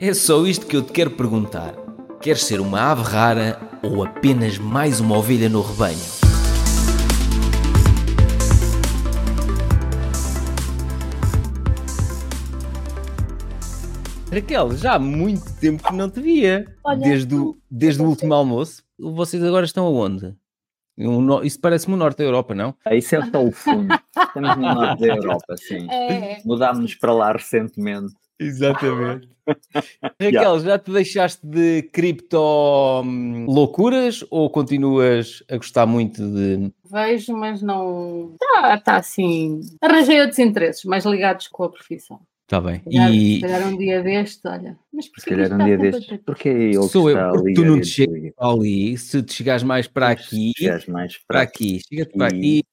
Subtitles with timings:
[0.00, 1.74] É só isto que eu te quero perguntar.
[2.20, 5.98] Queres ser uma ave rara ou apenas mais uma ovelha no rebanho?
[14.32, 16.64] Raquel, já há muito tempo que não te via.
[16.84, 18.84] Olha, desde o, desde o último almoço.
[18.96, 20.32] Vocês agora estão aonde?
[20.96, 22.72] Um Isso parece-me o norte da Europa, não?
[22.84, 23.92] Ah, Isso é só o fundo.
[24.16, 25.90] Estamos no norte da Europa, sim.
[25.90, 28.14] É, Mudámos para lá recentemente.
[28.38, 29.28] Exatamente.
[30.20, 32.38] Raquel, já te deixaste de cripto
[33.02, 36.70] hum, loucuras ou continuas a gostar muito de.
[36.90, 38.34] vejo, mas não.
[38.34, 39.60] Está tá assim.
[39.80, 42.20] Arranjei outros interesses mais ligados com a profissão.
[42.44, 42.76] Está bem.
[42.76, 44.78] Se calhar, E se calhar um dia deste, olha.
[44.90, 47.54] Mas Se calhar um dia ter- Porque é ele Sou que eu, está porque ali
[47.54, 51.40] tu não te chegas ali, se te chegares mais para aqui, Chegares mais para para
[51.42, 52.64] aqui, chega-te para aqui.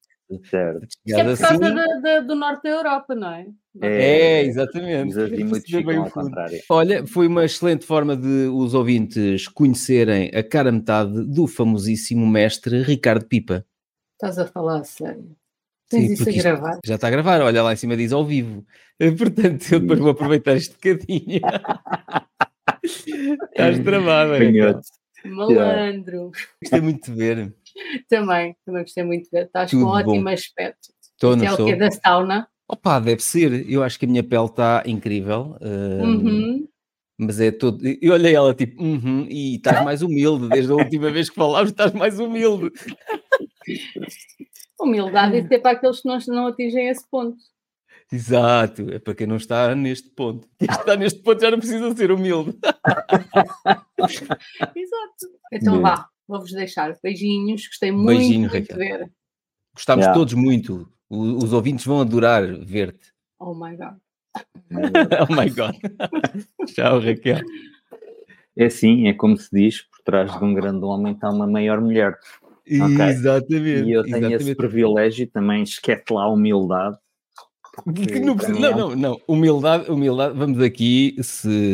[0.49, 0.87] Certo.
[1.05, 1.75] Isto é por causa assim.
[1.75, 3.45] da- da- do norte da Europa, não é?
[3.81, 5.13] É, exatamente.
[5.13, 6.09] Fundo.
[6.11, 6.59] contrário.
[6.69, 12.81] Olha, foi uma excelente forma de os ouvintes conhecerem a cara metade do famosíssimo mestre
[12.81, 13.63] Ricardo Pipa.
[14.13, 15.35] Estás a falar sério.
[15.91, 16.79] Sim, Tens isso a isto- gravar.
[16.83, 18.65] Já está a gravar, olha lá em cima diz ao vivo.
[18.99, 21.41] Eh, Portanto, eu depois vou aproveitar este bocadinho.
[22.83, 23.79] Estás.
[23.79, 24.81] Canhoto.
[25.25, 26.31] Malandro.
[26.61, 27.53] Gostei muito de ver.
[28.09, 29.45] Também, também gostei muito de ver.
[29.45, 29.97] Estás Tudo com bom.
[30.11, 30.89] ótimo aspecto.
[31.01, 31.75] Estou, Isto não é?
[31.75, 32.47] Da sauna?
[32.67, 33.69] Opa, deve ser.
[33.69, 35.57] Eu acho que a minha pele está incrível.
[35.61, 36.67] eh, Uhum.
[37.17, 37.79] Mas é todo.
[38.01, 40.49] Eu olhei ela tipo, "Uhum", e estás mais humilde.
[40.49, 42.71] Desde a última vez que falámos, estás mais humilde.
[44.79, 47.37] Humildade, é para aqueles que não, não atingem esse ponto.
[48.11, 50.47] Exato, é para quem não está neste ponto.
[50.59, 52.53] Quem está neste ponto já não precisa ser humilde.
[54.75, 55.25] Exato.
[55.53, 55.81] Então Bem.
[55.83, 56.95] vá, vou-vos deixar.
[57.01, 58.77] Beijinhos, gostei muito, Beijinho, muito de Raquel.
[58.77, 59.11] ver.
[59.75, 60.19] Gostámos Yeah.
[60.19, 60.89] todos muito.
[61.09, 63.13] O- os ouvintes vão adorar ver-te.
[63.39, 63.95] Oh my god.
[65.29, 65.75] oh my god.
[66.73, 67.41] Tchau, Raquel.
[68.57, 71.81] É assim, é como se diz, por trás de um grande homem está uma maior
[71.81, 72.17] mulher.
[72.67, 73.05] Ok.
[73.05, 73.89] Exatamente.
[73.89, 74.55] E eu tenho esse exatamente.
[74.55, 76.97] privilégio também, esquece lá a humildade.
[77.93, 79.21] Que não, é não, não.
[79.27, 80.37] Humildade, humildade.
[80.37, 81.73] Vamos aqui, se,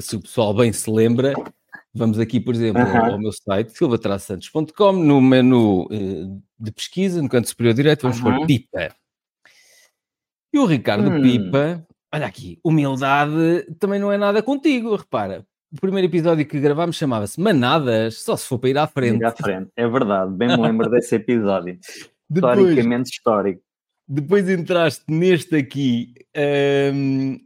[0.00, 1.32] se o pessoal bem se lembra,
[1.98, 6.26] vamos aqui, por exemplo, ao meu site, silvatraçantos.com, no menu eh,
[6.58, 8.46] de pesquisa, no canto superior direito, vamos pôr Aham.
[8.46, 8.94] Pipa.
[10.52, 11.20] E o Ricardo Hum.
[11.20, 15.44] Pipa, olha aqui, humildade também não é nada contigo, repara.
[15.70, 19.20] O primeiro episódio que gravámos chamava-se Manadas, só se for para ir à frente.
[19.20, 19.70] Ir à frente.
[19.76, 21.78] É verdade, bem me lembro desse episódio.
[22.30, 23.62] Depois, Historicamente histórico.
[24.06, 26.14] Depois entraste neste aqui
[26.94, 27.38] hum,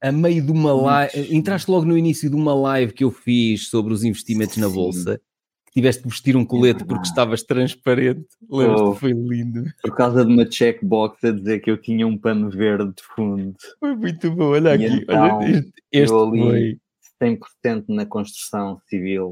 [0.00, 1.16] a meio de uma live.
[1.18, 4.68] Muito Entraste logo no início de uma live que eu fiz sobre os investimentos na
[4.68, 5.20] bolsa.
[5.66, 8.26] Que tiveste de vestir um colete porque estavas transparente.
[8.50, 8.82] Lembras-te?
[8.82, 8.94] Oh.
[8.94, 9.64] Foi lindo.
[9.82, 13.54] Por causa de uma checkbox a dizer que eu tinha um pano verde de fundo.
[13.78, 14.44] Foi muito bom.
[14.52, 14.94] Olha E aqui.
[15.02, 16.78] então, olha, este este eu ali- foi.
[17.20, 19.30] 100% na construção civil.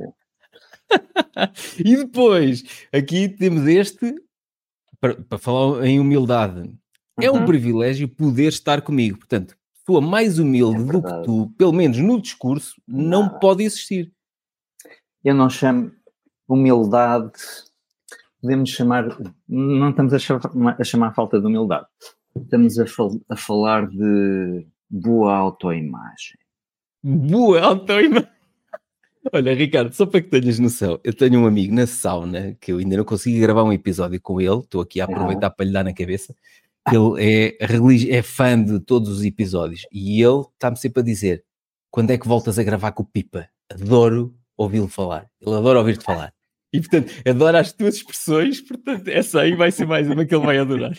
[1.84, 2.62] E depois,
[2.92, 4.14] aqui temos este,
[5.00, 6.70] para, para falar em humildade.
[7.20, 7.46] É um Uhum.
[7.46, 9.18] privilégio poder estar comigo.
[9.18, 13.38] Portanto, pessoa mais humilde É do que tu, pelo menos no discurso, não Não.
[13.38, 14.12] pode existir.
[15.24, 15.92] Eu não chamo
[16.48, 17.32] humildade,
[18.40, 19.16] podemos chamar,
[19.48, 21.86] não estamos a chamar, a chamar falta de humildade,
[22.36, 26.38] estamos a, fal- a falar de boa autoimagem.
[27.02, 28.28] Boa autoimagem.
[29.32, 32.78] Olha, Ricardo, só para que tenhas noção, eu tenho um amigo na sauna que eu
[32.78, 35.82] ainda não consegui gravar um episódio com ele, estou aqui a aproveitar para lhe dar
[35.82, 36.32] na cabeça.
[36.92, 41.44] Ele é, religi- é fã de todos os episódios e ele está-me sempre a dizer:
[41.90, 43.48] quando é que voltas a gravar com o Pipa?
[43.72, 46.32] Adoro ouvi-lo falar, ele adora ouvir-te falar.
[46.72, 50.46] E portanto, adora as tuas expressões, portanto, essa aí vai ser mais uma que ele
[50.46, 50.92] vai adorar.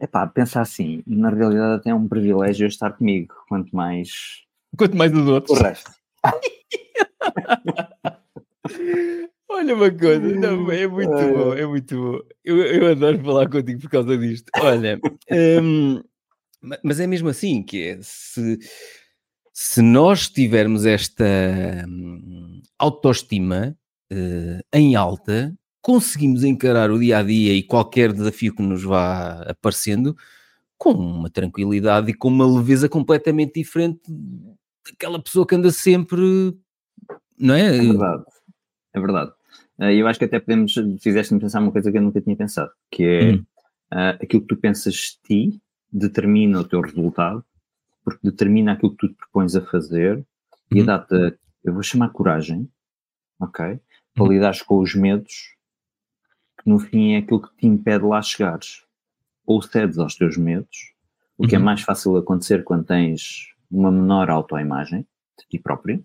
[0.00, 4.10] Epá, pensa assim, na realidade até é um privilégio eu estar comigo, quanto mais
[4.76, 5.58] Quanto mais os o outros.
[5.58, 5.90] resto.
[9.48, 12.18] Olha uma coisa, não, é muito bom, é muito bom.
[12.44, 14.50] Eu, eu adoro falar contigo por causa disto.
[14.60, 15.00] Olha,
[15.62, 16.02] hum,
[16.60, 18.58] ma- mas é mesmo assim que é, se,
[19.52, 21.24] se nós tivermos esta
[21.88, 23.76] hum, autoestima
[24.10, 29.42] eh, em alta, conseguimos encarar o dia a dia e qualquer desafio que nos vá
[29.42, 30.16] aparecendo
[30.76, 34.00] com uma tranquilidade e com uma leveza completamente diferente
[34.84, 36.20] daquela pessoa que anda sempre,
[37.38, 37.76] não é?
[37.76, 38.24] É verdade.
[38.94, 39.32] É verdade.
[39.80, 42.70] Eh, Eu acho que até podemos, fizeste-me pensar uma coisa que eu nunca tinha pensado,
[42.90, 43.44] que é Hum.
[43.92, 45.18] eh, aquilo que tu pensas de
[45.52, 45.62] ti
[45.92, 47.44] determina o teu resultado,
[48.04, 50.24] porque determina aquilo que tu te propões a fazer
[50.72, 50.86] e Uhum.
[50.86, 52.68] dá-te, eu vou chamar coragem,
[53.40, 53.78] ok?
[54.14, 54.30] Para Uhum.
[54.30, 55.54] lidares com os medos,
[56.62, 58.84] que no fim é aquilo que te impede lá chegares.
[59.46, 60.92] Ou cedes aos teus medos,
[61.38, 61.64] o que é Uhum.
[61.64, 65.06] mais fácil acontecer quando tens uma menor autoimagem
[65.38, 66.04] de ti próprio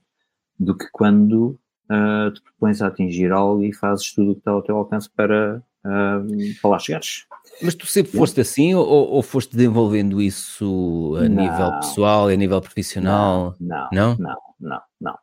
[0.60, 1.60] do que quando
[1.92, 5.10] uh, te propões a atingir algo e fazes tudo o que está ao teu alcance
[5.10, 7.26] para, uh, para lá chegares.
[7.62, 11.44] Mas tu sempre foste assim ou, ou foste desenvolvendo isso a não.
[11.44, 13.56] nível pessoal e a nível profissional?
[13.60, 14.82] Não, não, não, não.
[15.00, 15.18] não,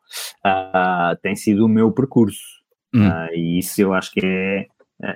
[0.44, 2.40] Uh, tem sido o meu percurso
[2.94, 3.08] hum.
[3.08, 4.66] uh, e isso eu acho que é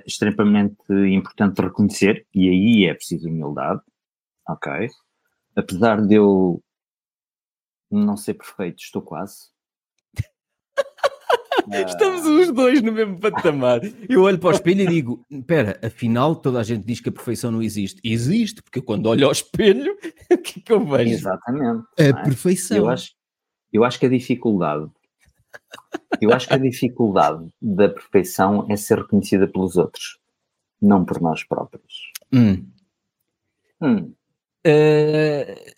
[0.05, 3.81] extremamente importante reconhecer e aí é preciso humildade,
[4.47, 4.89] ok?
[5.55, 6.63] Apesar de eu
[7.91, 9.52] não ser perfeito, estou quase.
[11.87, 13.81] Estamos os dois no mesmo patamar.
[14.09, 17.11] Eu olho para o espelho e digo: espera, afinal toda a gente diz que a
[17.11, 18.01] perfeição não existe.
[18.03, 19.97] Existe, porque quando olho ao espelho,
[20.31, 21.11] o que é que eu vejo?
[21.11, 21.85] Exatamente.
[21.99, 22.13] A é?
[22.13, 22.77] perfeição.
[22.77, 23.11] Eu acho,
[23.71, 24.89] eu acho que a dificuldade,
[26.21, 30.19] eu acho que a dificuldade da perfeição é ser reconhecida pelos outros,
[30.81, 32.11] não por nós próprios.
[32.31, 32.67] Hum.
[33.81, 34.13] Hum.
[34.65, 35.73] Uh,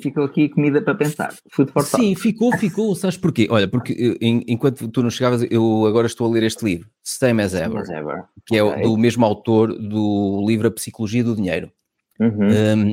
[0.00, 1.34] ficou aqui comida para pensar.
[1.50, 2.94] Food for Sim, ficou, ficou.
[2.94, 3.48] Sabes porquê?
[3.50, 7.42] Olha, porque em, enquanto tu não chegavas, eu agora estou a ler este livro, Same
[7.42, 8.24] as Ever, as ever.
[8.46, 8.82] que okay.
[8.82, 11.72] é do mesmo autor do livro A Psicologia do Dinheiro.
[12.20, 12.48] Uhum.
[12.48, 12.90] Um,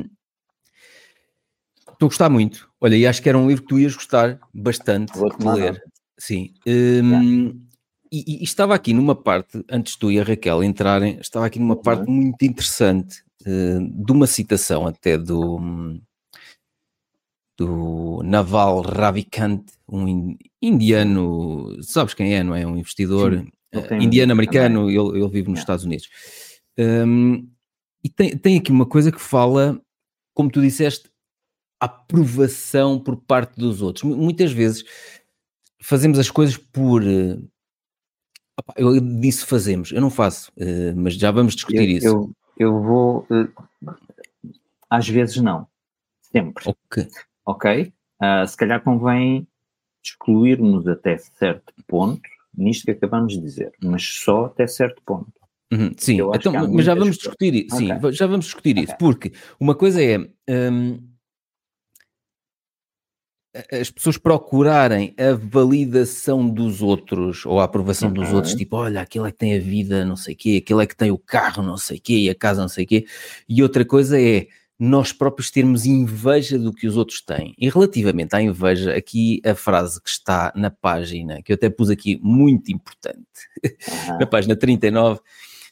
[1.91, 2.69] estou a gostar muito.
[2.79, 5.83] Olha, e acho que era um livro que tu ias gostar bastante de ler.
[6.17, 6.53] Sim.
[6.65, 7.65] Um,
[8.11, 11.75] e, e, estava aqui numa parte, antes tu e a Raquel entrarem, estava aqui numa
[11.75, 11.81] uhum.
[11.81, 15.59] parte muito interessante uh, de uma citação até do
[17.57, 22.65] do Naval Ravikant, um indiano, sabes quem é, não é?
[22.65, 23.33] Um investidor
[23.73, 26.09] uh, indiano-americano, ele, ele, vive nos Estados Unidos.
[26.77, 27.49] Um,
[28.03, 29.81] e tem, tem aqui uma coisa que fala,
[30.33, 31.09] como tu disseste,
[31.79, 34.03] aprovação por parte dos outros.
[34.03, 34.83] Muitas vezes
[35.81, 37.01] fazemos as coisas por.
[37.03, 37.49] Uh,
[38.77, 42.07] eu disse fazemos, eu não faço, uh, mas já vamos discutir eu, isso.
[42.07, 43.27] Eu, eu vou.
[44.89, 45.67] Às vezes não,
[46.21, 46.63] sempre.
[46.67, 47.07] Ok
[47.45, 49.47] ok, uh, se calhar convém
[50.03, 52.21] excluirmos até certo ponto
[52.57, 55.33] nisto que acabamos de dizer, mas só até certo ponto.
[55.73, 57.75] Uhum, sim, então, mas já vamos discutir isso.
[57.75, 58.11] Sim, okay.
[58.11, 58.83] já vamos discutir okay.
[58.83, 60.17] isso, porque uma coisa é
[60.49, 60.99] um,
[63.71, 68.15] as pessoas procurarem a validação dos outros ou a aprovação uhum.
[68.15, 68.59] dos outros, uhum.
[68.59, 70.95] tipo, olha, aquele é que tem a vida, não sei o quê, aquele é que
[70.95, 73.05] tem o carro, não sei o quê, e a casa, não sei o quê,
[73.47, 77.53] e outra coisa é nós próprios termos inveja do que os outros têm.
[77.57, 81.89] E relativamente à inveja, aqui a frase que está na página, que eu até pus
[81.89, 83.25] aqui muito importante,
[83.63, 84.17] uhum.
[84.19, 85.21] na página 39,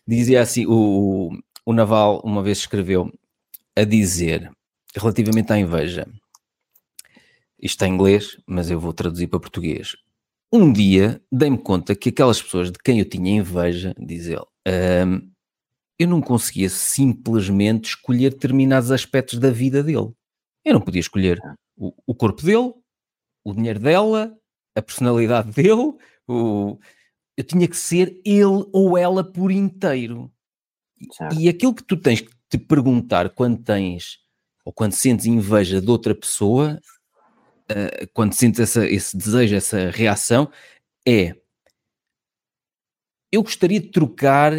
[0.07, 1.31] dizia assim: o,
[1.65, 3.11] o Naval uma vez escreveu
[3.75, 4.49] a dizer,
[4.95, 6.07] relativamente à inveja,
[7.59, 9.95] isto está em inglês, mas eu vou traduzir para português.
[10.51, 14.45] Um dia dei-me conta que aquelas pessoas de quem eu tinha inveja, diz ele,
[15.07, 15.32] um,
[15.99, 20.11] eu não conseguia simplesmente escolher determinados aspectos da vida dele.
[20.65, 21.39] Eu não podia escolher
[21.75, 22.73] o, o corpo dele,
[23.43, 24.35] o dinheiro dela,
[24.75, 25.93] a personalidade dele,
[26.27, 26.79] o...
[27.37, 30.31] eu tinha que ser ele ou ela por inteiro.
[31.11, 31.39] Certo.
[31.39, 34.19] E aquilo que tu tens que te perguntar quando tens
[34.65, 36.79] ou quando sentes inveja de outra pessoa,
[37.69, 40.49] uh, quando sentes essa, esse desejo, essa reação,
[41.05, 41.35] é
[43.29, 44.53] eu gostaria de trocar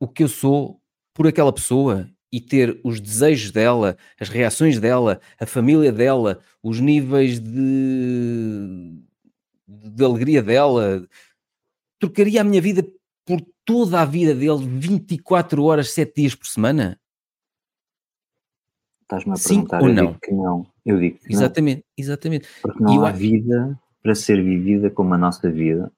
[0.00, 0.80] o que eu sou
[1.14, 6.78] por aquela pessoa e ter os desejos dela, as reações dela, a família dela, os
[6.78, 9.02] níveis de,
[9.66, 11.06] de alegria dela,
[11.98, 12.86] trocaria a minha vida
[13.24, 17.00] por toda a vida dele 24 horas, 7 dias por semana?
[19.02, 20.06] Estás-me a perguntar, ou eu não?
[20.06, 20.66] digo que não.
[20.84, 22.04] Eu digo exatamente, não.
[22.04, 25.90] Exatamente, Porque não há vida para ser vivida como a nossa vida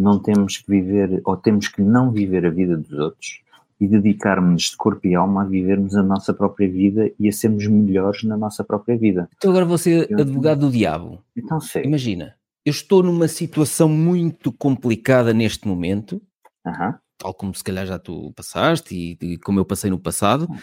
[0.00, 3.42] não temos que viver, ou temos que não viver a vida dos outros
[3.78, 7.66] e dedicarmos de corpo e alma a vivermos a nossa própria vida e a sermos
[7.66, 9.28] melhores na nossa própria vida.
[9.36, 11.22] Então agora vou ser advogado do diabo.
[11.36, 11.84] Então sei.
[11.84, 16.20] Imagina, eu estou numa situação muito complicada neste momento,
[16.66, 16.94] uhum.
[17.16, 20.58] tal como se calhar já tu passaste e, e como eu passei no passado, uhum.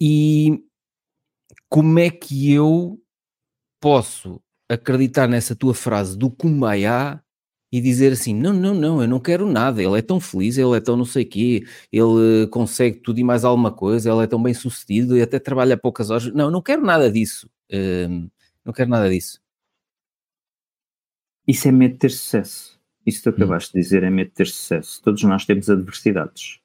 [0.00, 0.64] e
[1.70, 2.98] como é que eu
[3.80, 7.22] posso acreditar nessa tua frase do Kumbaya
[7.72, 10.76] e dizer assim: não, não, não, eu não quero nada, ele é tão feliz, ele
[10.76, 14.42] é tão não sei quê, ele consegue tudo e mais alguma coisa, ele é tão
[14.42, 16.26] bem sucedido e até trabalha poucas horas.
[16.34, 17.48] Não, não quero nada disso.
[17.72, 18.30] Uh,
[18.64, 19.40] não quero nada disso.
[21.48, 22.78] Isso é medo de ter sucesso.
[23.04, 23.36] Isso que tu hum.
[23.36, 23.80] acabaste hum.
[23.80, 25.00] de dizer é medo de ter sucesso.
[25.02, 26.61] Todos nós temos adversidades.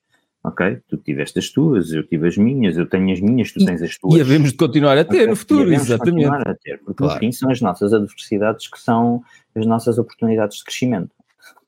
[0.47, 0.81] Ok?
[0.87, 3.97] Tu tiveste as tuas, eu tive as minhas, eu tenho as minhas, tu tens as
[3.97, 4.15] tuas.
[4.15, 5.27] E havemos de continuar a ter okay?
[5.27, 6.11] no futuro, exatamente.
[6.11, 7.13] continuar a ter, porque claro.
[7.15, 9.21] no fim são as nossas adversidades que são
[9.53, 11.11] as nossas oportunidades de crescimento.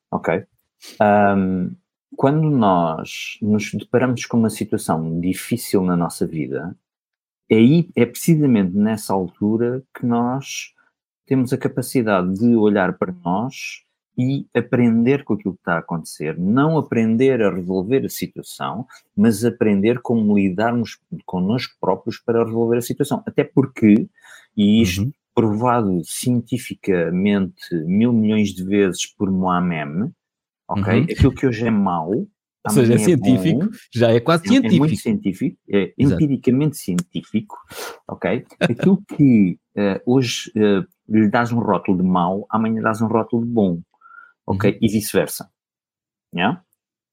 [0.09, 0.45] Ok?
[1.01, 1.71] Um,
[2.15, 6.74] quando nós nos deparamos com uma situação difícil na nossa vida,
[7.50, 10.74] é, aí, é precisamente nessa altura que nós
[11.25, 13.83] temos a capacidade de olhar para nós
[14.19, 16.38] e aprender com aquilo que está a acontecer.
[16.38, 18.85] Não aprender a resolver a situação,
[19.15, 23.23] mas aprender como lidarmos connosco próprios para resolver a situação.
[23.25, 24.09] Até porque,
[24.57, 25.11] e isto uhum.
[25.33, 30.11] provado cientificamente mil milhões de vezes por Mohamed,
[30.67, 30.93] ok?
[30.93, 31.03] Uhum.
[31.03, 32.11] Aquilo que hoje é mau.
[32.67, 34.75] Ou seja, é, é científico, bom, já é quase científico.
[34.75, 36.21] É muito científico, é Exato.
[36.21, 37.55] empiricamente científico,
[38.05, 38.45] ok?
[38.59, 43.45] Aquilo que uh, hoje uh, lhe dás um rótulo de mau, amanhã dás um rótulo
[43.45, 43.79] de bom,
[44.49, 44.71] ok?
[44.71, 44.77] Uhum.
[44.81, 45.49] E vice-versa.
[46.33, 46.63] Yeah?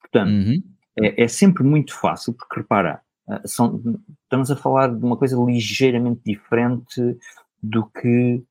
[0.00, 0.62] Portanto, uhum.
[0.98, 3.82] é, é, sempre muito fácil, porque repara, uh, são,
[4.22, 7.18] estamos a falar de uma coisa ligeiramente diferente
[7.62, 8.42] do que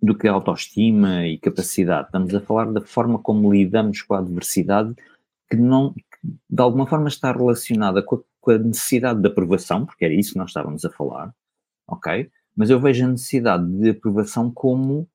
[0.00, 2.06] do que autoestima e capacidade.
[2.06, 4.94] Estamos a falar da forma como lidamos com a adversidade,
[5.50, 5.92] que não,
[6.22, 10.32] de alguma forma está relacionada com a, com a necessidade de aprovação, porque era isso
[10.32, 11.34] que nós estávamos a falar,
[11.88, 12.30] ok?
[12.56, 15.08] Mas eu vejo a necessidade de aprovação como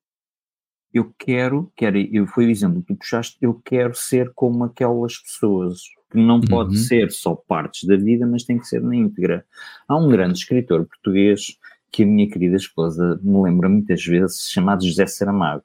[0.94, 5.18] eu quero, quero eu, foi o exemplo que tu puxaste, eu quero ser como aquelas
[5.18, 6.82] pessoas, que não pode uhum.
[6.82, 9.44] ser só partes da vida, mas tem que ser na íntegra.
[9.88, 11.58] Há um grande escritor português
[11.90, 15.64] que a minha querida esposa me lembra muitas vezes, chamado José Saramago.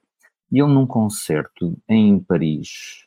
[0.52, 3.06] E ele, num concerto em Paris,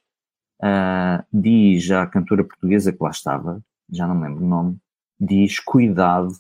[0.63, 3.61] uh, diz à cantora portuguesa que lá estava,
[3.91, 4.77] já não lembro o nome,
[5.19, 6.33] diz: Cuidado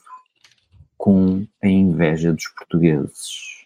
[0.96, 3.61] com a inveja dos portugueses.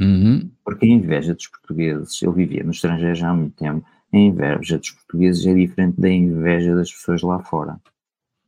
[0.00, 0.50] Uhum.
[0.64, 4.78] Porque a inveja dos portugueses, ele vivia no estrangeiro já há muito tempo, a inveja
[4.78, 7.80] dos portugueses é diferente da inveja das pessoas lá fora.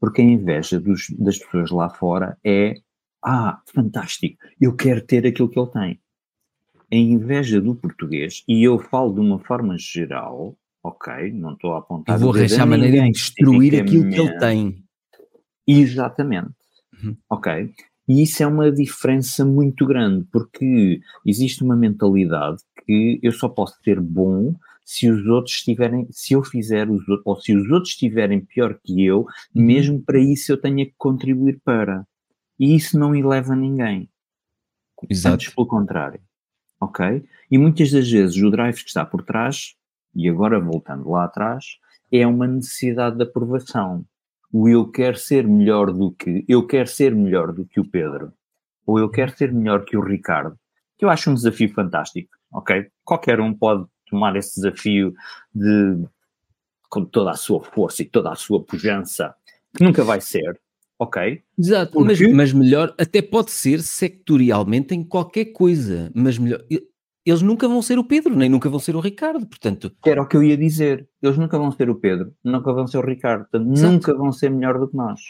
[0.00, 2.74] Porque a inveja dos, das pessoas lá fora é
[3.24, 6.00] ah, fantástico, eu quero ter aquilo que ele tem.
[6.90, 11.78] A inveja do português, e eu falo de uma forma geral, ok, não estou a
[11.78, 12.16] apontar.
[12.16, 14.84] Eu vou arranjar maneira de destruir aquilo que ele tem.
[15.66, 16.54] Exatamente.
[17.02, 17.16] Uhum.
[17.28, 17.74] Ok.
[18.08, 23.76] E isso é uma diferença muito grande, porque existe uma mentalidade que eu só posso
[23.84, 27.90] ser bom se os outros estiverem, se eu fizer os outros, ou se os outros
[27.90, 29.20] estiverem pior que eu,
[29.54, 29.62] uhum.
[29.62, 32.06] mesmo para isso eu tenha que contribuir para.
[32.58, 34.08] E isso não eleva ninguém.
[35.08, 35.34] Exato.
[35.34, 36.20] Antes pelo contrário.
[36.80, 37.22] Ok?
[37.50, 39.74] E muitas das vezes o drive que está por trás,
[40.14, 41.64] e agora voltando lá atrás,
[42.10, 44.06] é uma necessidade de aprovação.
[44.52, 48.32] O eu quero ser melhor do que, eu quero ser melhor do que o Pedro,
[48.86, 50.58] ou eu quero ser melhor que o Ricardo,
[50.96, 52.86] que eu acho um desafio fantástico, ok?
[53.04, 55.14] Qualquer um pode tomar esse desafio
[55.54, 56.04] de
[56.88, 59.34] com toda a sua força e toda a sua pujança,
[59.76, 60.58] que nunca vai ser,
[60.98, 61.42] ok?
[61.58, 66.64] Exato, mas, mas, melhor, até pode ser sectorialmente em qualquer coisa, mas melhor,
[67.24, 69.92] eles nunca vão ser o Pedro, nem nunca vão ser o Ricardo, portanto...
[70.04, 72.98] Era o que eu ia dizer, eles nunca vão ser o Pedro, nunca vão ser
[72.98, 75.20] o Ricardo, portanto, nunca vão ser melhor do que nós,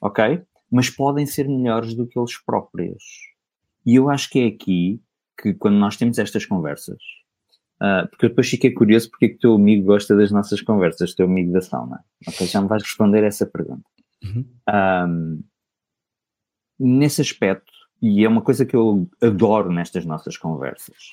[0.00, 0.42] ok?
[0.70, 3.02] Mas podem ser melhores do que eles próprios.
[3.84, 5.02] E eu acho que é aqui
[5.40, 7.02] que quando nós temos estas conversas,
[7.82, 10.60] uh, porque eu depois fiquei curioso porque é que o teu amigo gosta das nossas
[10.60, 12.04] conversas, teu amigo da sauna.
[12.26, 13.82] Ok, já me vais responder essa pergunta.
[14.22, 14.46] Uhum.
[14.68, 15.42] Um,
[16.78, 21.10] nesse aspecto, e é uma coisa que eu adoro nestas nossas conversas,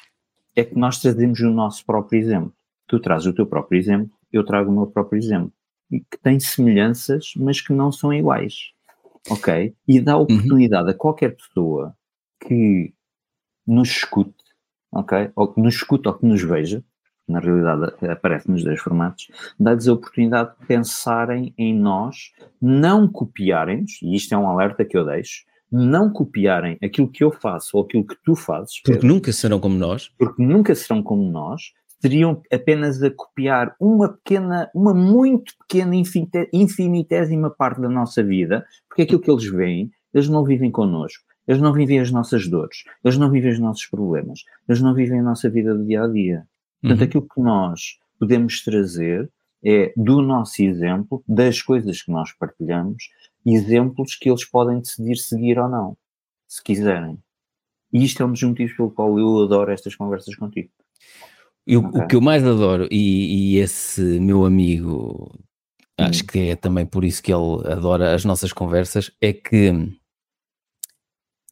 [0.60, 2.54] é que nós trazemos o nosso próprio exemplo.
[2.88, 5.52] Tu trazes o teu próprio exemplo, eu trago o meu próprio exemplo.
[5.92, 8.72] E que tem semelhanças, mas que não são iguais.
[9.30, 9.74] Ok?
[9.88, 10.24] E dá uhum.
[10.24, 10.92] oportunidade uhum.
[10.92, 11.96] a qualquer pessoa
[12.40, 12.94] que
[13.66, 14.44] nos escute,
[14.92, 15.32] ok?
[15.36, 16.84] Ou que nos escute ou que nos veja,
[17.28, 24.02] na realidade aparece nos dois formatos, dá-lhes a oportunidade de pensarem em nós, não copiarem-nos,
[24.02, 27.84] e isto é um alerta que eu deixo, não copiarem aquilo que eu faço ou
[27.84, 28.82] aquilo que tu fazes.
[28.82, 30.10] Porque Pedro, nunca serão como nós.
[30.18, 35.94] Porque nunca serão como nós, teriam apenas a copiar uma pequena, uma muito pequena,
[36.54, 41.24] infinitésima parte da nossa vida, porque aquilo que eles veem, eles não vivem connosco.
[41.48, 45.20] Eles não vivem as nossas dores, eles não vivem os nossos problemas, eles não vivem
[45.20, 46.44] a nossa vida do dia a dia.
[46.80, 47.06] Portanto, uhum.
[47.06, 47.82] aquilo que nós
[48.20, 49.28] podemos trazer
[49.66, 53.10] é do nosso exemplo, das coisas que nós partilhamos,
[53.56, 55.98] exemplos que eles podem decidir seguir ou não,
[56.48, 57.18] se quiserem.
[57.92, 60.70] E isto é um dos motivos pelo qual eu adoro estas conversas contigo.
[61.66, 62.02] Eu, okay.
[62.02, 65.32] O que eu mais adoro, e, e esse meu amigo,
[65.98, 66.28] acho hum.
[66.28, 69.72] que é também por isso que ele adora as nossas conversas, é que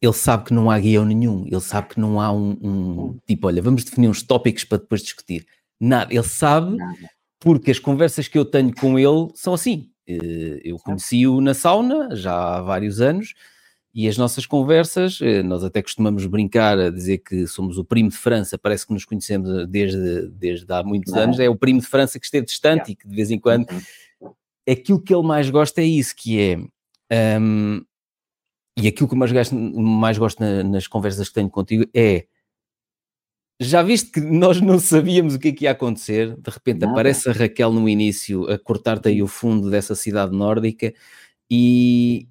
[0.00, 3.46] ele sabe que não há guião nenhum, ele sabe que não há um, um, tipo,
[3.48, 5.46] olha, vamos definir uns tópicos para depois discutir.
[5.80, 6.76] Nada, ele sabe
[7.40, 9.90] porque as conversas que eu tenho com ele são assim.
[10.08, 13.34] Eh, eu conheci-o na sauna já há vários anos
[13.94, 18.08] e as nossas conversas, eh, nós até costumamos brincar a dizer que somos o primo
[18.08, 21.22] de França, parece que nos conhecemos desde, desde há muitos não.
[21.22, 23.70] anos, é o primo de França que esteve distante e que de vez em quando.
[23.70, 24.32] Uhum.
[24.70, 26.40] Aquilo que ele mais gosta é isso, que
[27.10, 27.38] é.
[27.40, 27.82] Um,
[28.76, 32.26] e aquilo que eu mais gosto, mais gosto na, nas conversas que tenho contigo é
[33.60, 36.92] já viste que nós não sabíamos o que, é que ia acontecer, de repente Nada.
[36.92, 40.94] aparece a Raquel no início a cortar-te aí o fundo dessa cidade nórdica
[41.50, 42.28] e,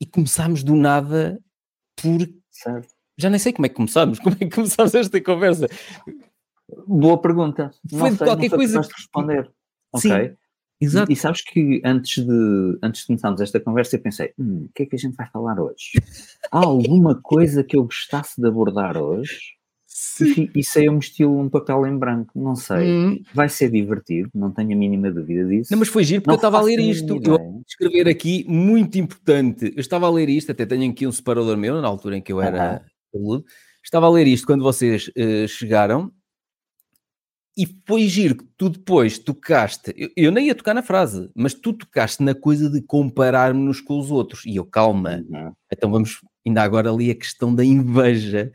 [0.00, 1.40] e começámos do nada
[1.96, 2.28] por.
[2.50, 2.88] Certo.
[3.16, 5.68] Já nem sei como é que começámos, como é que começámos esta conversa.
[6.86, 7.70] Boa pergunta.
[7.88, 8.80] Foi de qualquer coisa.
[8.80, 8.92] Que...
[8.92, 9.50] responder.
[9.96, 10.12] Sim.
[10.12, 10.36] Ok.
[10.80, 11.10] Exato.
[11.10, 14.72] E, e, sabes que antes de, antes de começarmos esta conversa eu pensei, hum, o
[14.74, 15.92] que é que a gente vai falar hoje?
[16.50, 19.53] Há alguma coisa que eu gostasse de abordar hoje?
[19.96, 20.50] Sim.
[20.52, 22.84] E, e saiu-me estilo um papel em branco, não sei.
[22.84, 23.22] Hum.
[23.32, 25.70] Vai ser divertido, não tenho a mínima dúvida disso.
[25.70, 27.20] Não, mas foi giro porque não eu estava a ler isto.
[27.24, 29.66] Eu escrever aqui, muito importante.
[29.66, 32.32] Eu estava a ler isto, até tenho aqui um separador meu, na altura em que
[32.32, 32.84] eu era
[33.14, 33.44] aluno.
[33.84, 36.10] Estava a ler isto quando vocês uh, chegaram
[37.56, 41.54] e foi giro que tu depois tocaste, eu, eu, nem ia tocar na frase, mas
[41.54, 44.44] tu tocaste na coisa de comparar-nos com os outros.
[44.44, 45.52] E eu, calma, uhum.
[45.72, 48.50] então vamos ainda agora ali a questão da inveja.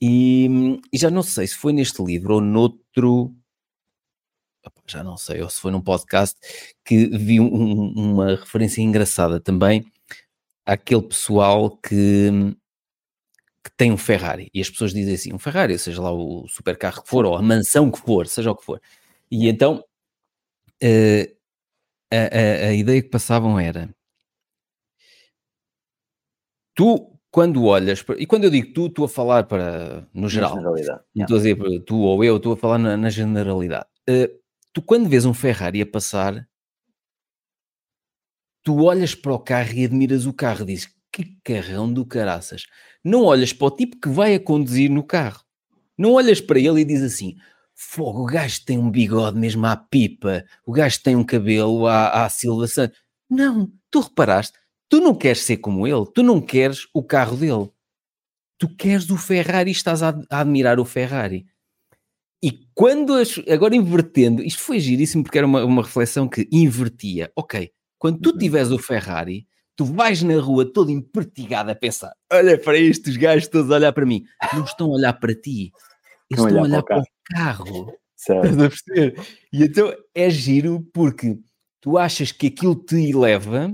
[0.00, 0.46] E,
[0.92, 3.34] e, já não sei se foi neste livro ou noutro,
[4.86, 6.38] já não sei, ou se foi num podcast,
[6.84, 9.84] que vi um, uma referência engraçada também
[10.66, 12.30] àquele pessoal que
[13.64, 17.02] que tem um Ferrari e as pessoas dizem assim, um Ferrari, seja lá o supercarro
[17.02, 18.80] que for, ou a mansão que for, seja o que for.
[19.30, 19.84] E então
[20.82, 21.36] uh,
[22.12, 23.92] a, a, a, ideia que passavam era
[26.74, 30.56] tu quando olhas, para, e quando eu digo tu, estou a falar para no geral,
[30.56, 31.04] não yeah.
[31.14, 33.84] estou a dizer para tu ou eu, estou a falar na, na generalidade.
[34.08, 34.26] Uh,
[34.72, 36.48] tu quando vês um Ferrari a passar,
[38.62, 42.64] tu olhas para o carro e admiras o carro, dizes que carrão do caraças
[43.04, 45.44] não olhas para o tipo que vai a conduzir no carro.
[45.98, 47.36] Não olhas para ele e diz assim:
[47.74, 52.24] fogo, o gajo tem um bigode mesmo à pipa, o gajo tem um cabelo à,
[52.24, 52.98] à Silva Santos.
[53.28, 54.56] Não, tu reparaste,
[54.88, 57.70] tu não queres ser como ele, tu não queres o carro dele.
[58.58, 61.46] Tu queres o Ferrari e estás a, a admirar o Ferrari.
[62.42, 67.30] E quando, as, agora invertendo, isto foi giríssimo porque era uma, uma reflexão que invertia.
[67.36, 68.38] Ok, quando tu uhum.
[68.38, 73.48] tiveres o Ferrari, tu vais na rua todo empertigado a pensar: olha para estes gajos
[73.48, 74.24] todos a olhar para mim.
[74.54, 75.72] Não estão a olhar para ti,
[76.30, 77.92] eles estão a olhar para o carro.
[78.16, 78.46] Certo.
[78.46, 79.20] Estás a perceber?
[79.52, 81.38] E então é giro porque
[81.80, 83.72] tu achas que aquilo te eleva,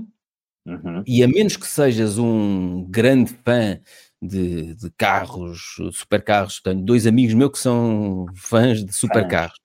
[0.65, 1.03] uhum.
[1.05, 3.79] e a menos que sejas um grande fã
[4.21, 9.59] de, de carros, supercarros, tenho dois amigos meus que são fãs de supercarros.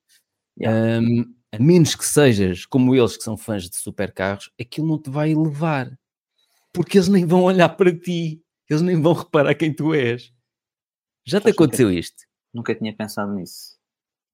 [0.59, 1.01] Yeah.
[1.01, 5.09] Um, a menos que sejas como eles que são fãs de supercarros, aquilo não te
[5.09, 5.97] vai elevar
[6.73, 10.31] porque eles nem vão olhar para ti, eles nem vão reparar quem tu és.
[11.25, 12.23] Já te aconteceu nunca, isto?
[12.53, 13.77] Nunca tinha pensado nisso.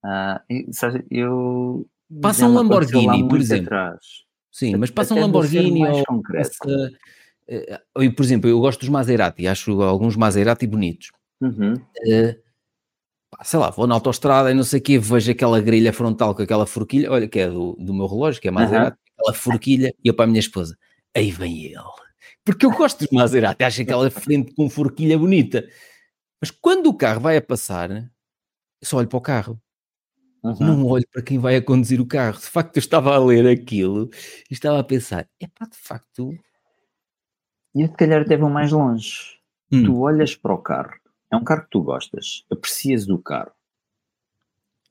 [0.04, 1.90] Uh, eu.
[2.22, 3.66] Passa um Lamborghini, por exemplo.
[3.66, 4.25] Atrás.
[4.56, 6.24] Sim, mas passa um Lamborghini ou.
[6.24, 6.90] Passa,
[7.50, 11.12] uh, por exemplo, eu gosto dos Maserati, acho alguns Maserati bonitos.
[11.42, 11.74] Uhum.
[11.74, 12.42] Uh,
[13.44, 16.42] sei lá, vou na autostrada e não sei o quê, vejo aquela grelha frontal com
[16.42, 19.14] aquela forquilha, olha, que é do, do meu relógio, que é Maserati, uhum.
[19.20, 20.78] aquela forquilha, e eu para a minha esposa,
[21.14, 21.76] aí vem ele.
[22.46, 25.68] Porque eu gosto dos Maserati, acho aquela frente com forquilha bonita.
[26.40, 28.08] Mas quando o carro vai a passar, eu
[28.82, 29.62] só olho para o carro.
[30.46, 30.58] Uhum.
[30.60, 32.38] Não olho para quem vai a conduzir o carro.
[32.38, 34.10] De facto, eu estava a ler aquilo
[34.50, 36.32] e estava a pensar: é pá, de facto.
[37.74, 39.40] E eu, se calhar, até vou mais longe.
[39.72, 39.84] Hum.
[39.84, 40.94] Tu olhas para o carro,
[41.32, 43.52] é um carro que tu gostas, aprecias do carro.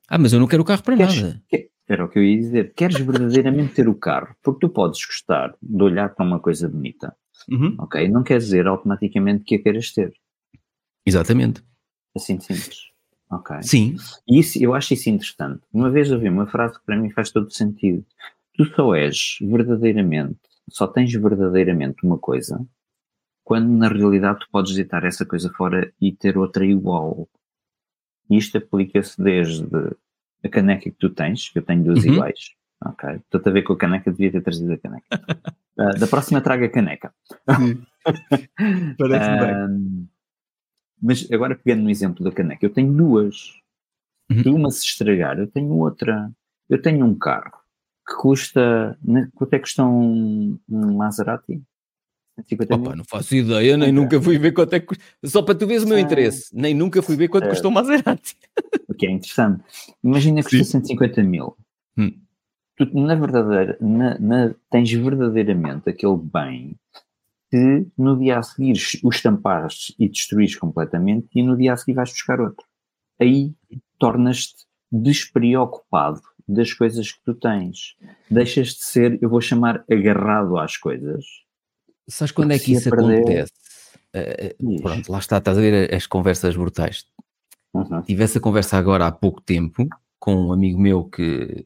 [0.09, 1.43] Ah, mas eu não quero o carro para Queres, nada.
[1.87, 2.75] Era o que eu ia dizer.
[2.75, 4.35] Queres verdadeiramente ter o carro?
[4.43, 7.17] Porque tu podes gostar de olhar para uma coisa bonita,
[7.49, 7.77] Uhum.
[7.79, 8.09] Ok?
[8.09, 10.15] Não quer dizer automaticamente que a queiras ter.
[11.05, 11.63] Exatamente.
[12.17, 12.94] Assim de simples.
[13.35, 13.63] Ok?
[13.63, 13.97] Sim.
[14.29, 15.63] E isso, eu acho isso interessante.
[15.73, 18.05] Uma vez ouvi uma frase que para mim faz todo sentido.
[18.57, 20.39] Tu só és verdadeiramente,
[20.71, 22.65] só tens verdadeiramente uma coisa
[23.45, 27.29] quando na realidade tu podes deitar essa coisa fora e ter outra igual.
[28.31, 29.67] E isto aplica-se desde
[30.43, 32.15] a caneca que tu tens, que eu tenho duas uhum.
[32.15, 33.17] iguais, ok?
[33.17, 35.07] Estou a ver com a caneca, devia ter trazido a caneca.
[35.79, 37.13] Uh, da próxima traga caneca.
[38.99, 40.09] Parece bem.
[41.05, 43.53] Mas agora pegando no exemplo da caneca, eu tenho duas.
[44.31, 44.43] Uhum.
[44.43, 46.31] Se uma se estragar, eu tenho outra.
[46.69, 47.53] Eu tenho um carro
[48.09, 48.97] que custa.
[49.03, 51.63] Né, quanto é que custa um, um Maserati?
[52.69, 55.05] Opa, não faço ideia, nem nunca fui ver quanto é que custa.
[55.25, 57.51] Só para tu veres o meu interesse, nem nunca fui ver quanto é.
[57.51, 58.37] custou um Maserati.
[58.89, 59.63] O que é interessante.
[60.03, 61.57] Imagina que custa 150 mil.
[61.97, 62.13] Hum
[62.77, 66.77] tu, na verdadeira, na, na, tens verdadeiramente aquele bem
[67.55, 71.93] que no dia a seguir o estampares e destruís completamente e no dia a seguir
[71.93, 72.67] vais buscar outro.
[73.21, 73.55] Aí
[73.97, 77.95] tornas-te despreocupado das coisas que tu tens.
[78.29, 81.25] Deixas de ser, eu vou chamar, agarrado às coisas
[82.09, 83.21] Sabes quando é que isso perder...
[83.21, 83.53] acontece?
[84.61, 87.05] Uh, pronto, lá está, estás a ver as conversas brutais.
[87.73, 88.03] Uhum.
[88.03, 89.89] Tive essa conversa agora há pouco tempo
[90.19, 91.65] com um amigo meu que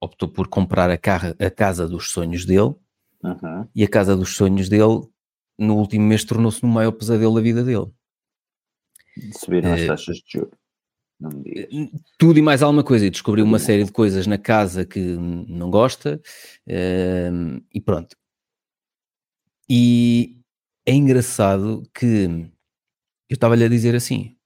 [0.00, 2.76] optou por comprar a, carra, a casa dos sonhos dele
[3.22, 3.68] uhum.
[3.74, 5.08] e a casa dos sonhos dele
[5.58, 7.90] no último mês tornou-se no maior pesadelo da vida dele.
[9.32, 10.58] Subiram as eh, taxas de juros.
[12.16, 15.68] Tudo e mais alguma coisa, e descobriu uma série de coisas na casa que não
[15.68, 16.20] gosta,
[16.68, 18.16] uh, e pronto.
[19.68, 20.40] E
[20.86, 22.24] é engraçado que
[23.28, 24.37] eu estava-lhe a dizer assim: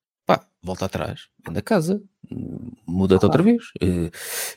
[0.62, 2.03] volta atrás, anda a casa,
[2.87, 3.64] muda-te outra vez.
[3.83, 4.11] Uh,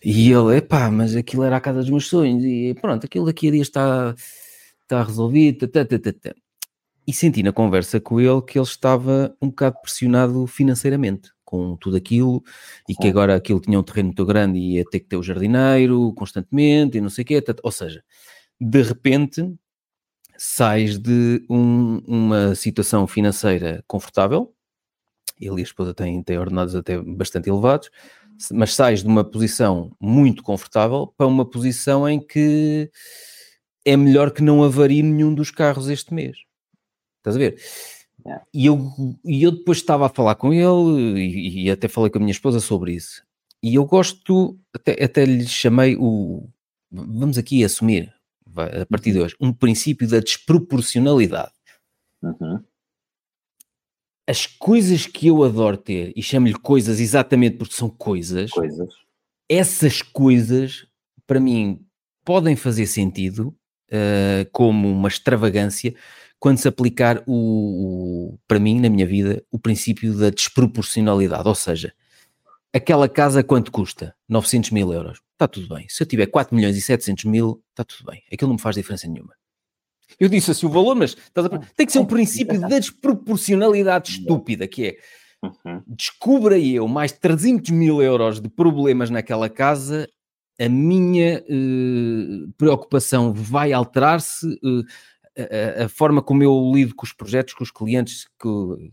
[0.03, 3.25] e ele, é pá, mas aquilo era a casa dos meus sonhos, e pronto, aquilo
[3.25, 4.15] daqui a dias está,
[4.81, 5.67] está resolvido.
[5.67, 6.35] Tata, tata, tata.
[7.07, 11.95] E senti na conversa com ele que ele estava um bocado pressionado financeiramente com tudo
[11.95, 12.43] aquilo
[12.89, 15.21] e que agora aquilo tinha um terreno muito grande e ia ter que ter o
[15.21, 17.43] jardineiro constantemente e não sei o quê.
[17.61, 18.03] Ou seja,
[18.59, 19.55] de repente
[20.37, 24.54] sais de um, uma situação financeira confortável,
[25.39, 27.89] ele e a esposa têm, têm ordenados até bastante elevados,
[28.51, 32.89] mas sais de uma posição muito confortável para uma posição em que
[33.85, 36.37] é melhor que não avarie nenhum dos carros este mês.
[37.17, 37.57] Estás a ver?
[38.25, 38.45] Yeah.
[38.53, 38.91] E, eu,
[39.23, 42.31] e eu depois estava a falar com ele e, e, até falei com a minha
[42.31, 43.23] esposa sobre isso.
[43.61, 46.47] E eu gosto, até, até lhe chamei o.
[46.91, 48.13] Vamos aqui assumir,
[48.55, 49.25] a partir de uhum.
[49.25, 51.51] hoje, um princípio da desproporcionalidade.
[52.21, 52.63] Uhum.
[54.27, 58.89] As coisas que eu adoro ter, e chamo-lhe coisas exatamente porque são coisas, coisas,
[59.47, 60.87] essas coisas,
[61.27, 61.85] para mim,
[62.23, 63.55] podem fazer sentido
[63.91, 65.93] uh, como uma extravagância,
[66.39, 71.55] quando se aplicar o, o, para mim, na minha vida, o princípio da desproporcionalidade, ou
[71.55, 71.93] seja,
[72.73, 74.15] aquela casa quanto custa?
[74.27, 75.21] 900 mil euros.
[75.33, 75.85] Está tudo bem.
[75.89, 78.23] Se eu tiver 4 milhões e 700 mil, está tudo bem.
[78.31, 79.33] Aquilo não me faz diferença nenhuma.
[80.19, 81.49] Eu disse assim o valor, mas a...
[81.75, 84.95] tem que ser um princípio da desproporcionalidade estúpida, que é
[85.43, 85.81] uhum.
[85.87, 90.07] descubra eu mais 300 mil euros de problemas naquela casa,
[90.59, 94.83] a minha uh, preocupação vai alterar-se, uh,
[95.37, 98.47] a, a, forma como eu lido com os projetos, com os clientes, que,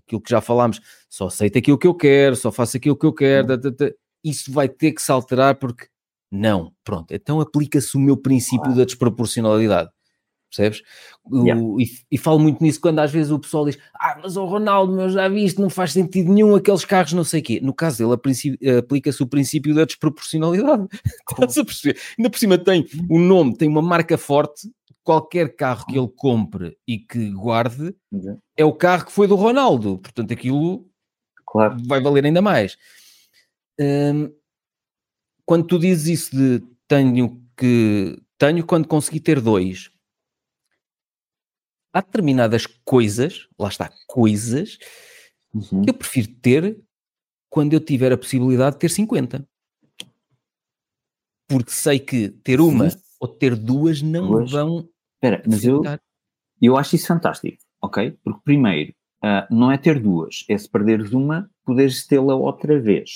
[0.07, 3.13] aquilo que já falámos, só aceito aquilo que eu quero, só faço aquilo que eu
[3.13, 3.93] quero, da, da, da,
[4.25, 5.87] isso vai ter que se alterar porque
[6.35, 9.91] não, pronto, então aplica-se o meu princípio da desproporcionalidade.
[10.55, 10.83] Percebes?
[11.33, 11.63] Yeah.
[11.63, 14.45] O, e, e, falo muito nisso quando às vezes o pessoal diz: Ah, mas o
[14.45, 17.61] Ronaldo, meu, já viste, não faz sentido nenhum aqueles carros, não sei o quê.
[17.63, 20.87] No caso dele, aplica-se o princípio da desproporcionalidade.
[21.31, 21.99] Estás a perceber?
[22.19, 24.71] Ainda por cima tem o um nome, tem uma marca forte
[25.03, 28.39] qualquer carro que ele compre e que guarde uhum.
[28.57, 30.89] é o carro que foi do Ronaldo, portanto aquilo
[31.45, 31.77] claro.
[31.87, 32.77] vai valer ainda mais.
[33.81, 34.33] Hum,
[35.45, 39.91] quando tu dizes isso de tenho que tenho quando consegui ter dois,
[41.93, 44.79] há determinadas coisas, lá está, coisas,
[45.53, 45.83] uhum.
[45.83, 46.81] que eu prefiro ter
[47.51, 49.47] quando eu tiver a possibilidade de ter 50.
[51.49, 52.99] Porque sei que ter uma Sim.
[53.21, 54.51] ou ter duas não duas.
[54.51, 54.89] vão
[55.23, 55.83] Espera, mas eu,
[56.61, 58.19] eu acho isso fantástico, ok?
[58.25, 63.11] Porque primeiro, uh, não é ter duas, é se perderes uma, poderes tê-la outra vez.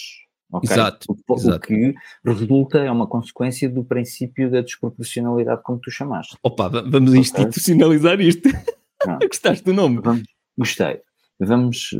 [0.52, 0.72] Okay?
[0.72, 1.56] Exato, o, exato.
[1.56, 6.36] o que resulta é uma consequência do princípio da desproporcionalidade, como tu chamaste.
[6.42, 7.20] Opa, vamos okay?
[7.20, 8.48] institucionalizar isto.
[9.22, 10.00] Gostaste do nome?
[10.00, 10.22] Vamos,
[10.56, 11.00] gostei.
[11.38, 11.90] Vamos,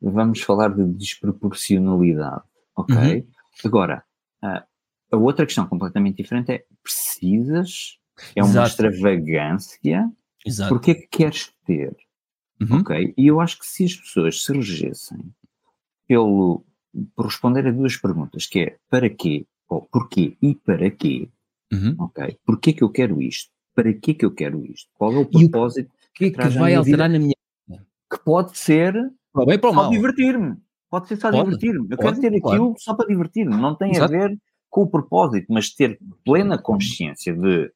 [0.00, 2.42] vamos falar de desproporcionalidade,
[2.74, 2.96] ok?
[2.96, 3.26] Uhum.
[3.64, 4.04] Agora,
[4.42, 4.62] uh,
[5.10, 7.98] a outra questão completamente diferente é: precisas
[8.34, 8.68] é uma Exato.
[8.68, 10.10] extravagância.
[10.46, 10.68] Exato.
[10.70, 11.96] Porque é que queres ter?
[12.60, 12.80] Uhum.
[12.80, 13.14] Ok?
[13.16, 15.32] E eu acho que se as pessoas se regessem
[16.06, 16.64] pelo,
[17.14, 21.28] por responder a duas perguntas, que é para quê, ou porquê e para quê,
[21.72, 21.96] uhum.
[21.98, 22.38] ok?
[22.44, 23.50] Porquê que eu quero isto?
[23.74, 24.90] Para quê que eu quero isto?
[24.94, 25.88] Qual é o propósito?
[25.88, 27.34] O que é que, que vai alterar na minha
[27.68, 27.86] vida?
[28.10, 28.94] Que pode ser
[29.32, 30.56] para bem, para só divertir-me.
[30.90, 31.86] Pode ser só divertir-me.
[31.90, 33.54] Eu pode, quero ter aquilo só para divertir-me.
[33.54, 34.14] Não tem Exato.
[34.14, 34.38] a ver
[34.70, 37.70] com o propósito, mas ter plena consciência de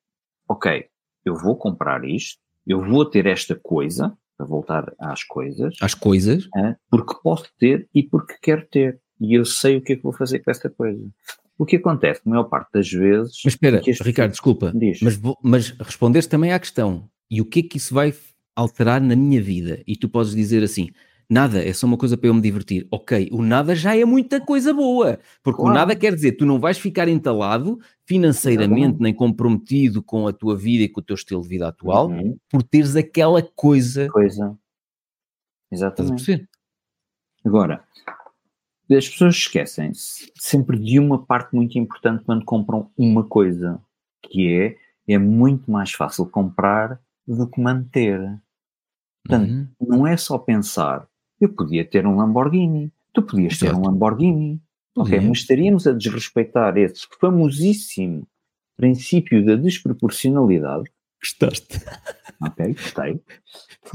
[0.48, 0.86] ok,
[1.24, 5.74] eu vou comprar isto, eu vou ter esta coisa, para voltar às coisas.
[5.80, 6.48] Às coisas.
[6.90, 9.00] porque posso ter e porque quero ter.
[9.20, 11.00] E eu sei o que é que vou fazer com esta coisa.
[11.56, 13.34] O que acontece, a maior parte das vezes.
[13.44, 14.72] Mas espera, Ricardo, desculpa.
[15.00, 17.08] Mas, mas respondeste também à questão.
[17.30, 18.12] E o que é que isso vai
[18.56, 19.80] alterar na minha vida?
[19.86, 20.88] E tu podes dizer assim:
[21.32, 22.86] Nada, é só uma coisa para eu me divertir.
[22.90, 25.72] Ok, o nada já é muita coisa boa, porque claro.
[25.72, 30.54] o nada quer dizer tu não vais ficar entalado financeiramente nem comprometido com a tua
[30.54, 32.36] vida e com o teu estilo de vida atual uhum.
[32.50, 34.10] por teres aquela coisa.
[34.10, 34.54] Coisa.
[35.70, 36.46] Exatamente.
[37.42, 37.82] Agora,
[38.90, 43.80] as pessoas esquecem-se sempre de uma parte muito importante quando compram uma coisa,
[44.22, 44.76] que é
[45.08, 48.20] é muito mais fácil comprar do que manter.
[49.24, 49.68] Portanto, Uhum.
[49.80, 51.08] não é só pensar,
[51.44, 53.82] eu podia ter um Lamborghini, tu podias ter um.
[53.82, 54.60] Lamborghini,
[54.96, 58.26] ok, mas estaríamos a desrespeitar esse famosíssimo
[58.76, 61.78] princípio da desproporcionalidade, Gostaste?
[62.40, 63.20] ok, gostei.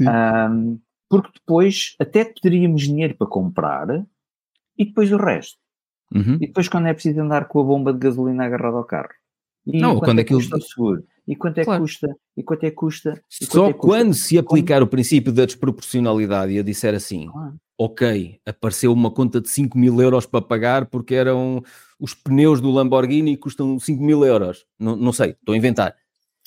[0.08, 3.88] Ahm, porque depois até teríamos dinheiro para comprar
[4.76, 5.58] e depois o resto.
[6.14, 6.34] Uhum.
[6.36, 9.10] E depois quando é preciso andar com a bomba de gasolina agarrada ao carro.
[9.66, 11.04] E Não, quanto quando é que aquilo- seguro?
[11.28, 11.82] E quanto é que Claro.
[11.82, 12.16] custa?
[12.34, 13.22] E quanto é que custa?
[13.28, 13.86] Só é que custa?
[13.86, 19.10] quando se aplicar o princípio da desproporcionalidade e eu disser assim, Ah, ok, apareceu uma
[19.10, 21.62] conta de 5 mil euros para pagar porque eram
[22.00, 24.64] os pneus do Lamborghini e custam 5 mil euros.
[24.78, 25.94] Não, não sei, estou a inventar.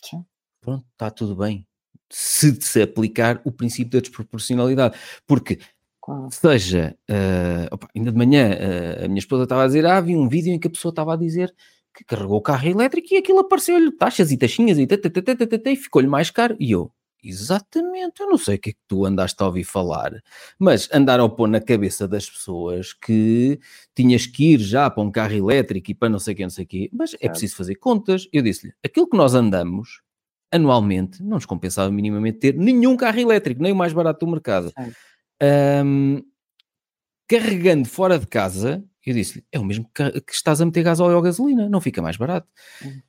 [0.04, 0.26] Sim.
[0.60, 1.68] Pronto, está tudo bem.
[2.10, 4.98] Se se aplicar o princípio da desproporcionalidade.
[5.28, 5.60] Porque,
[6.02, 6.28] claro.
[6.32, 10.16] seja, eh, opa, ainda de manhã eh, a minha esposa estava a dizer, ah, vi
[10.18, 11.54] um vídeo em que a pessoa estava a dizer
[11.94, 14.88] que carregou o carro elétrico e aquilo apareceu-lhe taxas e taxinhas e,
[15.66, 16.56] e ficou-lhe mais caro.
[16.60, 16.92] E eu,
[17.24, 20.12] exatamente, eu não sei o que é que tu andaste a ouvir falar,
[20.58, 23.60] mas andaram a pôr na cabeça das pessoas que
[23.96, 26.50] tinhas que ir já para um carro elétrico e para não sei o que, não
[26.50, 28.28] sei o quê, mas é preciso fazer contas.
[28.32, 30.02] Eu disse-lhe, aquilo que nós andamos
[30.52, 34.72] anualmente não nos compensava minimamente ter nenhum carro elétrico, nem o mais barato do mercado.
[35.42, 36.22] Ahm,
[37.28, 41.00] carregando fora de casa, eu disse-lhe, é o mesmo que, que estás a meter gás
[41.00, 42.48] óleo ou gasolina, não fica mais barato.
[42.84, 43.02] Uhum.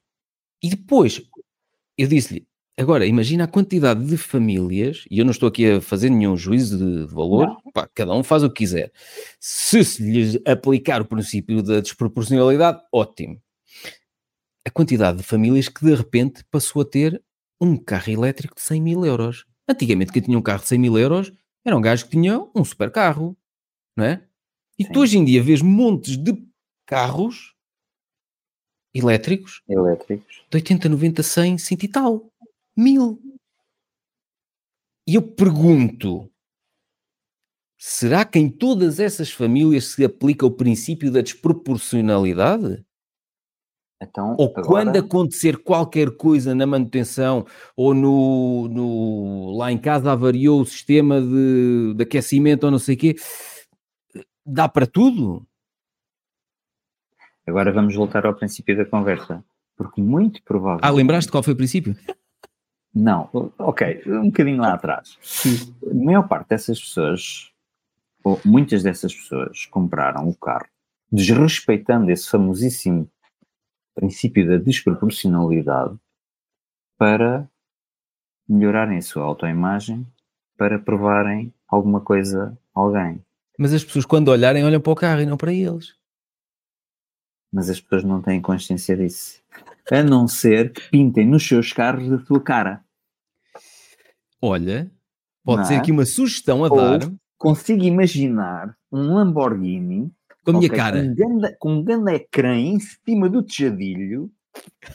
[0.62, 1.20] E depois,
[1.98, 2.46] eu disse-lhe,
[2.78, 6.78] agora imagina a quantidade de famílias, e eu não estou aqui a fazer nenhum juízo
[6.78, 8.92] de, de valor, pá, cada um faz o que quiser.
[9.38, 13.40] Se se lhes aplicar o princípio da desproporcionalidade, ótimo.
[14.64, 17.22] A quantidade de famílias que de repente passou a ter
[17.60, 19.44] um carro elétrico de 100 mil euros.
[19.68, 21.32] Antigamente, quem tinha um carro de 100 mil euros
[21.64, 23.36] era um gajo que tinha um super carro,
[23.96, 24.24] não é?
[24.78, 25.00] E tu Sim.
[25.00, 26.32] hoje em dia vês montes de
[26.86, 27.54] carros
[28.94, 30.44] elétricos Elétricos.
[30.50, 32.30] de 80, 90, 100, 100 e tal.
[32.76, 33.20] Mil.
[35.06, 36.30] E eu pergunto:
[37.78, 42.84] será que em todas essas famílias se aplica o princípio da desproporcionalidade?
[44.02, 50.10] Então, Ou agora, quando acontecer qualquer coisa na manutenção ou no, no- lá em casa
[50.10, 53.14] avariou o sistema de, de aquecimento ou não sei o quê,
[54.44, 55.46] dá para tudo?
[57.46, 59.44] agora vamos voltar ao princípio da conversa.
[59.76, 60.80] Porque muito provável.
[60.82, 61.96] Ah, lembraste qual foi o princípio?
[62.94, 63.28] Não,
[63.58, 65.18] ok, um bocadinho lá atrás.
[65.90, 67.50] A maior parte dessas pessoas,
[68.22, 70.66] ou muitas dessas pessoas, compraram o carro
[71.10, 73.10] desrespeitando esse famosíssimo
[73.94, 75.98] princípio da desproporcionalidade
[76.96, 77.48] para
[78.48, 80.06] melhorarem a sua autoimagem,
[80.56, 83.22] para provarem alguma coisa a alguém.
[83.62, 85.94] Mas as pessoas, quando olharem, olham para o carro e não para eles.
[87.52, 89.40] Mas as pessoas não têm consciência disso.
[89.88, 92.84] A não ser que pintem nos seus carros a sua cara.
[94.40, 94.90] Olha,
[95.44, 95.76] pode ser é?
[95.76, 100.12] aqui uma sugestão a Ou- dar Consigo imaginar um Lamborghini
[100.44, 101.00] com a minha Ok, cara.
[101.00, 104.28] Com um, ganda, com ganda ecrã em cima do tejadilho,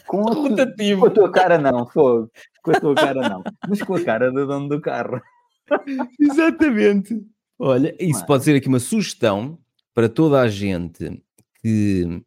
[0.05, 2.29] com a, tu- com a tua cara não, fogo.
[2.61, 5.21] Com a tua cara não, mas com a cara do dono do carro.
[6.19, 7.25] Exatamente.
[7.59, 8.25] Olha, isso é?
[8.25, 9.57] pode ser aqui uma sugestão
[9.93, 11.21] para toda a gente
[11.61, 12.21] que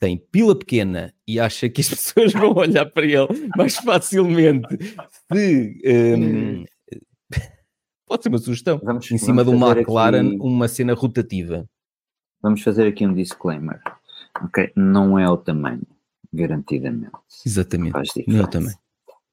[0.00, 4.66] tem pila pequena e acha que as pessoas vão olhar para ele mais facilmente
[5.32, 5.80] se.
[6.18, 6.64] hum,
[8.06, 8.80] pode ser uma sugestão.
[8.82, 11.68] Vamos, Em cima do fazer McLaren, aqui- uma cena rotativa.
[12.42, 13.80] vamos fazer aqui um disclaimer.
[14.42, 14.72] Ok?
[14.74, 15.86] Não é o tamanho,
[16.32, 17.12] garantidamente.
[17.46, 17.92] Exatamente.
[17.92, 18.76] Faz Não é o tamanho.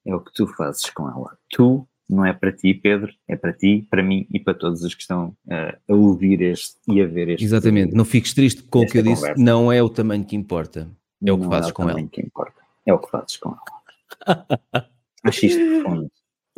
[0.06, 1.36] É o que tu fazes com ela.
[1.50, 4.94] Tu não é para ti, Pedro, é para ti, para mim e para todos os
[4.94, 7.44] que estão eh, a ouvir este e a ver este.
[7.44, 7.94] Exatamente.
[7.94, 9.20] Não fiques triste com o que eu disse.
[9.20, 9.40] conversa.
[9.42, 10.88] Não é o tamanho que importa.
[11.24, 11.92] é o que Não fazes o com ela.
[11.92, 12.60] tamanho que importa.
[12.84, 14.86] É o que fazes com ela.
[15.22, 16.10] Acho isto profundo.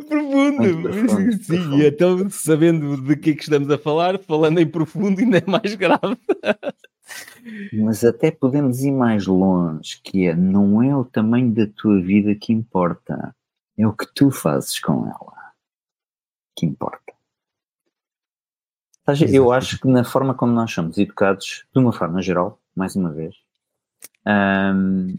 [0.07, 1.83] Profundo, profundo, sim, profundo.
[1.83, 5.75] então sabendo de que é que estamos a falar, falando em profundo ainda é mais
[5.75, 6.17] grave.
[7.73, 12.33] Mas até podemos ir mais longe, que é não é o tamanho da tua vida
[12.33, 13.35] que importa,
[13.77, 15.42] é o que tu fazes com ela
[16.55, 17.13] que importa.
[19.29, 23.11] Eu acho que na forma como nós somos educados, de uma forma geral, mais uma
[23.11, 23.35] vez,
[24.25, 25.17] hum,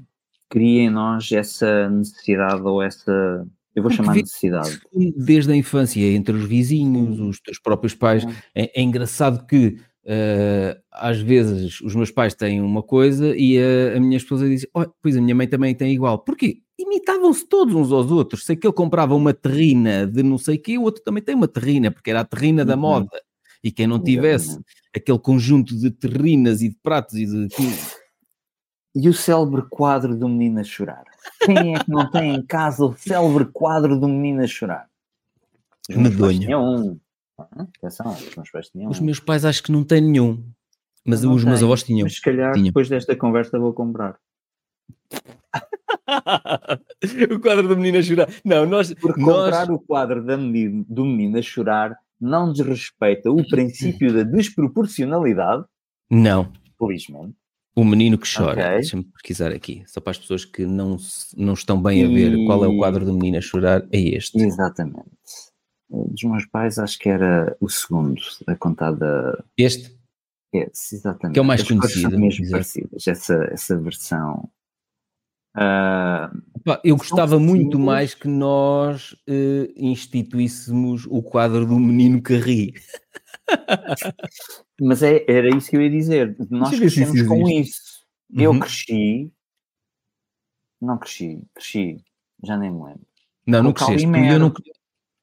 [0.48, 4.80] cria em nós essa necessidade ou essa, eu vou chamar necessidade.
[5.16, 10.78] Desde a infância, entre os vizinhos, os teus próprios pais, é, é engraçado que eh,
[10.92, 14.84] às vezes os meus pais têm uma coisa e a, a minha esposa diz: "Oh,
[15.02, 16.18] Pois a minha mãe também tem igual.
[16.18, 16.58] Porquê?
[16.78, 18.44] Imitavam-se todos uns aos outros.
[18.44, 21.34] Sei que ele comprava uma terrina de não sei o quê, o outro também tem
[21.34, 22.80] uma terrina, porque era a terrina da Uhum.
[22.80, 23.22] moda.
[23.62, 24.66] E quem não tivesse Exatamente.
[24.94, 27.48] aquele conjunto de terrinas e de pratos e de
[28.94, 31.04] E o célebre quadro do menino a chorar?
[31.44, 34.88] Quem é que não tem em casa o célebre quadro do menino a chorar?
[35.88, 36.58] Medonho.
[36.60, 36.98] um.
[37.38, 40.44] Ah, Atenção, os meus pais tinham Os meus pais acho que não têm nenhum.
[41.04, 42.04] Mas não os meus avós tinham.
[42.04, 42.66] Mas se calhar Tinham.
[42.66, 44.18] depois desta conversa vou comprar.
[47.30, 48.28] O quadro do menino a chorar.
[48.44, 48.92] Não, nós.
[48.94, 49.44] Porque nós...
[49.44, 55.64] comprar o quadro menino- do menino a chorar não desrespeita o princípio da desproporcionalidade,
[56.10, 56.50] Não.
[56.78, 57.34] felizmente.
[57.76, 58.52] O menino que chora.
[58.62, 58.74] Ok.
[58.74, 59.82] Deixa-me pesquisar aqui.
[59.86, 60.96] Só para as pessoas que não,
[61.36, 63.98] não estão bem a ver E- qual é o quadro do menino a chorar, é
[63.98, 64.40] este.
[64.40, 65.10] Exatamente.
[65.90, 69.44] Dos meus pais, acho que era o segundo, a contada.
[69.58, 69.92] Este?
[70.52, 71.34] Esse, exatamente.
[71.34, 73.06] Que é o mais As são conhecido, mesmo parecidas.
[73.08, 74.48] Essa, essa versão.
[75.54, 82.74] Pá, eu gostava muito mais que nós eh, instituíssemos o quadro do menino que ri.
[84.80, 86.36] mas é, era isso que eu ia dizer.
[86.50, 88.04] Nós Deixa eu se isso crescemos com isso.
[88.36, 88.58] Eu Uhum.
[88.60, 89.32] cresci.
[90.80, 92.02] Não cresci, cresci.
[92.42, 93.06] Já nem me lembro.
[93.46, 94.06] Não, não O cresceste.
[94.06, 94.34] porque Calimero.
[94.34, 94.52] Eu não...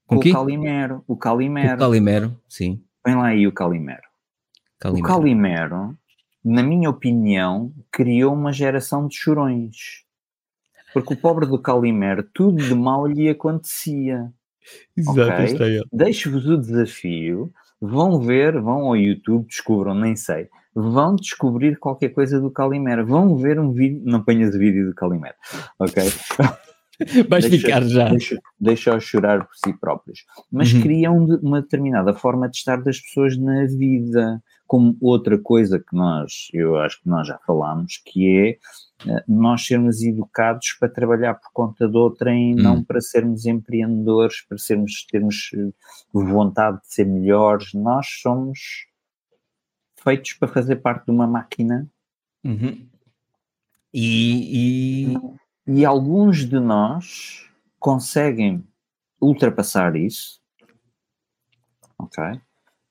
[0.08, 0.32] Com o quê?
[0.32, 1.04] Calimero.
[1.08, 1.78] O O Calimero.
[1.78, 2.84] Calimero, sim.
[3.04, 4.02] Põe lá aí o Calimero.
[4.02, 5.08] O Calimero.
[5.08, 5.98] Calimero,
[6.44, 10.04] na minha opinião, criou uma geração de chorões.
[10.94, 14.30] Porque o pobre do Calimero, tudo de mal lhe acontecia.
[14.96, 15.46] Exato, Ok.
[15.46, 15.82] está aí.
[15.92, 17.52] Deixo-vos o desafio.
[17.82, 20.48] Vão ver, vão ao YouTube, descubram, nem sei.
[20.76, 23.06] Vão descobrir qualquer coisa do Calimero.
[23.06, 24.02] Vão ver um vídeo.
[24.06, 25.34] Não ponhas o vídeo do Calimero.
[25.80, 26.04] Ok?
[27.28, 28.10] Vais Deixa- ficar já.
[28.10, 30.20] deixa- deixa-os chorar por si próprios.
[30.52, 30.82] Mas Uhum.
[30.82, 34.40] criam uma determinada forma de estar das pessoas na vida.
[34.72, 38.26] Como outra coisa que nós, eu acho que nós já falámos, que
[39.06, 42.62] é eh, nós sermos educados para trabalhar por conta de outrem, Hum.
[42.62, 45.72] não para sermos empreendedores, para sermos, termos eh,
[46.14, 47.74] vontade de ser melhores.
[47.74, 48.60] Nós somos
[50.02, 51.86] feitos para fazer parte de uma máquina
[52.46, 52.88] Uhum.
[53.94, 55.18] E, e-
[55.68, 57.46] e alguns de nós
[57.78, 58.64] conseguem
[59.20, 60.40] ultrapassar isso,
[62.00, 62.24] ok?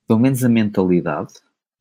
[0.07, 1.33] Pelo menos a mentalidade,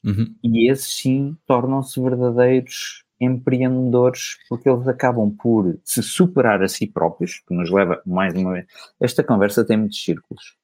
[0.04, 0.34] Uhum.
[0.44, 7.42] e esses sim tornam-se verdadeiros empreendedores porque eles acabam por se superar a si próprios,
[7.46, 8.66] que nos leva mais uma vez.
[9.00, 10.56] Esta conversa tem muitos círculos.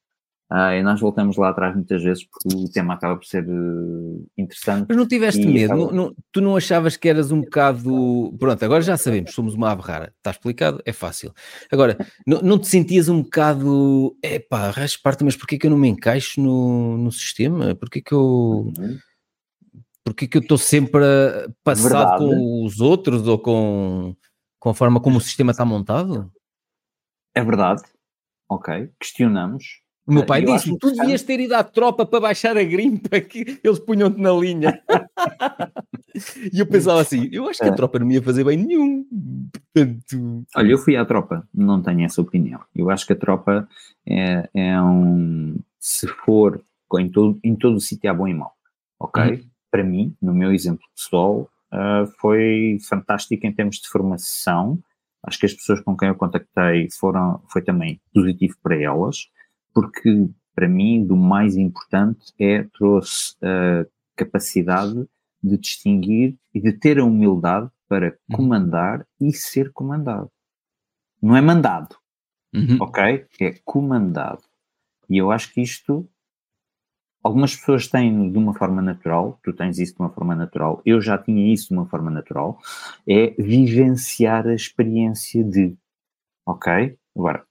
[0.49, 4.23] Ah, e nós voltamos lá atrás muitas vezes porque o tema acaba por ser eh,
[4.37, 4.85] interessante.
[4.87, 5.73] Mas não tiveste medo?
[5.73, 8.33] acaba- Não- não- tu não achavas que eras um bocado.
[8.39, 10.13] Pronto, agora já sabemos, somos uma ave rara.
[10.17, 10.81] Está explicado?
[10.85, 11.33] É fácil.
[11.71, 14.15] Agora, não, não te sentias um bocado.
[14.21, 17.73] Epá, rasparto, mas porquê que eu não me encaixo no, no sistema?
[17.75, 18.71] Porquê que eu.
[18.77, 18.97] Uhum.
[20.05, 21.01] Porquê que eu estou sempre
[21.63, 22.17] passado Verdade.
[22.19, 24.15] com os outros ou com,
[24.59, 26.31] com a forma como o sistema está montado?
[27.33, 27.81] É verdade.
[28.47, 28.89] Ok.
[28.99, 29.81] Questionamos.
[30.07, 30.99] O meu Eh, pai eu disse: acho tu interessante.
[31.01, 34.79] devias ter ido à tropa para baixar a grimpa, que eles punham-te na linha.
[36.53, 37.75] e eu pensava assim: eu acho que a É.
[37.75, 39.03] tropa não me ia fazer bem nenhum.
[39.73, 42.61] Portanto, Olha, eu fui à tropa, não tenho essa opinião.
[42.75, 43.67] Eu acho que a tropa
[44.07, 45.57] é, é um.
[45.79, 46.63] Se for
[46.99, 48.53] em todo, em todo o sítio há bom e mau,
[48.99, 49.23] ok?
[49.23, 49.43] Uhum.
[49.75, 54.79] Para mim, no meu exemplo pessoal, ah, foi fantástico em termos de formação.
[55.21, 59.27] Acho que as pessoas com quem eu contactei foram, foi também positivo para elas,
[59.73, 63.85] porque para mim, do mais importante é trouxe a
[64.15, 65.05] capacidade
[65.43, 68.37] de distinguir e de ter a humildade para Uhum.
[68.37, 70.31] comandar e ser comandado.
[71.21, 71.97] Não é mandado,
[72.53, 72.77] uhum.
[72.79, 73.25] ok?
[73.41, 74.43] É comandado.
[75.09, 76.07] E eu acho que isto,
[77.25, 81.01] algumas pessoas têm de uma forma natural, tu tens isso de uma forma natural, eu
[81.01, 82.59] já tinha isso de uma forma natural,
[83.09, 85.75] é vivenciar a experiência de,
[86.45, 86.95] ok?
[87.17, 87.43] Agora,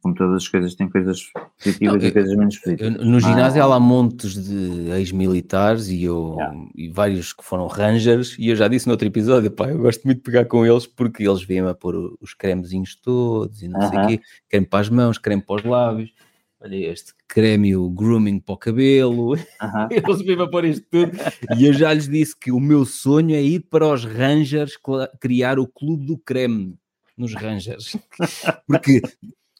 [0.00, 1.20] como todas as coisas, têm coisas
[1.58, 3.04] positivas Não, e eu- coisas menos Eu- positivas.
[3.04, 3.64] no ginásio Ah.
[3.64, 6.58] há lá montes de ex-militares e, eu, Yeah.
[6.76, 10.04] e vários que foram rangers, e eu já disse no outro episódio, pá, eu gosto
[10.04, 13.80] muito de pegar com eles porque eles vêm-me a pôr os cremezinhos todos e não
[13.88, 16.12] sei o quê, creme para as mãos, creme para os lábios,
[16.60, 19.88] olha este creme o grooming para o cabelo, Aham.
[19.92, 21.12] eles vêm-me a pôr isto tudo,
[21.58, 24.78] e eu já lhes disse que o meu sonho é ir para os rangers
[25.20, 26.76] criar o clube do creme
[27.16, 27.96] nos rangers,
[28.66, 29.02] porque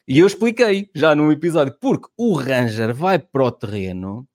[0.07, 4.25] e eu expliquei já num episódio, porque o Ranger vai para o terreno,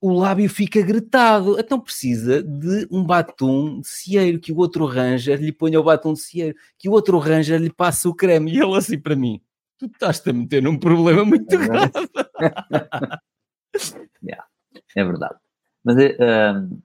[0.00, 5.40] o lábio fica gretado, então precisa de um batom de cieiro, que o outro Ranger
[5.40, 8.58] lhe ponha o batom de cieiro, que o outro Ranger lhe passe o creme, e
[8.58, 9.40] ele assim para mim,
[9.78, 11.92] tu estás-te a meter num problema muito É grave.
[14.96, 15.36] É verdade.
[15.84, 16.80] Mas, eh, ahm,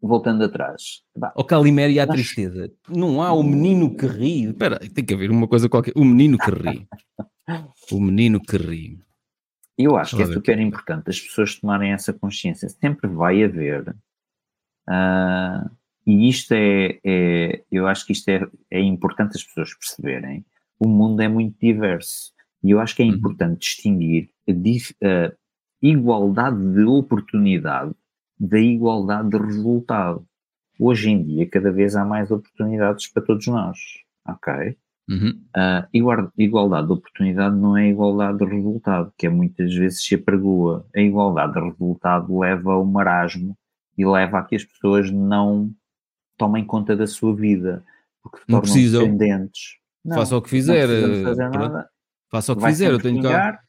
[0.00, 1.02] voltando atrás,
[1.36, 5.30] O Calimero e a tristeza, não há o menino que ri, espera, tem que haver
[5.30, 6.88] uma coisa qualquer, o menino que ri,
[7.92, 8.98] o menino que ri.
[9.78, 12.68] eu acho que é lá ver super importante as pessoas tomarem essa consciência.
[12.68, 13.94] Sempre vai haver
[14.88, 15.70] ah,
[16.06, 20.44] e isto é, é, eu acho que isto é, é importante as pessoas perceberem.
[20.78, 23.12] O mundo é muito diverso e eu acho que é uhum.
[23.12, 25.32] importante distinguir a,
[25.80, 27.94] igualdade de oportunidade
[28.38, 30.26] da igualdade de resultado.
[30.78, 33.78] Hoje em dia, cada vez há mais oportunidades para todos nós,
[34.26, 34.76] ok?
[35.08, 35.40] Uhum.
[35.56, 40.86] Uh, igualdade de oportunidade não é igualdade de resultado, que é muitas vezes se apregoa.
[40.94, 43.56] A igualdade de resultado leva ao marasmo
[43.96, 45.72] e leva a que as pessoas não
[46.36, 47.84] tomem conta da sua vida,
[48.22, 49.78] porque se tornam dependentes.
[50.06, 50.88] Não, Faça o que fizer.
[50.88, 51.84] Eh,
[52.30, 53.60] Faça o que fizer, eu tenho cá.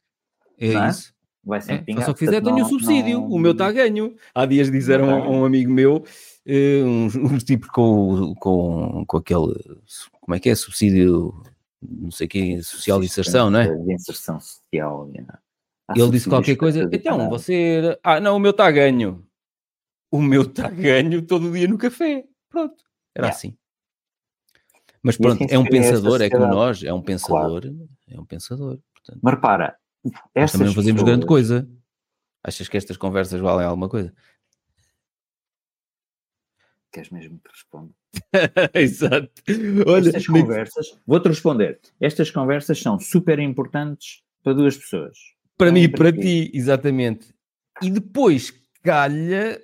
[0.58, 1.12] É, é isso.
[1.44, 3.20] Vai sempre é, Faça o que fizer, tenho o subsídio.
[3.20, 3.28] Não...
[3.28, 4.14] O meu está a ganho.
[4.34, 9.16] Há dias disseram a um, um amigo meu, uh, uns, uns tipos com, com, com
[9.16, 9.54] aquele,
[10.20, 11.34] como é que é, subsídio,
[11.82, 13.74] não sei o que, social de inserção, não é?
[13.74, 15.40] De inserção social, yeah.
[15.96, 19.24] Ele disse qualquer coisa, então, você, ah, não, o meu está a ganho.
[20.10, 22.24] O meu está a ganho todo dia no café.
[22.50, 22.84] Pronto,
[23.14, 23.36] era yeah.
[23.36, 23.56] assim.
[25.02, 27.88] Mas pronto, assim é um pensador, é como nós, é um pensador, claro.
[28.08, 28.78] é um pensador.
[28.94, 29.20] Portanto.
[29.22, 31.02] Mas repara, também não fazemos pessoas...
[31.02, 31.68] grande coisa.
[32.42, 34.12] Achas que estas conversas valem alguma coisa?
[36.92, 37.92] Queres mesmo que responda?
[38.74, 39.30] Exato.
[39.86, 41.80] Olha, estas conversas, vou-te responder.
[42.00, 45.18] Estas conversas são super importantes para duas pessoas.
[45.56, 47.34] Para mim e para, para ti, exatamente.
[47.82, 49.60] E depois calha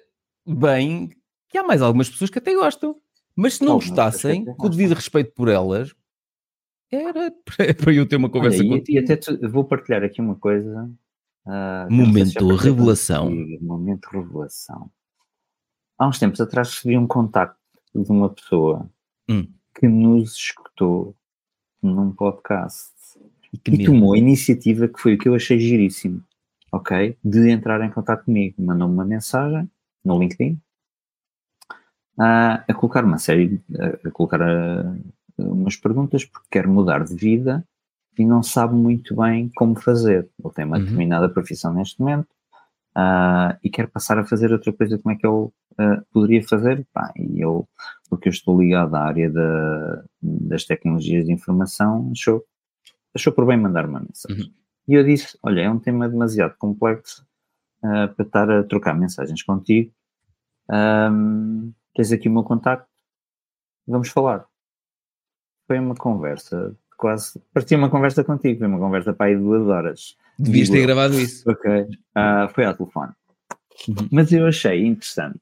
[0.46, 1.10] bem
[1.48, 3.00] que há mais algumas pessoas que até gostam.
[3.36, 5.94] Mas se não gostassem, com o devido respeito por elas,
[6.90, 7.32] era
[7.82, 8.98] para eu ter uma conversa Olha, contigo.
[8.98, 10.90] E, até te, vou partilhar aqui uma coisa.
[11.46, 13.28] Uh, momento revelação.
[13.28, 14.90] Contigo, momento revelação.
[15.98, 17.58] Há uns tempos atrás recebi um contacto
[17.94, 18.88] de uma pessoa
[19.28, 19.46] hum.
[19.78, 21.14] que nos escutou
[21.82, 22.92] num podcast
[23.52, 26.22] e, e tomou a iniciativa que foi o que eu achei giríssimo,
[26.72, 27.16] ok?
[27.22, 28.56] De entrar em contato comigo.
[28.58, 29.70] Mandou-me uma mensagem
[30.04, 30.60] no LinkedIn
[32.18, 34.94] a, a colocar uma série, a, a colocar a,
[35.38, 37.66] umas perguntas porque quer mudar de vida
[38.18, 40.28] e não sabe muito bem como fazer.
[40.42, 40.82] Ele tem uma uhum.
[40.82, 42.28] determinada profissão neste momento
[42.96, 45.52] uh, e quer passar a fazer outra coisa, como é que uh,
[46.12, 46.86] poderia fazer?
[46.92, 47.68] Pá, e eu,
[48.08, 52.44] porque eu estou ligado à área da, das tecnologias de informação, achou,
[53.14, 54.44] achou por bem mandar uma mensagem.
[54.44, 54.52] Uhum.
[54.86, 57.26] E eu disse, olha, é um tema demasiado complexo
[57.78, 59.90] uh, para estar a trocar mensagens contigo.
[60.70, 62.88] Um, tens aqui o meu contacto,
[63.86, 64.46] vamos falar.
[65.66, 70.16] Foi uma conversa, quase, parecia uma conversa contigo, foi uma conversa para aí duas horas.
[70.38, 71.48] Devias ter gravado isso.
[71.48, 73.12] Ok, uh, foi ao telefone.
[73.88, 74.08] Uhum.
[74.12, 75.40] Mas eu achei interessante,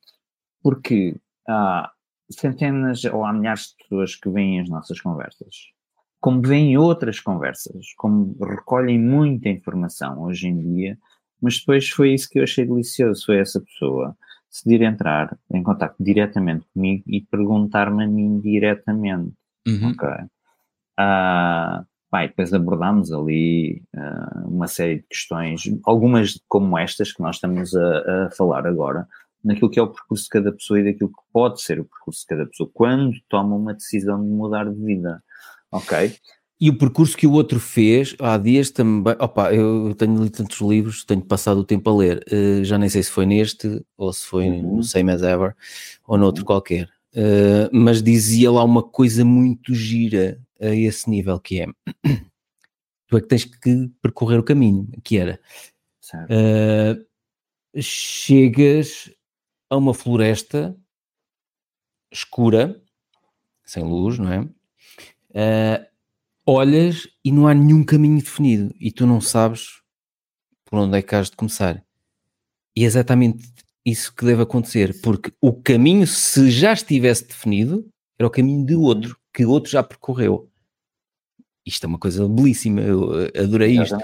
[0.62, 1.16] porque
[1.48, 1.90] há
[2.30, 5.72] centenas ou há milhares de pessoas que veem as nossas conversas,
[6.20, 10.98] como veem outras conversas, como recolhem muita informação hoje em dia,
[11.40, 14.16] mas depois foi isso que eu achei delicioso, foi essa pessoa
[14.52, 19.32] decidir entrar em contato diretamente comigo e perguntar-me a mim diretamente.
[19.66, 19.92] Uhum.
[19.92, 20.08] Ok.
[21.00, 27.36] Uh, bem, depois abordámos ali uh, uma série de questões, algumas como estas que nós
[27.36, 29.08] estamos a, a, falar agora,
[29.42, 32.20] naquilo que é o percurso de cada pessoa e daquilo que pode ser o percurso
[32.20, 35.22] de cada pessoa quando toma uma decisão de mudar de vida.
[35.72, 36.14] Ok?
[36.62, 39.16] E o percurso que o outro fez há dias também.
[39.18, 42.24] Opa, eu tenho lido tantos livros, tenho passado o tempo a ler.
[42.32, 44.76] Uh, já nem sei se foi neste, ou se foi uhum.
[44.76, 45.56] no Same as Ever,
[46.06, 46.46] ou noutro uhum.
[46.46, 46.88] qualquer.
[47.16, 51.66] Uh, mas dizia lá uma coisa muito gira a esse nível que é
[53.08, 55.40] tu é que tens que percorrer o caminho, que era
[56.14, 59.10] uh, chegas
[59.68, 60.76] a uma floresta
[62.12, 62.80] escura,
[63.64, 64.32] sem luz, não
[65.34, 65.88] é?
[66.46, 69.80] Olhas e não há nenhum caminho definido e tu não sabes
[70.64, 71.84] por onde é que has de começar.
[72.76, 73.52] E é exatamente
[73.84, 77.86] isso que deve acontecer, porque o caminho, se já estivesse definido,
[78.18, 80.50] era o caminho de outro, que outro já percorreu.
[81.66, 83.96] Isto é uma coisa belíssima, eu adorei isto.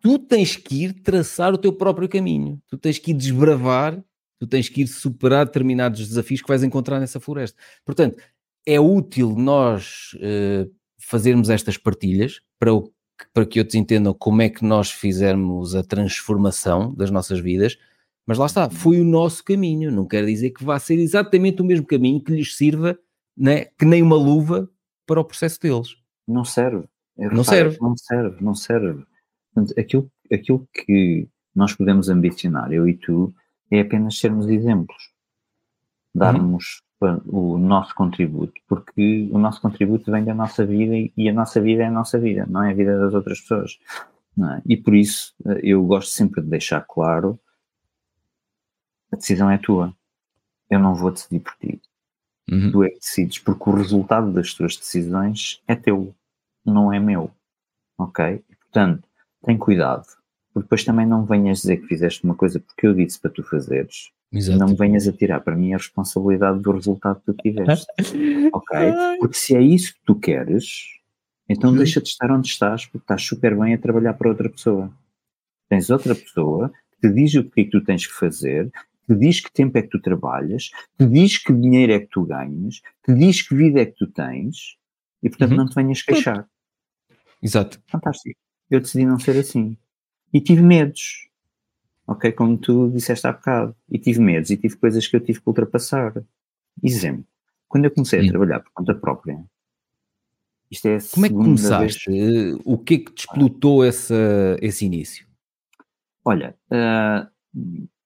[0.00, 4.02] Tu tens que ir traçar o teu próprio caminho, tu tens que ir desbravar,
[4.38, 7.58] tu tens que ir superar determinados desafios que vais encontrar nessa floresta.
[7.84, 8.22] Portanto,
[8.66, 10.70] é útil nós uh,
[11.00, 12.92] fazermos estas partilhas para, o,
[13.32, 17.78] para que outros entendam como é que nós fizermos a transformação das nossas vidas,
[18.26, 21.64] mas lá está, foi o nosso caminho, não quer dizer que vá ser exatamente o
[21.64, 22.98] mesmo caminho que lhes sirva,
[23.36, 24.70] né, que nem uma luva
[25.06, 25.96] para o processo deles.
[26.28, 26.86] Não serve.
[27.16, 27.78] não serve.
[27.80, 29.04] Não serve, não serve.
[29.52, 33.34] Portanto, aquilo, aquilo que nós podemos ambicionar, eu e tu,
[33.70, 35.10] é apenas sermos exemplos.
[36.14, 41.60] Darmos o nosso contributo, porque o nosso contributo vem da nossa vida e a nossa
[41.60, 43.78] vida é a nossa vida, não é a vida das outras pessoas.
[44.38, 44.62] É?
[44.66, 47.38] E por isso eh, eu gosto sempre de deixar claro:
[49.12, 49.94] a decisão é tua.
[50.68, 51.80] Eu não vou decidir por ti.
[52.50, 52.70] Uhum.
[52.70, 56.14] Tu é que decides, porque o resultado das tuas decisões é teu,
[56.64, 57.30] não é meu.
[57.98, 58.44] Ok?
[58.60, 59.08] Portanto,
[59.44, 60.06] tem cuidado.
[60.52, 63.42] Porque depois também não venhas dizer que fizeste uma coisa porque eu disse para tu
[63.42, 64.10] fazeres.
[64.32, 64.58] Exato.
[64.58, 67.86] Não me venhas a tirar para mim a responsabilidade do resultado que tu tiveste.
[68.52, 68.78] ok?
[69.18, 71.00] Porque se é isso que tu queres,
[71.48, 71.76] então uhum.
[71.76, 74.90] deixa de estar onde estás, porque estás super bem a trabalhar para outra pessoa.
[75.68, 78.70] Tens outra pessoa que te diz o que é que tu tens que fazer,
[79.06, 82.24] te diz que tempo é que tu trabalhas, te diz que dinheiro é que tu
[82.24, 84.76] ganhas, te diz que vida é que tu tens,
[85.22, 85.56] e portanto uhum.
[85.56, 86.48] não te venhas queixar.
[87.42, 87.80] Exato.
[87.88, 88.38] Fantástico.
[88.70, 89.76] Eu decidi não ser assim.
[90.32, 91.29] E tive medos.
[92.10, 92.32] Ok?
[92.32, 93.74] Como tu disseste há bocado.
[93.88, 96.12] E tive medos e tive coisas que eu tive que ultrapassar.
[96.82, 97.24] Exemplo.
[97.68, 98.26] Quando eu comecei Sim.
[98.26, 99.38] a trabalhar por conta própria,
[100.68, 102.10] isto é Como é que começaste?
[102.10, 102.58] Vez...
[102.64, 105.24] O que é que te explotou essa, esse início?
[106.24, 107.30] Olha, uh,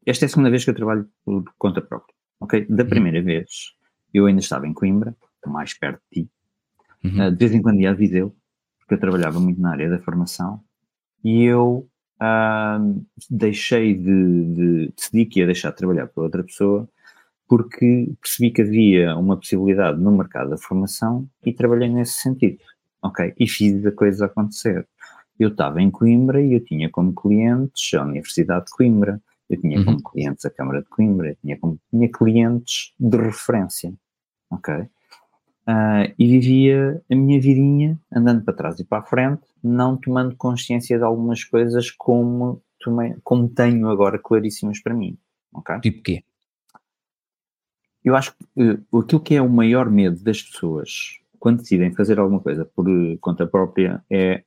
[0.04, 2.14] esta é a segunda vez que eu trabalho por conta própria.
[2.40, 2.66] Ok?
[2.68, 2.90] Da uhum.
[2.90, 3.24] primeira uhum.
[3.24, 3.48] vez,
[4.12, 6.30] eu ainda estava em Coimbra, mais perto de ti.
[7.04, 7.26] Uhum.
[7.26, 8.36] Uh, de vez em quando ia a Viseu,
[8.80, 10.62] porque eu trabalhava muito na área da formação.
[11.24, 11.88] E eu
[12.20, 16.88] uh, deixei de, de, decidi que ia deixar de trabalhar para outra pessoa
[17.48, 22.58] porque percebi que havia uma possibilidade no mercado da formação e trabalhei nesse sentido,
[23.02, 23.34] ok?
[23.38, 24.86] E fiz a coisa acontecer.
[25.38, 29.78] Eu estava em Coimbra e eu tinha como clientes a Universidade de Coimbra, eu tinha
[29.78, 29.84] uhum.
[29.84, 33.92] como clientes a Câmara de Coimbra, eu tinha como tinha clientes de referência,
[34.50, 34.86] ok?
[35.66, 40.36] Uh, e vivia a minha vidinha andando para trás e para a frente, não tomando
[40.36, 45.16] consciência de algumas coisas como, tomei, como tenho agora claríssimas para mim.
[45.54, 45.80] Okay?
[45.80, 46.24] Tipo quê?
[48.04, 52.18] Eu acho que uh, aquilo que é o maior medo das pessoas quando decidem fazer
[52.18, 54.44] alguma coisa por uh, conta própria é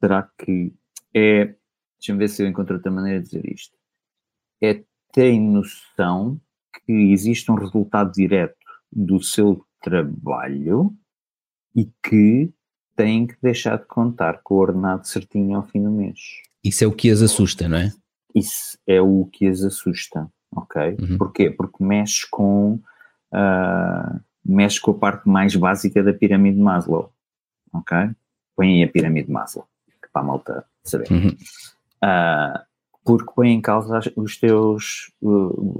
[0.00, 0.74] será que
[1.14, 1.54] é
[1.98, 3.76] deixa-me ver se eu encontro outra maneira de dizer isto
[4.62, 4.82] é
[5.12, 6.40] ter noção
[6.84, 8.56] que existe um resultado direto
[8.92, 10.94] do seu trabalho
[11.74, 12.52] e que
[12.96, 16.18] têm que deixar de contar com o ordenado certinho ao fim do mês.
[16.64, 17.92] Isso é o que as assusta, não é?
[18.34, 20.96] Isso é o que as assusta, ok?
[21.00, 21.18] Uhum.
[21.18, 21.50] Porquê?
[21.50, 22.74] Porque mexe com,
[23.32, 27.12] uh, mexe com a parte mais básica da pirâmide de Maslow,
[27.72, 27.96] ok?
[28.56, 29.66] Põe aí a pirâmide de Maslow,
[30.12, 31.10] para a malta saber.
[31.12, 31.28] Uhum.
[32.04, 32.67] Uh,
[33.08, 35.10] porque põe em causa os teus,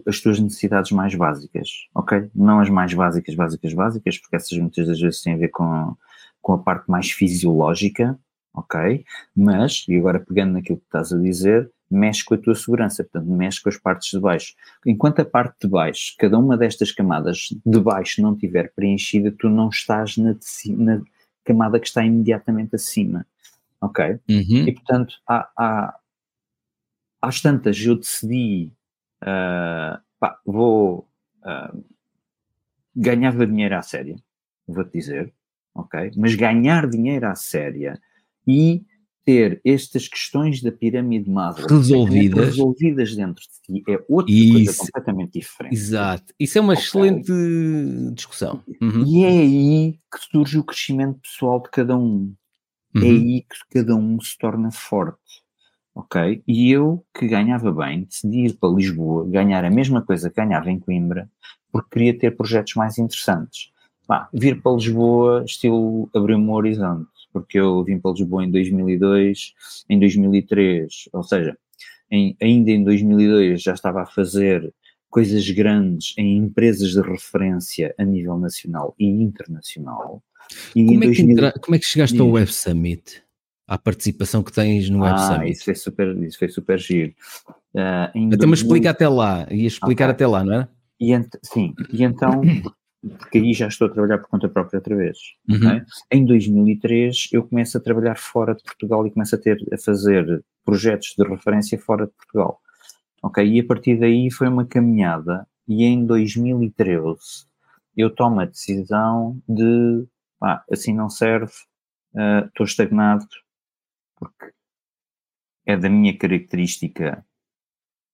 [0.06, 2.30] as tuas necessidades mais básicas, ok?
[2.34, 5.94] Não as mais básicas, básicas, básicas, porque essas muitas das vezes têm a ver com,
[6.40, 8.18] com a parte mais fisiológica,
[8.54, 9.04] ok?
[9.36, 13.30] Mas, e agora pegando naquilo que estás a dizer, mexe com a tua segurança, portanto,
[13.30, 14.54] mexe com as partes de baixo.
[14.86, 19.50] Enquanto a parte de baixo, cada uma destas camadas de baixo não estiver preenchida, tu
[19.50, 20.34] não estás na,
[20.78, 21.02] na
[21.44, 23.26] camada que está imediatamente acima,
[23.82, 24.18] ok?
[24.30, 24.66] Uhum.
[24.66, 25.94] E, portanto, há, há
[27.20, 28.72] às tantas eu decidi,
[29.22, 31.08] uh, pá, vou,
[31.42, 31.84] uh,
[32.94, 34.16] ganhava dinheiro à séria,
[34.66, 35.32] vou-te dizer,
[35.74, 36.12] ok?
[36.16, 38.00] Mas ganhar dinheiro à séria
[38.46, 38.84] e
[39.24, 42.46] ter estas questões da pirâmide Maslow resolvidas.
[42.46, 44.52] resolvidas dentro de ti é outra Isso.
[44.54, 45.74] coisa completamente diferente.
[45.74, 46.34] Exato.
[46.40, 46.84] Isso é uma okay.
[46.84, 47.32] excelente
[48.14, 48.64] discussão.
[48.80, 49.04] Uhum.
[49.06, 52.34] E é aí que surge o crescimento pessoal de cada um.
[52.94, 53.04] É uhum.
[53.04, 55.42] É aí que cada um se torna forte
[55.98, 56.42] ok?
[56.46, 60.70] E eu, que ganhava bem, decidi ir para Lisboa, ganhar a mesma coisa que ganhava
[60.70, 61.28] em Coimbra,
[61.72, 63.72] porque queria ter projetos mais interessantes.
[64.06, 69.54] Bah, vir para Lisboa, estilo abriu-me um horizonte, porque eu vim para Lisboa em 2002,
[69.90, 71.58] em 2003, ou seja,
[72.08, 74.72] em, ainda em 2002 já estava a fazer
[75.10, 80.22] coisas grandes em empresas de referência a nível nacional e internacional.
[80.76, 81.30] E como, é 2000...
[81.32, 81.52] entra...
[81.60, 83.22] como, é que chegaste ao Web Summit?
[83.68, 85.52] À participação que tens no Web ah, Summit.
[85.52, 87.12] Isso foi super, isso foi super giro.
[87.74, 90.14] Uh, então, mas explica até lá, ia explicar okay.
[90.14, 90.68] até lá, não é?
[90.98, 91.12] E
[91.44, 92.40] sim, e então,
[93.18, 95.18] porque aí já estou a trabalhar por conta própria outra vez.
[95.48, 95.56] Uhum.
[95.56, 95.82] Okay?
[96.10, 100.42] Em 2003 eu começo a trabalhar fora de Portugal e começo a, ter, a fazer
[100.64, 102.60] projetos de referência fora de Portugal.
[103.22, 107.46] Ok, e a partir daí foi uma caminhada e em 2013
[107.96, 110.06] eu tomo a decisão de,
[110.42, 111.52] ah, assim não serve,
[112.14, 113.26] uh, estou estagnado,
[114.18, 114.52] porque
[115.66, 117.24] é da minha característica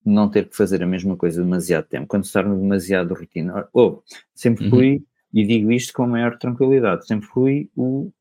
[0.05, 2.07] não ter que fazer a mesma coisa demasiado tempo.
[2.07, 4.03] Quando se torna demasiado rotina, oh,
[4.35, 4.71] sempre uhum.
[4.71, 5.05] fui, uhum.
[5.33, 8.13] e digo isto com a maior tranquilidade, sempre fui o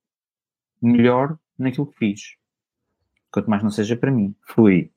[0.82, 2.36] melhor naquilo que fiz.
[3.32, 4.36] Quanto mais não seja para mim.
[4.48, 4.92] Fui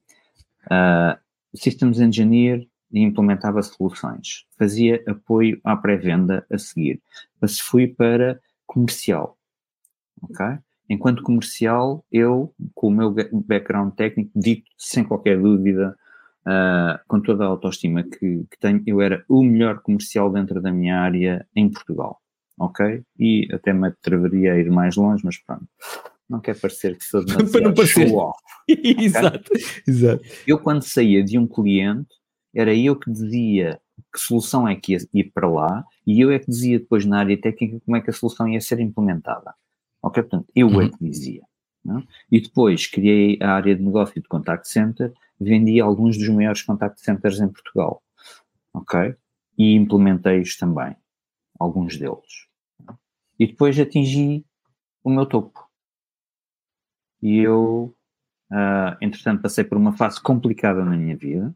[0.66, 1.18] uh,
[1.54, 4.46] Systems Engineer e implementava soluções.
[4.58, 7.02] Fazia apoio à pré-venda a seguir.
[7.40, 9.38] Mas fui para comercial.
[10.22, 10.44] Ok?
[10.88, 15.96] Enquanto comercial, eu, com o meu background técnico, dito sem qualquer dúvida
[16.46, 20.72] uh, com toda a autoestima que, que, tenho, eu era o melhor comercial dentro da
[20.72, 22.20] minha área em Portugal,
[22.58, 23.02] ok?
[23.18, 25.66] E até me atreveria a ir mais longe, mas pronto.
[26.28, 28.08] Não quer parecer que sou demasiado Para não parecer.
[29.02, 29.50] exato,
[29.86, 30.24] exato.
[30.46, 32.14] Eu quando saía de um cliente,
[32.54, 33.80] era eu que dizia
[34.12, 37.18] que solução é que ia, ir para lá e eu é que dizia depois na
[37.18, 39.54] área técnica como é que a solução ia ser implementada.
[40.06, 40.22] Ok?
[40.22, 40.82] Portanto, eu é uhum.
[40.82, 41.42] é que dizia.
[41.84, 41.98] Não?
[41.98, 42.04] É?
[42.30, 47.00] E depois criei a área de negócio de contact center, vendi alguns dos maiores contact
[47.00, 48.00] centers em Portugal.
[48.72, 49.16] Ok?
[49.58, 50.94] E implementei-os também,
[51.58, 52.46] alguns deles.
[53.36, 54.44] E depois atingi
[55.02, 55.66] o meu topo.
[57.20, 57.92] E eu,
[58.52, 61.52] uh, entretanto, passei por uma fase complicada na minha vida,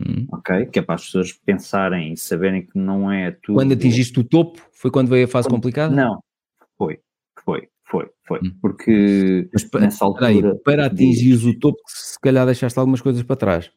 [0.00, 0.26] Hum.
[0.32, 0.66] Ok?
[0.66, 3.54] Que é para as pessoas pensarem e saberem que não é tudo.
[3.54, 5.54] Quando atingiste o topo, foi quando veio a fase quando...
[5.54, 5.94] complicada?
[5.94, 6.20] Não,
[6.76, 6.98] foi,
[7.44, 8.40] foi, foi, foi.
[8.42, 8.56] Hum.
[8.60, 10.26] Porque Mas, nessa altura.
[10.26, 13.70] Aí, para atingires o topo, se calhar deixaste algumas coisas para trás.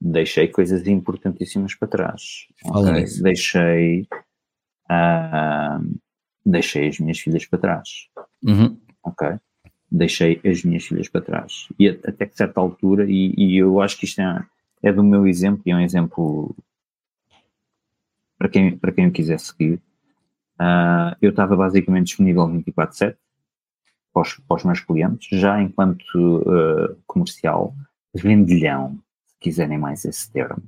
[0.00, 2.22] Deixei coisas importantíssimas para trás.
[2.64, 3.04] Okay?
[3.22, 4.06] Deixei.
[4.88, 5.98] Uh,
[6.46, 7.88] deixei as minhas filhas para trás.
[8.44, 8.78] Uhum.
[9.02, 9.28] Ok?
[9.90, 11.68] Deixei as minhas filhas para trás.
[11.78, 14.44] E até que certa altura, e, e eu acho que isto é
[14.82, 16.56] é do meu exemplo e é um exemplo
[18.38, 19.74] para quem, para quem eu quiser seguir.
[20.58, 23.16] Uh, eu estava basicamente disponível 24-7
[24.12, 27.74] para os, para os meus clientes, já enquanto uh, comercial,
[28.14, 30.62] vendilhão, se quiserem mais esse termo.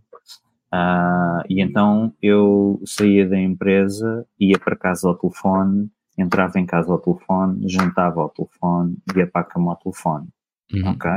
[0.73, 6.91] Uh, e então eu saía da empresa, ia para casa ao telefone, entrava em casa
[6.91, 10.29] ao telefone, jantava ao telefone, ia para a cama ao telefone.
[10.73, 10.91] Uhum.
[10.91, 11.11] Ok?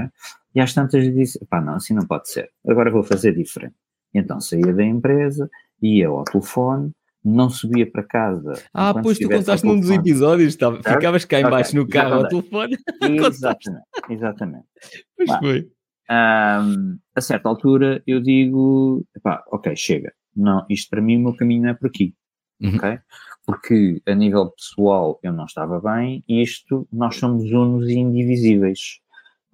[0.53, 2.51] E às tantas disse, pá, não, assim não pode ser.
[2.67, 3.75] Agora vou fazer diferente.
[4.13, 5.49] Então saía da empresa,
[5.81, 6.91] ia ao telefone,
[7.25, 8.53] não subia para casa.
[8.71, 10.71] Ah, pois tu contaste num dos episódios, tá?
[10.75, 12.77] ficavas cá embaixo okay, no carro ao telefone.
[13.01, 14.65] Exatamente, exatamente.
[15.17, 15.67] Pois bah, foi.
[16.09, 20.13] Um, a certa altura eu digo, pá, ok, chega.
[20.35, 22.13] Não, isto para mim o meu caminho não é por aqui.
[22.61, 22.75] Uhum.
[22.75, 22.99] Ok?
[23.45, 28.99] Porque a nível pessoal eu não estava bem e isto, nós somos unos e indivisíveis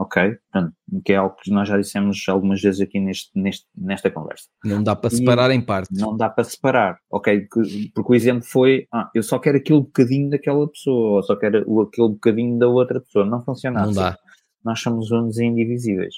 [0.01, 0.35] ok?
[0.51, 0.75] Portanto,
[1.05, 4.47] que é algo que nós já dissemos algumas vezes aqui neste, neste, nesta conversa.
[4.65, 5.99] Não dá para separar e em partes.
[5.99, 7.47] Não dá para separar, ok?
[7.93, 11.59] Porque o exemplo foi, ah, eu só quero aquele bocadinho daquela pessoa, ou só quero
[11.81, 13.25] aquele bocadinho da outra pessoa.
[13.25, 13.99] Não funciona Não assim.
[13.99, 14.17] dá.
[14.65, 16.15] Nós somos uns indivisíveis.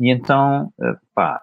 [0.00, 1.42] E então, eh, pá,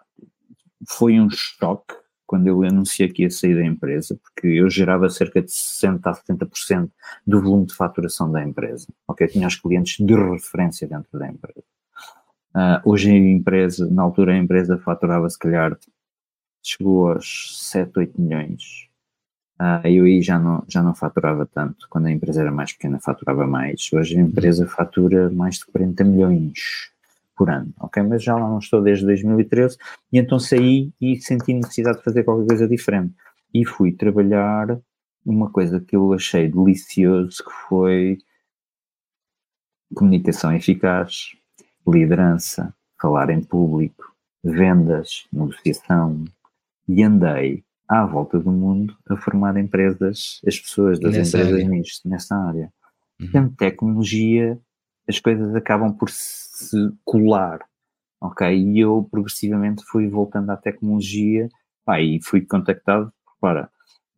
[0.88, 5.40] foi um choque quando eu anunciei que ia sair da empresa, porque eu gerava cerca
[5.40, 6.90] de 60% a 70%
[7.28, 8.88] do volume de faturação da empresa.
[9.08, 9.28] Ok?
[9.28, 11.64] Tinha os clientes de referência dentro da empresa.
[12.56, 15.78] Uh, hoje a empresa, na altura a empresa faturava se calhar,
[16.62, 18.88] chegou aos 7, 8 milhões.
[19.60, 21.88] Uh, eu aí já não, já não faturava tanto.
[21.90, 23.90] Quando a empresa era mais pequena faturava mais.
[23.92, 26.92] Hoje a empresa fatura mais de 40 milhões
[27.36, 28.04] por ano, ok?
[28.04, 29.78] Mas já lá não estou desde 2013
[30.12, 33.14] e então saí e senti necessidade de fazer qualquer coisa diferente.
[33.54, 34.80] E fui trabalhar
[35.26, 38.18] uma coisa que eu achei delicioso que foi
[39.94, 41.36] comunicação eficaz,
[41.88, 44.14] liderança, falar em público,
[44.44, 46.26] vendas, negociação,
[46.88, 51.70] e andei à volta do mundo a formar empresas, as pessoas das nessa empresas área.
[51.70, 52.74] nisto, nessa área.
[53.20, 53.28] Uhum.
[53.28, 54.60] Portanto, tecnologia,
[55.08, 57.60] as coisas acabam por se colar,
[58.22, 58.58] ok?
[58.58, 61.50] E eu progressivamente fui voltando à tecnologia,
[61.86, 63.70] pá, e fui contactado para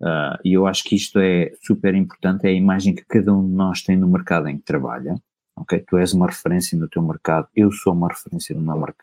[0.01, 3.47] Uh, e eu acho que isto é super importante, é a imagem que cada um
[3.47, 5.15] de nós tem no mercado em que trabalha
[5.55, 5.79] ok?
[5.87, 8.93] Tu és uma referência no teu mercado, eu sou uma referência no meu,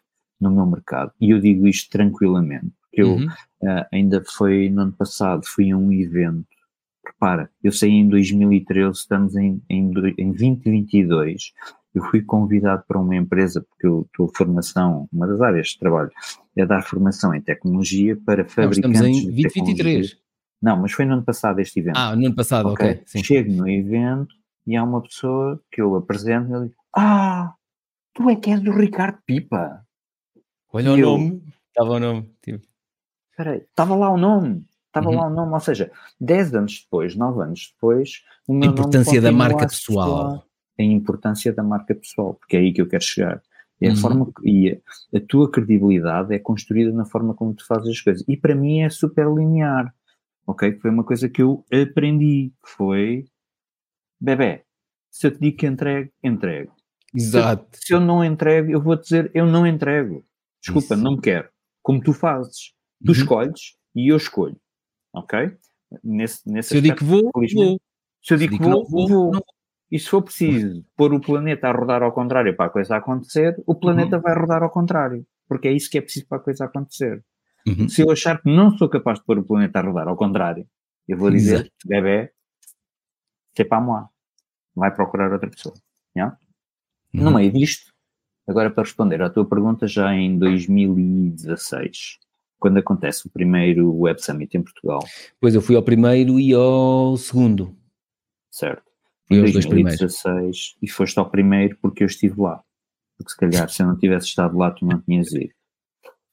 [0.40, 1.12] no meu mercado.
[1.20, 3.26] E eu digo isto tranquilamente, porque uhum.
[3.62, 6.46] eu uh, ainda foi no ano passado, fui a um evento,
[7.04, 11.52] repara, eu saí em 2013, estamos em, em, em 2022,
[11.94, 16.10] eu fui convidado para uma empresa, porque eu estou formação, uma das áreas de trabalho,
[16.56, 20.16] é dar formação em tecnologia para fabricantes Não, estamos em 2023.
[20.62, 21.96] Não, mas foi no ano passado este evento.
[21.96, 22.90] Ah, no ano passado, ok.
[22.90, 23.22] okay.
[23.24, 24.34] Chego no evento,
[24.66, 27.54] e há uma pessoa que eu apresento e ele diz, ah,
[28.14, 29.84] tu é que és do Ricardo Pipa.
[30.72, 32.30] Olha e o eu, nome, estava o nome.
[32.42, 32.66] Tipo.
[33.38, 35.16] Estava lá o nome, estava uhum.
[35.16, 35.90] lá o nome, ou seja,
[36.20, 40.46] 10 anos depois, 9 anos depois, o meu a importância da marca pessoal.
[40.78, 43.42] A importância da marca pessoal, porque é aí que eu quero chegar.
[43.80, 43.94] É uhum.
[43.94, 48.00] a forma e a, a, tua credibilidade é construída na forma como tu fazes as
[48.00, 48.24] coisas.
[48.28, 49.92] E para mim é super linear,
[50.46, 50.78] ok?
[50.78, 53.26] Foi uma coisa que eu aprendi, foi
[54.22, 54.64] bebê,
[55.10, 56.72] se eu te digo que entrego, entrego.
[57.14, 57.66] Exato.
[57.76, 60.24] Se, se eu não entrego, eu vou dizer, eu não entrego.
[60.62, 61.02] Desculpa, Isso.
[61.02, 61.48] não quero.
[61.82, 62.72] Como tu fazes.
[63.04, 63.12] Tu uhum.
[63.12, 64.56] escolhes e eu escolho.
[65.12, 65.56] Ok?
[66.02, 67.80] Nesse, nesse se eu digo que vou, vou.
[68.22, 69.32] Se eu digo que vou, vou, vou.
[69.32, 69.42] Não.
[69.90, 73.62] E se for preciso pôr o planeta a rodar ao contrário para a coisa acontecer,
[73.66, 74.22] o planeta uhum.
[74.22, 75.26] vai rodar ao contrário.
[75.46, 77.22] porque é isso que é preciso para a coisa acontecer.
[77.66, 77.88] Uhum.
[77.88, 80.66] Se eu achar que não sou capaz de pôr o planeta a rodar, ao contrário,
[81.06, 81.70] eu vou dizer, Exato.
[81.84, 82.32] bebê,
[83.54, 84.11] c'est pas moi.
[84.74, 85.74] Vai procurar outra pessoa.
[87.14, 87.34] No Uhum.
[87.34, 87.92] meio disto,
[88.48, 92.18] agora para responder à tua pergunta, já em 2016,
[92.58, 95.00] quando acontece o primeiro Web Summit em Portugal,
[95.40, 97.76] Pois eu fui ao primeiro e ao segundo.
[98.50, 98.82] certo?
[99.28, 99.98] Fui Em aos dois primeiros.
[100.00, 102.62] 2016, e foste ao primeiro porque eu estive lá.
[103.18, 105.52] Porque se calhar se eu não tivesse estado lá, tu não tinhas ido.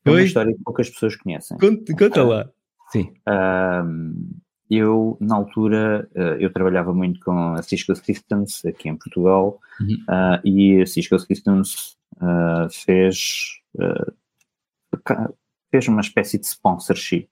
[0.06, 0.24] É uma Foi?
[0.24, 1.58] história que poucas pessoas conhecem.
[1.58, 2.50] Conta, conta lá.
[2.92, 3.14] Sim.
[3.28, 4.32] Ahm,
[4.70, 9.98] eu, na altura, eh, eu trabalhava muito com a Cisco Systems aqui em Portugal Uhum.
[10.08, 13.60] ah, e a Cisco Systems ah, fez,
[15.04, 15.32] ca-
[15.72, 17.28] fez uma espécie de sponsorship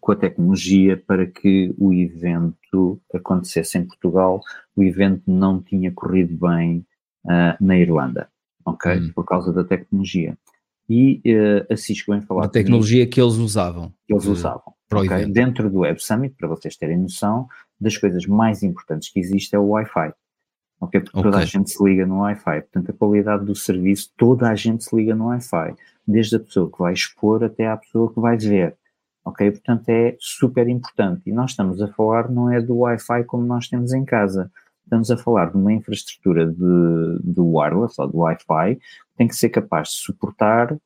[0.00, 4.40] com a tecnologia para que o evento acontecesse em Portugal.
[4.76, 6.84] O evento não tinha corrido bem
[7.60, 8.28] na Irlanda,
[8.64, 8.98] ok?
[9.00, 9.12] Hum.
[9.14, 10.36] Por causa da tecnologia.
[10.88, 13.92] E eh, a Cisco vem falar A tecnologia que eles usavam.
[14.06, 14.72] que eles de- usavam.
[14.88, 15.16] para o ok?
[15.16, 15.32] evento.
[15.32, 17.48] Dentro do Web Summit, para vocês terem noção,
[17.80, 20.12] das coisas mais importantes que existe é o Wi-Fi.
[20.80, 21.00] ok?
[21.00, 22.60] Porque toda a gente se liga no Wi-Fi.
[22.62, 25.74] Portanto, a qualidade do serviço, toda a gente se liga no Wi-Fi.
[26.06, 28.76] Desde a pessoa que vai expor até à pessoa que vai ver.
[29.24, 29.50] Ok?
[29.50, 31.22] Portanto, é super importante.
[31.26, 34.52] E nós estamos a falar, não é do Wi-Fi como nós temos em casa.
[34.84, 38.78] Estamos a falar de uma infraestrutura de, de wireless ou de Wi-Fi
[39.16, 40.76] tem que ser capaz de suportar.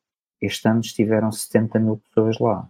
[0.41, 2.69] Este ano estiveram 70 mil pessoas lá.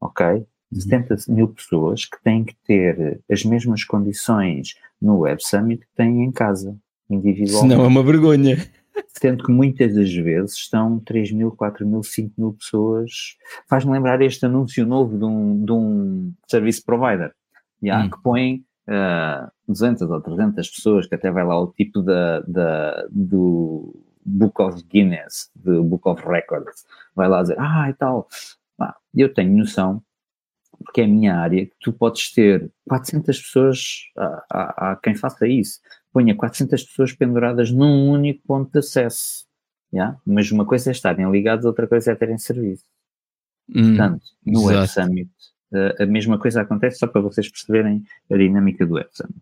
[0.00, 0.46] Ok?
[0.72, 6.24] 70 mil pessoas que têm que ter as mesmas condições no Web Summit que têm
[6.24, 6.76] em casa,
[7.08, 7.72] individualmente.
[7.72, 8.56] Senão é uma vergonha.
[9.08, 13.36] Sendo que muitas das vezes estão 3 mil, 4 mil, 5 mil pessoas.
[13.68, 17.32] Faz-me lembrar este anúncio novo de um, de um service provider,
[17.82, 18.10] já, Hum.
[18.10, 23.06] que põe ah, 200 ou 300 pessoas, que até vai lá o tipo da, da,
[23.10, 23.94] do
[24.28, 28.28] Book of Guinness, do Book of Records, vai lá dizer, ah, e tal.
[28.76, 30.02] Pá, eu tenho noção,
[30.84, 33.78] porque é a minha área, que tu podes ter 400 pessoas,
[34.16, 35.80] há, há, há quem faça isso,
[36.12, 39.46] ponha 400 pessoas penduradas num único ponto de acesso.
[39.92, 40.16] já?
[40.24, 42.84] Mas uma coisa é estarem ligados, outra coisa é terem serviço.
[43.68, 45.08] Hum, Portanto, no Web exato.
[45.08, 45.30] Summit,
[45.72, 49.40] eh, a mesma coisa acontece, só para vocês perceberem a dinâmica do Web Summit.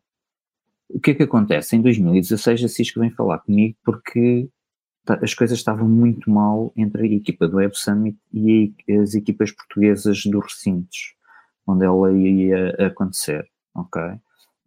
[0.89, 1.77] O que é que acontece?
[1.77, 4.49] Em 2016 a Cisco vem falar comigo porque
[5.23, 10.25] as coisas estavam muito mal entre a equipa do Web Summit e as equipas portuguesas
[10.25, 11.15] dos recintos,
[11.67, 14.03] onde ela ia acontecer, ok?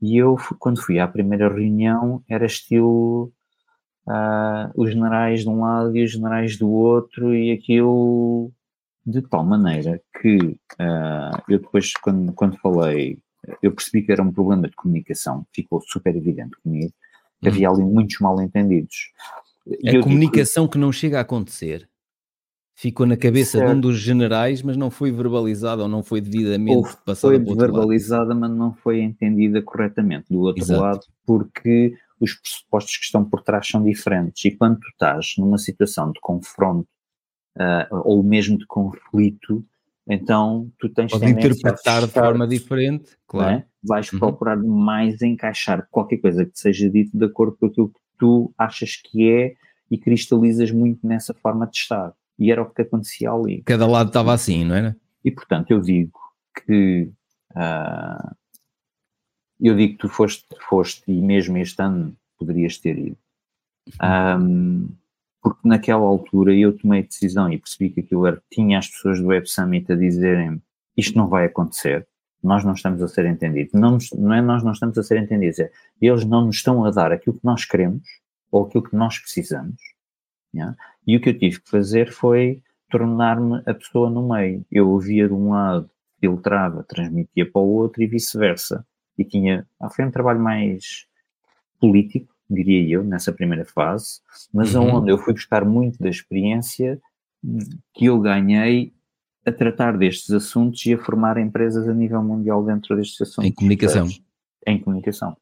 [0.02, 3.32] E eu, quando fui à primeira reunião, era estilo
[4.08, 8.52] ah, os generais de um lado e os generais do outro, e aquilo
[9.06, 13.20] de tal maneira que ah, eu depois, quando, quando falei,
[13.62, 16.94] eu percebi que era um problema de comunicação, ficou super evidente comigo,
[17.42, 17.54] que Uhum.
[17.54, 19.12] havia ali muitos mal-entendidos.
[19.70, 21.88] Eu A digo- comunicação que não chega a acontecer
[22.76, 23.82] ficou na cabeça de um Certo.
[23.82, 27.50] dos generais, mas não foi verbalizada ou não foi devidamente ou passada foi para o
[27.50, 27.72] outro lado.
[27.74, 30.82] verbalizada, mas não foi entendida corretamente do outro Exato.
[30.82, 34.44] lado, porque os pressupostos que estão por trás são diferentes.
[34.46, 36.88] E quando tu estás numa situação de confronto
[37.58, 39.66] ah, ou mesmo de conflito,
[40.08, 43.58] então tu tens Pode a interpretar de forma diferente, não claro.
[43.58, 43.66] é?
[43.84, 44.20] Vais Uhum.
[44.20, 48.54] procurar mais encaixar qualquer coisa que te seja dito de acordo com aquilo que tu
[48.58, 49.56] achas que é
[49.90, 52.14] e cristalizas muito nessa forma de estar.
[52.38, 53.64] E era o que acontecia ali.
[53.64, 54.96] Cada lado estava assim, não era?
[55.26, 56.20] E portanto eu digo
[56.66, 57.10] que
[57.56, 58.36] ah,
[59.60, 63.18] eu digo que tu foste, foste e mesmo este ano poderias ter ido.
[64.00, 64.88] Ahm,
[65.42, 69.20] porque naquela altura eu tomei a decisão e percebi que aquilo era, tinha as pessoas
[69.20, 70.62] do Web Summit a dizerem
[70.96, 72.08] isto não vai acontecer,
[72.42, 73.74] nós não estamos a ser entendidos.
[73.74, 75.72] Não, não é nós não estamos a ser entendidos, é
[76.02, 78.04] eles não nos estão a dar aquilo que nós queremos
[78.52, 79.76] ou aquilo que nós precisamos.
[80.54, 80.76] já?
[81.06, 84.66] E o que eu tive que fazer foi tornar-me a pessoa no meio.
[84.72, 88.86] Eu ouvia de um lado, filtrava, transmitia para o outro e vice-versa.
[89.18, 91.06] E tinha, ah, foi um trabalho mais
[91.80, 94.22] político, diria eu, nessa primeira fase,
[94.54, 94.96] mas Uhum.
[94.96, 97.00] onde eu fui buscar muito da experiência
[97.94, 98.92] que eu ganhei
[99.46, 103.46] a tratar destes assuntos e a formar empresas a nível mundial dentro destes assuntos.
[103.50, 104.08] Em comunicação.
[104.68, 105.38] Em comunicação.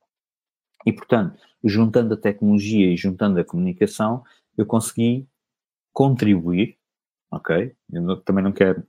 [0.86, 4.24] E, portanto, juntando a tecnologia e juntando a comunicação,
[4.58, 5.28] eu consegui
[5.92, 6.78] contribuir,
[7.32, 7.74] ok?
[7.92, 8.84] Eu não- também não quero,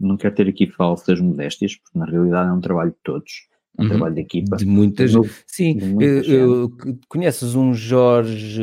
[0.00, 3.46] não quero ter aqui falsas modéstias, porque na realidade é um trabalho de todos,
[3.78, 3.90] é um Uhum.
[3.90, 4.56] trabalho de equipa.
[4.56, 5.14] De muitas.
[5.14, 8.62] No- Sim, de muita eu- eu- conheces um Jorge.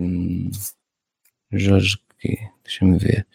[0.00, 0.50] hum,
[1.52, 1.98] Jorge,
[2.64, 3.26] deixa-me ver.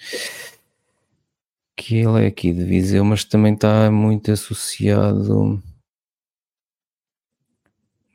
[1.77, 5.61] Que ele é aqui de Viseu, mas também está muito associado.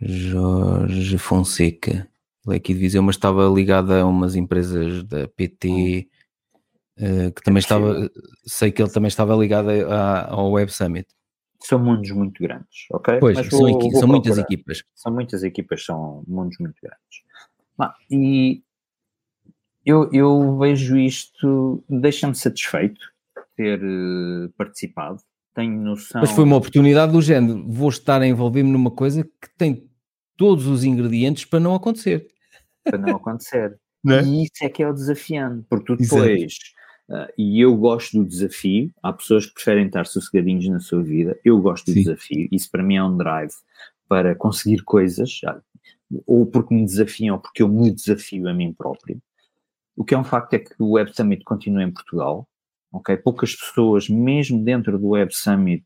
[0.01, 2.09] Jorge Fonseca.
[2.45, 6.09] ele é aqui de Viseu, mas estava ligado a umas empresas da PT,
[6.99, 8.11] uh, que também estava,
[8.45, 11.07] sei que ele também estava ligado a, ao Web Summit.
[11.61, 13.21] São mundos muito grandes, ok?
[13.21, 14.83] Pois, são, vou, vou são muitas equipas.
[14.93, 17.23] São muitas equipas, são mundos muito grandes.
[17.79, 18.61] Ah, e
[19.87, 23.12] eu, eu vejo isto, deixa-me satisfeito
[23.57, 25.19] ter uh, participado.
[25.55, 26.21] Tenho noção.
[26.21, 27.65] Mas foi uma oportunidade do género.
[27.69, 29.89] Vou estar a envolver-me numa coisa que tem
[30.37, 32.27] todos os ingredientes para não acontecer.
[32.85, 33.79] Para não acontecer.
[34.03, 34.23] não é?
[34.23, 36.57] E isso é que é o desafiante, porque tu depois.
[37.09, 38.91] Uh, e eu gosto do desafio.
[39.03, 41.39] Há pessoas que preferem estar sossegadinhos na sua vida.
[41.45, 42.05] Eu gosto do Sim.
[42.05, 42.49] desafio.
[42.51, 43.53] Isso para mim é um drive
[44.09, 45.41] para conseguir coisas,
[46.27, 49.21] ou porque me desafiam, ou porque eu me desafio a mim próprio.
[49.97, 52.49] O que é um facto é que o Web Summit continua em Portugal,
[52.93, 53.17] ok?
[53.17, 55.85] Poucas pessoas, mesmo dentro do Web Summit,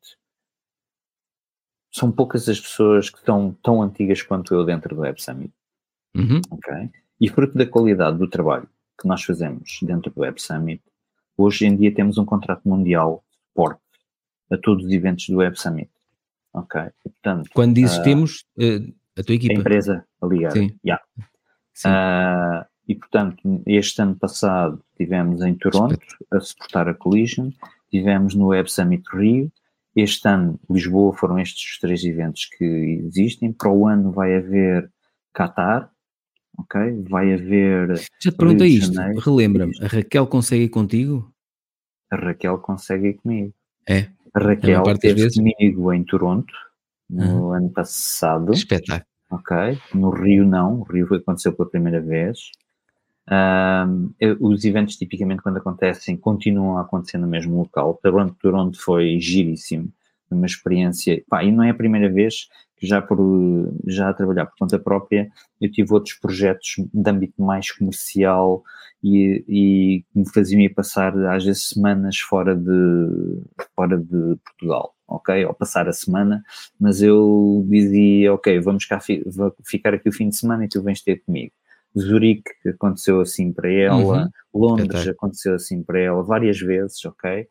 [1.92, 5.54] são poucas as pessoas que estão tão antigas quanto eu dentro do Web Summit,
[6.14, 6.40] uhum.
[6.50, 6.90] ok?
[7.18, 8.68] E fruto da qualidade do trabalho
[9.00, 10.82] que nós fazemos dentro do Web Summit,
[11.36, 13.80] hoje em dia temos um contrato mundial de suporte
[14.50, 15.90] a todos os eventos do Web Summit,
[16.52, 16.80] ok?
[16.82, 19.54] E, portanto, Quando dizes uh, temos, uh, a tua equipa?
[19.54, 20.78] A empresa a ligar, Sim.
[20.84, 21.02] Yeah.
[21.72, 21.88] Sim.
[21.88, 25.99] Uh, e, portanto, este ano passado tivemos em Toronto
[26.32, 27.51] a suportar a Collision,
[27.91, 29.51] tivemos no Web Summit Rio,
[29.95, 34.91] este ano Lisboa foram estes os três eventos que existem, para o ano vai haver
[35.37, 35.91] Qatar,
[36.59, 37.03] ok?
[37.09, 37.97] Vai haver...
[38.20, 41.32] Já te perguntei isto, relembra-me, a Raquel consegue ir contigo?
[42.11, 43.53] A Raquel consegue ir comigo.
[43.89, 44.09] É?
[44.34, 46.53] A Raquel esteve comigo em Toronto
[47.09, 47.53] no uhum.
[47.53, 48.53] ano passado.
[48.53, 49.07] Espetáculo.
[49.30, 49.57] Ok,
[49.95, 52.39] no Rio não, o Rio aconteceu pela primeira vez.
[54.41, 57.99] Os eventos, tipicamente, quando acontecem, continuam a acontecer no mesmo local.
[58.03, 59.93] Toronto, Toronto foi giríssimo,
[60.31, 61.22] uma experiência.
[61.29, 63.18] Pá, e não é a primeira vez que já, por,
[63.87, 68.62] já a trabalhar por conta própria, eu tive outros projetos de âmbito mais comercial
[69.03, 73.41] e, e me faziam ir passar, às vezes, semanas fora de,
[73.74, 74.95] fora de Portugal.
[75.09, 76.43] Ok, ou passar a semana,
[76.81, 79.24] mas eu dizia, ok, vamos cá fi,
[79.64, 81.53] ficar aqui o fim de semana e tu vens ter comigo
[81.99, 84.28] Zurique aconteceu assim para ela, uhum.
[84.55, 87.47] Londres aconteceu assim para ela várias vezes, ok?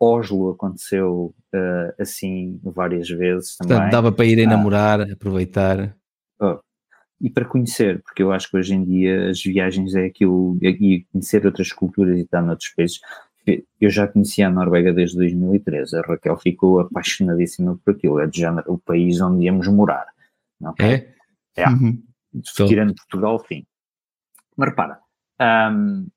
[0.00, 3.76] Oslo aconteceu uh, assim várias vezes também.
[3.76, 4.56] Portanto, dava para ir a ah.
[4.56, 5.96] namorar, aproveitar.
[6.40, 6.58] Oh.
[7.20, 11.04] E para conhecer, porque eu acho que hoje em dia as viagens é aquilo, e
[11.10, 13.00] conhecer outras culturas e estar noutros países.
[13.80, 18.40] Eu já conhecia a Noruega desde 2013, a Raquel ficou apaixonadíssima por aquilo, é de
[18.40, 20.06] género o país onde íamos morar.
[20.62, 21.08] Okay?
[21.56, 21.62] É?
[21.62, 21.68] É.
[21.68, 22.02] Uhum.
[22.68, 23.64] Tirando Portugal, fim.
[24.58, 25.00] Mas repara,
[25.72, 26.08] um,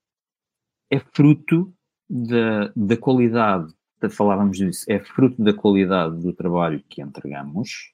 [0.90, 1.72] é fruto
[2.10, 3.72] da, da qualidade,
[4.10, 7.94] falávamos disso, é fruto da qualidade do trabalho que entregamos,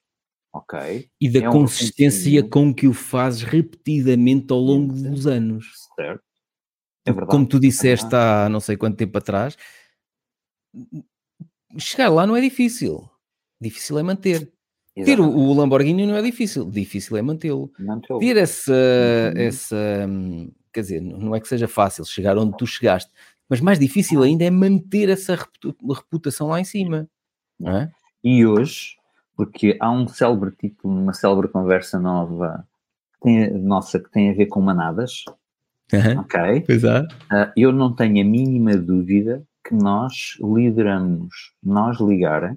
[0.50, 1.10] ok?
[1.20, 5.66] E da é consistência um com que o fazes repetidamente ao longo dos anos.
[5.94, 6.24] Certo.
[7.04, 7.30] É verdade.
[7.30, 9.54] Como tu disseste é há não sei quanto tempo atrás,
[11.76, 13.06] chegar lá não é difícil.
[13.60, 14.50] Difícil é manter.
[15.04, 17.70] Ter o, o, Lamborghini não é difícil, difícil é mantê-lo.
[17.78, 19.40] Mantê Ter essa, uhum.
[19.40, 20.08] essa,
[20.72, 23.10] quer dizer, não é que seja fácil chegar onde tu chegaste,
[23.48, 25.36] mas mais difícil ainda é manter essa
[25.94, 27.08] reputação lá em cima,
[27.58, 27.92] não é?
[28.22, 28.96] E hoje,
[29.36, 32.66] porque há um célebre título, uma célebre conversa nova,
[33.22, 35.24] tem, nossa, que tem a ver com manadas,
[35.92, 36.20] uhum.
[36.20, 36.62] ok?
[36.66, 37.00] Pois é.
[37.00, 42.56] Uh, eu não tenho a mínima dúvida que nós lideramos, nós ligar,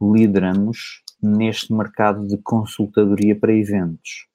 [0.00, 4.26] lideramos neste mercado de consultadoria para eventos.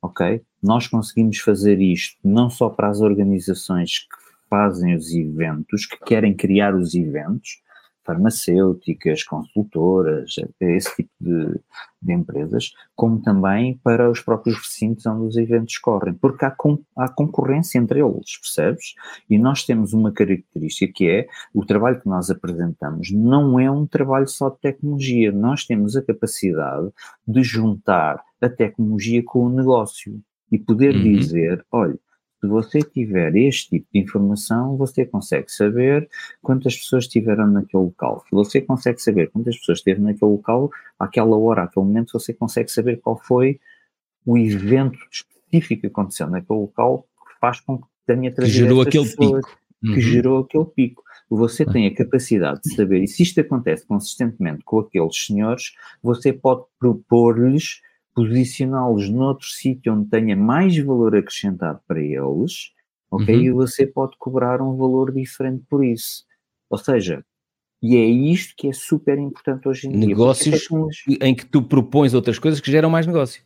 [0.00, 0.42] Ok?
[0.62, 6.34] Nós conseguimos fazer isto não só para as organizações que fazem os eventos, que querem
[6.34, 7.62] criar os eventos,
[8.04, 11.60] farmacêuticas, consultoras, esse tipo de,
[12.00, 16.78] de, empresas, como também para os próprios recintos onde os eventos correm, porque há, com,
[16.96, 18.94] há concorrência entre eles, percebes?
[19.30, 23.86] E nós temos uma característica que é o trabalho que nós apresentamos não é um
[23.86, 26.90] trabalho só de tecnologia, nós temos a capacidade
[27.26, 31.02] de juntar a tecnologia com o negócio e poder uhum.
[31.02, 31.98] dizer, olha,
[32.42, 36.10] se você tiver este tipo de informação, você consegue saber
[36.42, 38.24] quantas pessoas estiveram naquele local.
[38.28, 40.68] Se você consegue saber quantas pessoas esteve naquele local,
[40.98, 43.60] àquela hora, àquele momento, você consegue saber qual foi
[44.26, 48.82] o evento específico que aconteceu naquele local que faz com que tenha trazido que gerou
[48.82, 49.58] aquele pessoas, pico.
[49.80, 50.00] Que uhum.
[50.00, 51.02] gerou aquele pico.
[51.30, 56.32] Você tem a capacidade de saber, e se isto acontece consistentemente com aqueles senhores, você
[56.32, 57.80] pode propor-lhes
[58.14, 62.72] posicioná-los noutro sítio onde tenha mais valor acrescentado para eles,
[63.10, 63.34] ok?
[63.34, 63.42] Uhum.
[63.42, 66.24] E você pode cobrar um valor diferente por isso.
[66.70, 67.24] Ou seja,
[67.82, 70.76] e é isto que é super importante hoje em Negócios dia.
[70.78, 73.42] Negócios em que tu propões outras coisas que geram mais negócio.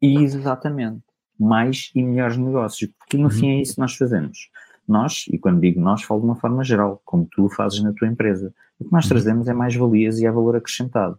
[0.00, 1.02] Exatamente.
[1.38, 3.30] mais e melhores negócios, porque no uhum.
[3.30, 4.50] fim é isso que nós fazemos.
[4.86, 8.08] Nós, e quando digo nós, falo de uma forma geral, como tu fazes na tua
[8.08, 8.52] empresa.
[8.78, 9.10] O que nós uhum.
[9.10, 11.18] trazemos é mais valias e é valor acrescentado,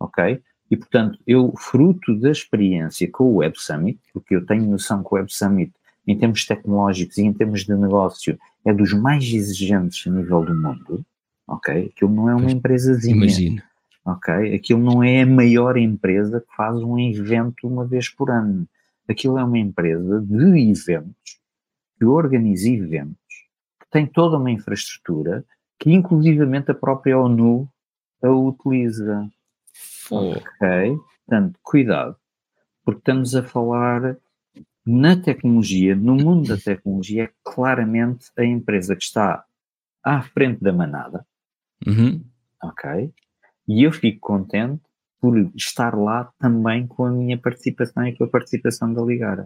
[0.00, 0.40] ok?
[0.70, 5.08] E, portanto, eu, fruto da experiência com o Web Summit, porque eu tenho noção que
[5.12, 5.72] o Web Summit,
[6.06, 10.54] em termos tecnológicos e em termos de negócio, é dos mais exigentes a nível do
[10.54, 11.04] mundo,
[11.46, 11.92] ok?
[11.94, 13.16] Aquilo não é uma empresazinha.
[13.16, 13.62] Imagino.
[14.04, 14.54] Ok?
[14.54, 18.66] Aquilo não é a maior empresa que faz um evento uma vez por ano.
[19.06, 21.38] Aquilo é uma empresa de eventos,
[21.98, 23.16] que organiza eventos,
[23.80, 25.44] que tem toda uma infraestrutura,
[25.78, 27.68] que inclusivamente a própria ONU
[28.22, 29.28] a utiliza.
[30.16, 30.98] Ok?
[31.26, 32.16] Portanto, cuidado,
[32.84, 34.16] porque estamos a falar
[34.86, 39.44] na tecnologia, no mundo da tecnologia, é claramente a empresa que está
[40.02, 41.26] à frente da manada.
[41.86, 42.24] Uhum.
[42.62, 43.12] Ok?
[43.68, 44.80] E eu fico contente
[45.20, 49.44] por estar lá também com a minha participação e com a participação da Ligara.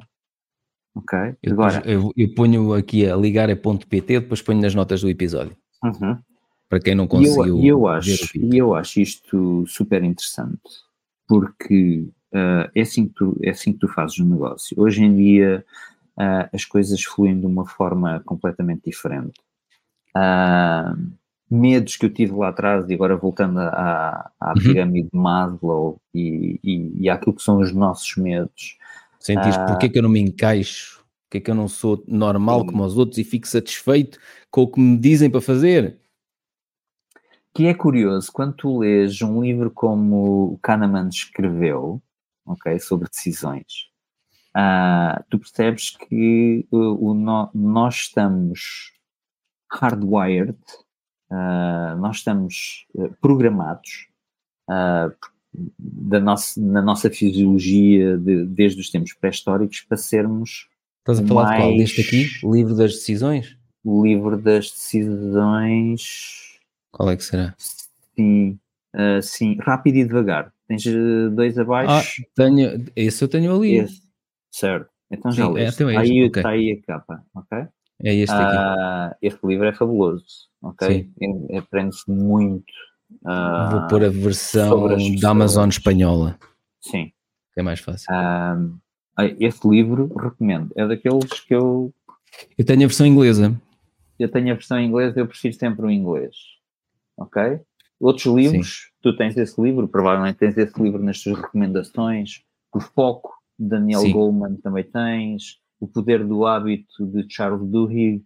[0.95, 1.19] Ok?
[1.43, 5.57] Eu, Agora, eu, eu ponho aqui a ligara.pt, depois ponho nas notas do episódio.
[5.83, 6.19] Uhum.
[6.73, 7.61] Para quem não conseguiu.
[7.61, 10.59] E eu, eu acho, e eu acho isto super interessante,
[11.29, 14.75] porque uh, é, assim que tu, é assim que tu fazes o negócio.
[14.81, 15.63] Hoje em dia
[16.17, 19.39] uh, as coisas fluem de uma forma completamente diferente.
[20.17, 21.13] Uh,
[21.51, 24.63] medos que eu tive lá atrás, e agora voltando à, à uhum.
[24.63, 28.79] pirâmide de Maslow e, e, e àquilo que são os nossos medos.
[29.21, 31.05] Sentiste uh, porque é que eu não me encaixo?
[31.25, 32.67] Porque é que eu não sou normal sim.
[32.69, 34.19] como os outros e fico satisfeito
[34.51, 36.01] com o que me dizem para fazer?
[37.55, 42.03] Que é curioso, quando tu lês um livro como o Kahneman escreveu,
[42.47, 43.91] ok, sobre decisões,
[44.57, 48.93] uh, tu percebes que o, o no, nós estamos
[49.71, 50.59] hardwired
[51.33, 54.07] Uh, nós estamos uh, programados
[54.69, 55.11] uh,
[55.79, 60.69] da nossa, na nossa fisiologia de, desde os tempos pré-históricos para sermos.
[60.99, 61.57] Estás a falar mais...
[61.57, 61.77] de qual?
[61.79, 62.47] Deste aqui?
[62.47, 63.57] O livro das decisões?
[63.83, 66.52] O livro das decisões.
[66.93, 67.55] Qual é que será?
[68.15, 68.59] Sim,
[69.23, 70.53] sim, rápido e devagar.
[70.69, 70.85] Tens
[71.35, 72.23] dois abaixo?
[72.23, 73.77] Ah, tenho, esse eu tenho ali.
[73.77, 74.03] Esse.
[74.51, 75.83] Certo, então já leste.
[75.83, 76.53] É, aí está okay.
[76.53, 77.67] aí a capa, ok?
[78.05, 79.17] É este aqui.
[79.23, 81.11] este livro é fabuloso ok?
[81.59, 82.73] Aprende-se muito.
[83.23, 84.89] Uh, Vou pôr a versão
[85.21, 86.39] da Amazon espanhola.
[86.81, 87.13] Sim.
[87.57, 88.07] É mais fácil.
[88.11, 88.81] Uh,
[89.39, 90.73] este livro recomendo.
[90.77, 91.93] É daqueles que eu.
[92.57, 93.61] Eu tenho a versão inglesa.
[94.19, 96.35] Eu tenho a versão inglesa, eu prefiro sempre o inglês.
[97.23, 97.61] Ok?
[98.01, 98.91] Outros livros, Sim.
[99.01, 102.43] tu tens esse livro, provavelmente tens esse livro nas tuas recomendações.
[102.75, 104.13] O Foco, de Daniel Sim.
[104.13, 105.61] Goleman, também tens.
[105.79, 108.25] O Poder do Hábito, de Charles Duhigg.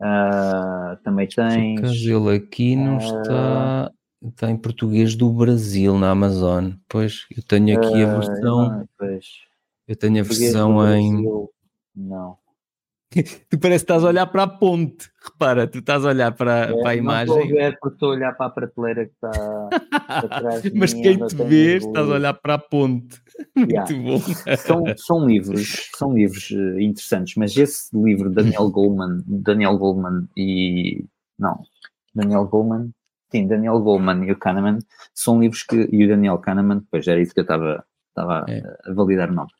[0.00, 2.04] Uh, também tens.
[2.04, 3.92] Ele aqui não uh, está.
[4.24, 6.70] Está em português do Brasil na Amazon.
[6.88, 8.68] Pois, eu tenho aqui a versão.
[8.68, 8.88] Não,
[9.88, 11.24] eu tenho a versão em.
[11.94, 12.38] Não.
[13.50, 15.10] tu parece que estás a olhar para a ponte.
[15.22, 17.34] Repara, tu estás a olhar para, é, para a imagem.
[17.34, 19.68] Não estou a ver porque estou a olhar para a prateleira que está
[20.08, 20.72] atrás.
[20.74, 23.20] Mas quem te vê, estás a olhar para a ponte.
[23.56, 23.94] Muito yeah.
[23.94, 24.20] bom.
[24.56, 31.04] São, são livros, são livros eh, interessantes, mas esse livro, Daniel Goleman, Daniel Goleman e.
[31.38, 31.60] Não,
[32.14, 32.90] Daniel Goleman.
[33.30, 34.78] Sim, Daniel Goleman e o Kahneman
[35.14, 35.88] são livros que.
[35.90, 38.62] E o Daniel Kahneman, depois era isso que eu estava, estava é.
[38.84, 39.50] a validar o nome.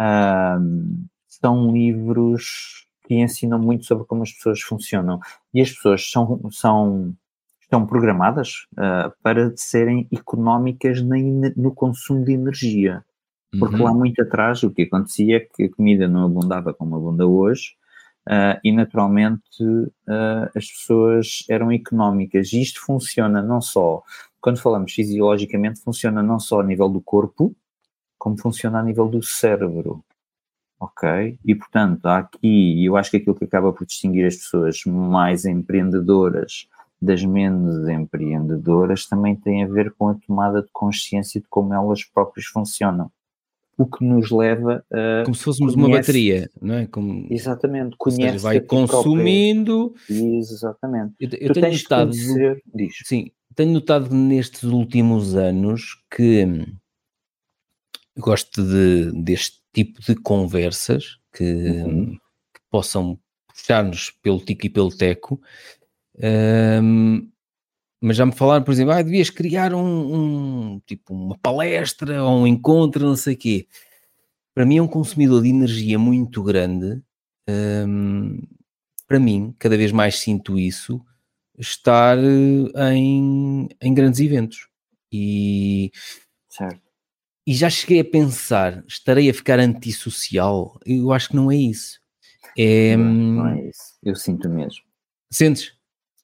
[0.00, 5.18] Um, são livros que ensinam muito sobre como as pessoas funcionam.
[5.52, 7.12] E as pessoas são, são,
[7.60, 11.16] estão programadas uh, para serem económicas na,
[11.56, 13.04] no consumo de energia.
[13.58, 13.82] Porque uhum.
[13.82, 17.72] lá muito atrás o que acontecia é que a comida não abundava como abunda hoje,
[18.28, 22.52] uh, e naturalmente uh, as pessoas eram económicas.
[22.52, 24.04] E isto funciona não só,
[24.40, 27.56] quando falamos fisiologicamente, funciona não só a nível do corpo,
[28.16, 30.04] como funciona a nível do cérebro
[30.80, 31.38] ok?
[31.44, 35.44] E portanto, há aqui, eu acho que aquilo que acaba por distinguir as pessoas mais
[35.44, 36.66] empreendedoras
[37.00, 42.04] das menos empreendedoras também tem a ver com a tomada de consciência de como elas
[42.04, 43.10] próprias funcionam.
[43.78, 45.24] O que nos leva a.
[45.24, 46.86] Como se fôssemos conhece, uma bateria, não é?
[46.86, 48.32] Como, exatamente, conhece.
[48.32, 49.94] Seja, vai consumindo.
[50.06, 50.38] Própria.
[50.38, 51.14] Exatamente.
[51.18, 52.10] Eu, eu tenho notado.
[52.10, 52.62] Conhecer,
[53.06, 56.46] sim, tenho notado nestes últimos anos que
[58.18, 62.12] gosto de, deste tipo de conversas que, uhum.
[62.12, 63.18] que possam
[63.48, 65.40] puxar-nos pelo tico e pelo teco.
[66.82, 67.30] Um,
[68.00, 69.84] mas já me falaram, por exemplo, ah, devias criar um,
[70.74, 73.68] um, tipo uma palestra ou um encontro, não sei o quê.
[74.54, 77.02] Para mim é um consumidor de energia muito grande.
[77.48, 78.42] Um,
[79.06, 81.04] para mim, cada vez mais sinto isso,
[81.58, 84.68] estar em, em grandes eventos.
[85.12, 85.90] E
[86.48, 86.89] certo
[87.50, 90.78] e já cheguei a pensar, estarei a ficar antissocial?
[90.86, 91.98] Eu acho que não é isso.
[92.56, 93.82] É, Não, hum, não é isso.
[94.02, 94.82] Eu sinto mesmo.
[95.32, 95.72] Sentes?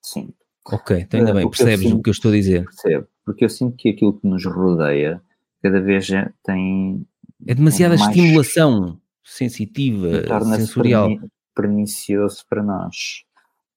[0.02, 0.34] Sinto.
[0.70, 2.64] Ok, então ainda É, bem, o percebes o sinto- que eu estou a dizer.
[2.64, 3.06] Percebo.
[3.24, 5.20] Porque eu sinto que aquilo que nos rodeia
[5.62, 7.06] cada vez é- tem.
[7.46, 10.08] É demasiada estimulação sensitiva,
[10.56, 11.08] sensorial.
[11.08, 13.24] perni- pernicioso para nós.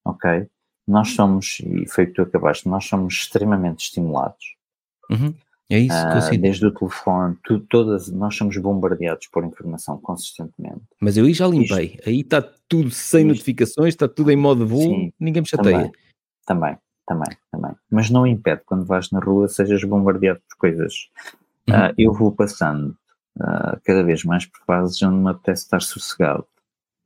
[0.05, 0.47] Ok?
[0.87, 4.55] Nós somos, e foi o que tu acabaste, nós somos extremamente estimulados.
[5.09, 5.33] Uhum.
[5.69, 6.41] É isso que eu Ah, sinto.
[6.41, 10.81] desde o telefone, tu- todas, nós somos bombardeados por informação consistentemente.
[10.99, 11.99] Mas eu aí já limpei.
[12.05, 15.77] Aí está tudo sem Isto- notificações, está tudo em modo voo, Sim, ninguém me chateia.
[15.77, 15.91] Também,
[16.45, 17.71] também, também, também.
[17.91, 21.09] Mas não impede quando vais na rua sejas bombardeado por coisas.
[21.69, 21.75] Uhum.
[21.75, 22.95] Ah, eu vou passando
[23.39, 26.45] ah, cada vez mais por fases onde me apetece estar sossegado.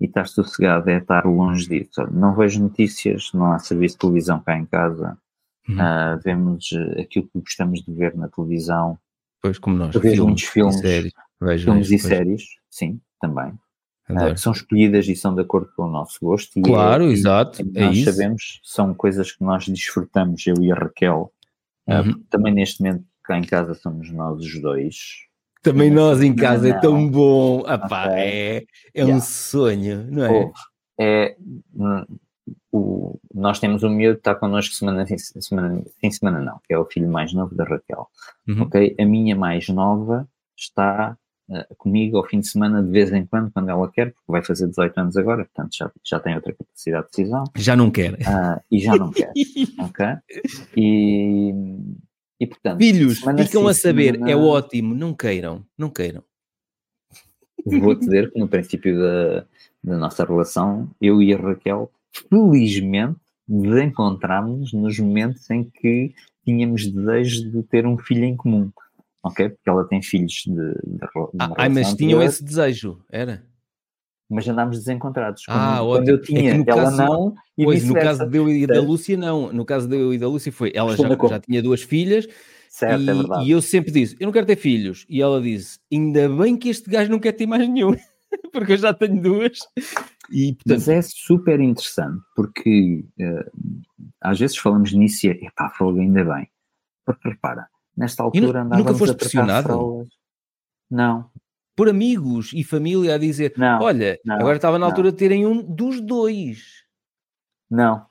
[0.02, 2.02] E estar sossegado é estar longe disso.
[2.12, 5.18] Não vejo notícias, não há serviço de televisão cá em casa.
[5.70, 5.80] Uhum.
[5.80, 8.98] Ah, vemos eh, aquilo que gostamos de ver na televisão.
[9.42, 9.96] Pois, como nós.
[9.96, 11.14] Vejo muitos e filmes, séries.
[11.42, 12.08] Vejo, filmes vejo, e vejo.
[12.16, 13.54] séries, sim, também.
[14.10, 14.34] Adoro.
[14.34, 16.58] que são escolhidas e são de acordo com o nosso gosto.
[16.58, 17.62] E é- Claro, e- exato.
[17.62, 18.12] e É nós isso.
[18.12, 21.32] sabemos, são coisas que nós desfrutamos, eu e a Raquel.
[21.88, 22.04] Ah, Uhum.
[22.12, 24.96] porque também neste momento cá em casa somos nós os dois.
[25.62, 26.82] Também Não, nós em não, casa é não.
[26.82, 27.64] tão bom.
[27.66, 28.16] Ah, pá, Ok.
[28.20, 28.58] é,
[28.94, 29.22] é um Yeah.
[29.26, 30.28] sonho, não é?
[30.44, 30.54] Pô,
[31.00, 31.36] é,
[31.74, 32.06] hum,
[32.72, 36.78] o, nós temos um miúdo que está connosco semana, semana, sim, semana não, que é
[36.78, 38.08] o filho mais novo da Raquel.
[38.48, 38.64] Uhum.
[38.64, 38.96] ok?
[39.00, 40.28] A minha mais nova
[40.58, 41.18] está
[41.52, 44.44] ah, comigo ao fim de semana de vez em quando, quando ela quer, porque vai
[44.44, 48.18] fazer 18 anos agora, portanto já, já tem outra capacidade de decisão Já não quer.
[48.28, 49.32] ah, e já não quer,
[49.80, 50.06] ok?
[50.76, 51.54] E,
[52.40, 56.24] e portanto, Filhos, ficam a saber, semana é ótimo, não queiram, não queiram.
[57.66, 59.46] vou dizer que no princípio da,
[59.84, 61.92] da nossa relação, eu e a Raquel,
[62.30, 66.14] felizmente, desencontrámos nos momentos em que
[66.46, 68.70] tínhamos desejo de ter um filho em comum.
[69.24, 69.50] Ok?
[69.50, 71.06] Porque ela tem filhos de, de,
[71.40, 73.44] Ah, ai, mas tinham esse desejo, era?
[74.30, 75.46] mas andámos desencontrados.
[75.46, 76.16] Quando, Ah, quando eu.
[76.16, 78.82] É tinha, no ela caso- não, e Pois, no caso de eu e da.
[78.82, 79.54] Lúcia, não.
[79.54, 82.28] No caso de eu e da Lúcia foi, ela já, já tinha duas filhas
[82.68, 83.46] Certo, e, é verdade.
[83.46, 85.06] e eu sempre disse, eu não quero ter filhos.
[85.08, 87.96] E ela disse, ainda bem que este gajo não quer ter mais nenhum,
[88.52, 89.60] porque eu já tenho duas.
[90.32, 93.52] E, portanto, Mas é super interessante, porque eh,
[94.22, 96.50] às vezes falamos nisso e é, epá, fogo, ainda bem.
[97.06, 99.64] Porque repara, nesta altura nunca andávamos foste pressionado?
[99.68, 100.08] frolas.
[100.90, 101.30] Não,
[101.76, 104.88] por amigos e família a dizer, não, olha, não, agora estava na não.
[104.92, 106.84] altura de terem um dos dois.
[107.70, 108.06] não.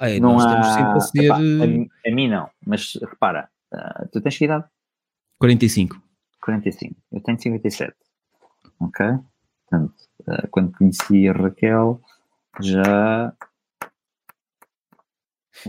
[0.00, 0.46] Ai, não nós há.
[0.46, 4.20] estamos sempre a ser epá, a, eh, mim- a mim não, mas repara, ah, tu
[4.20, 4.64] tens que idade?
[5.40, 6.00] 45.
[6.40, 7.96] 45, eu tenho 57.
[8.78, 9.04] Ok?
[9.68, 9.94] Portanto,
[10.26, 12.00] ah, quando conheci a Raquel,
[12.60, 13.32] já.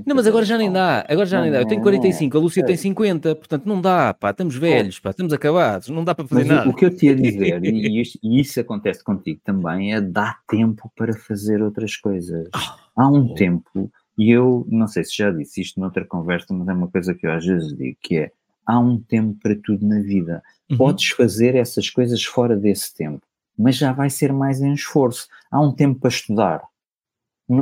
[0.05, 1.61] Não, mas agora já nem dá, agora já Não nem dá.
[1.61, 2.63] Eu tenho é, 45, a Lúcia é.
[2.63, 6.45] tem 50, portanto não dá, pá, estamos velhos, pá, estamos acabados, não dá para fazer
[6.45, 6.69] Mas nada.
[6.69, 9.99] o que eu te ia dizer, e, e isto- e isso acontece contigo também, é
[9.99, 12.47] dar tempo para fazer outras coisas.
[12.95, 13.33] Há um oh.
[13.33, 17.15] tempo, e eu não sei se já disse isto noutra conversa, mas é uma coisa
[17.15, 18.31] que eu às vezes digo, que é
[18.67, 20.43] há um tempo para tudo na vida.
[20.69, 20.77] Uhum.
[20.77, 23.21] Podes fazer essas coisas fora desse tempo,
[23.59, 25.27] mas já vai ser mais em esforço.
[25.51, 26.63] Há um tempo para estudar.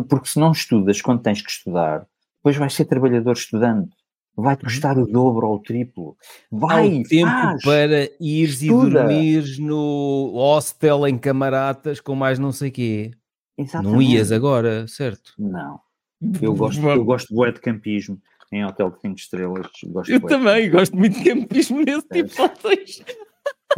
[0.08, 2.06] Porque se não estudas quando tens que estudar,
[2.38, 3.96] depois vais ser trabalhador estudante.
[4.36, 6.16] Vai-te custar o dobro ou o triplo.
[6.54, 7.64] Há Vai, um tempo faz.
[7.64, 9.04] para ires e estuda.
[9.04, 13.12] dormires no hostel em camaratas com mais não sei quê.
[13.58, 14.12] Não Exatamente.
[14.14, 15.34] ias agora, certo?
[15.40, 15.80] Não.
[16.40, 18.22] Eu gosto, eu gosto bué de campismo
[18.52, 19.68] em hotel de 5 estrelas.
[19.86, 23.04] Gosto Eu também gosto muito de campismo nesse tipo de hotéis.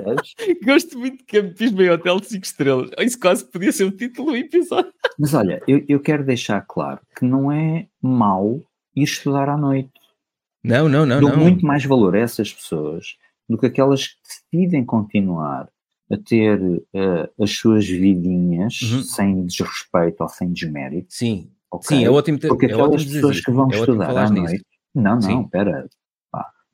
[0.04, 0.34] Percebes?
[0.66, 2.90] Gosto muito de campismo em hotel de 5 estrelas.
[3.00, 4.92] Isso quase podia ser o título do episódio.
[5.18, 8.62] Mas olha, eu, eu quero deixar claro que não é mau
[8.96, 9.92] ir estudar à noite.
[10.64, 11.38] Não, não, não, Dou não.
[11.38, 13.16] muito mais valor a essas pessoas
[13.48, 14.16] do que aquelas que
[14.52, 15.70] decidem continuar
[16.12, 16.60] a ter
[16.94, 19.04] eh, as suas vidinhas Uhum.
[19.04, 21.08] sem desrespeito ou sem desmérito.
[21.14, 21.98] Sim, ok?
[21.98, 24.30] sim, é ótimo ter Porque é aquelas dizer pessoas isto, que vão é estudar à
[24.30, 24.66] noite.
[24.94, 25.88] Não, não, espera.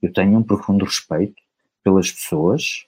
[0.01, 1.35] Eu tenho um profundo respeito
[1.83, 2.85] pelas pessoas,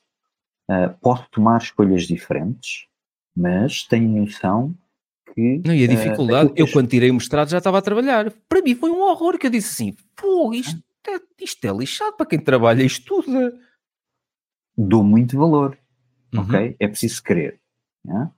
[0.69, 2.87] ah, posso tomar escolhas diferentes,
[3.35, 4.75] mas tenho noção
[5.33, 5.61] que.
[5.65, 8.31] Não, e a ah, dificuldade, que eu quando tirei o mestrado já estava a trabalhar.
[8.49, 12.17] Para mim foi um horror que eu disse assim: pô, isto é, isto é lixado
[12.17, 13.53] para quem trabalha e estuda.
[14.77, 15.77] dou muito valor,
[16.33, 16.41] Uhum.
[16.41, 16.75] ok?
[16.79, 17.59] É preciso querer.
[18.03, 18.29] né?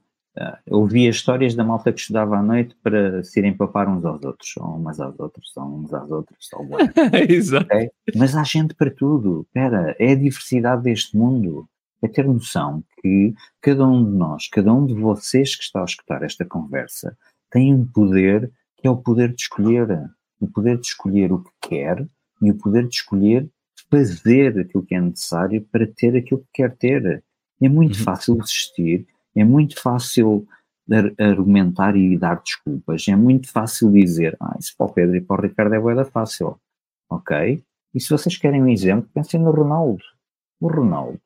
[0.65, 4.23] Eu ouvia histórias da malta que estudava à noite para se irem papar uns aos
[4.23, 6.65] outros, ou umas às outras, ou uns às outras, ou.
[7.29, 7.67] Exato.
[8.15, 9.41] Mas há gente para tudo.
[9.47, 11.67] Espera, é a diversidade deste mundo.
[12.01, 15.85] É ter noção que cada um de nós, cada um de vocês que está a
[15.85, 17.17] escutar esta conversa,
[17.51, 20.09] tem um poder que é o poder de escolher.
[20.39, 22.07] O poder de escolher o que quer
[22.41, 23.49] e o poder de escolher
[23.91, 27.23] fazer aquilo que é necessário para ter aquilo que quer ter.
[27.61, 28.03] É muito Uhum.
[28.05, 29.05] fácil desistir,
[29.35, 30.47] é muito fácil
[30.89, 35.21] ar- argumentar e dar desculpas, é muito fácil dizer, ah, isso para o Pedro e
[35.21, 36.57] para o Ricardo é boeda fácil,
[37.09, 37.61] ok?
[37.93, 40.03] E se vocês querem um exemplo, pensem no Ronaldo.
[40.61, 41.19] O Ronaldo,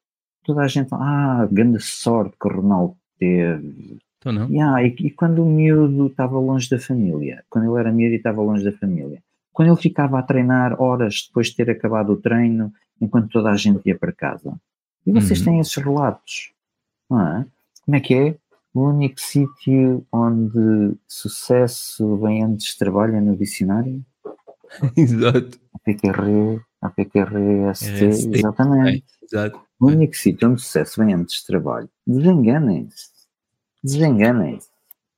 [0.44, 4.50] toda a gente, ah, grande sorte que o Ronaldo teve, Então não.
[4.50, 8.18] Yeah, e, e quando o miúdo estava longe da família, quando ele era miúdo e
[8.18, 9.22] estava longe da família,
[9.52, 13.56] quando ele ficava a treinar horas depois de ter acabado o treino, enquanto toda a
[13.58, 14.54] gente ia para casa.
[15.06, 15.46] E vocês Uhum.
[15.46, 16.52] têm esses relatos,
[17.10, 17.46] não é?
[17.86, 18.36] Como é que é?
[18.74, 24.02] O único sítio onde sucesso vem antes de trabalho é no dicionário?
[24.98, 25.60] Exato.
[26.84, 29.04] APQR, APQRST, RST, exatamente.
[29.24, 29.62] Exato.
[29.80, 31.90] O único sítio onde o sucesso vem antes de trabalho.
[32.06, 33.08] Desenganem-se.
[33.84, 34.68] Desenganem-se.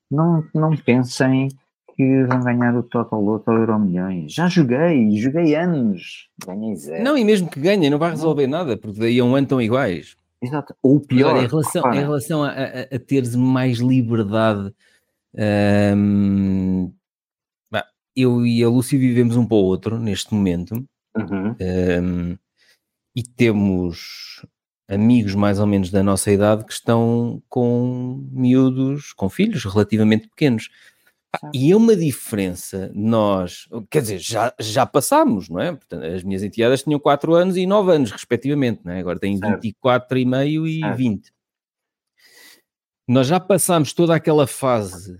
[0.09, 1.49] Não, não pensem
[1.95, 4.33] que vão ganhar o Total Loto ou Euro Milhões.
[4.33, 6.29] Já joguei, joguei anos.
[6.45, 7.03] Ganhei zero.
[7.03, 9.61] Não, e mesmo que ganhem, não vai resolver nada, porque daí a um ano estão
[9.61, 10.15] iguais.
[10.41, 10.75] Exato.
[10.83, 11.35] Ou pior.
[11.35, 14.73] olha, em relação, repara, em relação a, a, a teres mais liberdade,
[15.95, 16.91] hum,
[18.15, 20.83] eu e a Lúcia vivemos um para o outro neste momento
[21.15, 21.55] Uhum.
[21.61, 22.37] hum,
[23.15, 24.45] e temos
[24.87, 30.69] amigos mais ou menos da nossa idade que estão com miúdos, com filhos relativamente pequenos.
[31.31, 35.71] Pá, E é uma diferença, nós, quer dizer, já, já passámos, não é?
[35.71, 38.99] Portanto, as minhas enteadas tinham 4 anos e 9 anos, respectivamente, não é?
[38.99, 39.61] Agora têm Certo.
[39.61, 40.97] 24 e meio e Certo.
[40.97, 41.31] 20.
[43.07, 45.19] Nós já passámos toda aquela fase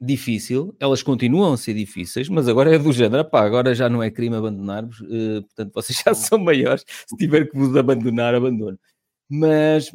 [0.00, 4.02] difícil, elas continuam a ser difíceis, mas agora é do género, pá, agora já não
[4.02, 8.78] é crime abandonar-vos, eh, portanto vocês já são maiores, se tiver que vos abandonar, abandono.
[9.28, 9.90] Mas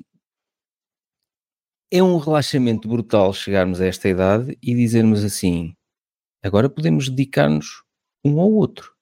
[1.91, 5.75] é um relaxamento brutal chegarmos a esta idade e dizermos assim:
[6.43, 7.83] agora podemos dedicar-nos
[8.25, 8.93] um ao outro.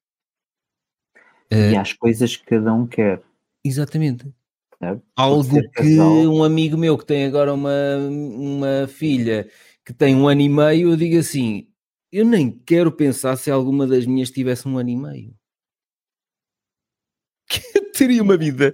[1.49, 3.22] E Eh, às coisas que cada um quer.
[3.64, 4.32] exatamente.
[4.80, 5.03] Certo?
[5.15, 6.11] Algo que casal.
[6.11, 9.48] um amigo meu que tem agora uma, uma filha
[9.86, 11.68] que tem um ano e meio, eu digo assim:
[12.12, 15.36] eu nem quero pensar se alguma das minhas tivesse um ano e meio.
[17.82, 18.74] Que teria uma vida.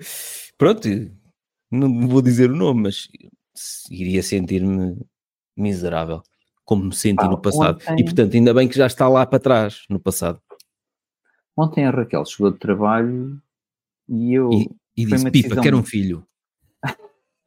[0.57, 0.87] Pronto,
[1.71, 3.07] não vou dizer o nome, mas
[3.89, 4.97] iria sentir-me
[5.55, 6.21] miserável,
[6.63, 7.75] como me senti Pá, no passado.
[7.81, 10.41] ontem- E portanto, ainda bem que já está lá para trás, no passado.
[11.57, 13.41] Ontem a Raquel chegou de trabalho
[14.07, 14.51] e eu.
[14.51, 16.25] E, e disse: Pipa, quero um filho.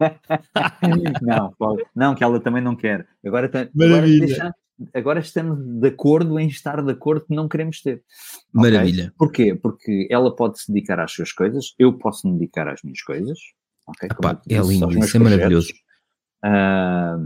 [1.22, 1.54] não,
[1.94, 3.06] não, que ela também não quer.
[3.24, 4.54] Agora, agora, deixa-
[4.94, 8.02] agora estamos de acordo em estar de acordo que não queremos ter.
[8.52, 9.12] Maravilha.
[9.18, 9.54] Porquê?
[9.54, 13.38] Porque ela pode se dedicar às suas coisas, eu posso me dedicar às minhas coisas.
[13.86, 14.08] ok?
[14.08, 15.68] Como Epá, é lindo, isso é maravilhoso.
[15.68, 15.90] projetos.
[16.42, 17.18] Ah,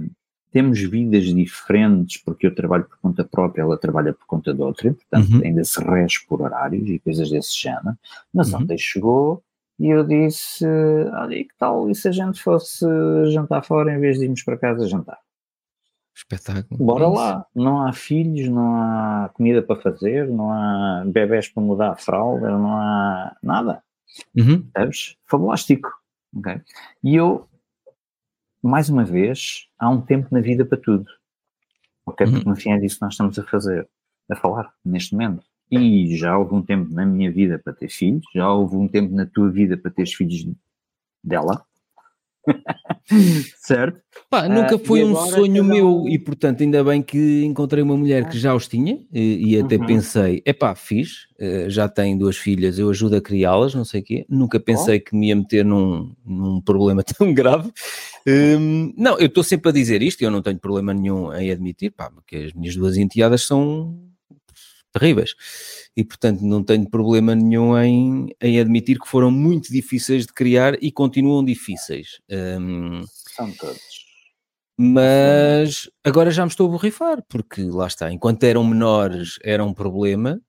[0.50, 4.92] temos vidas diferentes, porque eu trabalho por conta própria, ela trabalha por conta de outra,
[4.92, 5.40] portanto Uhum.
[5.44, 7.96] ainda se rege por horários e coisas desse género.
[8.32, 8.60] Mas Uhum.
[8.62, 9.42] ontem chegou
[9.78, 10.64] e eu disse:
[11.12, 11.88] Olha, e que tal?
[11.90, 12.84] E se a gente fosse
[13.32, 15.18] jantar fora em vez de irmos para casa jantar?
[16.16, 16.78] Espetáculo.
[16.84, 17.16] Bora É isso.
[17.16, 17.46] lá.
[17.54, 22.50] Não há filhos, não há comida para fazer, não há bebés para mudar a fralda,
[22.50, 23.82] não há nada.
[24.36, 24.62] Uhum.
[24.72, 25.16] Percebes?
[25.26, 25.90] Fabulástico.
[26.36, 26.60] ok?
[27.02, 27.48] E eu,
[28.62, 31.10] mais uma vez, há um tempo na vida para tudo.
[32.06, 32.26] Ok?
[32.26, 32.50] Porque Uhum.
[32.54, 33.88] no fim é disso que nós estamos a fazer,
[34.30, 35.44] a falar, neste momento.
[35.70, 39.14] E já houve um tempo na minha vida para ter filhos, já houve um tempo
[39.14, 40.46] na tua vida para teres filhos
[41.22, 41.64] dela.
[43.58, 44.00] certo?
[44.30, 47.44] Pá, nunca Ah, foi e um sonho cada meu um- e portanto ainda bem que
[47.44, 49.86] encontrei uma mulher que já os tinha e, e até Uhum.
[49.86, 54.04] pensei, epá, fiz, eh, já tem duas filhas, eu ajudo a criá-las, não sei o
[54.04, 57.70] quê, nunca pensei que me ia meter num, num problema tão grave.
[58.26, 61.50] Hum, não, eu estou sempre a dizer isto e eu não tenho problema nenhum em
[61.50, 64.03] admitir, pá, porque as minhas duas enteadas são
[64.94, 65.34] terríveis
[65.96, 70.82] e portanto não tenho problema nenhum em, em admitir que foram muito difíceis de criar
[70.82, 72.20] e continuam difíceis.
[72.30, 73.02] Hum,
[73.36, 73.80] São todos.
[74.78, 79.72] mas agora já me estou a borrifar, porque lá está, enquanto eram menores era um
[79.74, 80.40] problema,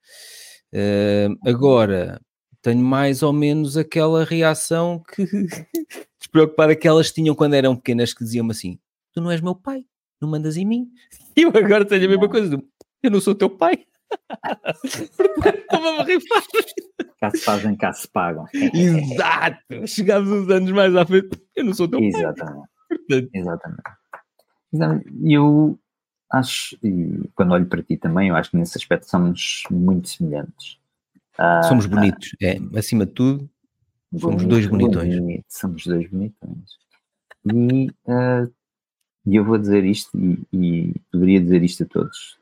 [0.73, 2.19] eh, agora
[2.61, 5.25] tenho mais ou menos aquela reação que
[6.19, 8.79] despreocupada que elas tinham quando eram pequenas, que diziam-me assim:
[9.13, 9.85] Tu não és meu pai,
[10.21, 10.87] não mandas em mim.
[11.37, 12.57] E eu agora tenho a mesma coisa,
[13.03, 13.85] eu não sou teu pai.
[15.69, 16.43] A borrifar.
[17.19, 18.45] Cá se fazem, cá se pagam.
[18.53, 19.87] Exato!
[19.87, 22.09] Chegámos uns anos mais à frente, eu não sou teu pai.
[22.09, 22.67] Exatamente.
[22.87, 23.81] Portanto, Exatamente.
[24.73, 25.13] Exatamente.
[25.23, 25.79] E eu
[26.31, 30.77] acho, e quando olho para ti também, eu acho que nesse aspecto somos muito semelhantes.
[31.37, 33.49] Ah, somos bonitos, é, acima de tudo,
[34.17, 35.19] somos bonito, dois bonitões.
[35.19, 36.69] bonito, somos dois bonitões.
[37.53, 38.47] E, ah,
[39.25, 42.37] eu vou dizer isto, e, e poderia dizer isto a todos: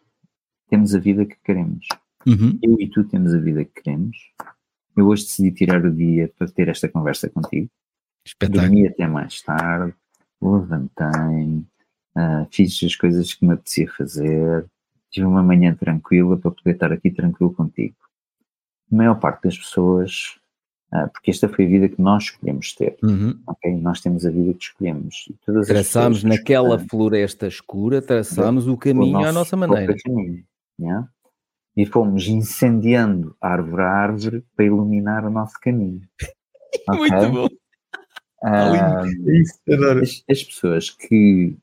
[0.73, 1.87] temos a vida que queremos.
[2.25, 2.57] Uhum.
[2.63, 4.17] Eu e tu temos a vida que queremos.
[4.97, 7.69] eu hoje decidi tirar o dia para ter esta conversa contigo.
[8.25, 8.61] Espetáculo.
[8.61, 9.93] Dormi até mais tarde,
[10.41, 11.63] levantei,
[12.17, 14.65] uh, fiz as coisas que me apetecia fazer,
[15.11, 17.95] tive uma manhã tranquila para poder estar aqui tranquilo contigo.
[18.91, 20.39] A maior parte das pessoas,
[20.91, 23.39] uh, porque esta foi a vida que nós escolhemos ter, Uhum.
[23.45, 23.75] ok?
[23.79, 25.31] Nós temos a vida que escolhemos.
[25.67, 29.95] Traçámos naquela floresta escura, traçámos o o caminho à nosso nossa maneira.
[30.03, 30.43] caminho,
[30.79, 31.07] yeah?
[31.75, 36.01] E fomos incendiando árvore a árvore para iluminar o nosso caminho.
[36.89, 37.29] Muito ok?
[37.29, 37.47] bom.
[38.43, 39.01] Ah,
[40.01, 41.57] as, as pessoas que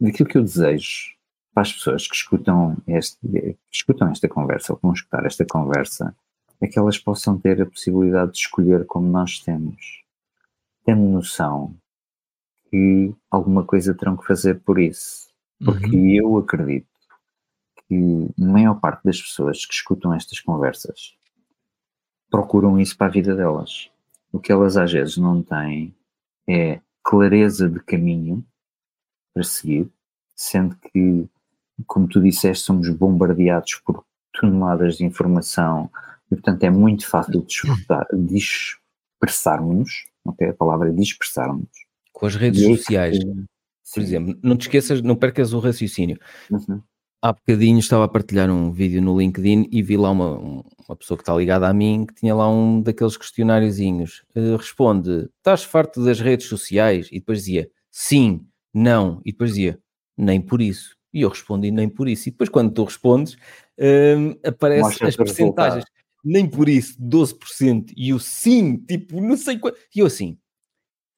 [0.00, 1.14] daquilo que eu desejo
[1.54, 5.44] para as pessoas que escutam, este, que escutam esta conversa ou que vão escutar esta
[5.44, 6.14] conversa
[6.60, 10.02] é que elas possam ter a possibilidade de escolher como nós temos,
[10.84, 11.74] tendo noção
[12.70, 15.28] que alguma coisa terão que fazer por isso.
[15.64, 16.14] Porque Uhum.
[16.14, 16.88] eu acredito
[17.92, 21.14] que a maior parte das pessoas que escutam estas conversas
[22.30, 23.90] procuram isso para a vida delas.
[24.32, 25.94] O que elas às vezes não têm
[26.48, 28.42] é clareza de caminho
[29.34, 29.90] para seguir,
[30.34, 31.28] sendo que,
[31.86, 35.90] como tu disseste, somos bombardeados por toneladas de informação
[36.30, 37.44] e, portanto, é muito fácil
[38.14, 40.48] dispersarmos, ok?
[40.48, 41.68] A palavra é dispersarmos.
[42.12, 43.18] Com as redes E é que- sociais,
[43.94, 46.18] por exemplo, não te esqueças, não percas o raciocínio.
[46.50, 46.82] Uhum.
[47.24, 50.96] Há bocadinho estava a partilhar um vídeo no LinkedIn e vi lá uma, um- uma
[50.96, 54.24] pessoa que está ligada a mim que tinha lá um daqueles questionáriozinhos.
[54.34, 57.08] Eh, responde: Estás farto das redes sociais?
[57.12, 58.44] E depois dizia sim,
[58.74, 59.20] não.
[59.24, 59.78] E depois dizia
[60.16, 60.96] nem por isso.
[61.14, 62.28] E eu respondi nem por isso.
[62.28, 63.36] E depois, quando tu respondes,
[63.78, 65.84] hum, aparece Mostra as percentagens.
[66.24, 67.92] Nem por isso, 12%.
[67.96, 69.78] E o sim, tipo, não sei quanto.
[69.94, 70.36] E eu assim: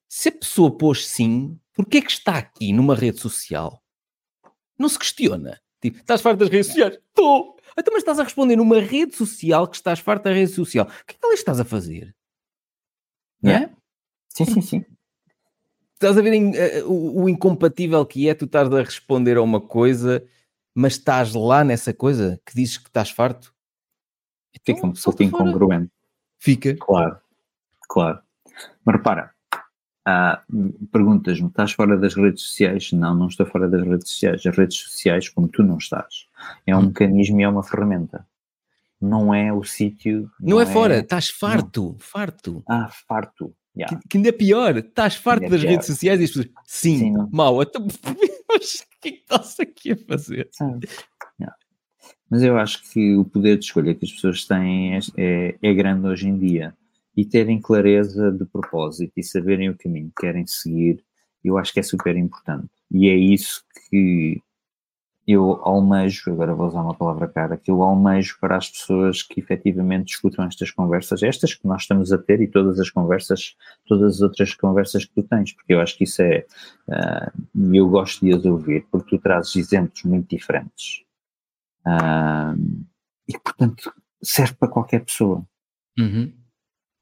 [0.09, 3.81] se a pessoa pôs sim, porquê é que está aqui numa rede social?
[4.79, 5.59] Não se questiona.
[5.85, 6.95] Tipo, estás farto das redes sociais?
[6.95, 7.55] Estou!
[7.77, 10.87] Então, mas estás a responder numa rede social que estás farto da rede social.
[10.87, 12.15] O que é que ali estás a fazer?
[13.39, 13.69] Não é?
[14.29, 14.85] Sim, sim, sim.
[15.93, 19.61] Estás a ver eh, o, o incompatível que é tu estás a responder a uma
[19.61, 20.27] coisa,
[20.73, 23.53] mas estás lá nessa coisa que dizes que estás farto?
[24.65, 25.49] Fica um Então, salta pouco fora.
[25.49, 25.91] incongruente.
[26.39, 26.75] Fica.
[26.77, 27.21] Claro,
[27.87, 28.23] claro.
[28.83, 29.34] Mas repara,
[30.05, 30.41] ah,
[30.91, 32.91] perguntas-me, estás fora das redes sociais?
[32.91, 34.45] Não, não estou fora das redes sociais.
[34.45, 36.27] As redes sociais, como tu não estás,
[36.65, 36.85] é um Hum.
[36.87, 38.25] mecanismo e é uma ferramenta.
[39.01, 40.29] Não é o sítio.
[40.39, 42.63] Não, é fora, estás farto, farto.
[42.67, 43.53] Ah, farto.
[43.77, 43.99] Yeah.
[43.99, 45.71] Que, que ainda é pior, estás farto é das pior.
[45.71, 47.29] redes sociais e as pessoas, sim, Sim, não.
[47.31, 47.85] mau, então,
[48.47, 50.49] mas o que é que estás aqui a fazer?
[51.39, 51.55] Yeah.
[52.29, 55.73] Mas eu acho que o poder de escolha que as pessoas têm é, é, é
[55.73, 56.73] grande hoje em dia.
[57.15, 61.03] E terem clareza de propósito e saberem o caminho que querem seguir,
[61.43, 62.69] eu acho que é super importante.
[62.91, 64.41] E é isso que
[65.27, 69.39] eu almejo, agora vou usar uma palavra cara, que eu almejo para as pessoas que
[69.39, 73.55] efetivamente escutam estas conversas, estas que nós estamos a ter e todas as conversas,
[73.87, 76.45] todas as outras conversas que tu tens, porque eu acho que isso é,
[77.55, 81.03] e eu gosto de as ouvir, porque tu trazes exemplos muito diferentes.
[81.83, 82.55] Ah,
[83.27, 85.43] e portanto serve para qualquer pessoa.
[85.97, 86.31] Uhum.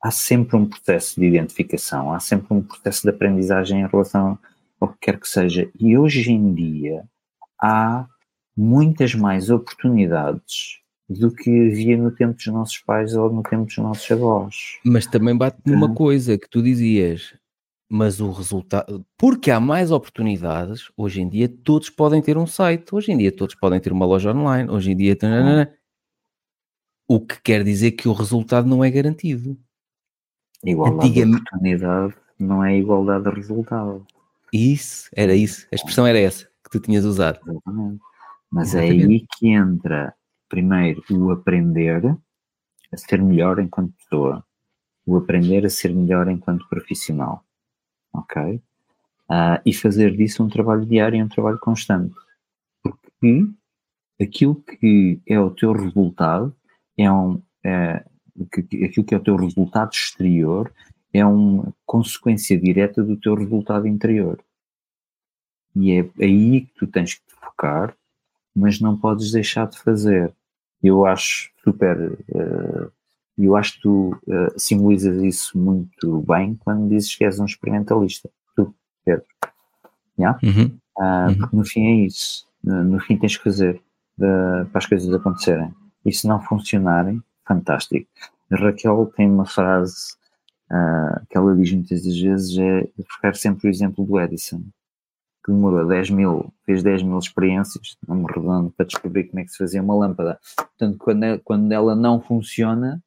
[0.04, 4.38] Há sempre um processo de identificação, há sempre um processo de aprendizagem em relação
[4.80, 5.72] ao que quer que seja.
[5.80, 7.06] E hoje em dia
[7.62, 8.06] há
[8.56, 13.78] muitas mais oportunidades do que havia no tempo dos nossos pais ou no tempo dos
[13.78, 14.56] nossos avós.
[14.86, 15.94] Mas também bate numa Uhum.
[15.94, 17.34] coisa que tu dizias,
[17.90, 22.94] mas o resultado, porque há mais oportunidades, hoje em dia todos podem ter um site,
[22.94, 25.18] hoje em dia todos podem ter uma loja online, hoje em dia.
[27.08, 29.58] O que quer dizer que o resultado não é garantido.
[30.64, 34.06] Igualdade de Antigamente- oportunidade não é igualdade de resultado.
[34.52, 35.68] Isso, era isso.
[35.72, 37.40] A expressão era essa que tu tinhas usado.
[37.48, 38.00] Exatamente.
[38.52, 39.12] Mas é Exatamente.
[39.12, 40.14] aí que entra,
[40.48, 42.06] primeiro, o aprender
[42.92, 44.46] a ser melhor enquanto pessoa,
[45.06, 47.44] o aprender a ser melhor enquanto profissional,
[48.14, 48.62] ok?
[49.28, 52.14] Ah, e fazer disso um trabalho diário e um trabalho constante.
[52.84, 53.48] Porque
[54.22, 56.56] aquilo que é o teu resultado
[56.98, 57.42] é um.
[57.64, 58.06] É,
[58.52, 60.72] que- aquilo que é o teu resultado exterior
[61.14, 64.40] é uma consequência direta do teu resultado interior.
[65.76, 67.96] E é aí que tu tens que te focar,
[68.56, 70.34] mas não podes deixar de fazer.
[70.82, 72.18] Eu acho super.
[72.34, 72.88] eh,
[73.38, 78.30] eu acho que tu eh, simbolizas isso muito bem quando dizes que és um experimentalista.
[78.56, 78.74] Tu,
[79.04, 79.26] Pedro.
[80.20, 80.40] Yeah?
[80.44, 80.78] Uhum.
[81.00, 81.38] Ah, Uhum.
[81.38, 82.48] Porque no fim é isso.
[82.64, 83.82] No, no fim tens que fazer
[84.22, 85.74] eh, para as coisas acontecerem.
[86.06, 88.08] E se não funcionarem, fantástico.
[88.52, 90.16] A Raquel tem uma frase
[90.70, 94.64] ah, que ela diz muitas das vezes, é buscar sempre o exemplo do Edison,
[95.46, 99.52] que demorou 10 mil, fez 10 mil experiências, me redondo, para descobrir como é que
[99.52, 100.40] se fazia uma lâmpada.
[100.56, 103.02] Portanto, quando, é- quando ela não funciona,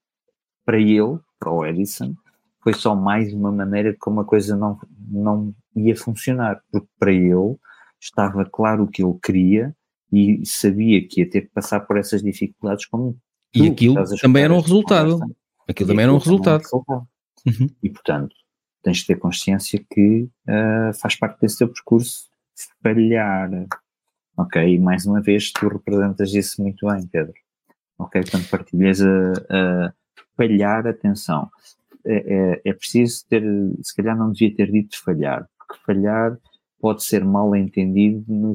[0.65, 2.15] para ele, para o Edison,
[2.63, 7.57] foi só mais uma maneira como a coisa não, não ia funcionar, porque para ele
[8.01, 9.75] estava claro o que ele queria
[10.13, 13.17] e sabia que ia ter que passar por essas dificuldades como
[13.57, 15.21] e aquilo também era um resultado.
[15.69, 16.63] Aquilo também era um resultado.
[16.73, 17.69] Uhum.
[17.83, 18.35] E portanto,
[18.83, 22.29] tens de ter consciência que uh, faz parte desse teu percurso
[22.83, 23.51] falhar.
[24.37, 24.63] Ok?
[24.63, 27.35] E mais uma vez, tu representas isso muito bem, Pedro.
[27.99, 28.23] Ok?
[28.31, 29.93] Quando partilhas a, a
[30.37, 31.51] falhar, atenção.
[32.05, 33.43] É, é, é, preciso ter,
[33.83, 36.39] se calhar não devia ter dito falhar, porque falhar
[36.79, 38.53] pode ser mal entendido no,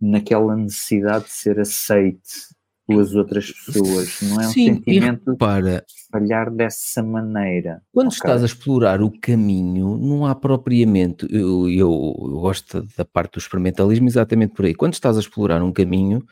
[0.00, 2.48] naquela necessidade de ser aceite
[2.88, 7.82] pelas outras pessoas, não é um Sim, sentimento para falhar dessa maneira.
[7.92, 8.16] Quando okay?
[8.16, 13.40] estás a explorar o caminho, não há propriamente, eu, eu, eu, gosto da parte do
[13.40, 16.24] experimentalismo exatamente por aí, quando estás a explorar um caminho,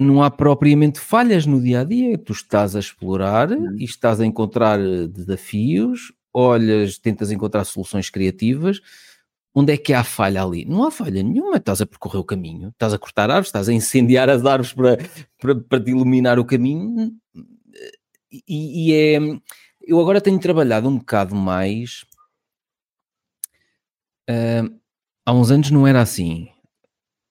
[0.00, 3.76] não há propriamente falhas no dia a dia, tu estás a explorar uhum.
[3.76, 4.78] e estás a encontrar
[5.08, 8.80] desafios, olhas, tentas encontrar soluções criativas,
[9.54, 10.64] Onde é que há falha ali?
[10.64, 11.56] Não há falha nenhuma.
[11.56, 14.96] Estás a percorrer o caminho, estás a cortar árvores, estás a incendiar as árvores para,
[15.38, 17.12] para, para te iluminar o caminho.
[18.30, 19.18] E, e, é.
[19.82, 22.04] Eu agora tenho trabalhado um bocado mais.
[24.30, 24.80] Uh,
[25.26, 26.48] há uns anos não era assim.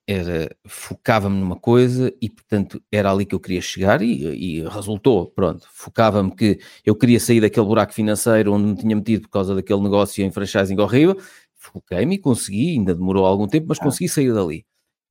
[0.07, 5.27] Era, focava-me numa coisa e, portanto, era ali que eu queria chegar e, e resultou.
[5.31, 9.55] Pronto, focava-me que eu queria sair daquele buraco financeiro onde me tinha metido por causa
[9.55, 11.17] daquele negócio em franchising horrível
[11.61, 13.83] foquei-me e consegui, ainda demorou algum tempo, mas ah.
[13.83, 14.65] consegui sair dali.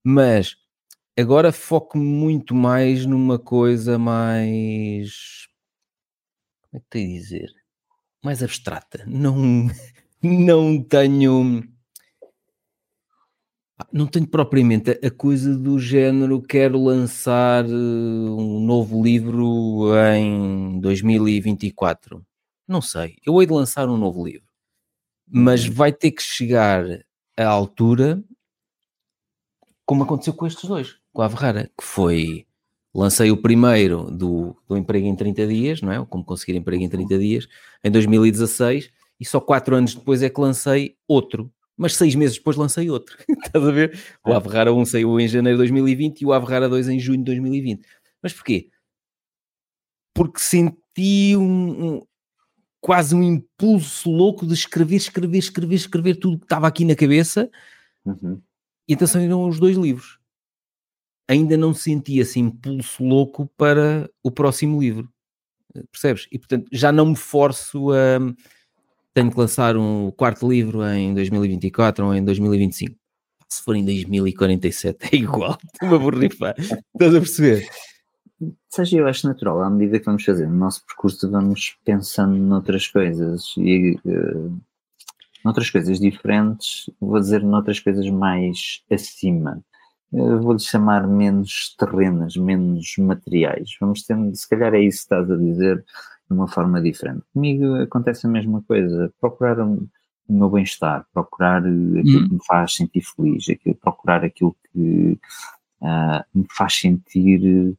[0.05, 0.57] Mas
[1.19, 5.49] agora foco muito mais numa coisa mais.
[6.63, 7.53] Como é que tenho a dizer?
[8.23, 9.05] Mais abstrata.
[9.07, 9.69] Não,
[10.23, 11.63] não tenho.
[13.91, 22.25] Não tenho propriamente a coisa do género quero lançar eh, um novo livro em 2024.
[22.69, 23.17] Não sei.
[23.25, 24.50] Eu hei de lançar um novo livro
[25.31, 26.85] mas vai ter que chegar
[27.37, 28.23] à altura
[29.91, 32.47] como aconteceu com estes dois, com a Ferrara, que foi
[32.95, 36.07] lancei o primeiro do, do emprego em 30 dias, não é?
[36.07, 37.49] Como conseguir emprego em 30 dias,
[37.83, 38.89] em 2016,
[39.19, 43.17] e só quatro anos depois é que lancei outro, mas seis meses depois lancei outro.
[43.45, 43.99] Estás a ver?
[44.25, 47.25] O Averrara 1 saiu em janeiro de 2020 e o Averrara 2 em junho de
[47.25, 47.85] 2020.
[48.23, 48.71] Mas porquê?
[50.15, 52.03] Porque senti um, um,
[52.81, 57.51] quase um impulso louco de escrever, escrever, escrever, escrever tudo que estava aqui na cabeça.
[58.05, 58.41] Uhum.
[58.89, 60.19] E então saíram os dois livros.
[61.29, 65.09] Ainda não senti esse impulso louco para o próximo livro.
[65.93, 66.27] Percebes?
[66.33, 68.19] E portanto já não me forço a.
[69.13, 72.97] Tenho que lançar um quarto livro em 2024 ou em 2025.
[73.49, 75.59] Se for em 2047 é igual.
[75.75, 76.55] Estou-me a borrifar.
[76.59, 77.69] Estás a perceber?
[78.69, 82.87] Seja, eu acho natural, à medida que vamos fazendo o nosso percurso, vamos pensando noutras
[82.87, 84.61] coisas e uh,
[85.45, 89.63] noutras coisas diferentes, vou dizer noutras coisas mais acima.
[90.13, 93.71] Vou-lhe chamar menos terrenas, menos materiais.
[93.81, 95.85] Vamos tendo, se calhar é isso que estás a dizer
[96.29, 97.23] de uma forma diferente.
[97.33, 99.87] Comigo acontece a mesma coisa, procurar um,
[100.29, 102.29] o meu bem-estar, procurar aquilo hum.
[102.29, 105.19] que me faz sentir feliz, aquilo, procurar aquilo que
[105.81, 107.77] uh, me faz sentir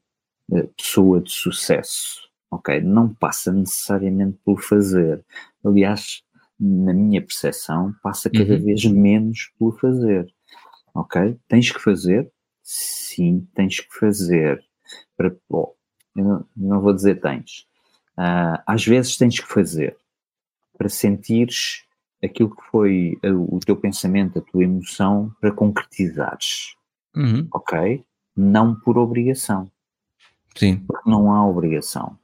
[0.78, 2.82] pessoa de sucesso, ok?
[2.82, 5.24] Não passa necessariamente por fazer.
[5.64, 6.24] Aliás,
[6.60, 8.64] na minha percepção, passa cada uhum.
[8.64, 10.32] vez menos por fazer,
[10.94, 11.38] ok?
[11.48, 12.32] Tens que fazer?
[12.62, 14.64] Sim, tens que fazer.
[15.18, 15.74] Para, oh,
[16.16, 17.68] eu não, não, vou dizer tens.
[18.18, 19.98] Uh, às vezes tens que fazer
[20.78, 21.86] para sentires
[22.24, 26.76] aquilo que foi o teu pensamento, a tua emoção, para concretizares.
[27.16, 27.48] Uhum.
[27.52, 28.06] Ok?
[28.36, 29.72] Não por obrigação.
[30.56, 30.78] Sim.
[30.88, 32.18] Porque não há obrigação.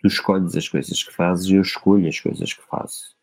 [0.00, 3.14] Tu escolhes as coisas que fazes e eu escolho as coisas que faço.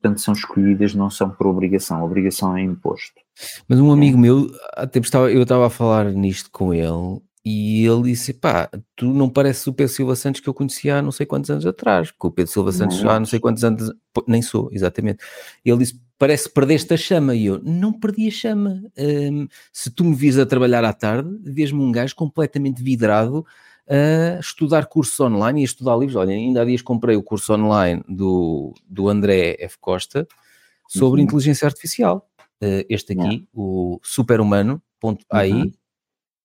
[0.00, 1.98] Portanto, são escolhidas, não são por obrigação.
[1.98, 3.20] A obrigação é imposto.
[3.68, 4.20] Mas um amigo é.
[4.20, 8.70] meu, há tempo estava, eu estava a falar nisto com ele e ele disse: pá,
[8.94, 11.64] tu não pareces o Pedro Silva Santos que eu conhecia há não sei quantos anos
[11.64, 13.90] atrás, porque o Pedro Silva Santos já há não sei quantos anos,
[14.26, 15.24] nem sou, exatamente.
[15.64, 17.34] Ele disse: parece que perdeste a chama.
[17.34, 18.82] E eu, não perdi a chama.
[18.98, 23.44] Um, se tu me vis a trabalhar à tarde, vês-me um gajo completamente vidrado
[23.88, 26.16] a estudar cursos online e a estudar livros.
[26.16, 29.78] Olha, ainda há dias comprei o curso online do, do André F.
[29.80, 30.28] Costa
[30.86, 31.24] sobre uhum.
[31.24, 32.28] inteligência artificial.
[32.62, 35.72] Uh, este aqui, o superhumano.ai, uhum.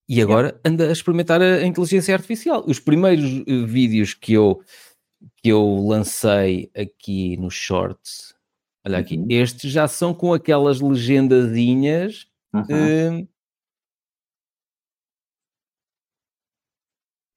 [0.07, 2.63] E agora anda a experimentar a, inteligência artificial.
[2.67, 4.61] Os primeiros uh, vídeos que eu,
[5.37, 8.35] que eu lancei aqui no Shorts
[8.85, 9.25] Olha aqui, uhum.
[9.29, 12.27] estes já são com aquelas legendazinhas.
[12.53, 13.21] Uhum.
[13.21, 13.27] Uh,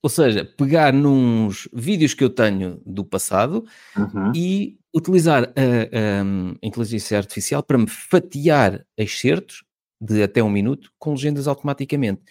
[0.01, 3.67] Ou seja, pegar nos vídeos que eu tenho do passado
[3.97, 4.33] Uhum.
[4.35, 9.65] e utilizar a, a, a inteligência artificial para me fatiar excertos
[10.01, 12.23] de até um minuto com legendas automaticamente.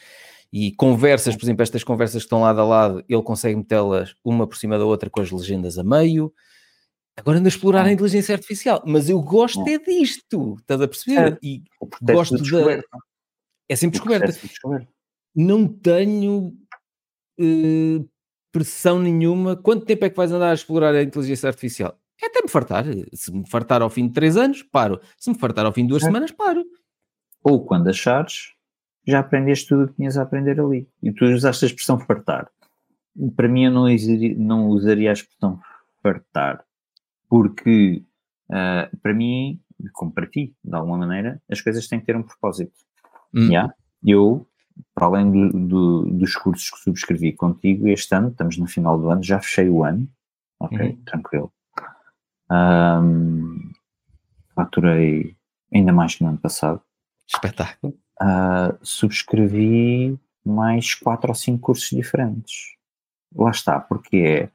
[0.52, 4.48] E conversas, por exemplo, estas conversas que estão lado a lado, ele consegue metê-las uma
[4.48, 6.34] por cima da outra com as legendas a meio.
[7.18, 9.78] Agora ando a explorar a inteligência artificial, mas eu gosto É.
[9.80, 11.34] disto, estás a perceber?
[11.34, 11.38] É.
[11.42, 11.64] E
[12.02, 12.82] gosto de da-
[13.70, 14.32] é sempre descoberta.
[14.32, 14.88] de descoberta.
[15.36, 16.54] Não tenho
[17.40, 18.04] eh,
[18.52, 19.56] pressão nenhuma.
[19.56, 22.00] Quanto tempo é que vais andar a explorar a inteligência artificial?
[22.22, 22.86] É até me fartar.
[23.14, 25.00] Se me fartar ao fim de três anos, paro.
[25.18, 26.06] Se me fartar ao fim de duas É.
[26.06, 26.64] semanas, paro.
[27.50, 28.54] Ou quando achares,
[29.06, 30.88] já aprendeste tudo o que tinhas a aprender ali.
[31.02, 32.50] E tu usaste a expressão fartar.
[33.36, 35.60] Para mim, eu não usaria, não usaria a expressão
[36.04, 36.64] fartar,
[37.30, 38.04] porque
[38.52, 39.60] ah, para mim,
[39.94, 42.74] como para ti, de alguma maneira, as coisas têm que ter um propósito.
[43.34, 43.48] Hum.
[43.50, 43.74] Yeah?
[44.06, 44.48] Eu,
[44.94, 49.10] para além do- do- dos cursos que subscrevi contigo este ano, estamos no final do
[49.10, 50.08] ano, já fechei o ano,
[50.60, 51.02] ok, Uhum.
[51.06, 51.52] tranquilo.
[52.50, 53.72] Ahm,
[54.56, 55.36] faturei
[55.74, 56.82] ainda mais que no ano passado.
[57.28, 57.94] Espetáculo.
[58.20, 62.76] Ah, subscrevi mais quatro ou cinco cursos diferentes.
[63.36, 64.50] Lá está, porque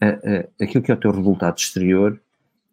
[0.00, 2.20] é aquilo que é o teu resultado exterior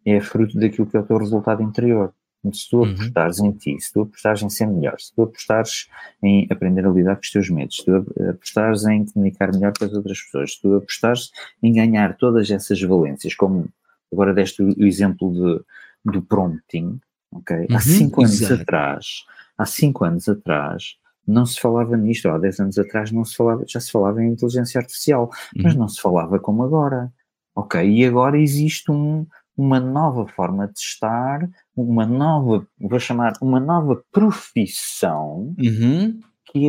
[0.06, 2.12] é fruto daquilo que é o teu resultado interior.
[2.52, 2.92] Se tu Uhum.
[2.92, 5.88] apostares em ti, se tu apostares em ser melhor, se tu apostares
[6.22, 7.96] em aprender a lidar com os teus medos, se tu
[8.28, 11.30] apostares em comunicar melhor com as outras pessoas, se tu apostares
[11.62, 13.66] em ganhar todas essas valências, como
[14.12, 17.00] agora deste o o exemplo de, do prompting,
[17.34, 17.56] ok?
[17.68, 18.62] Uhum, Há cinco anos exato.
[18.62, 19.06] atrás,
[19.58, 20.96] há cinco anos atrás,
[21.26, 24.22] não se falava nisto, ou há 10 anos atrás não se falava, já se falava
[24.22, 25.30] em inteligência artificial,
[25.62, 25.80] mas Uhum.
[25.80, 27.12] não se falava como agora.
[27.56, 33.58] Ok, e agora existe um, uma nova forma de estar, uma nova, vou chamar, uma
[33.60, 36.20] nova profissão Uhum.
[36.46, 36.68] que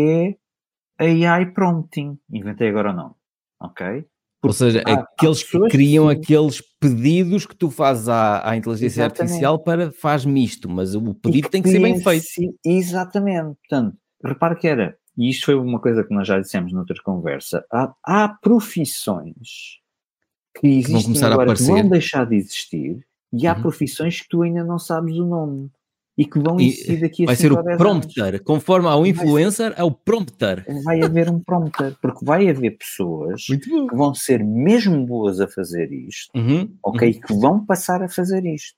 [0.99, 2.17] é AI prompting.
[2.31, 3.15] Inventei agora ou não?
[3.59, 4.05] Ok?
[4.47, 6.15] Ou seja, há- há aqueles que pessoas que criam sim.
[6.15, 9.21] aqueles pedidos que tu fazes à, à inteligência Exatamente.
[9.21, 12.25] artificial para faz-me isto, mas o pedido tem que ser bem feito.
[12.65, 13.55] Exatamente.
[13.67, 17.65] Portanto, repare que era, e isto foi uma coisa que nós já dissemos noutra conversa,
[17.71, 19.79] há, há profissões
[20.59, 23.61] que existem começar a agora que vão deixar de existir e há Uhum.
[23.61, 25.69] profissões que tu ainda não sabes o nome
[26.17, 29.73] e que vão existir daqui a Vai 5 ser o 10 prompter, conforme ao influencer,
[29.75, 30.63] é o prompter.
[30.67, 30.83] anos.
[30.83, 33.43] Vai haver um prompter, porque vai haver pessoas
[33.89, 37.13] que vão ser mesmo boas a fazer isto, Uhum, ok?
[37.15, 38.77] Que vão passar a fazer isto.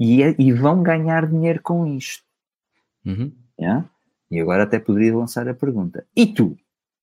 [0.00, 2.24] E, é- e vão ganhar dinheiro com isto.
[3.04, 3.32] uhum.
[3.60, 3.88] Yeah?
[4.30, 6.56] E agora até poderia lançar a pergunta: e tu?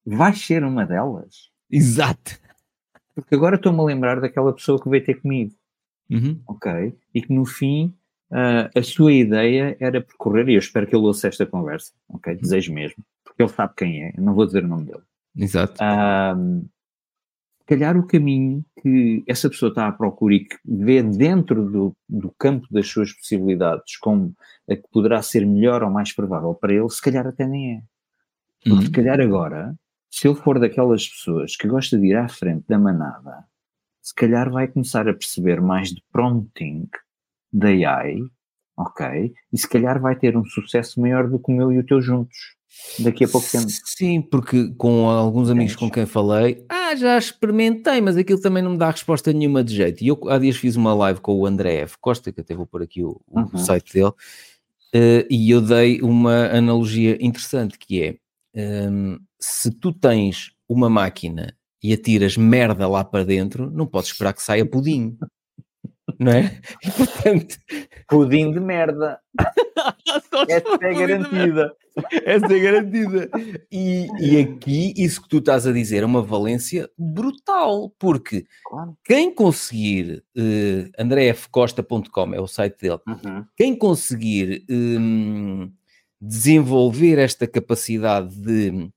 [0.06, 1.52] Vais ser uma delas?
[1.70, 2.40] Exato.
[3.14, 5.54] Porque agora estou-me a lembrar daquela pessoa que veio ter comigo,
[6.10, 6.42] Uhum.
[6.48, 6.98] ok?
[7.14, 7.94] E que no fim
[8.32, 12.36] ah, a sua ideia era percorrer, e eu espero que ele ouça esta conversa, ok?
[12.36, 15.04] Desejo mesmo, porque ele sabe quem é, eu não vou dizer o nome dele.
[15.38, 15.74] Exato.
[17.60, 21.96] Se calhar o caminho que essa pessoa está à procura e que vê dentro do,
[22.10, 24.34] do campo das suas possibilidades como
[24.68, 27.82] a que poderá ser melhor ou mais provável para ele, se calhar até nem é.
[28.64, 28.82] Porque Uhum.
[28.82, 29.76] se calhar agora,
[30.10, 33.46] se ele for daquelas pessoas que gosta de ir à frente da manada,
[34.02, 36.90] se calhar vai começar a perceber mais de prompting
[37.52, 38.20] da AI,
[38.78, 39.34] ok?
[39.52, 42.02] E se calhar vai ter um sucesso maior do que o meu e o teu
[42.02, 42.38] juntos,
[43.00, 43.68] daqui a pouco tempo.
[43.68, 48.72] Sim, porque com alguns amigos com quem falei, ah, já experimentei, mas aquilo também não
[48.72, 50.04] me dá resposta nenhuma de jeito.
[50.04, 51.98] E eu há dias fiz uma live com o André F.
[52.00, 53.58] Costa, que até vou pôr aqui o, o Uhum.
[53.58, 54.12] site dele,
[54.94, 61.56] eh, e eu dei uma analogia interessante que é hum, se tu tens uma máquina
[61.82, 65.18] e atiras merda lá para dentro, não podes esperar que saia pudim.
[66.20, 66.60] Não é?
[66.84, 67.58] E, portanto,
[68.08, 69.20] Pudim de merda,
[70.50, 71.74] essa é garantida.
[72.26, 73.30] Essa é garantida.
[73.72, 78.98] E, e aqui, isso que tu estás a dizer é uma valência brutal, porque Claro.
[79.06, 83.46] quem conseguir, eh, andrefcosta.com é o site dele, Uhum.
[83.56, 85.72] quem conseguir hum,
[86.22, 88.90] desenvolver esta capacidade de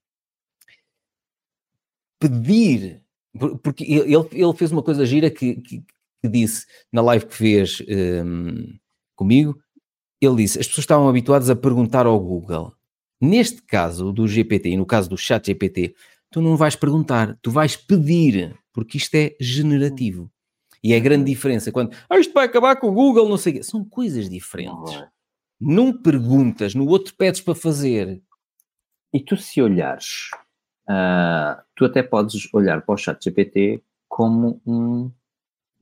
[2.19, 3.01] pedir,
[3.37, 5.83] por- porque ele, ele fez uma coisa gira que, que-
[6.23, 7.83] que disse na live que fez
[8.25, 8.77] hum,
[9.13, 9.59] comigo,
[10.21, 12.73] ele disse, as pessoas estavam habituadas a perguntar ao Google.
[13.19, 15.93] Neste caso do GPT e no caso do chat GPT,
[16.31, 20.31] tu não vais perguntar, tu vais pedir, porque isto é generativo.
[20.81, 23.53] E é a grande diferença quando ah, isto vai acabar com o Google, não sei
[23.53, 23.63] o quê.
[23.63, 25.03] São coisas diferentes.
[25.59, 28.21] Num perguntas, no outro pedes para fazer.
[29.13, 30.31] E tu se olhares,
[30.87, 35.11] ah, tu até podes olhar para o chat GPT como um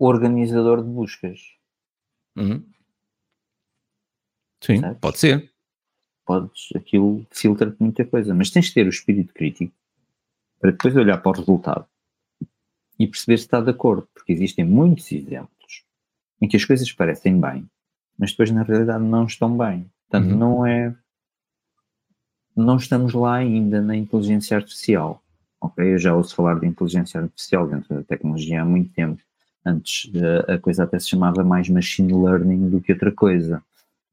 [0.06, 1.40] organizador de buscas.
[2.36, 2.66] Uhum.
[4.62, 4.98] Sim, Sabes?
[5.00, 5.52] pode ser.
[6.26, 9.74] Podes, aquilo filtra-te muita coisa, mas tens de ter o espírito crítico
[10.60, 11.86] para depois olhar para o resultado
[12.98, 15.84] e perceber se está de acordo, porque existem muitos exemplos
[16.40, 17.68] em que as coisas parecem bem,
[18.18, 19.90] mas depois na realidade não estão bem.
[20.10, 20.38] Portanto, uhum.
[20.38, 20.96] não é.
[22.56, 25.24] Não estamos lá ainda na inteligência artificial.
[25.60, 25.94] Ok?
[25.94, 29.22] Eu já ouço falar de inteligência artificial dentro da tecnologia há muito tempo.
[29.66, 30.12] Antes
[30.48, 33.62] a coisa até se chamava mais machine learning do que outra coisa.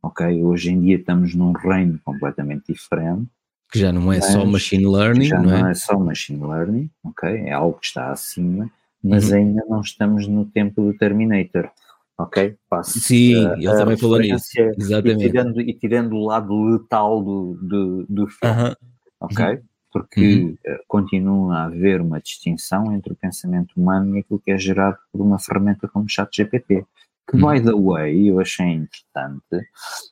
[0.02, 0.42] Ok?
[0.42, 3.26] Hoje em dia estamos num reino completamente diferente.
[3.70, 5.70] Que já não é só machine learning, já não, não é?
[5.72, 5.74] é?
[5.74, 7.28] só machine learning, ok?
[7.28, 8.70] É algo que está acima,
[9.02, 9.36] mas uhum.
[9.36, 11.70] ainda não estamos no tempo do Terminator
[12.18, 12.56] ok?
[12.68, 14.44] Passo Sim, a, ele também falou nisso.
[14.76, 15.24] Exatamente.
[15.24, 18.76] E tirando, e tirando o lado letal do, do, do filme, uh -huh.
[19.20, 19.46] ok?
[19.46, 19.62] Uhum.
[19.90, 24.50] Porque uh eh, continua a haver uma distinção entre o pensamento humano e aquilo que
[24.50, 26.84] é gerado por uma ferramenta como o ChatGPT.
[27.28, 27.52] Que, uh uhum.
[27.52, 29.56] by the way, eu achei interessante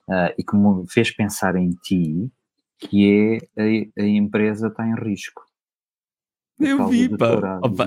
[0.08, 2.30] uh, e que me fez pensar em ti,
[2.78, 5.42] que é a, a empresa está em risco.
[6.58, 7.60] Eu vi, pá.
[7.62, 7.86] Opa,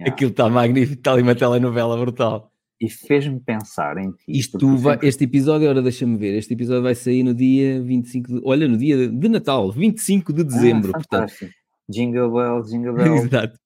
[0.00, 4.24] Aquilo está magnífico, está ali uma telenovela brutal e fez-me pensar em ti.
[4.28, 5.08] Isto vai, sempre...
[5.08, 8.76] Este episódio, agora deixa-me ver, este episódio vai sair no dia 25 de, olha, no
[8.76, 10.90] dia de Natal, 25 de dezembro.
[10.90, 11.34] Ah, portanto.
[11.88, 13.26] Jingle bells, jingle bells.
[13.26, 13.58] Exato.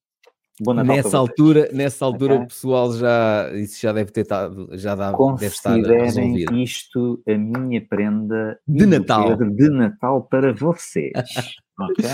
[0.85, 2.45] nessa altura, nessa altura okay.
[2.45, 6.57] o pessoal já, isso já deve ter estado, já dá, deve estar resolvido.
[6.57, 9.37] isto a minha prenda de Natal.
[9.37, 11.13] De Natal para vocês.
[11.81, 12.05] ok?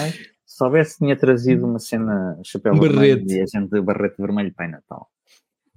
[0.47, 5.09] Se soubesse tinha trazido uma cena chapéu vermelho e a gente barrete vermelho para Natal.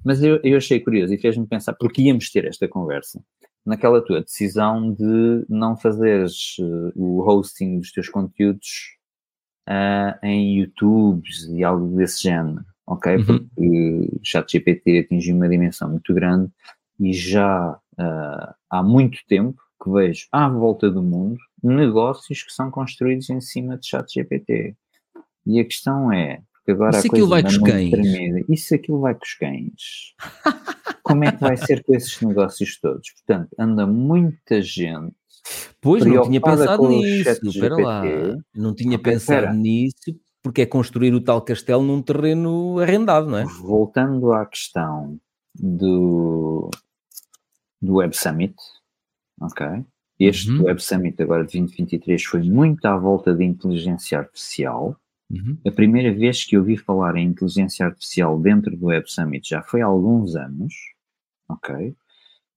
[0.03, 3.21] Mas eu, eu achei curioso e fez-me pensar, porque íamos ter esta conversa,
[3.65, 8.97] naquela tua decisão de não fazeres uh, o hosting dos teus conteúdos
[9.67, 13.17] uh, em YouTubes e algo desse género, ok?
[13.17, 13.25] Uhum.
[13.25, 16.49] Porque o ChatGPT atingiu uma dimensão muito grande
[16.99, 22.71] e já uh, há muito tempo que vejo à volta do mundo negócios que são
[22.71, 24.75] construídos em cima de ChatGPT.
[25.45, 26.41] E a questão é,
[26.71, 27.91] agora e se aquilo vai com os cães?
[27.91, 28.55] Tremida.
[28.55, 30.15] Se aquilo vai com os cães?
[31.03, 33.11] Como é que vai ser com esses negócios todos?
[33.11, 35.15] Portanto, anda muita gente.
[35.79, 37.47] Pois, não tinha pensado nisso.
[37.47, 38.03] Espera lá.
[38.53, 39.53] Não tinha okay, pensado espera.
[39.53, 43.43] nisso porque é construir o tal castelo num terreno arrendado, não é?
[43.43, 45.19] Voltando à questão
[45.53, 46.69] do,
[47.81, 48.55] do Web Summit,
[49.41, 49.83] ok?
[50.19, 50.63] Este uhum.
[50.63, 54.95] Web Summit agora de 2023 foi muito à volta de inteligência artificial,
[55.29, 55.57] Uhum.
[55.65, 59.61] A primeira vez que eu ouvi falar em inteligência artificial dentro do Web Summit já
[59.61, 60.73] foi há alguns anos,
[61.49, 61.89] ok?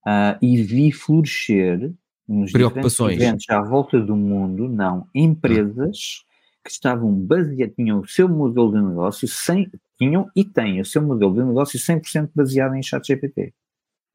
[0.07, 1.93] Uh, e vi florescer
[2.29, 3.17] nos Preocupações.
[3.17, 6.25] eventos à volta do mundo, não, empresas
[6.65, 11.03] que estavam baseadas, tinham o seu modelo de negócio, sem, tinham e têm o seu
[11.03, 13.53] modelo de negócio 100% baseado em ChatGPT,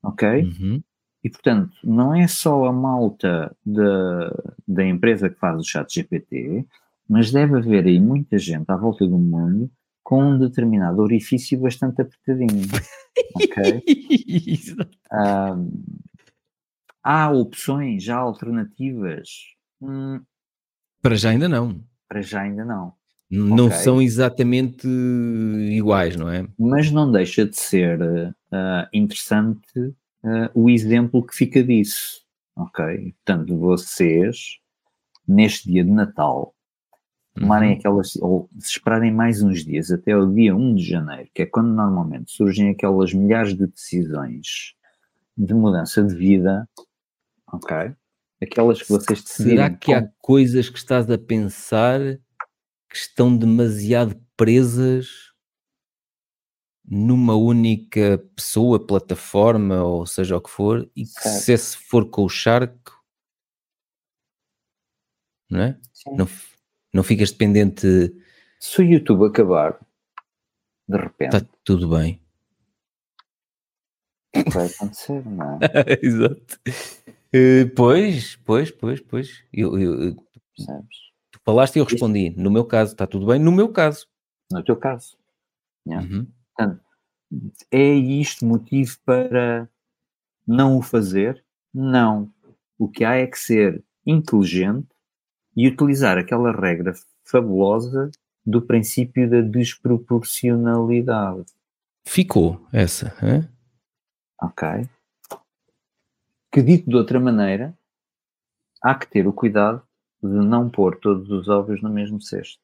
[0.02, 0.44] ok?
[0.44, 0.82] Uhum.
[1.24, 4.32] E, portanto, não é só a malta da,
[4.68, 6.66] da empresa que faz o ChatGPT,
[7.08, 9.70] mas deve haver aí muita gente à volta do mundo
[10.04, 12.68] com um determinado orifício bastante apertadinho.
[13.36, 13.84] ok?
[15.12, 15.84] um,
[17.04, 19.30] há opções, há alternativas.
[19.82, 20.22] Hum,
[21.02, 21.84] para já ainda não.
[22.08, 22.94] Para já ainda não.
[23.30, 23.78] Não okay.
[23.78, 24.88] são exatamente
[25.72, 26.48] iguais, não é?
[26.58, 32.24] Mas não deixa de ser uh, interessante uh, o exemplo que fica disso.
[32.56, 33.14] Ok?
[33.26, 34.60] Portanto, vocês,
[35.28, 36.55] neste dia de Natal,
[37.36, 37.78] tomarem uhum.
[37.78, 41.46] aquelas, ou se esperarem mais uns dias até o dia 1 de janeiro, que é
[41.46, 44.74] quando normalmente surgem aquelas milhares de decisões
[45.38, 46.68] de mudança de vida,
[47.52, 47.94] ok?
[48.42, 49.58] Aquelas que vocês decidirem.
[49.58, 49.96] Será que com...
[49.98, 52.00] há coisas que estás a pensar
[52.90, 55.34] que estão demasiado presas
[56.88, 61.60] numa única pessoa, plataforma, ou seja o que for, e que certo.
[61.60, 63.04] se for com o charco,
[65.50, 65.80] não é?
[65.92, 66.16] Sim.
[66.16, 66.28] Não,
[66.96, 68.16] não ficas dependente.
[68.58, 69.78] Se o YouTube acabar,
[70.88, 71.36] de repente.
[71.36, 72.22] Está tudo bem.
[74.54, 75.60] Vai acontecer, não é?
[76.02, 76.60] Exato.
[77.36, 79.44] Uh, pois, pois, pois, pois.
[79.52, 80.16] Eu, eu?
[80.16, 82.30] Tu falaste e eu respondi.
[82.38, 83.40] No meu caso, está tudo bem.
[83.40, 84.08] No meu caso.
[84.50, 85.18] No teu caso.
[85.86, 86.08] Yeah.
[86.08, 86.28] Uhum.
[86.56, 86.82] Portanto,
[87.72, 89.70] é isto motivo para
[90.48, 91.44] não o fazer?
[91.74, 92.34] Não.
[92.78, 94.95] O que há é que ser inteligente
[95.56, 98.10] e utilizar aquela regra fabulosa
[98.46, 101.46] do princípio da desproporcionalidade.
[102.08, 103.50] Ficou essa, hein?
[104.42, 104.68] Ok.
[106.52, 107.78] Que dito de outra maneira,
[108.82, 109.82] há que ter o cuidado
[110.22, 112.62] de não pôr todos os ovos no mesmo cesto.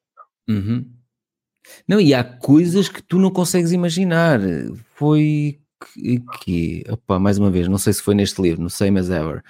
[0.48, 0.86] Uhum.
[1.88, 4.40] Não, e há coisas que tu não consegues imaginar.
[4.96, 5.60] Foi
[6.40, 9.44] que, opa, mais uma vez, não sei se foi neste livro, no Same as Ever,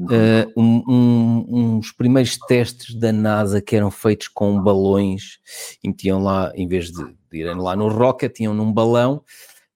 [0.00, 5.38] uh, um, um, uns primeiros testes da NASA que eram feitos com balões
[5.82, 9.22] e metiam lá, em vez de, de irem lá no rocket, iam num balão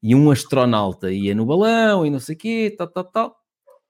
[0.02, 3.36] e um astronauta ia no balão e não sei o quê, tal, tal, tal,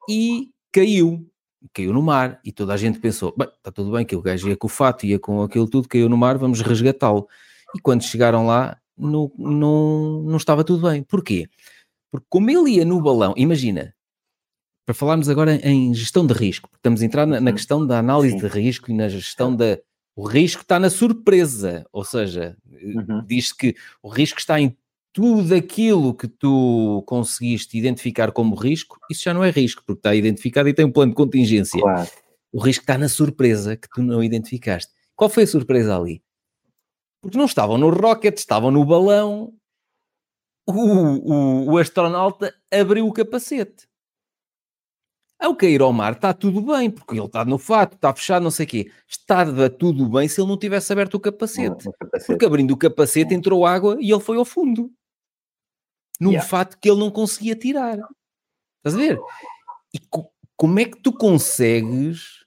[0.09, 1.27] e caiu,
[1.73, 4.49] caiu no mar e toda a gente pensou, bem, está tudo bem que o gajo
[4.49, 7.27] ia com o fato, ia com aquilo tudo, caiu no mar, vamos resgatá-lo.
[7.75, 11.03] E quando chegaram lá, não, não, não estava tudo bem.
[11.03, 11.49] Porquê?
[12.13, 13.95] Porque como ele ia no balão, imagina,
[14.85, 18.39] para falarmos agora em gestão de risco, estamos a entrar na, na questão da análise
[18.39, 18.41] Sim.
[18.41, 19.79] de risco e na gestão da.
[20.15, 23.25] O risco está na surpresa, ou seja, uhum.
[23.27, 24.77] diz que o risco está em
[25.11, 30.15] tudo aquilo que tu conseguiste identificar como risco, isso já não é risco, porque está
[30.15, 31.81] identificado e tem um plano de contingência.
[31.81, 32.09] Claro.
[32.53, 34.93] O risco está na surpresa que tu não identificaste.
[35.17, 36.23] Qual foi a surpresa ali?
[37.23, 39.55] Porque não estavam no rocket, estavam no balão.
[40.67, 43.89] O, o, o astronauta abriu o capacete.
[45.43, 48.51] Ao cair ao mar está tudo bem, porque ele está no fato, está fechado, não
[48.51, 48.93] sei o quê.
[49.09, 51.85] Estava tudo bem se ele não tivesse aberto o capacete.
[51.85, 52.27] Não, capacete.
[52.29, 54.89] Porque abrindo o capacete entrou água e ele foi ao fundo.
[56.21, 56.49] Num yeah.
[56.49, 57.99] fato que ele não conseguia tirar.
[58.79, 59.19] Estás a ver?
[59.93, 62.47] E co como é que tu consegues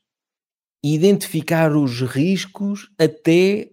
[0.81, 3.69] identificar os riscos até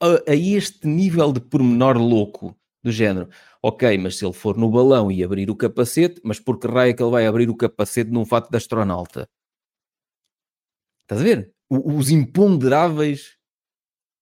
[0.00, 2.56] a, a este nível de pormenor louco?
[2.82, 3.28] Do género,
[3.62, 6.90] ok, mas se ele for no balão e abrir o capacete, mas por que raio
[6.90, 9.28] é que ele vai abrir o capacete num fato de astronauta?
[11.02, 11.52] Estás a ver?
[11.70, 13.36] O, os imponderáveis.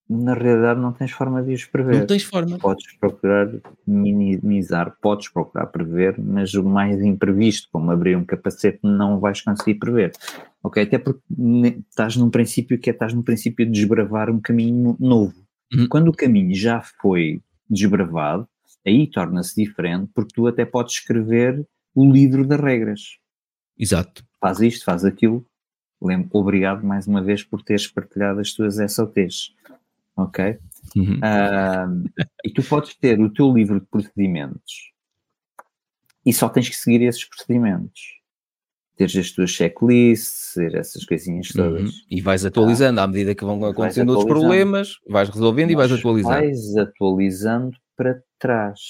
[0.06, 2.00] Na realidade, não tens forma de os prever.
[2.00, 2.58] Não tens forma.
[2.58, 3.48] Podes procurar
[3.86, 9.76] minimizar, podes procurar prever, mas o mais imprevisto, como abrir um capacete, não vais conseguir
[9.76, 10.12] prever.
[10.62, 10.82] Ok?
[10.82, 11.22] Até porque
[11.88, 15.34] estás num princípio que é estás num princípio de desbravar um caminho novo.
[15.72, 15.86] Uhum.
[15.88, 18.48] Quando o caminho já foi desbravado,
[18.86, 23.18] aí torna-se diferente, porque tu até podes escrever o livro das regras.
[23.78, 24.24] Exato.
[24.40, 25.46] Faz isto, faz aquilo.
[26.00, 29.54] Lembro, obrigado mais uma vez por teres partilhado as tuas SOTs.
[30.16, 30.58] Ok?
[30.96, 31.16] Uhum.
[31.16, 32.10] Uh,
[32.44, 34.90] e tu podes ter o teu livro de procedimentos
[36.24, 38.20] e só tens que seguir esses procedimentos.
[38.96, 41.56] Teres as tuas checklists, essas coisinhas uhum.
[41.56, 41.82] todas.
[41.82, 42.00] Uhum.
[42.10, 45.90] E vais atualizando ah, à medida que vão acontecendo outros problemas, vais resolvendo e vais
[45.90, 46.34] atualizando.
[46.34, 48.80] Vais atualizando para trás,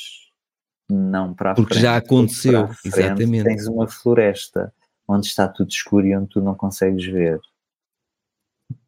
[0.89, 1.83] não para a Porque frente.
[1.83, 3.45] já aconteceu, exatamente.
[3.45, 4.73] Tens uma floresta
[5.07, 7.41] onde está tudo escuro e onde tu não consegues ver.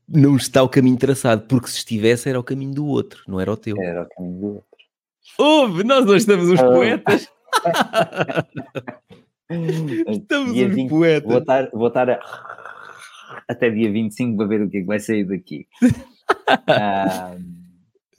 [0.09, 3.53] Não está o caminho traçado, porque se estivesse era o caminho do outro, não era
[3.53, 3.77] o teu.
[3.81, 4.67] Era o caminho do outro.
[5.39, 6.73] Ouve, nós hoje estamos uns oh.
[6.73, 7.29] poetas.
[10.09, 11.31] estamos dia uns 20, poetas.
[11.31, 12.21] Vou estar, vou estar a...
[13.49, 15.67] até dia 25 para ver o que é que vai sair daqui.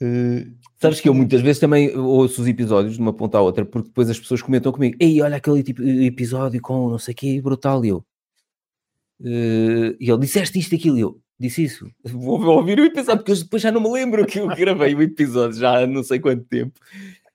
[0.02, 0.54] Uh,
[0.84, 3.88] sabes que eu muitas vezes também ouço os episódios de uma ponta à outra, porque
[3.88, 7.40] depois as pessoas comentam comigo: Ei, olha aquele tipo, episódio com não sei o que,
[7.40, 7.82] brutal.
[7.84, 8.04] E eu,
[9.20, 10.98] uh, e ele disseste isto e aquilo.
[10.98, 11.90] E eu disse isso.
[12.04, 15.02] Vou, vou ouvir o episódio, porque depois já não me lembro que eu gravei o
[15.02, 16.78] episódio, já há não sei quanto tempo,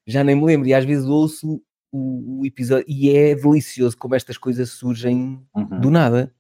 [0.05, 0.67] já nem me lembro.
[0.67, 1.59] E às vezes ouço
[1.91, 5.79] o, o episódio e é delicioso como estas coisas surgem uhum.
[5.81, 6.31] do nada.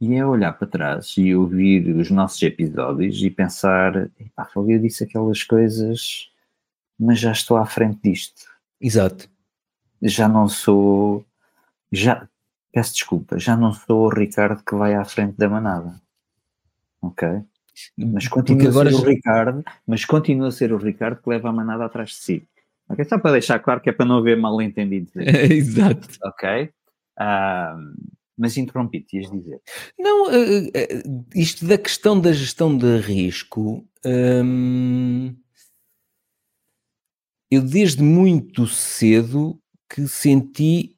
[0.00, 5.04] E é olhar para trás e ouvir os nossos episódios e pensar, pá, eu disse
[5.04, 6.30] aquelas coisas,
[6.98, 8.46] mas já estou à frente disto.
[8.80, 9.28] Exato.
[10.00, 11.26] Já não sou,
[11.92, 12.26] já,
[12.72, 16.00] peço desculpa, já não sou o Ricardo que vai à frente da manada.
[17.02, 17.28] Ok?
[17.96, 21.50] Mas continua agora a ser o Ricardo, mas continua a ser o Ricardo que leva
[21.50, 22.48] a manada atrás de si.
[22.88, 23.04] Ok?
[23.04, 25.12] Só para deixar claro que é para não haver mal entendidos.
[25.16, 26.08] Exato.
[26.24, 26.70] Ok?
[27.18, 27.94] Um,
[28.40, 29.60] mas interrompi-te, ias dizer.
[29.98, 35.36] Não, uh, uh, isto da questão da gestão de risco, hum,
[37.50, 40.96] eu desde muito cedo que senti.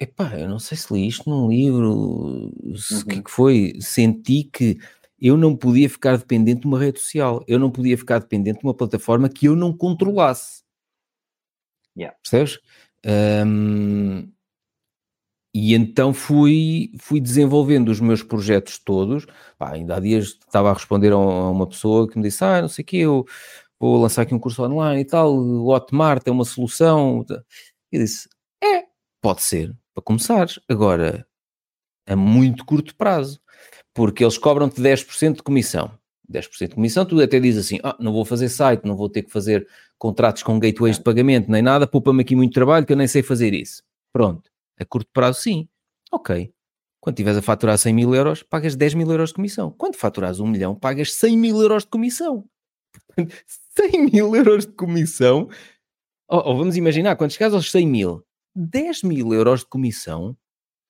[0.00, 3.04] Epá, eu não sei se li isto num livro, o uhum.
[3.08, 3.78] que, que foi.
[3.80, 4.78] Senti que
[5.20, 8.66] eu não podia ficar dependente de uma rede social, eu não podia ficar dependente de
[8.66, 10.64] uma plataforma que eu não controlasse.
[11.96, 12.16] Yeah.
[12.22, 12.58] Percebes?
[13.46, 14.32] Um,
[15.52, 19.26] e então fui, fui desenvolvendo os meus projetos todos.
[19.58, 22.68] Pá, ainda há dias estava a responder a uma pessoa que me disse: Ah, não
[22.68, 23.26] sei o que, eu
[23.78, 25.34] vou lançar aqui um curso online e tal.
[25.34, 27.24] O Hotmart é uma solução.
[27.92, 28.28] Eu disse:
[28.62, 28.84] É,
[29.20, 30.60] pode ser, para começares.
[30.68, 31.26] Agora,
[32.06, 33.40] a muito curto prazo,
[33.94, 35.90] porque eles cobram-te 10% de comissão.
[36.30, 39.22] 10% de comissão, tu até dizes assim: ah, não vou fazer site, não vou ter
[39.22, 39.66] que fazer
[39.98, 43.22] contratos com gateways de pagamento, nem nada, poupa-me aqui muito trabalho que eu nem sei
[43.22, 43.82] fazer isso.
[44.12, 44.50] Pronto.
[44.80, 45.68] A curto prazo, sim.
[46.10, 46.52] Ok.
[47.00, 49.70] Quando estiveres a faturar 100 mil euros, pagas 10 mil euros de comissão.
[49.70, 52.44] Quando faturares 1 milhão, pagas 100 mil euros de comissão.
[53.76, 55.48] 100 mil euros de comissão.
[56.28, 58.24] ou, ou vamos imaginar, quando chegares aos 100 mil,
[58.54, 60.36] 10 mil euros de comissão,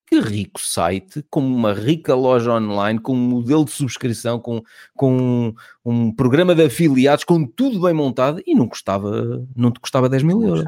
[0.06, 4.60] que rico site, com uma rica loja online, com um modelo de subscrição, com,
[4.96, 5.54] com um,
[5.84, 10.24] um programa de afiliados, com tudo bem montado e não custava, não te custava 10
[10.24, 10.64] mil euros.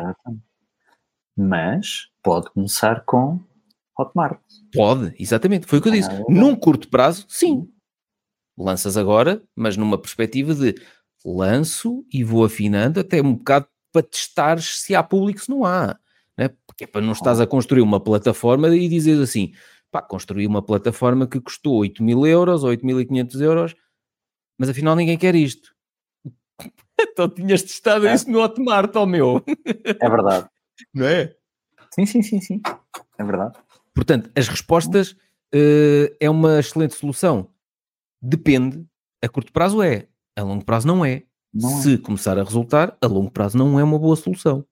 [1.37, 3.41] Mas pode começar com
[3.99, 4.41] Hotmart.
[4.75, 5.67] Pode, exatamente.
[5.67, 6.11] Foi o que eu disse.
[6.11, 7.69] Ah, Num curto prazo, sim.
[8.57, 10.75] Lanças agora, mas numa perspectiva de
[11.25, 15.99] lanço e vou afinando até um bocado para testar se há público, se não há.
[16.37, 16.51] Né?
[16.67, 19.53] Porque é para não estás a construir uma plataforma e dizes assim,
[19.91, 23.75] pá, construí uma plataforma que custou 8 mil euros ou 8.500 euros,
[24.59, 25.75] mas afinal ninguém quer isto.
[27.01, 28.15] então tinhas testado é.
[28.15, 29.43] isso no Hotmart, ó meu.
[30.01, 30.49] É verdade.
[30.95, 31.35] Não é?
[31.95, 32.61] Sim, sim, sim, sim.
[33.19, 33.59] É verdade.
[33.95, 35.13] Portanto, as respostas
[35.55, 37.51] uh, é uma excelente solução.
[38.21, 38.87] Depende.
[39.23, 41.25] A curto prazo é, a longo prazo não é.
[41.53, 41.83] Não é.
[41.83, 41.99] Se é.
[41.99, 44.67] começar a resultar, a longo prazo não é uma boa solução.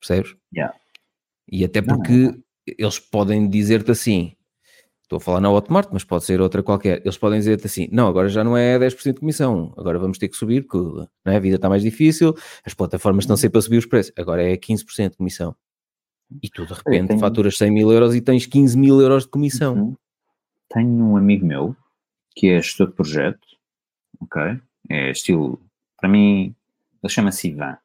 [0.00, 0.36] Percebes?
[0.54, 0.76] Yeah.
[1.50, 2.42] E até porque não, não.
[2.66, 4.33] eles podem dizer-te assim,
[5.14, 8.08] estou a falar na Hotmart, mas pode ser outra qualquer, eles podem dizer-te assim, não,
[8.08, 11.36] agora já não é 10% de comissão, agora vamos ter que subir, porque é?
[11.36, 12.34] a vida está mais difícil,
[12.64, 15.54] as plataformas estão sempre a subir os preços, agora é 15% de comissão.
[16.42, 17.20] E tu de repente tenho...
[17.20, 19.74] faturas 100 mil euros e tens 15 mil euros de comissão.
[19.74, 19.96] Uhum.
[20.72, 21.76] Tenho um amigo meu
[22.34, 23.46] que é gestor de projeto,
[24.20, 24.60] ok?
[24.90, 25.60] É estilo,
[26.00, 26.54] para mim,
[27.02, 27.76] ele chama-se Ivan,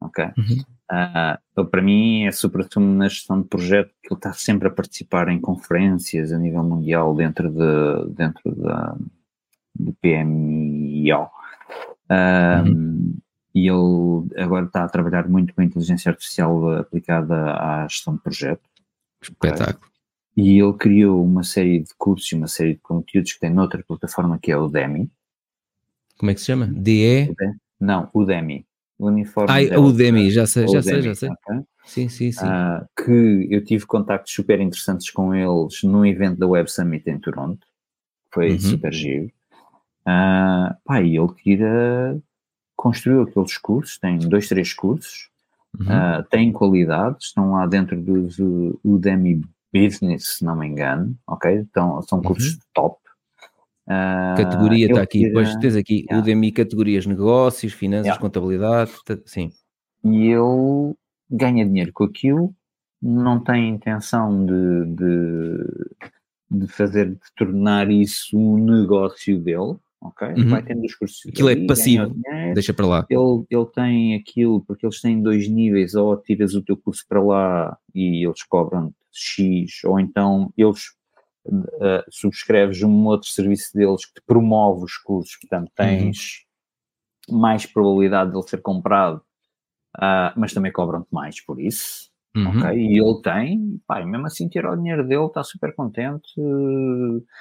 [0.00, 0.24] ok?
[0.38, 0.64] Uhum.
[0.90, 5.28] Uh, para mim é super na gestão de projeto que ele está sempre a participar
[5.28, 8.96] em conferências a nível mundial dentro de dentro da
[9.72, 11.28] do PMIO.
[12.10, 13.16] Uh, uhum.
[13.54, 18.22] E ele agora está a trabalhar muito com a inteligência artificial aplicada à gestão de
[18.22, 18.68] projeto.
[19.22, 19.78] Espetáculo.
[19.78, 20.44] Okay?
[20.44, 23.82] E ele criou uma série de cursos e uma série de conteúdos que tem noutra
[23.86, 25.08] plataforma que é o Udemy.
[26.18, 26.66] Como é que se chama?
[26.66, 27.32] DE?
[27.80, 28.69] Não, Udemy o
[29.06, 29.50] uniforme.
[29.50, 31.30] Ai, o Udemy, já sei, já sei, já sei.
[31.30, 31.60] Okay?
[31.84, 32.46] Sim, sim, sim.
[32.46, 37.18] Uh, que eu tive contactos super interessantes com eles num evento da Web Summit em
[37.18, 37.66] Toronto.
[38.32, 38.60] Foi uhum.
[38.60, 39.26] super giro.
[40.02, 42.18] Uh, pá, e ele tira,
[42.76, 45.30] construiu aqueles cursos, tem dois, três cursos,
[45.78, 45.86] uhum.
[45.86, 51.52] uh, tem qualidade, estão lá dentro do Udemy Business, se não me engano, ok?
[51.54, 52.60] Então, são cursos uhum.
[52.74, 53.00] top.
[53.90, 56.18] Uh, Categoria está aqui, depois tens aqui yeah.
[56.22, 58.20] Udemy categorias negócios, finanças, yeah.
[58.20, 58.92] contabilidade,
[59.26, 59.50] sim.
[60.04, 60.96] E eu
[61.28, 62.54] ganha dinheiro com aquilo,
[63.02, 65.96] não tem intenção de, de,
[66.52, 70.28] de, fazer, de tornar isso um negócio dele, ok?
[70.28, 70.48] Uhum.
[70.50, 71.26] Vai tendo os cursos.
[71.26, 72.14] Aquilo é passivo,
[72.54, 73.06] deixa para lá.
[73.10, 77.20] Ele, ele tem aquilo, porque eles têm dois níveis, ou tiras o teu curso para
[77.20, 80.92] lá e eles cobram X, ou então eles
[81.50, 86.44] uh, subscreves um outro serviço deles que te promove os cursos, portanto tens
[87.28, 87.38] uhum.
[87.38, 89.22] mais probabilidade de ele ser comprado,
[89.96, 92.10] uh, mas também cobram-te mais por isso.
[92.36, 92.58] Uhum.
[92.58, 92.78] Okay?
[92.78, 96.32] E ele tem, pá, mesmo assim tirar o dinheiro dele, está super contente.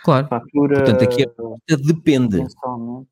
[0.03, 0.27] Claro.
[0.27, 2.43] Fatura, Portanto, aqui é, depende.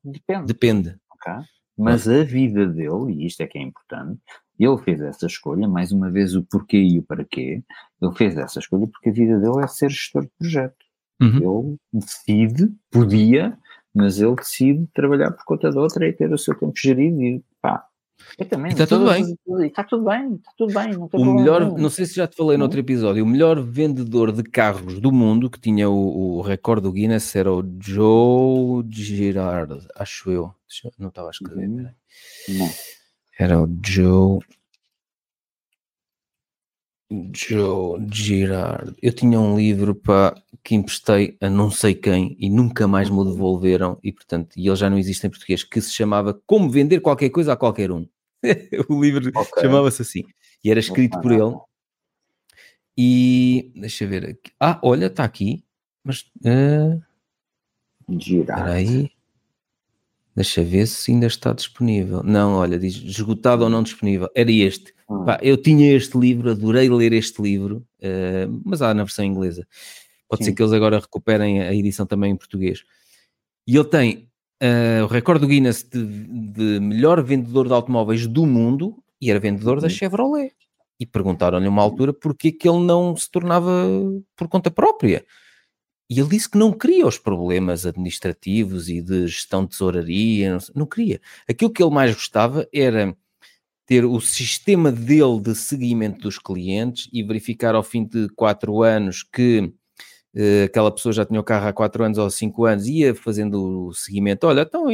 [0.04, 0.46] Depende.
[0.46, 0.96] Depende.
[1.14, 1.44] Okay?
[1.76, 4.20] Mas a vida dele, e isto é que é importante,
[4.58, 7.62] ele fez essa escolha, mais uma vez o porquê e o para quê,
[8.02, 10.76] ele fez essa escolha porque a vida dele é ser gestor de projeto.
[11.20, 11.66] Uhum.
[11.68, 13.58] Ele decide, podia,
[13.94, 17.42] mas ele decide trabalhar por conta de outra e ter o seu tempo gerido e
[17.60, 17.84] pá.
[18.36, 19.36] Eu também, está tudo bem.
[19.66, 20.92] Está tudo bem, está tudo bem.
[20.92, 21.78] Não o melhor, nenhum.
[21.78, 25.12] não sei se já te falei no outro episódio, o melhor vendedor de carros do
[25.12, 30.52] mundo que tinha o, o recorde do Guinness era o Joe Girard, acho eu.
[30.98, 31.68] Não estava a escrever.
[31.68, 31.88] Uhum.
[32.48, 32.70] Não.
[33.38, 34.40] Era o Joe.
[37.10, 38.94] Joe Girard.
[39.00, 43.18] Eu tinha um livro para que emprestei a não sei quem e nunca mais me
[43.18, 46.68] o devolveram e portanto e ele já não existe em português que se chamava Como
[46.68, 48.06] vender qualquer coisa a qualquer um.
[48.88, 49.62] o livro okay.
[49.62, 50.24] chamava-se assim
[50.62, 51.56] e era escrito por ele.
[52.96, 54.52] E deixa eu ver aqui.
[54.58, 55.64] Ah, olha, está aqui.
[56.02, 57.00] Mas uh...
[58.08, 58.60] Girard.
[58.60, 59.10] Espera aí.
[60.38, 62.22] Deixa ver se ainda está disponível.
[62.22, 64.28] Não, olha, diz esgotado ou não disponível.
[64.36, 64.94] Era este.
[65.10, 65.24] Hum.
[65.24, 69.66] Pá, eu tinha este livro, adorei ler este livro, uh, mas há na versão inglesa.
[70.28, 70.50] Pode Sim.
[70.50, 72.84] ser que eles agora recuperem a edição também em português.
[73.66, 74.28] E ele tem
[74.62, 79.40] uh, o recorde do Guinness de, de, melhor vendedor de automóveis do mundo e era
[79.40, 79.82] vendedor uhum.
[79.82, 80.52] da Chevrolet.
[81.00, 83.88] E perguntaram-lhe uma altura porquê que ele não se tornava
[84.36, 85.24] por conta própria.
[86.10, 90.58] E ele disse que não queria os problemas administrativos e de gestão de tesouraria, não,
[90.74, 91.20] não queria.
[91.48, 93.14] Aquilo que ele mais gostava era
[93.86, 99.22] ter o sistema dele de seguimento dos clientes e verificar ao fim de quatro anos
[99.22, 99.72] que
[100.34, 103.86] uh, aquela pessoa já tinha o carro há 4 anos ou 5 anos, ia fazendo
[103.88, 104.86] o seguimento, olha, então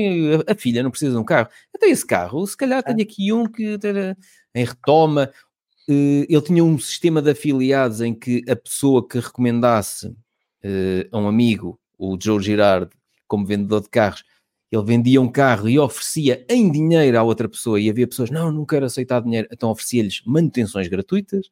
[0.46, 3.46] a, filha não precisa de um carro, então esse carro, se calhar tenho aqui um
[3.46, 3.78] que
[4.54, 5.30] em retoma,
[5.88, 10.14] uh, ele tinha um sistema de afiliados em que a pessoa que recomendasse
[11.12, 12.90] a um amigo, o Joe Girard,
[13.26, 14.24] como vendedor de carros,
[14.70, 18.50] ele vendia um carro e oferecia em dinheiro à outra pessoa e havia pessoas, não,
[18.50, 21.48] não quero aceitar dinheiro, então oferecia-lhes manutenções gratuitas,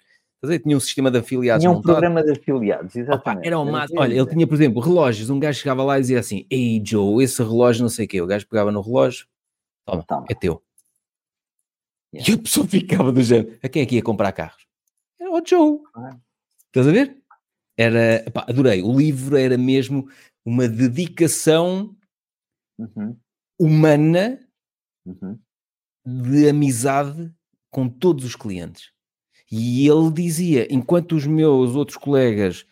[0.62, 1.92] tinha um sistema de afiliados Tinha um montado.
[1.92, 3.40] programa de afiliados, exatamente.
[3.40, 4.00] Opa, era o máximo.
[4.00, 5.30] Olha, ele tinha, por exemplo, relógios.
[5.30, 8.20] Um gajo chegava lá e dizia assim: Ei, Joe, esse relógio não sei o quê.
[8.20, 9.26] O gajo pegava no relógio,
[9.86, 10.26] toma, toma.
[10.28, 10.60] é teu.
[12.12, 12.32] Yeah.
[12.32, 14.66] E a pessoa ficava do género: A quem é que ia comprar carros?
[15.20, 15.78] Era o Joe.
[15.94, 16.16] Ah.
[16.66, 17.21] Estás a ver?
[17.82, 18.82] Era, pá, adorei.
[18.82, 20.08] O livro era mesmo
[20.44, 21.96] uma dedicação
[22.78, 23.16] uhum.
[23.58, 24.38] humana
[25.06, 25.38] uhum.
[26.06, 27.32] de amizade
[27.70, 28.92] com todos os clientes.
[29.50, 32.64] E ele dizia: enquanto os meus outros colegas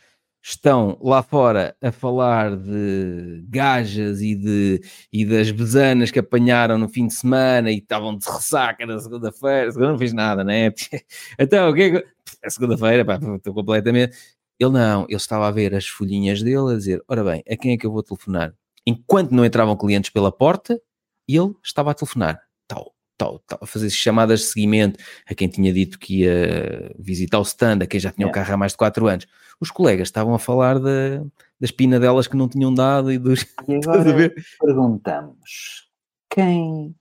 [0.42, 4.80] estão lá fora a falar de gajas e, de,
[5.12, 9.70] e das besanas que apanharam no fim de semana e estavam de ressaca na segunda-feira,
[9.70, 10.72] segunda não fiz nada, né?
[11.38, 12.06] Então, o que é que.
[12.42, 13.06] É segunda-feira,
[13.36, 14.16] estou completamente.
[14.60, 17.72] Ele não, ele estava a ver as folhinhas dele a dizer: ora bem, a quem
[17.72, 18.54] é que eu vou telefonar?
[18.86, 20.78] Enquanto não entravam clientes pela porta,
[21.26, 22.38] ele estava a telefonar.
[22.68, 27.38] Tal, tal, tal, a fazer chamadas de seguimento a quem tinha dito que ia visitar
[27.38, 29.26] o stand, a quem já tinha o carro há mais de 4 anos.
[29.58, 31.24] Os colegas estavam a falar da,
[31.58, 33.46] das pinadelas que não tinham dado e dos.
[33.66, 34.30] E agora
[34.60, 35.88] perguntamos:
[36.28, 36.94] quem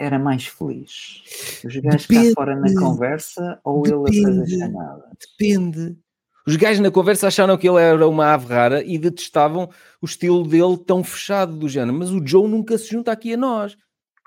[0.00, 1.22] era mais feliz?
[1.64, 5.10] Os gajos cá fora na conversa ou depende, ele a fazer chamada?
[5.38, 6.03] Depende.
[6.46, 10.46] Os gajos na conversa acharam que ele era uma ave rara e detestavam o estilo
[10.46, 11.96] dele tão fechado do género.
[11.96, 13.76] Mas o Joe nunca se junta aqui a nós.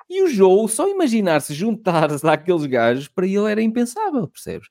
[0.10, 4.68] E o Joe, só imaginar-se juntar-se àqueles gajos, para ele era impensável, percebes?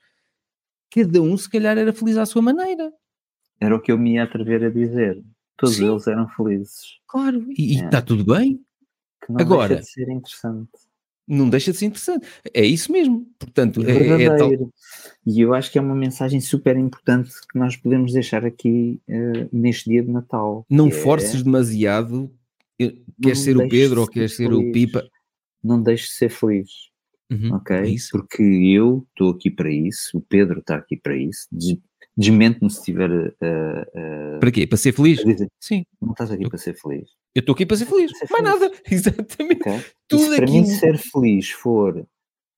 [0.91, 2.91] Cada um, se calhar, era feliz à sua maneira.
[3.61, 5.23] Era o que eu me ia atrever a dizer.
[5.57, 5.91] Todos Sim.
[5.91, 6.99] eles eram felizes.
[7.07, 8.03] Claro, e está é.
[8.03, 8.61] tudo bem.
[9.25, 10.71] Que não Agora, deixa de ser interessante.
[11.27, 12.27] Não deixa de ser interessante.
[12.55, 13.27] É isso mesmo.
[13.39, 14.51] Portanto, é, é, é tal...
[15.27, 19.49] E eu acho que é uma mensagem super importante que nós podemos deixar aqui uh,
[19.53, 20.65] neste dia de Natal.
[20.71, 21.43] Não forces é...
[21.43, 22.31] demasiado.
[23.23, 25.03] Quer ser o Pedro ou quer ser o Pipa
[25.67, 26.71] não deixe de ser feliz.
[27.31, 27.77] Uhum, ok?
[27.77, 31.49] É Porque eu estou aqui para isso, o Pedro está aqui para isso.
[32.17, 33.11] Desmente-me se estiver.
[33.11, 34.67] Uh, uh, para quê?
[34.67, 35.23] Para ser feliz?
[35.61, 35.85] Sim.
[36.01, 37.11] Não estás aqui eu, para ser feliz.
[37.35, 38.11] Eu estou aqui para ser feliz.
[38.13, 38.73] Para ser Mais nada.
[38.91, 39.61] Exatamente.
[39.61, 39.85] Okay?
[40.09, 42.07] Tudo se para mim ser feliz for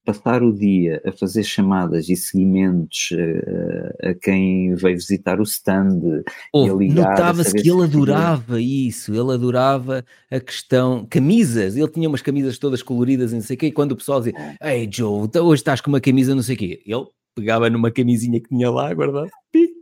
[0.08, 6.22] passar o dia a fazer chamadas e seguimentos uh, a quem veio visitar o stand
[6.50, 7.10] oh, ligar.
[7.10, 12.82] Notava-se que ele adorava isso, ele adorava a questão, camisas, ele tinha umas camisas todas
[12.82, 15.60] coloridas e não sei o quê, e quando o pessoal dizia, ei Joe, então hoje
[15.60, 18.92] estás com uma camisa não sei o quê, ele pegava numa camisinha que tinha lá
[18.92, 19.30] guardado,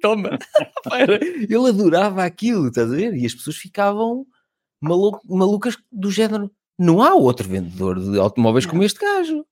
[0.01, 0.39] toma,
[1.49, 3.15] ele adorava aquilo, estás a ver?
[3.15, 4.27] E as pessoas ficavam
[4.81, 9.45] malu malucas do género, não há outro vendedor de automóveis como este gajo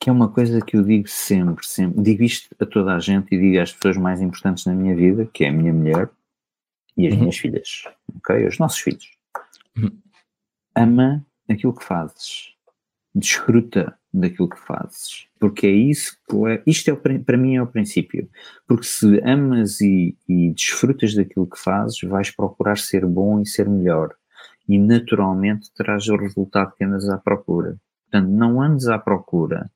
[0.00, 3.34] que é uma coisa que eu digo sempre, sempre, digo isto a toda a gente
[3.34, 6.08] e digo às pessoas mais importantes na minha vida, que é a minha mulher
[6.96, 7.20] e as uhum.
[7.20, 7.84] minhas filhas,
[8.16, 8.46] ok?
[8.46, 9.10] Os nossos filhos.
[9.76, 9.90] Uhum.
[10.74, 12.54] Ama aquilo que fazes,
[13.14, 17.66] desfruta daquilo que fazes, porque é isso que é, isto é para mim é o
[17.66, 18.28] princípio,
[18.66, 23.68] porque se amas e, e desfrutas daquilo que fazes, vais procurar ser bom e ser
[23.68, 24.14] melhor,
[24.68, 27.76] e naturalmente terás o resultado que andas à procura.
[28.10, 29.70] Portanto, não andes à procura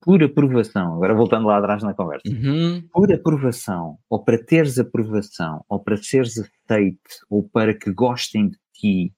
[0.00, 2.82] por aprovação, agora voltando lá atrás na conversa, uhum.
[2.92, 6.98] por aprovação, ou para teres aprovação, ou para seres aceite,
[7.28, 9.12] ou para que gostem de ti,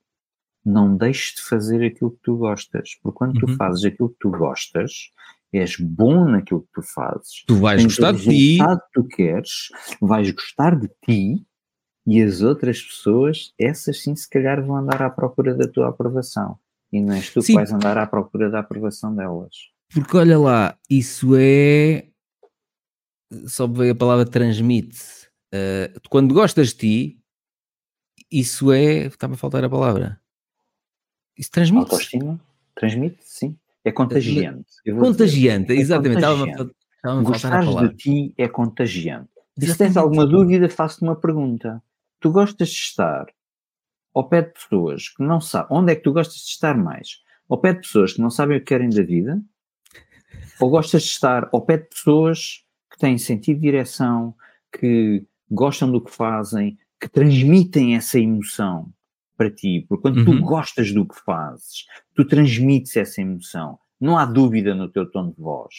[0.71, 2.91] não deixes de fazer aquilo que tu gostas.
[3.03, 3.47] Porque quando uhum.
[3.47, 5.11] tu fazes aquilo que tu gostas,
[5.53, 7.45] és bom naquilo que tu fazes.
[7.47, 8.59] Tu vais gostar de ti.
[8.59, 9.69] que tu queres,
[10.01, 11.45] vais gostar de ti,
[12.07, 16.59] e as outras pessoas, essas sim, se calhar vão andar à procura da tua aprovação.
[16.93, 17.53] E não és tu sim.
[17.53, 19.55] que vais andar à procura da aprovação delas.
[19.93, 22.07] Porque olha lá, isso é.
[23.47, 24.99] Só veio a palavra transmite.
[25.55, 27.21] Uh, quando gostas de ti,
[28.31, 29.07] isso é.
[29.07, 30.20] Está-me a faltar a palavra.
[31.41, 31.85] Isso transmite.
[31.85, 32.39] Autoestima?
[32.75, 33.57] Transmite, sim.
[33.83, 34.67] É contagiante.
[34.85, 36.19] Contagiante, dizer, exatamente.
[36.19, 36.77] É contagiante.
[36.97, 37.89] Estava-me a faltar a palavra.
[37.89, 39.31] de ti é contagiante.
[39.59, 41.83] E se tens alguma dúvida, faço-te uma pergunta.
[42.21, 43.27] Tu gostas de estar
[44.15, 45.79] ao pé de pessoas que não sabem.
[45.79, 47.23] Onde é que tu gostas de estar mais?
[47.49, 49.41] Ao pé de pessoas que não sabem o que querem da vida
[50.61, 54.35] ou gostas de estar ao pé de pessoas que têm sentido de direção,
[54.79, 58.93] que gostam do que fazem, que transmitem essa emoção
[59.41, 59.87] para ti?
[59.89, 60.25] Porque quando uhum.
[60.27, 63.79] tu gostas do que fazes, tu transmites essa emoção.
[63.99, 65.75] Não há dúvida no teu tom de voz.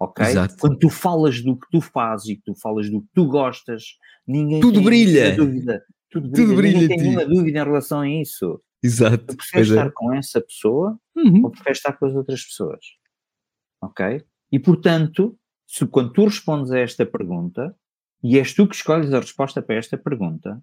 [0.00, 0.24] ok?
[0.24, 0.56] Exato.
[0.58, 3.82] Quando tu falas do que tu fazes e que tu falas do que tu gostas,
[4.26, 5.36] ninguém Tudo tem brilha.
[5.36, 5.84] dúvida.
[6.10, 6.46] Tudo brilha.
[6.46, 8.62] Tudo brilha ninguém em tem nenhuma dúvida em relação a isso.
[8.82, 9.26] Exato.
[9.26, 9.70] Tu preferes é.
[9.74, 11.44] estar com essa pessoa Uhum.
[11.44, 12.80] ou preferes estar com as outras pessoas?
[13.82, 14.24] Ok?
[14.50, 17.76] E portanto, se quando tu respondes a esta pergunta,
[18.22, 20.62] e és tu que escolhes a resposta para esta pergunta,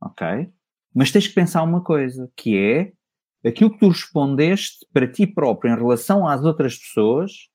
[0.00, 0.50] ok?
[0.94, 2.92] Mas tens que pensar uma coisa, que é
[3.48, 7.48] aquilo que tu respondeste para ti próprio em relação às outras pessoas,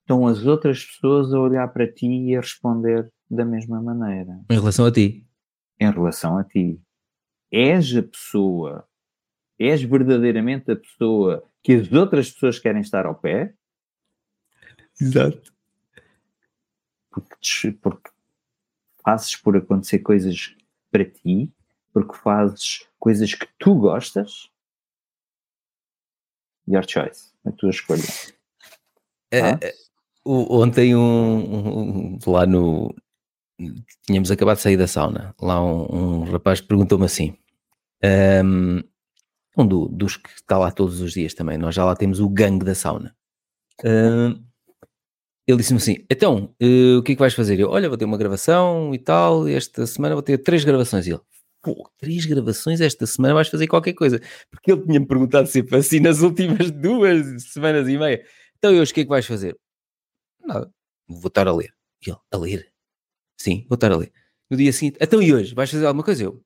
[0.00, 4.54] estão as outras pessoas a olhar para ti e a responder da mesma maneira Em
[4.54, 5.26] relação a ti.
[5.80, 6.80] em relação a ti.
[7.50, 8.86] És a pessoa,
[9.58, 13.54] és verdadeiramente a pessoa que as outras pessoas querem estar ao pé,
[15.00, 15.52] Exato.
[17.10, 18.10] porque, te- porque
[19.04, 20.54] fazes por acontecer coisas
[20.90, 21.52] para ti,
[21.92, 24.50] porque fazes coisas que tu gostas.
[26.68, 28.02] Your choice, a tua escolha.
[29.34, 29.58] Ah?
[30.24, 32.94] Ontem um, um- lá no
[34.06, 37.36] tínhamos acabado de sair da sauna lá um, um rapaz perguntou-me assim
[38.02, 38.80] ehm,
[39.56, 42.28] um do- dos que está lá todos os dias também nós já lá temos o
[42.28, 43.14] gangue da sauna
[43.84, 44.40] Ehm,
[45.46, 47.58] ele disse-me assim então eh, o que é que vais fazer?
[47.58, 51.10] Eu, olha vou ter uma gravação e tal esta semana vou ter três gravações e
[51.10, 51.20] ele
[51.62, 54.20] Pô, três gravações esta semana vais fazer qualquer coisa
[54.50, 58.24] porque ele tinha-me perguntado sempre assim nas últimas duas semanas e meia
[58.62, 59.56] então hoje o que é que vais fazer?
[60.44, 60.72] Nada,
[61.08, 61.74] vou estar a ler.
[62.06, 62.72] E ele, a ler?
[63.36, 64.12] Sim, vou estar a ler.
[64.48, 65.52] No dia seguinte, então e hoje?
[65.52, 66.22] Vais fazer alguma coisa?
[66.22, 66.40] Eu,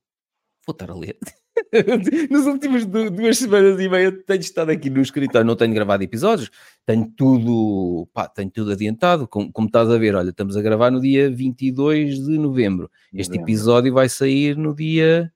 [0.65, 1.15] vou estar a ler.
[2.31, 6.03] Nas últimas du- duas semanas e meia tenho estado aqui no escritório, não tenho gravado
[6.03, 6.49] episódios,
[6.85, 10.91] tenho tudo, pá, tenho tudo adiantado, como, como estás a ver, olha, estamos a gravar
[10.91, 12.89] no dia 22 de novembro.
[13.13, 15.31] Este episódio vai sair no dia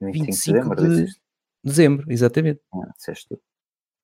[0.00, 1.20] 25 de 25 dezembro, de-
[1.64, 2.60] dezembro, exatamente.
[2.72, 2.92] Ah.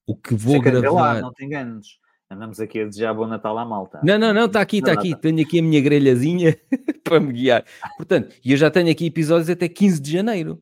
[0.07, 1.21] O que vou vê lá, gravar...
[1.21, 1.87] não te enganes.
[2.31, 4.01] Andamos aqui a desejar bom Natal à malta.
[4.03, 5.15] Não, não, não, está aqui, está aqui.
[5.21, 6.59] Tenho aqui a minha grelhazinha
[7.05, 7.65] para me guiar.
[7.97, 10.61] Portanto, e eu já tenho aqui episódios até 15 de janeiro.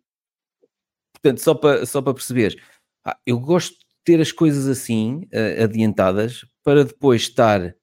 [1.22, 2.56] Portanto, só para, só para perceberes,
[3.04, 7.74] ah, eu gosto de ter as coisas assim, eh, adiantadas, para depois estar.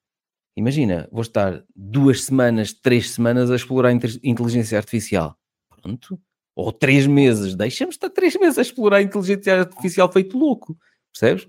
[0.58, 5.38] Imagina, vou estar duas semanas, três semanas a explorar inteligência artificial.
[5.82, 6.20] Pronto.
[6.56, 7.56] Ou três meses.
[7.56, 10.78] Deixa-me estar três meses a explorar a inteligência artificial feito louco.
[11.14, 11.48] Percebes?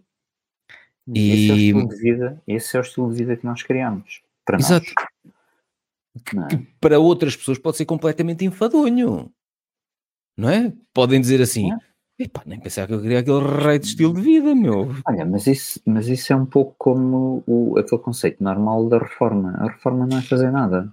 [1.13, 3.63] Esse é o E- estilo de vida, esse é o estilo de vida que nós
[3.65, 4.23] criamos.
[4.45, 4.71] Para nós.
[4.71, 4.87] Exato.
[6.33, 6.49] Não é?
[6.49, 9.33] que para outras pessoas pode ser completamente enfadonho.
[10.37, 10.73] Não é?
[10.95, 12.25] Podem dizer assim: É.
[12.25, 14.89] epá, nem pensar que eu queria aquele rei de estilo de vida, meu.
[15.07, 19.53] Olha, mas isso, mas isso é um pouco como o, aquele conceito normal da reforma.
[19.59, 20.91] A reforma não é fazer nada.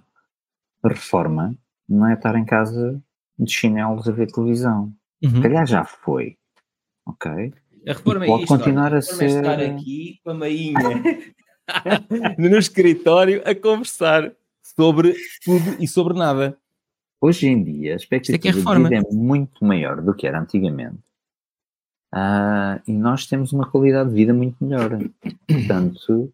[0.83, 1.55] A reforma
[1.87, 3.01] não é estar em casa
[3.39, 4.93] de chinelos a ver televisão.
[5.23, 5.29] Uhum.
[5.31, 6.37] Se calhar já foi.
[7.05, 7.31] Ok?
[7.87, 10.29] A reforma E pode é isto, continuar olha, a reforma é ser- estar aqui com
[10.31, 10.73] a mainha
[12.37, 14.31] no escritório a conversar
[14.61, 16.57] sobre tudo e sobre nada.
[17.19, 20.27] Hoje em dia, a é que é expectativa de vida é muito maior do que
[20.27, 21.01] era antigamente.
[22.11, 24.97] Ah, e nós temos uma qualidade de vida muito melhor.
[25.47, 26.31] Portanto,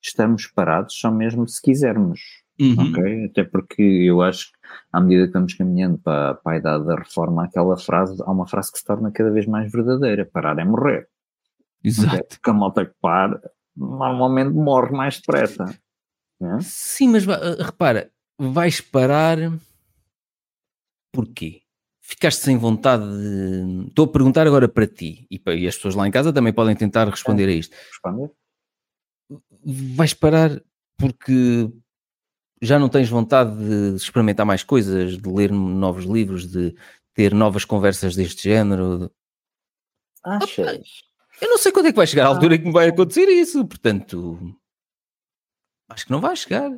[0.00, 2.20] estamos parados só mesmo se quisermos.
[2.60, 2.90] Uhum.
[2.90, 3.24] ok?
[3.24, 4.58] Até porque eu acho que
[4.92, 8.46] à medida que vamos caminhando para, para a idade da reforma, aquela frase, há uma
[8.46, 11.08] frase que se torna cada vez mais verdadeira: parar é morrer.
[11.82, 12.22] Exato.
[12.28, 13.40] Porque a malta que para
[13.74, 15.64] normalmente morre mais depressa.
[16.38, 16.60] não é?
[16.60, 19.38] Sim, mas uh, repara, vais parar
[21.12, 21.62] porquê?
[22.00, 23.88] Ficaste sem vontade de...
[23.88, 26.52] Estou a perguntar agora para ti e, para, e as pessoas lá em casa também
[26.52, 27.74] podem tentar responder a isto.
[27.88, 28.30] Responder?
[29.94, 30.60] Vais parar
[30.98, 31.70] porque
[32.60, 36.74] já não tens vontade de experimentar mais coisas, de ler novos livros, de
[37.14, 39.10] ter novas conversas deste género.
[40.24, 41.02] Achas?
[41.40, 43.26] Eu não sei quando é que vai chegar a altura em que me vai acontecer
[43.28, 44.54] isso, portanto,
[45.88, 46.70] acho que não vai chegar.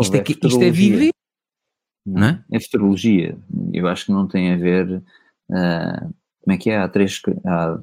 [0.00, 1.12] Isto é, isto é viver,
[2.04, 2.44] não é?
[2.52, 3.36] É futurologia.
[3.72, 5.02] Eu acho que não tem a ver.
[5.50, 6.08] ah,
[6.42, 6.78] como é que é?
[6.78, 7.20] Há três.
[7.46, 7.80] Há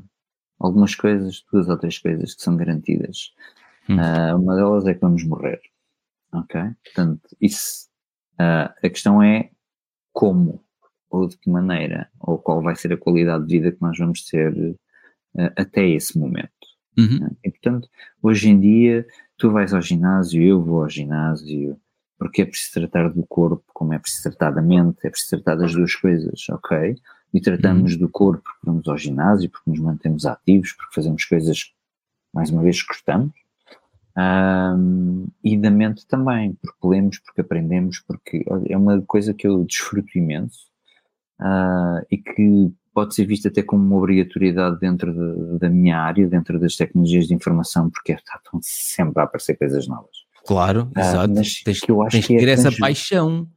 [0.59, 3.33] algumas coisas, duas ou três coisas que são garantidas.
[3.89, 3.97] Hum.
[3.99, 5.59] Ah, uma delas é que vamos morrer.
[6.33, 6.61] Ok?
[6.83, 7.87] Portanto, isso.
[8.37, 9.49] ah, a questão é
[10.13, 10.63] como
[11.09, 14.23] ou de que maneira ou qual vai ser a qualidade de vida que nós vamos
[14.25, 14.77] ter
[15.57, 16.51] até esse momento.
[16.97, 17.19] Uhum.
[17.19, 17.31] né?
[17.43, 17.89] E portanto,
[18.21, 19.05] hoje em dia,
[19.37, 21.79] tu vais ao ginásio, eu vou ao ginásio,
[22.21, 25.55] porque é preciso tratar do corpo como é preciso tratar da mente, é preciso tratar
[25.55, 26.95] das duas coisas, ok?
[27.33, 31.73] E tratamos do corpo porque vamos ao ginásio, porque nos mantemos ativos, porque fazemos coisas,
[32.31, 33.31] mais uma vez, que gostamos.
[34.15, 39.63] Ahm, e da mente também, porque lemos, porque aprendemos, porque é uma coisa que eu
[39.63, 40.67] desfruto imenso
[41.39, 46.27] ah, e que pode ser vista até como uma obrigatoriedade dentro de- da minha área,
[46.27, 50.20] dentro das tecnologias de informação, porque estão sempre a aparecer coisas novas.
[50.45, 51.33] Claro, Ah, exato.
[51.35, 53.47] mas Tens, que eu acho tens que é ter essa paixão.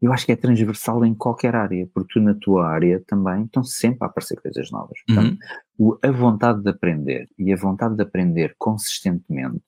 [0.00, 3.64] Eu acho que é transversal em qualquer área, porque tu na tua área também estão
[3.64, 4.98] sempre a aparecer coisas novas.
[5.06, 5.38] Portanto,
[5.78, 5.88] Uhum.
[5.92, 9.62] o- a vontade de aprender e a vontade de aprender consistentemente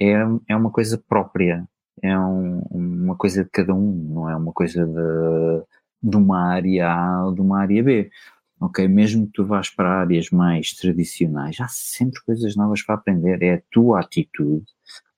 [0.00, 0.14] é,
[0.48, 1.66] é uma coisa própria,
[2.02, 6.90] é um- uma coisa de cada um, não é uma coisa de, de uma área
[6.90, 8.10] A ou de uma área B.
[8.58, 13.42] Ok, mesmo que tu vás para áreas mais tradicionais, há sempre coisas novas para aprender.
[13.42, 14.64] É a tua atitude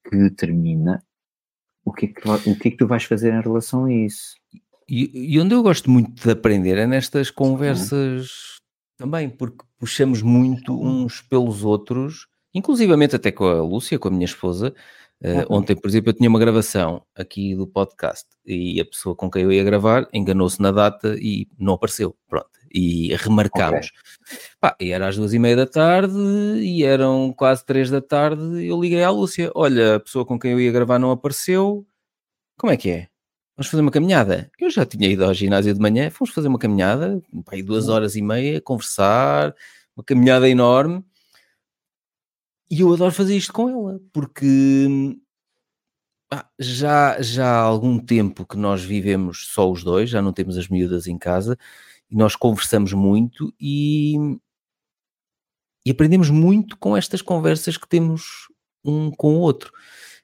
[0.09, 1.03] que determina
[1.85, 4.37] o que é que, o que, é que tu vais fazer em relação a isso.
[4.89, 8.59] E, e onde eu gosto muito de aprender é nestas conversas
[8.97, 14.25] também, porque puxamos muito uns pelos outros, inclusivamente até com a Lúcia, com a minha
[14.25, 14.75] esposa.
[15.21, 15.57] Uhum.
[15.57, 19.43] ontem, por exemplo, eu tinha uma gravação aqui do podcast e a pessoa com quem
[19.43, 22.17] eu ia gravar enganou-se na data e não apareceu.
[22.29, 22.49] Pronto.
[22.73, 23.91] E remarcámos.
[24.61, 26.15] Pá, e era às duas e meia da tarde
[26.61, 28.65] e eram quase três da tarde.
[28.65, 31.85] Eu liguei à Lúcia: Olha, a pessoa com quem eu ia gravar não apareceu.
[32.57, 33.09] Como é que é?
[33.57, 34.49] Vamos fazer uma caminhada.
[34.61, 38.15] Eu já tinha ido ao ginásio de manhã, fomos fazer uma caminhada, pá, duas horas
[38.15, 39.53] e meia, conversar,
[39.97, 41.05] uma caminhada enorme.
[42.71, 45.17] E eu adoro fazer isto com ela, porque
[46.29, 50.57] pá, já, já há algum tempo que nós vivemos só os dois, já não temos
[50.59, 51.57] as miúdas em casa,
[52.11, 54.17] e nós conversamos muito e,
[55.85, 58.49] e aprendemos muito com estas conversas que temos
[58.85, 59.73] um com o outro.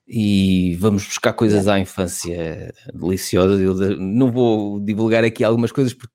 [0.07, 3.59] E vamos buscar coisas à infância deliciosas.
[3.59, 6.13] Eu não vou divulgar aqui algumas coisas porque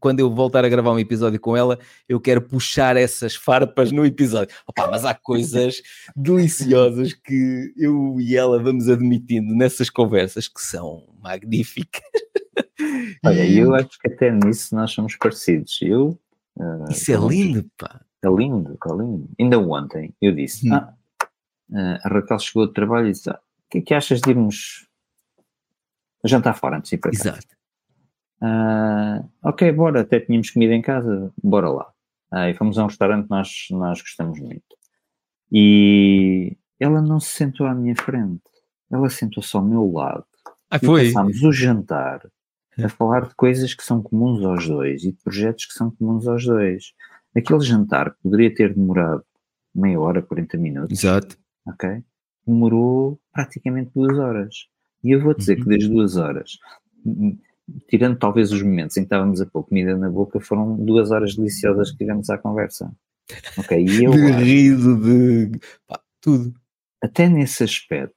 [0.00, 1.78] quando eu voltar a gravar um episódio com ela,
[2.08, 4.54] eu quero puxar essas farpas no episódio.
[4.66, 5.82] Opa, mas há coisas
[6.16, 12.02] deliciosas que eu e ela vamos admitindo nessas conversas que são magníficas.
[13.24, 15.78] Olha, eu acho que até nisso nós somos parecidos.
[15.82, 16.18] Eu.
[16.60, 18.00] ah, Isso é lindo, pá.
[18.22, 19.28] É lindo, é lindo.
[19.40, 20.74] Ainda ontem eu disse: Hum.
[20.74, 20.94] ah,
[21.74, 24.30] ah, a Raquel chegou do trabalho e disse: ah, o que é que achas de
[24.30, 24.86] irmos
[26.24, 27.28] jantar fora antes de ir para casa?
[27.30, 27.53] Exato.
[28.40, 31.90] Ah, ok, bora, até tínhamos comida em casa, bora lá.
[32.30, 34.64] Ah, e fomos a um restaurante que nós, nós gostamos muito.
[35.52, 38.42] E ela não se sentou à minha frente,
[38.90, 40.24] ela sentou-se ao meu lado.
[40.70, 41.06] Ah, E foi.
[41.06, 42.20] passámos o jantar
[42.82, 46.26] a falar de coisas que são comuns aos dois e de projetos que são comuns
[46.26, 46.92] aos dois.
[47.36, 49.24] Aquele jantar que poderia ter demorado
[49.74, 51.36] meia hora, 40 minutos, Exato.
[51.66, 52.02] ok?
[52.46, 54.54] Demorou praticamente duas horas.
[55.04, 55.64] E eu vou dizer Uhum.
[55.64, 56.58] que das duas horas,
[57.88, 61.34] tirando talvez os momentos em que estávamos a pôr comida na boca, foram duas horas
[61.34, 62.92] deliciosas que tivemos à conversa.
[63.58, 63.78] Ok?
[63.82, 66.54] E eu de acho, riso, de pá, tudo.
[67.02, 68.14] até nesse aspecto,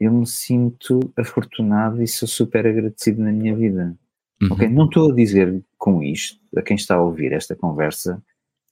[0.00, 3.96] eu me sinto afortunado e sou super agradecido na minha vida.
[4.42, 4.48] Uhum.
[4.50, 4.68] Ok?
[4.68, 8.20] Não estou a dizer com isto, a quem está a ouvir esta conversa,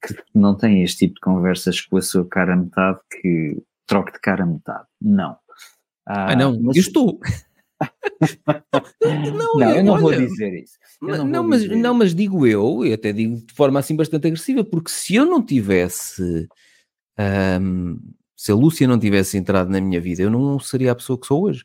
[0.04, 4.12] que não tem este tipo de conversas com a sua cara a metade, que troque
[4.12, 4.86] de cara a metade.
[5.00, 5.36] Não.
[6.06, 7.20] Ah, não, mas- eu estou.
[9.56, 10.78] não, eu não vou olha, dizer isso.
[11.00, 13.96] Não Não, vou mas, dizer não, mas digo eu, e até digo de forma assim
[13.96, 16.48] bastante agressiva, porque se eu não tivesse,
[17.18, 17.96] ahm,
[18.36, 21.26] se a Lúcia não tivesse entrado na minha vida, eu não seria a pessoa que
[21.26, 21.64] sou hoje.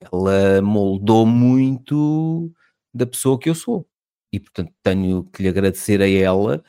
[0.00, 2.52] Ela moldou muito
[2.94, 3.86] da pessoa que eu sou.
[4.32, 6.62] E portanto tenho que lhe agradecer a ela.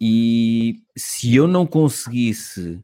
[0.00, 2.80] E se eu não conseguisse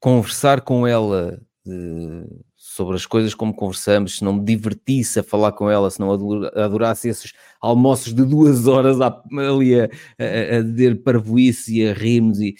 [0.00, 2.26] conversar com ela eh,
[2.74, 6.10] sobre as coisas como conversamos, se não me divertisse a falar com ela, se não
[6.10, 9.84] ador- adorasse esses almoços de duas horas ali a,
[10.18, 12.54] a, a dizer parvoíce e a rirmos e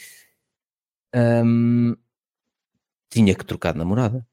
[1.14, 1.96] hum,
[3.10, 4.26] tinha que trocar de namorada.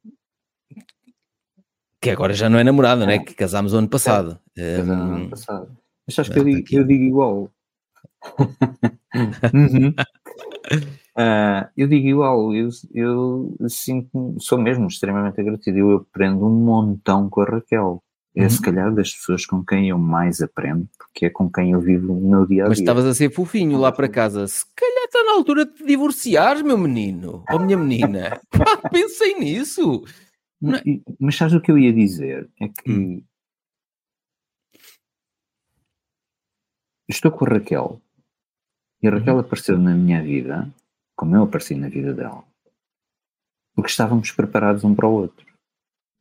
[2.02, 3.20] Que agora já não é namorada, né?
[3.20, 4.40] Que casámos o ano passado.
[4.58, 5.78] Mas no ano Hum, passado.
[6.06, 7.52] Mas sabes que eu digo, eu digo igual.
[9.54, 9.94] Uhum.
[11.16, 15.78] Ah, eu digo igual, eu, eu sinto, sou mesmo extremamente agradecido.
[15.78, 18.02] Eu aprendo um montão com a Raquel.
[18.36, 18.50] É Uhum.
[18.50, 22.14] se calhar das pessoas com quem eu mais aprendo, porque é com quem eu vivo
[22.14, 22.70] o meu dia a dia.
[22.70, 24.48] Mas estavas a ser fofinho lá para casa.
[24.48, 27.44] Se calhar está na altura de te divorciares, meu menino.
[27.50, 28.40] Ou minha menina.
[28.56, 30.04] Pá, pensei nisso.
[30.62, 30.84] Não, é?
[31.20, 32.48] Mas sabes o que eu ia dizer?
[32.62, 33.24] É que Hum.
[37.10, 38.00] estou com a Raquel
[39.02, 39.40] e a Raquel Uhum.
[39.40, 40.70] apareceu na minha vida,
[41.20, 42.46] como eu apareci na vida dela,
[43.76, 45.46] porque estávamos preparados um para o outro.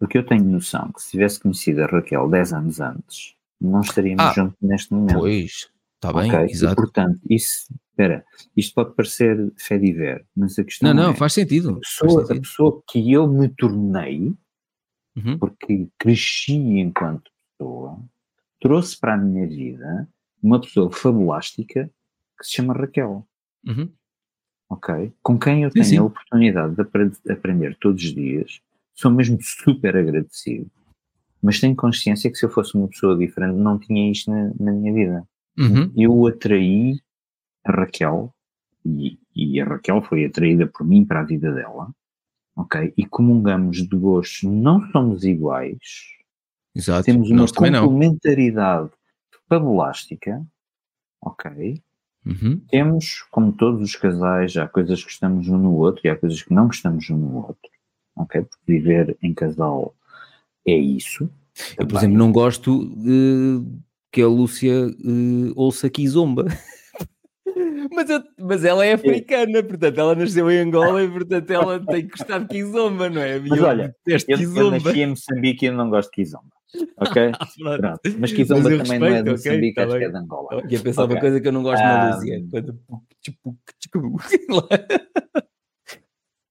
[0.01, 4.25] Porque eu tenho noção que se tivesse conhecido a Raquel 10 anos antes, não estaríamos
[4.25, 5.19] Ah, juntos neste momento.
[5.21, 6.47] Pois, está bem, ok?
[6.49, 6.75] E, exato.
[6.77, 8.25] portanto, isso, espera,
[8.57, 11.71] isto pode parecer fé diver, mas a questão Não, não, é, faz sentido.
[11.71, 12.43] a Faz pessoa, a sentido.
[12.43, 14.35] pessoa que eu me tornei
[15.17, 15.37] Uhum.
[15.39, 18.01] porque cresci enquanto pessoa,
[18.61, 20.09] trouxe para a minha vida
[20.41, 21.89] uma pessoa fabulástica
[22.39, 23.27] que se chama Raquel,
[23.67, 23.93] Uhum.
[24.69, 25.13] Ok?
[25.23, 25.99] Com quem eu Sim, tenho sim.
[25.99, 28.61] a oportunidade de apre- aprender todos os dias,
[28.95, 30.71] sou mesmo super agradecido,
[31.43, 34.73] mas tenho consciência que se eu fosse uma pessoa diferente não tinha isto na, na
[34.73, 35.29] minha vida.
[35.59, 35.93] Uhum.
[35.97, 37.01] Eu atraí
[37.65, 38.33] a Raquel
[38.85, 41.91] e, e, a Raquel foi atraída por mim para a vida dela,
[42.57, 42.93] ok?
[42.97, 45.79] E comungamos de gostos, não somos iguais,
[46.75, 47.05] Exato.
[47.05, 48.91] temos uma complementaridade
[49.49, 50.45] fabulástica,
[51.21, 51.83] ok?
[52.27, 52.61] Uhum.
[52.69, 56.43] Temos, como todos os casais, há coisas que gostamos um no outro e há coisas
[56.43, 57.71] que não gostamos um no outro,
[58.17, 58.43] ok?
[58.43, 59.95] Porque viver em casal
[60.67, 61.31] é isso.
[61.77, 62.93] Eu, por exemplo, não gosto
[64.13, 66.45] que a Lúcia eh, ouça Kizomba.
[67.93, 72.03] mas, eu- mas ela é africana, portanto, ela nasceu em Angola e, portanto, ela tem
[72.07, 73.39] que gostar de Kizomba, não é?
[73.39, 76.51] Mas eu olha, Eu, eu nasci em Moçambique e eu não gosto de Kizomba,
[76.97, 77.33] ok?
[77.59, 77.81] Pronto.
[77.81, 78.01] Pronto.
[78.19, 80.09] Mas Kizomba eu também não é de respeito, Moçambique, tá acho que bem.
[80.09, 80.49] é de Angola.
[80.53, 81.21] Eu ia pensar uma Ok.
[81.21, 82.45] coisa que eu não gosto na Ah, Lúcia.
[82.51, 82.81] Quando...
[83.21, 83.59] Tipo,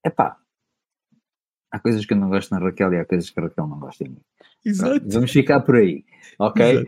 [0.06, 0.38] Epá,
[1.72, 3.80] há coisas que eu não gosto na Raquel e há coisas que a Raquel não
[3.80, 4.22] gosta em mim.
[4.66, 5.00] Exato.
[5.00, 6.06] Pronto, vamos ficar por aí,
[6.40, 6.88] ok?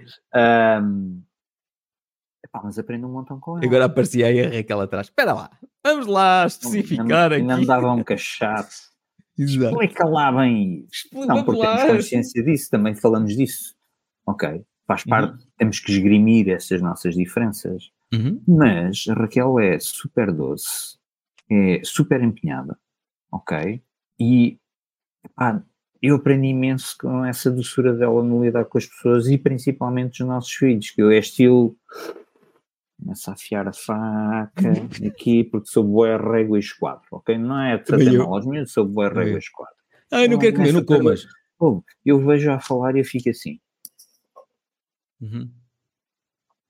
[2.46, 3.66] Epá, mas aprendo um montão com ela.
[3.66, 5.08] Agora aparecia aí a Raquel atrás.
[5.08, 5.52] Espera lá,
[5.84, 7.62] vamos lá especificar ainda, aqui.
[7.62, 8.89] me dava um cachaço.
[9.40, 9.70] Exato.
[9.72, 11.06] Explica lá bem isso.
[11.06, 11.78] Explica Não, porque lá.
[11.78, 13.76] temos consciência disso, também falamos disso.
[14.26, 15.10] Ok, faz Uhum.
[15.10, 17.90] parte, temos que esgrimir essas nossas diferenças.
[18.14, 18.42] Uhum.
[18.48, 20.98] Mas a Raquel é super doce,
[21.50, 22.78] é super empenhada,
[23.32, 23.82] ok?
[24.20, 24.58] E
[25.36, 25.64] pá,
[26.02, 30.28] eu aprendi imenso com essa doçura dela no lidar com as pessoas e principalmente os
[30.28, 31.76] nossos filhos, que eu é estilo
[33.00, 34.74] começa a afiar a faca
[35.08, 37.38] aqui porque sou boa régua e esquadro, ok?
[37.38, 37.78] Não é
[38.14, 38.20] eu.
[38.20, 39.76] mal aos meus, sou Também régua e esquadro.
[40.12, 41.26] Ai, não Não, quero comer, não comas.
[42.06, 43.60] Eu vejo a falar e eu fico assim,
[45.22, 45.50] Uhum.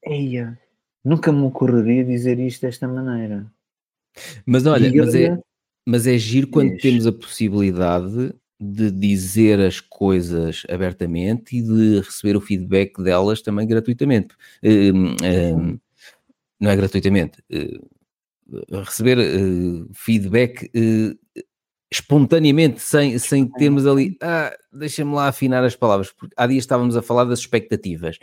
[0.08, 0.58] eia,
[1.06, 3.46] nunca me ocorreria dizer isto desta maneira.
[4.46, 5.38] Mas olha, mas é,
[5.86, 6.82] mas é giro quando Diz.
[6.82, 13.66] temos a possibilidade de dizer as coisas abertamente e de receber o feedback delas também
[13.68, 14.36] gratuitamente.
[14.64, 15.80] Hum, hum,
[16.60, 17.44] não é gratuitamente.
[17.50, 17.80] eh,
[18.84, 21.44] receber eh, feedback eh,
[21.92, 26.96] espontaneamente, sem, sem termos ali, ah, deixa-me lá afinar as palavras, porque há dias estávamos
[26.96, 28.18] a falar das expectativas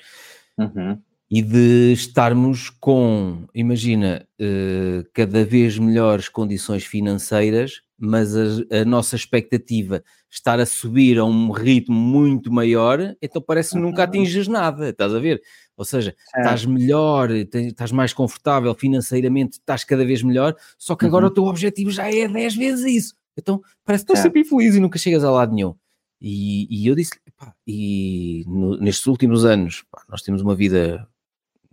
[0.58, 1.00] Uhum.
[1.30, 8.42] E de estarmos com, imagina, eh, cada vez melhores condições financeiras, mas a,
[8.82, 14.02] a nossa expectativa estar a subir a um ritmo muito maior, então parece que nunca
[14.02, 14.08] Uhum.
[14.08, 15.40] atinges nada, estás a ver?
[15.76, 21.24] Ou seja, estás melhor, estás mais confortável financeiramente, estás cada vez melhor, só que agora
[21.26, 21.30] Uhum.
[21.30, 23.14] o teu objetivo já é 10 vezes isso.
[23.36, 24.34] Então parece que estás Certo.
[24.34, 25.74] sempre infeliz e nunca chegas a lado nenhum.
[26.20, 31.06] E, e eu disse, pá, e no- nestes últimos anos, pá, nós temos uma vida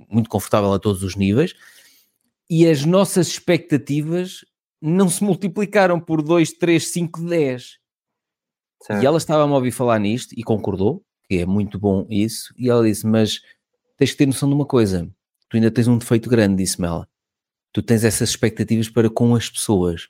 [0.10, 1.54] muito confortável a todos os níveis
[2.50, 4.46] e as nossas expectativas
[4.82, 7.78] não se multiplicaram por 2, 3, 5, 10.
[8.82, 9.02] Certo.
[9.02, 12.70] E ela estava-me a ouvir falar nisto e concordou, que é muito bom isso, e
[12.70, 13.40] ela disse, mas
[13.98, 15.10] tens que ter noção de uma coisa,
[15.50, 17.08] tu ainda tens um defeito grande, disse-me ela,
[17.72, 20.10] tu tens essas expectativas para com as pessoas,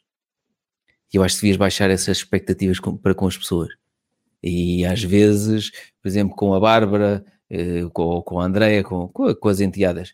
[1.14, 3.70] e eu acho que devias baixar essas expectativas com- para com as pessoas,
[4.42, 5.70] e às vezes,
[6.02, 7.24] por exemplo, com a Bárbara,
[7.94, 10.14] com, com a Andrea, com, com, com as enteadas,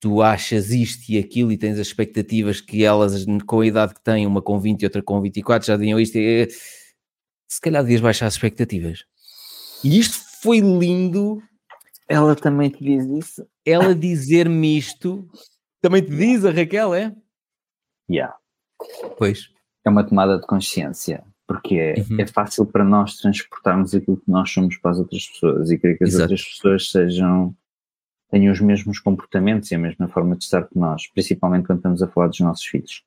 [0.00, 4.02] tu achas isto e aquilo e tens as expectativas que elas, com a idade que
[4.02, 6.48] têm, uma com 20 e outra com 24, já tinham isto e
[7.48, 9.04] se calhar devias baixar as expectativas.
[9.82, 11.42] E isto foi lindo,
[12.08, 13.46] Ela também te diz isso?
[13.64, 15.26] ela dizer-me isto.
[15.80, 17.14] Também te diz a Raquel, é?
[18.10, 18.36] Yeah.
[19.16, 19.48] Pois.
[19.86, 22.20] É uma tomada de consciência, porque é, Uhum.
[22.20, 25.98] é fácil para nós transportarmos aquilo que nós somos para as outras pessoas e querer
[25.98, 26.22] que as Exato.
[26.24, 27.54] outras pessoas sejam
[28.30, 32.02] tenham os mesmos comportamentos e a mesma forma de estar que nós, principalmente quando estamos
[32.02, 33.04] a falar dos nossos filhos.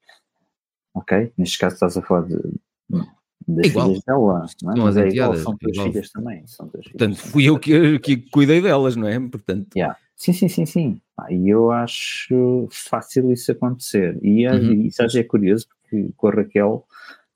[0.93, 1.33] Ok?
[1.37, 2.37] Neste caso estás a falar de,
[3.47, 3.87] das É igual.
[3.87, 4.75] filhas dela, não é?
[4.77, 5.91] Mas as é igual, são tuas igual.
[5.91, 6.47] filhas também.
[6.47, 9.19] São tuas Portanto, fui eu que, que cuidei delas, não é?
[9.19, 9.97] Portanto, Yeah.
[10.15, 11.01] Sim, sim, sim, sim.
[11.17, 14.17] Ah, E eu acho fácil isso acontecer.
[14.23, 14.71] E é- Uhum.
[14.85, 16.85] isso às vezes é curioso, porque com a Raquel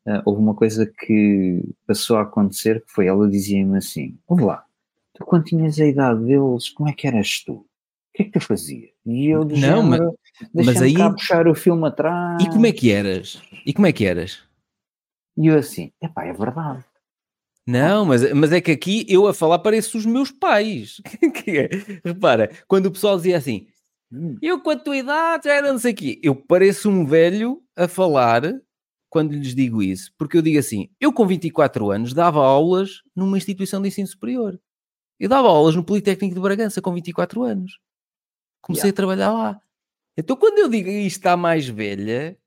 [0.08, 4.66] ah, houve uma coisa que passou a acontecer, que foi ela dizia-me assim, ouve lá,
[5.14, 7.54] tu quando tinhas a idade deles, como é que eras tu?
[7.54, 7.66] O
[8.14, 8.90] que é que tu fazias?
[9.06, 10.20] E eu de Não, mas- género,
[10.54, 12.44] mas deixa-me aí- puxar o filme atrás.
[12.44, 13.42] e como é que eras?
[13.66, 14.40] E como é que eras?
[15.38, 16.84] E eu assim, epá, é verdade.
[17.66, 21.00] Não, mas, mas é que aqui eu a falar pareço os meus pais.
[21.48, 21.70] É,
[22.04, 23.68] Repara, quando o pessoal dizia assim,
[24.12, 27.06] Hum, eu com a tua idade já era não sei o quê, eu pareço um
[27.06, 28.42] velho a falar
[29.12, 33.38] quando lhes digo isso, porque eu digo assim, eu com 24 anos dava aulas numa
[33.38, 34.58] instituição de ensino superior.
[35.20, 37.78] Eu dava aulas no Politécnico de Bragança com 24 anos.
[38.62, 39.62] Comecei a trabalhar lá.
[40.18, 42.38] Então quando eu digo isto está mais velha,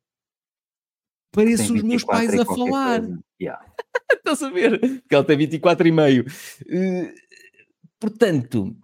[1.30, 3.02] pareço os meus pais a falar.
[3.38, 3.62] Yeah.
[4.16, 4.80] Estás a ver?
[4.80, 6.24] Porque ela tem 24 e meio.
[6.62, 7.12] Uh,
[8.00, 8.74] portanto,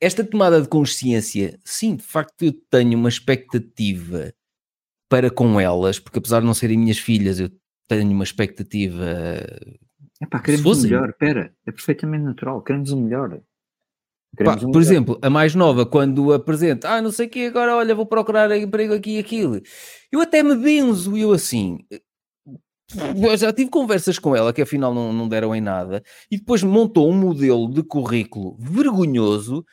[0.00, 4.34] esta tomada de consciência, sim, de facto eu tenho uma expectativa
[5.10, 7.50] para com elas, porque apesar de não serem minhas filhas, eu
[7.88, 9.04] tenho uma expectativa.
[10.22, 13.40] É pá, queremos o melhor, espera, é perfeitamente natural, queremos o melhor.
[14.44, 17.96] Pá, por exemplo, a mais nova, quando apresenta, ah, não sei o que, agora olha,
[17.96, 19.60] vou procurar emprego aqui e aquilo,
[20.12, 21.80] eu até me benzo, eu assim,
[23.20, 26.00] eu já tive conversas com ela que afinal não, não deram em nada,
[26.30, 29.64] e depois montou um modelo de currículo vergonhoso,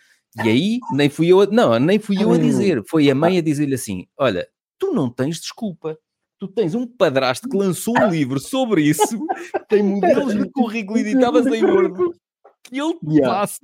[0.44, 3.38] e aí nem fui eu a, não, nem fui eu a dizer, foi a mãe
[3.38, 4.48] a dizer-lhe assim: olha,
[4.78, 5.98] tu não tens desculpa.
[6.40, 9.26] Tu tens um padrasto que lançou um livro sobre isso,
[9.68, 12.16] tem modelos de currículo editáveis em Word,
[12.64, 13.40] que ele yeah.
[13.40, 13.60] passa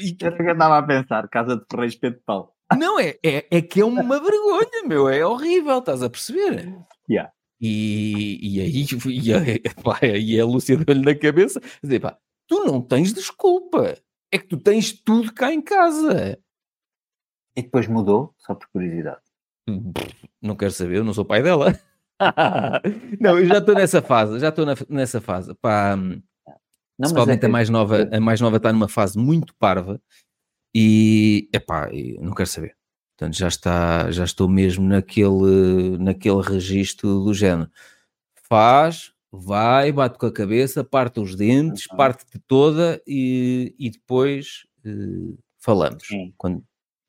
[0.00, 0.16] e...
[0.20, 2.56] Eu andava a pensar, casa de Ferreira Espeto de Pau.
[2.76, 6.76] Não, é, é, é que é uma vergonha, meu, é horrível, estás a perceber?
[7.08, 7.32] Yeah.
[7.60, 12.16] E, e aí e a, pá, e a Lúcia deu-lhe na cabeça, dizer, pá,
[12.48, 13.96] tu não tens desculpa,
[14.32, 16.38] é que tu tens tudo cá em casa.
[17.56, 19.20] E depois mudou, só por curiosidade.
[20.40, 21.78] Não quero saber, eu não sou pai dela.
[23.20, 25.54] não, eu já estou nessa fase, já estou nessa fase.
[25.54, 30.00] Pá, não, Principalmente é a mais nova, a mais nova está numa fase muito parva
[30.74, 31.88] e epá,
[32.20, 32.76] não quero saber.
[33.16, 37.70] Portanto, já está, já estou mesmo naquele, naquele registro do género.
[38.48, 41.96] Faz, vai, bate com a cabeça, parte os dentes, uhum.
[41.96, 46.06] parte-te toda e, e depois uh, falamos.
[46.06, 46.34] Sim.
[46.36, 46.62] Quando,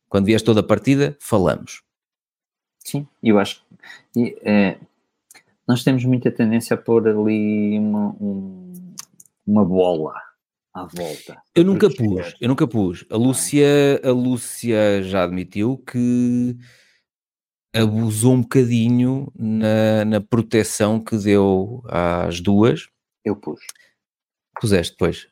[0.08, 1.82] quando vies toda a partida, falamos.
[2.84, 3.64] Sim, eu acho
[4.14, 4.78] que é,
[5.68, 8.74] nós temos muita tendência a pôr ali uma, um,
[9.46, 10.14] uma bola
[10.74, 11.42] à volta.
[11.56, 13.06] Eu nunca pus, eu nunca pus.
[13.10, 16.58] A Lúcia, a Lúcia já admitiu que
[17.74, 22.90] abusou um bocadinho na, na proteção que deu às duas.
[23.24, 23.62] Eu pus.
[24.60, 25.28] Puseste, depois.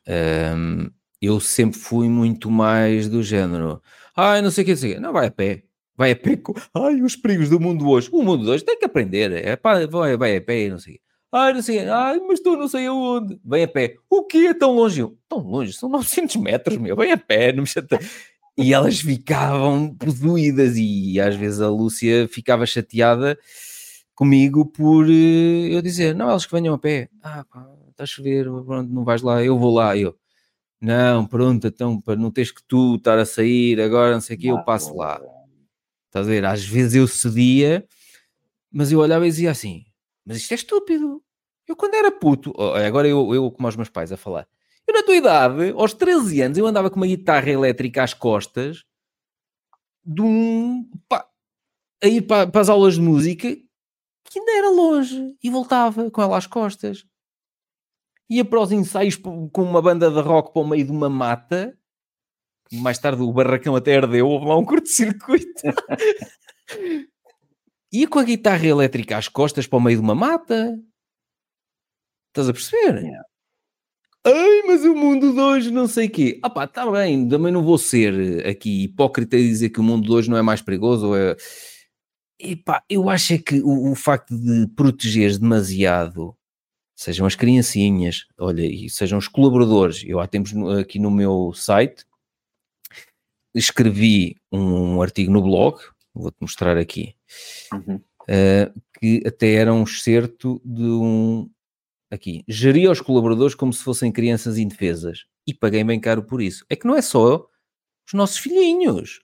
[0.56, 0.90] Um,
[1.20, 3.82] eu sempre fui muito mais do género.
[4.16, 5.00] Ai, não sei o que, não sei o que.
[5.00, 5.64] Não, vai a pé.
[6.00, 6.34] Vai a pé.
[6.38, 6.54] Com...
[6.72, 8.08] Ai, os perigos do mundo hoje.
[8.10, 9.32] O mundo hoje tem que aprender.
[9.32, 10.98] É, pá, vai, vai a pé, não sei.
[11.30, 13.38] Ai, não sei, ai, mas estou não sei aonde.
[13.44, 13.96] Vem a pé.
[14.08, 15.02] O que é tão longe?
[15.02, 15.74] Eu, tão longe?
[15.74, 16.96] São 900 metros, meu.
[16.96, 17.98] Vem a pé, não me chata.
[18.56, 23.38] E elas ficavam possuídas e às vezes a Lúcia ficava chateada
[24.14, 27.10] comigo por uh, eu dizer, não, elas que venham a pé.
[27.22, 29.94] Ah, pá, está a chover, pronto, não vais lá, eu vou lá.
[29.98, 30.16] Eu,
[30.80, 34.38] não, pronto, então, para não teres que tu estar a sair agora, não sei o
[34.38, 35.20] que, eu passo lá.
[36.10, 36.44] Estás a ver?
[36.44, 37.86] Às vezes eu cedia,
[38.70, 39.84] mas eu olhava e dizia assim,
[40.26, 41.22] mas isto é estúpido.
[41.68, 42.52] Eu quando era puto,
[42.84, 44.48] agora eu, eu como aos meus pais a falar,
[44.88, 48.84] eu na tua idade, aos 13 anos, eu andava com uma guitarra elétrica às costas
[50.04, 50.90] de um...
[51.08, 51.28] Pá,
[52.02, 53.54] a ir para, para as aulas de música
[54.24, 57.04] que ainda era longe e voltava com ela às costas.
[58.28, 61.76] Ia para os ensaios com uma banda de rock para o meio de uma mata.
[62.72, 65.62] Mais tarde o barracão até ardeu, houve lá um curto-circuito.
[67.92, 70.78] ia com a guitarra elétrica às costas para o meio de uma mata.
[72.28, 73.02] Estás a perceber?
[73.02, 73.24] Yeah.
[74.24, 76.38] Ai, mas o mundo de hoje não sei o quê.
[76.42, 80.06] Ah pá, está bem, também não vou ser aqui hipócrita e dizer que o mundo
[80.06, 81.14] de hoje não é mais perigoso.
[81.16, 81.36] É...
[82.38, 86.36] Epá, eu acho é que o, o facto de protegeres demasiado,
[86.94, 92.04] sejam as criancinhas, olha, e sejam os colaboradores, eu há tempos aqui no meu site
[93.54, 95.78] escrevi um artigo no blog,
[96.14, 97.14] vou-te mostrar aqui,
[97.72, 97.96] uhum.
[97.96, 101.48] uh, que até era um excerto de um.
[102.10, 106.64] Aqui, geria os colaboradores como se fossem crianças indefesas e paguei bem caro por isso.
[106.68, 107.46] É que não é só
[108.06, 109.20] os nossos filhinhos.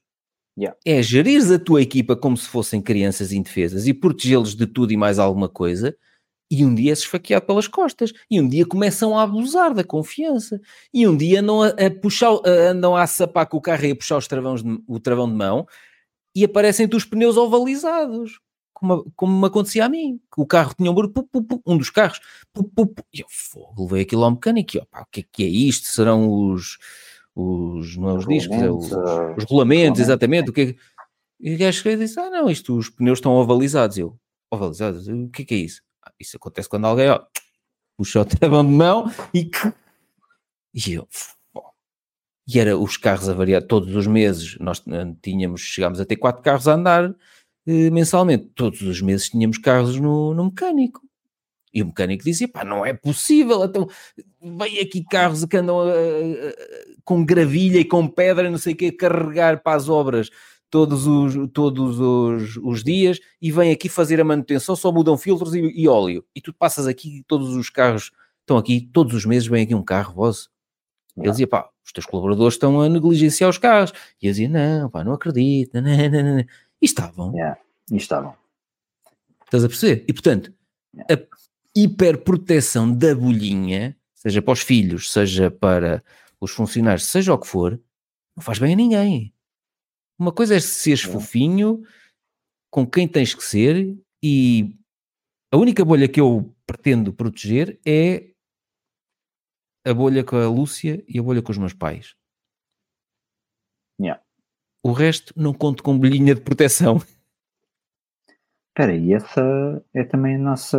[0.57, 0.79] Yeah.
[0.87, 4.97] É gerir a tua equipa como se fossem crianças indefesas e protegê-los de tudo e
[4.97, 5.97] mais alguma coisa
[6.51, 10.61] e um dia é esfaqueado pelas costas, e um dia começam a abusar da confiança,
[10.93, 13.97] e um dia andam a, a puxar, andam a sapar com o carro e a
[13.97, 15.67] puxar os travões de, o travão de mão,
[16.35, 18.39] e aparecem-te os pneus ovalizados,
[18.73, 21.15] como, como me acontecia a mim, que o carro tinha um barulho,
[21.67, 22.21] um dos carros,
[23.13, 25.87] e eu fogo, levei aquilo ao mecânico, e opa, o que é que é isto?
[25.87, 26.77] Serão os,
[27.35, 30.79] os não é os discos, é os, os regulamentos, regulamentos, exatamente, o que é que...
[31.41, 34.19] E o gajo disse, ah não, isto, os pneus estão ovalizados, eu,
[34.51, 35.86] ovalizados, o que é que é isso?
[36.19, 37.25] Isso acontece quando alguém, ó,
[37.97, 39.51] puxa o travão de mão e...
[40.75, 41.09] E eu,
[42.49, 44.57] e era os carros a variar todos os meses.
[44.61, 47.15] Nós eh, tínhamos, chegámos a ter quatro carros a andar
[47.67, 48.51] eh, mensalmente.
[48.55, 51.01] Todos os meses tínhamos carros no, no mecânico.
[51.75, 53.65] E o mecânico dizia: pá, não é possível.
[53.65, 53.89] Então,
[54.41, 58.77] vem aqui carros que andam uh, uh, com gravilha e com pedra, não sei o
[58.77, 60.31] quê, carregar para as obras
[60.71, 65.55] todos os, todos os, os dias e vêm aqui fazer a manutenção, só mudam filtros
[65.55, 66.25] e, e óleo.
[66.35, 69.83] E tu passas aqui, todos os carros estão aqui, todos os meses vem aqui um
[69.83, 70.51] carro vosso.
[71.17, 73.93] Ele dizia, pá, os teus colaboradores estão a negligenciar os carros.
[74.21, 75.73] E eu dizia, não, pá, não acredito.
[75.75, 76.41] Não, não, não.
[76.41, 77.33] E estavam.
[77.33, 77.59] Yeah.
[77.91, 78.35] E estavam.
[79.45, 80.05] Estás a perceber?
[80.07, 80.53] E portanto,
[80.95, 81.15] yeah.
[81.15, 81.27] a
[81.75, 86.03] hiperproteção da bolhinha, seja para os filhos, seja para
[86.41, 87.81] os funcionários, seja o que for,
[88.37, 89.33] não faz bem a ninguém.
[90.19, 91.13] Uma coisa é seres yeah.
[91.13, 91.83] fofinho
[92.71, 94.75] com quem tens que ser e
[95.53, 98.31] a única bolha que eu pretendo proteger é
[99.87, 102.17] a bolha com a Lúcia e a bolha com os meus pais.
[104.01, 104.23] Yeah.
[104.83, 106.97] O resto não conto com bolhinha de proteção.
[108.69, 109.41] Espera aí, essa
[109.95, 110.79] é também a nossa,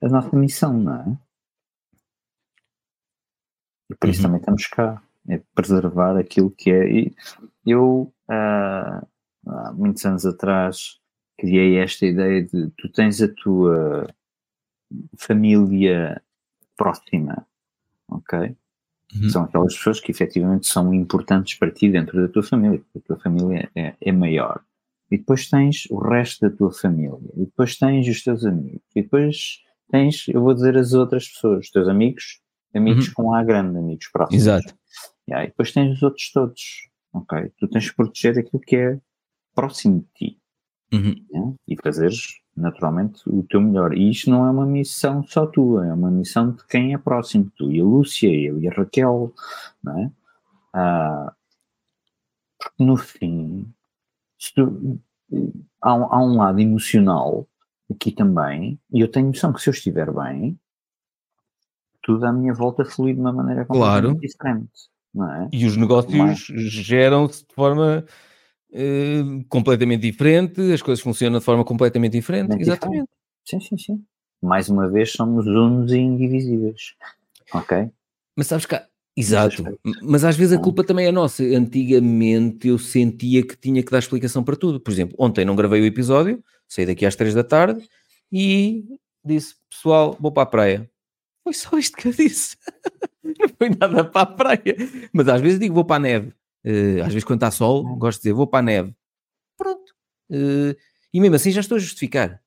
[0.00, 1.18] a nossa missão, não é?
[3.90, 4.26] E por isso uhum.
[4.26, 5.02] também estamos cá.
[5.28, 6.88] É preservar aquilo que é.
[6.88, 7.16] E
[7.70, 9.06] eu, uh,
[9.46, 10.98] há muitos anos atrás,
[11.38, 14.06] criei esta ideia de tu tens a tua
[15.16, 16.20] família
[16.76, 17.46] próxima
[18.10, 18.56] ok?
[19.14, 19.30] Uhum.
[19.30, 23.00] São aquelas pessoas que efetivamente são importantes para ti dentro da tua família, porque a
[23.02, 24.60] tua família é, é maior.
[25.10, 29.02] E depois tens o resto da tua família, e depois tens os teus amigos, e
[29.02, 29.60] depois
[29.90, 32.40] tens, eu vou dizer, as outras pessoas, os teus amigos,
[32.72, 33.14] amigos uhum.
[33.14, 34.42] com A grande, amigos próximos.
[34.42, 34.74] Exato.
[35.28, 37.52] Yeah, e depois tens os outros todos, ok?
[37.58, 39.00] Tu tens que proteger aquilo que é
[39.54, 40.40] próximo de ti.
[40.92, 41.26] Uhum.
[41.32, 41.54] Yeah?
[41.68, 43.92] E fazeres naturalmente, o teu melhor.
[43.94, 47.50] E isto não é uma missão só tua, é uma missão de quem é próximo,
[47.56, 49.32] tu e a Lúcia, eu e a Raquel,
[49.82, 50.12] não é?
[50.72, 51.34] Ah,
[52.58, 53.72] porque no fim,
[54.54, 55.00] tu,
[55.82, 57.48] há, há, um lado emocional
[57.90, 60.58] aqui também, e eu tenho noção que se eu estiver bem,
[62.02, 64.20] tudo à minha volta flui de uma maneira completamente claro.
[64.20, 64.90] diferente.
[65.16, 65.48] É?
[65.52, 68.04] E os negócios geram-se de forma
[68.70, 72.48] uh, completamente diferente, as coisas funcionam de forma completamente diferente.
[72.48, 73.08] Bem Exatamente.
[73.44, 73.68] Diferente.
[73.68, 74.04] Sim, sim, sim.
[74.42, 76.94] Mais uma vez somos unos e indivisíveis.
[77.52, 77.90] Ok?
[78.36, 78.80] Mas sabes que.
[79.16, 79.64] Exato,
[80.02, 81.42] mas às vezes a culpa também é nossa.
[81.42, 84.80] Antigamente eu sentia que tinha que dar explicação para tudo.
[84.80, 87.86] Por exemplo, ontem não gravei o episódio, saí daqui às três da tarde
[88.32, 88.84] e
[89.22, 90.89] disse: Pessoal, vou para a praia.
[91.50, 92.56] Foi só isto que eu disse.
[93.24, 94.76] não foi nada para a praia.
[95.12, 96.28] Mas às vezes digo: Vou para a neve.
[96.64, 98.94] Uh, às vezes, quando está sol, gosto de dizer vou para a neve.
[99.56, 99.92] Pronto.
[100.30, 100.76] Uh,
[101.12, 102.40] e mesmo assim já estou a justificar.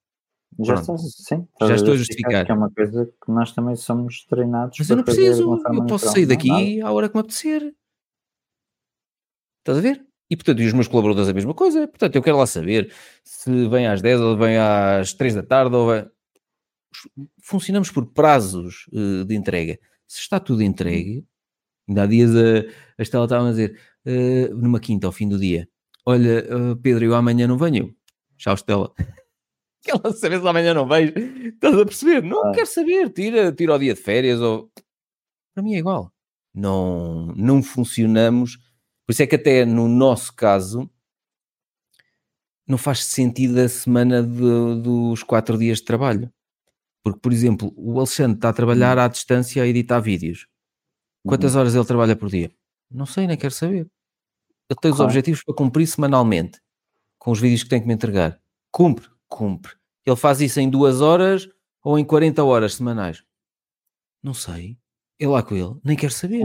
[0.59, 2.45] Já, estou, sim, já estou a justificar.
[2.45, 4.77] Que é uma coisa que nós também somos treinados.
[4.79, 7.75] Mas eu não preciso, eu posso sair daqui à hora que me apetecer.
[9.59, 10.05] Estás a ver?
[10.29, 11.87] E portanto, e os meus colaboradores a mesma coisa.
[11.87, 12.93] Portanto, eu quero lá saber
[13.23, 16.13] se vem às 10 ou vem às 3 da tarde ou vem...
[17.41, 19.79] Funcionamos por prazos uh, de entrega.
[20.07, 21.25] Se está tudo entregue,
[21.87, 22.59] ainda há dias a,
[22.97, 25.67] a Estela estava a dizer uh, numa quinta ao fim do dia:
[26.05, 27.95] Olha, uh, Pedro, eu amanhã não venho.
[28.37, 28.93] Tchau, Estela.
[29.83, 31.13] que ela saber se amanhã não vejo.
[31.15, 32.23] Estás a perceber?
[32.23, 32.51] Não ah.
[32.53, 33.09] quero saber.
[33.09, 34.71] Tira, tira o dia de férias ou.
[35.53, 36.11] Para mim é igual.
[36.53, 38.57] Não, não funcionamos.
[39.05, 40.89] Por isso é que até no nosso caso
[42.65, 46.31] não faz sentido a semana de, dos quatro dias de trabalho.
[47.03, 50.47] Porque, por exemplo, o Alexandre está a trabalhar à distância a editar vídeos.
[51.25, 51.61] Quantas uhum.
[51.61, 52.51] horas ele trabalha por dia?
[52.89, 53.89] Não sei, nem quero saber.
[54.69, 55.09] Ele tem os claro.
[55.09, 56.59] objetivos para cumprir semanalmente,
[57.19, 58.39] com os vídeos que tem que me entregar.
[58.71, 59.73] Cumpre, cumpre.
[60.05, 61.49] Ele faz isso em duas horas
[61.83, 63.23] ou em 40 horas semanais?
[64.21, 64.77] Não sei.
[65.19, 66.43] Eu lá com ele, nem quero saber.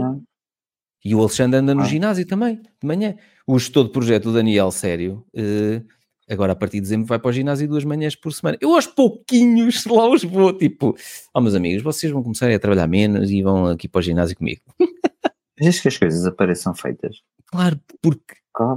[1.03, 3.15] E o Alexandre anda no ginásio também, de manhã.
[3.47, 5.85] O gestor de projeto, o Daniel Sério, uh,
[6.29, 8.57] agora a partir de dezembro vai para o ginásio duas manhãs por semana.
[8.61, 10.95] Eu aos pouquinhos lá os vou, tipo,
[11.33, 14.01] ó oh, meus amigos, vocês vão começar a trabalhar menos e vão aqui para o
[14.01, 14.61] ginásio comigo.
[15.59, 17.17] Deixa que as coisas apareçam feitas.
[17.47, 18.35] Claro, porque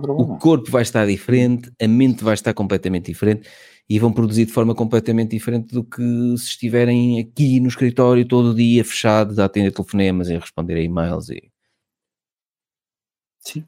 [0.09, 3.49] o corpo vai estar diferente, a mente vai estar completamente diferente
[3.89, 6.03] e vão produzir de forma completamente diferente do que
[6.39, 10.83] se estiverem aqui no escritório todo dia fechados a atender telefonemas e a responder a
[10.83, 11.51] e-mails e...
[13.41, 13.65] Sim.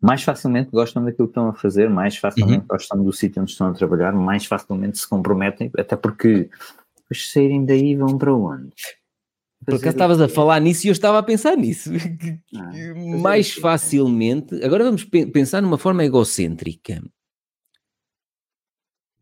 [0.00, 2.66] Mais facilmente gostam daquilo que estão a fazer, mais facilmente uhum.
[2.68, 6.48] gostam do sítio onde estão a trabalhar, mais facilmente se comprometem, até porque
[6.96, 8.72] depois saírem daí vão para onde?
[9.64, 11.90] Porque estavas a falar nisso e eu estava a pensar nisso.
[12.56, 14.62] Ah, mais facilmente.
[14.64, 17.00] Agora vamos pensar numa forma egocêntrica.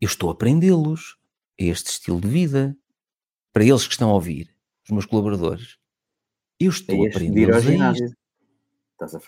[0.01, 1.17] Eu estou a aprendê-los
[1.59, 2.75] a este estilo de vida.
[3.53, 4.49] Para eles que estão a ouvir,
[4.83, 5.77] os meus colaboradores,
[6.59, 8.15] eu estou a aprendê-los a isto.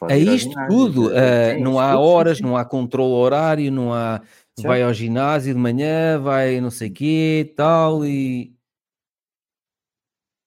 [0.09, 1.07] A, a isto tudo.
[1.07, 4.21] Uh, não há horas, não há controle horário, não há.
[4.61, 8.53] Vai ao ginásio de manhã, vai não sei o quê, tal, e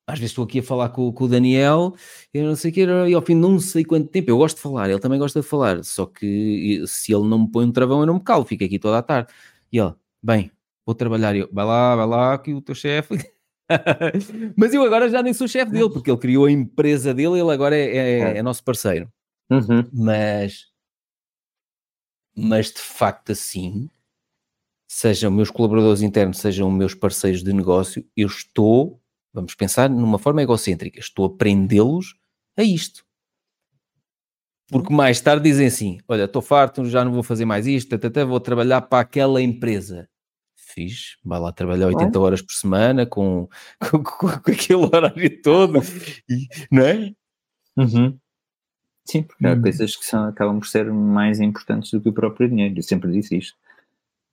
[0.07, 1.95] às vezes estou aqui a falar com, com o Daniel,
[2.33, 4.57] eu não sei o que, e ao fim de não sei quanto tempo, eu gosto
[4.57, 7.73] de falar, ele também gosta de falar, só que se ele não me põe um
[7.73, 9.33] travão, eu não me calo, fico aqui toda a tarde.
[9.73, 10.51] E ele, bem,
[10.85, 13.34] vou trabalhar, eu, vai lá, vai lá, que o teu chefe.
[14.57, 17.51] Mas eu agora já nem sou chefe dele, porque ele criou a empresa dele, ele
[17.51, 18.43] agora é, é, é.
[18.43, 19.09] nosso parceiro.
[19.51, 19.89] Uhum.
[19.93, 20.67] Mas,
[22.37, 23.89] mas de facto, assim,
[24.89, 29.01] sejam meus colaboradores internos, sejam meus parceiros de negócio, eu estou
[29.35, 31.01] Vamos pensar numa forma egocêntrica.
[31.01, 32.15] Estou a prendê-los
[32.57, 33.05] a isto.
[34.71, 38.25] Porque mais tarde dizem assim: Olha, estou farto, já não vou fazer mais isto, até
[38.25, 40.09] vou trabalhar para aquela empresa.
[40.75, 43.49] Fiz, vai lá trabalhar 80 horas por semana com,
[43.79, 45.79] com, com, com aquele horário todo,
[46.29, 47.13] e, não é?
[47.77, 48.19] Uhum.
[49.05, 49.63] Sim, porque há hum.
[49.63, 52.77] coisas que são, acabam por ser mais importantes do que o próprio dinheiro.
[52.77, 53.57] Eu sempre disse isto.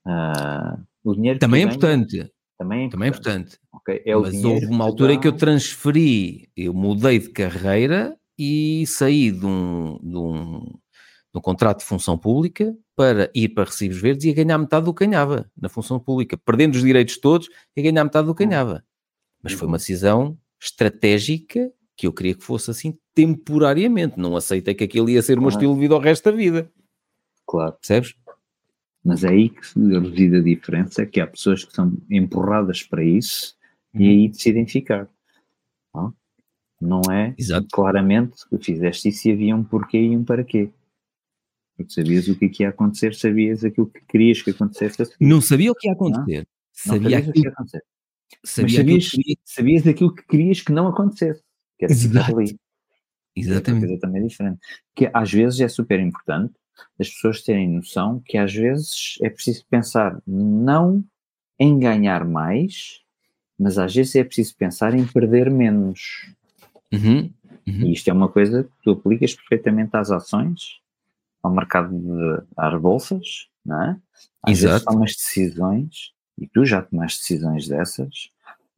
[0.04, 2.32] Uh, o dinheiro também é importante.
[2.58, 3.58] Também é Também é importante.
[3.72, 4.02] Okay.
[4.04, 9.30] É Mas houve uma altura em que eu transferi, eu mudei de carreira e saí
[9.30, 14.24] de um, de um, de um contrato de função pública para ir para recibos verdes
[14.26, 17.80] e a ganhar metade do que ganhava na função pública, perdendo os direitos todos e
[17.80, 18.84] a ganhar metade do que ganhava.
[19.42, 24.18] Mas foi uma decisão estratégica que eu queria que fosse assim temporariamente.
[24.18, 26.70] Não aceitei que aquilo ia ser o meu estilo de vida o resto da vida.
[27.46, 27.72] Claro.
[27.72, 28.14] Percebes?
[29.04, 33.56] Mas é aí que reside a diferença, que há pessoas que são empurradas para isso
[33.92, 35.08] e aí decidem ficar.
[35.92, 36.14] Não,
[36.80, 37.66] não é Exato.
[37.72, 40.70] claramente que fizeste isso e havia um porquê e um para quê.
[41.76, 45.12] Porque sabias o que, é que ia acontecer, sabias aquilo que querias que acontecesse.
[45.20, 46.38] Não sabia o que ia acontecer.
[46.38, 46.46] Não?
[46.72, 47.82] Sabia não o que ia acontecer.
[48.44, 49.38] Sabia sabias, que...
[49.44, 51.42] sabias aquilo que querias que não acontecesse.
[51.78, 52.38] Que era Exato.
[52.38, 52.56] Ali.
[53.34, 53.84] Exatamente.
[53.84, 54.58] É coisa também diferente.
[54.94, 56.54] Que às vezes é super importante
[56.98, 61.04] as pessoas terem noção que às vezes é preciso pensar não
[61.58, 63.00] em ganhar mais,
[63.58, 66.32] mas às vezes é preciso pensar em perder menos.
[66.92, 67.30] Uhum,
[67.66, 67.86] uhum.
[67.86, 70.80] E isto é uma coisa que tu aplicas perfeitamente às ações,
[71.42, 73.96] ao mercado de, às bolsas, não é?
[74.42, 74.72] Às Exato.
[74.72, 78.30] vezes tomas decisões, e tu já tomaste decisões dessas,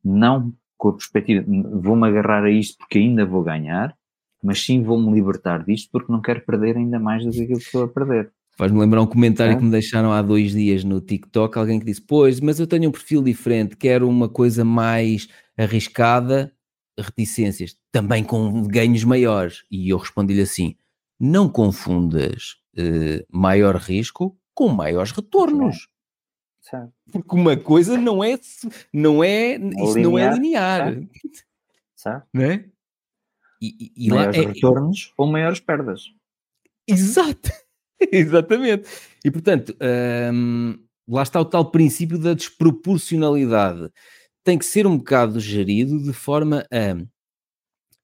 [0.02, 1.44] não com a perspectiva,
[1.80, 3.96] vou-me agarrar a isto porque ainda vou ganhar,
[4.42, 7.64] mas sim vou-me libertar disto porque não quero perder ainda mais do que aquilo que
[7.64, 8.30] estou a perder.
[8.56, 9.56] Faz-me lembrar um comentário é?
[9.56, 12.88] que me deixaram há dois dias no TikTok, alguém que disse, pois, mas eu tenho
[12.88, 16.52] um perfil diferente, quero uma coisa mais arriscada,
[16.98, 19.64] reticências, também com ganhos maiores.
[19.70, 20.76] E eu respondi-lhe assim,
[21.24, 25.88] não confundas uh, maior risco com maiores retornos.
[26.60, 26.92] Certo.
[27.10, 28.38] Porque uma coisa não é,
[28.92, 30.94] não é, isso linear, não é linear.
[31.94, 32.26] Certo.
[32.32, 32.68] Não é?
[33.60, 36.02] E, e maiores lá, é, retornos ou maiores perdas.
[36.86, 37.50] Exato,
[38.12, 38.88] exatamente.
[39.24, 39.74] E portanto,
[40.32, 40.78] hum,
[41.08, 43.90] lá está o tal princípio da desproporcionalidade.
[44.42, 47.02] Tem que ser um bocado gerido de forma a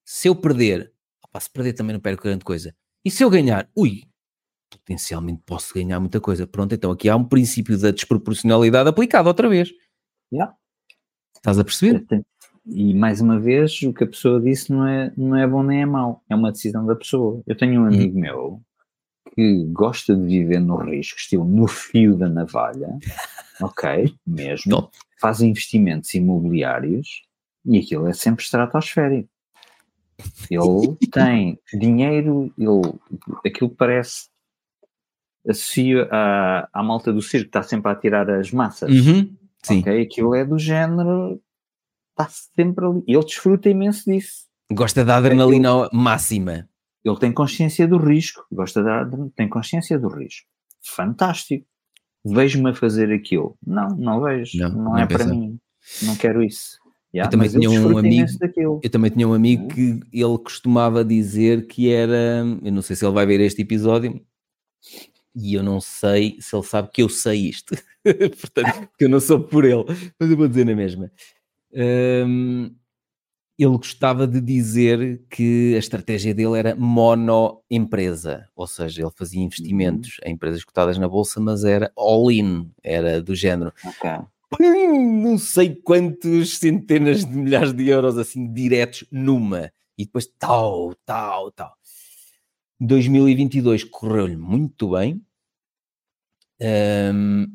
[0.06, 0.90] se eu perder,
[1.22, 2.74] opa, se perder também não perco grande coisa.
[3.04, 4.02] E se eu ganhar, ui,
[4.70, 6.46] potencialmente posso ganhar muita coisa.
[6.46, 9.70] Pronto, então aqui há um princípio da desproporcionalidade aplicado outra vez.
[10.32, 10.54] Yeah.
[11.36, 12.04] Estás a perceber?
[12.66, 15.82] E mais uma vez, o que a pessoa disse não é, não é bom nem
[15.82, 17.42] é mau, é uma decisão da pessoa.
[17.46, 18.20] Eu tenho um amigo uhum.
[18.20, 18.62] meu
[19.34, 22.98] que gosta de viver no risco, estilo no fio da navalha,
[23.62, 24.90] ok, mesmo, não.
[25.20, 27.22] faz investimentos imobiliários
[27.64, 29.28] e aquilo é sempre estratosférico.
[30.50, 32.98] Ele tem dinheiro, ele,
[33.44, 34.28] aquilo parece
[35.48, 38.90] associa à, à malta do circo que está sempre a tirar as massas.
[38.90, 39.80] Uhum, sim.
[39.80, 41.40] Ok, aquilo é do género
[42.10, 43.02] está sempre ali.
[43.06, 44.44] Ele desfruta imenso disso.
[44.72, 46.68] Gosta da adrenalina ele, máxima.
[47.04, 50.46] Ele tem consciência do risco, gosta da tem consciência do risco.
[50.82, 51.66] Fantástico.
[52.24, 53.56] Vejo-me a fazer aquilo.
[53.66, 54.58] Não, não vejo.
[54.58, 55.58] Não, não, não é para mim.
[56.02, 56.78] Não quero isso.
[57.12, 58.28] Yeah, eu, também tinha um amigo,
[58.82, 62.44] eu também tinha um amigo que ele costumava dizer que era.
[62.62, 64.24] Eu não sei se ele vai ver este episódio,
[65.34, 67.74] e eu não sei se ele sabe que eu sei isto.
[68.40, 69.84] Portanto, que eu não sou por ele,
[70.18, 71.10] mas eu vou dizer na mesma
[71.72, 72.74] um,
[73.58, 80.18] ele gostava de dizer que a estratégia dele era mono-empresa, ou seja, ele fazia investimentos
[80.18, 80.30] uhum.
[80.30, 83.72] em empresas cotadas na bolsa, mas era all-in, era do género.
[83.84, 84.18] Okay.
[84.58, 91.52] Não sei quantos centenas de milhares de euros assim diretos numa, e depois tal, tal,
[91.52, 91.76] tal.
[92.80, 95.22] 2022 correu-lhe muito bem.
[96.60, 97.46] Um,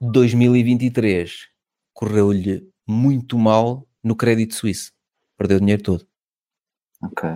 [0.00, 1.48] 2023
[1.92, 4.92] correu-lhe muito mal no crédito suíço.
[5.36, 6.06] Perdeu o dinheiro todo.
[7.02, 7.28] Ok.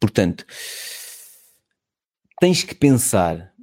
[0.00, 0.44] Portanto,
[2.40, 3.54] tens que pensar.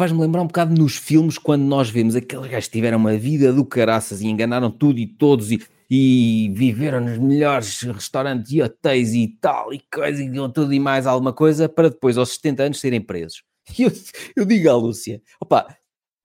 [0.00, 3.52] Faz-me lembrar um bocado nos filmes quando nós vemos aqueles gajos que tiveram uma vida
[3.52, 9.12] do caraças e enganaram tudo e todos e, e viveram nos melhores restaurantes e hotéis
[9.12, 12.80] e tal, e coisa, e tudo e mais alguma coisa, para depois, aos 70 anos,
[12.80, 13.42] serem presos.
[13.78, 13.92] E eu,
[14.36, 15.76] eu digo à Lúcia, opa,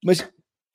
[0.01, 0.25] mas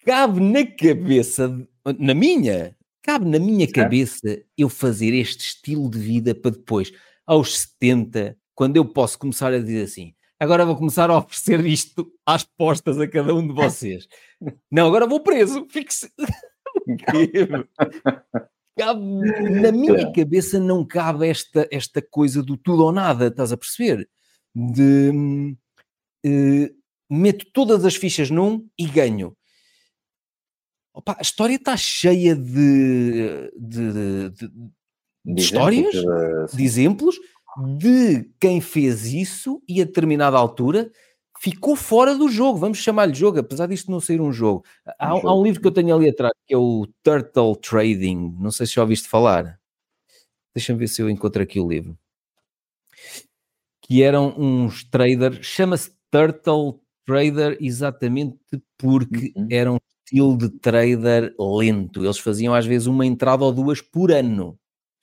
[0.05, 1.59] cabe na cabeça,
[1.99, 3.77] na minha, cabe na minha certo.
[3.77, 6.93] cabeça eu fazer este estilo de vida para depois,
[7.27, 12.11] aos 70, quando eu posso começar a dizer assim, agora vou começar a oferecer isto
[12.25, 14.09] às postas a cada um de vocês.
[14.71, 15.67] Não, agora vou preso,
[18.79, 19.01] cabe,
[19.61, 24.09] na minha cabeça não cabe esta, esta coisa do tudo ou nada, estás a perceber?
[24.55, 25.55] De
[26.27, 26.75] uh,
[27.11, 29.37] meto todas as fichas num e ganho.
[30.95, 34.49] Opa, a história está cheia de, de, de, de,
[35.25, 35.95] de histórias,
[36.53, 37.17] de exemplos
[37.79, 40.91] de quem fez isso e a determinada altura
[41.41, 44.63] ficou fora do jogo, vamos chamar-lhe jogo, apesar disto não ser um jogo.
[44.99, 48.37] Há, um, há um livro que eu tenho ali atrás, que é o Turtle Trading,
[48.39, 49.59] não sei se já ouviste falar.
[50.55, 51.99] Deixa-me ver se eu encontro aqui o livro.
[53.81, 58.39] Que eram uns traders, chama-se Turtle Trader exatamente
[58.77, 59.49] porque uhum.
[59.51, 62.05] era um estilo de trader lento.
[62.05, 64.60] Eles faziam às vezes uma entrada ou duas por ano.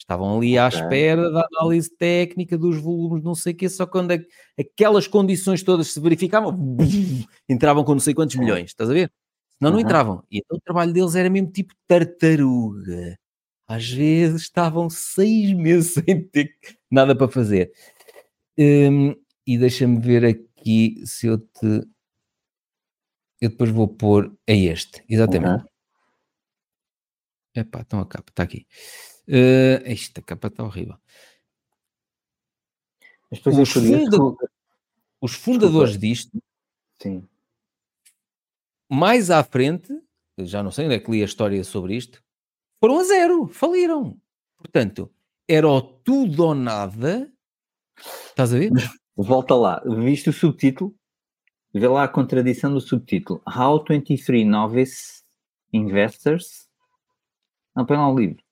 [0.08, 4.18] Estavam ali à espera da análise técnica dos volumes, não sei o quê, só quando
[4.58, 6.77] aquelas condições todas se verificavam,
[7.50, 9.11] entravam com não sei quantos milhões, estás a ver?
[9.58, 10.24] Senão não entravam.
[10.32, 13.19] E então o trabalho deles era mesmo tipo tartaruga.
[13.68, 16.56] Às vezes estavam seis meses sem ter
[16.90, 17.69] nada para fazer.
[18.58, 19.14] Um,
[19.45, 21.86] e deixa-me ver aqui se eu te.
[23.42, 24.34] Eu depois vou pôr.
[24.48, 25.64] É este, exatamente.
[25.64, 25.68] Uhum.
[27.56, 28.66] Epá, então a capa está aqui.
[29.27, 30.95] Uh, esta capa está horrível.
[33.30, 33.61] Os, funda
[35.22, 36.07] os, fundadores Desculpa.
[36.07, 36.43] disto,
[37.01, 37.27] Sim.
[38.89, 39.93] mais à frente,
[40.38, 42.23] já não sei onde é que li a história sobre isto,
[42.80, 44.17] foram a zero, faliram.
[44.57, 45.11] Portanto,
[45.45, 47.30] era o tudo ou nada.
[48.27, 48.72] Estás a ver?
[49.15, 50.95] Volta lá, viste o subtítulo?
[51.73, 53.41] Vê lá a contradição do subtítulo.
[53.45, 55.23] How 23 Novice
[55.73, 56.69] Investors.
[57.75, 58.47] Não, põe lá o livro.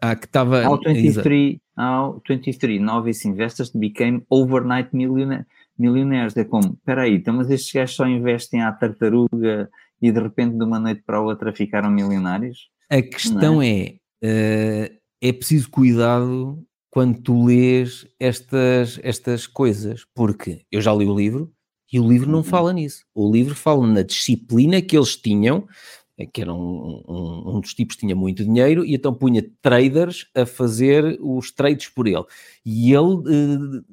[0.00, 0.66] Ah, que estava.
[0.66, 6.36] How 23, how 23 novice investors became overnight millionaires.
[6.36, 9.68] É como, espera aí, então, mas estes gajos só investem à tartaruga
[10.00, 12.70] e de repente de uma noite para a outra ficaram milionários?
[12.90, 20.62] A questão é, é, uh, é preciso cuidado quando tu lês estas, estas coisas, porque
[20.72, 21.52] eu já li o livro
[21.92, 22.44] e o livro não uhum.
[22.44, 23.04] fala nisso.
[23.14, 27.74] O livro fala na disciplina que eles tinham eh, que era um, um, um, dos
[27.74, 32.24] tipos que tinha muito dinheiro, e então punha traders a fazer os trades por ele.
[32.64, 33.84] E ele uh,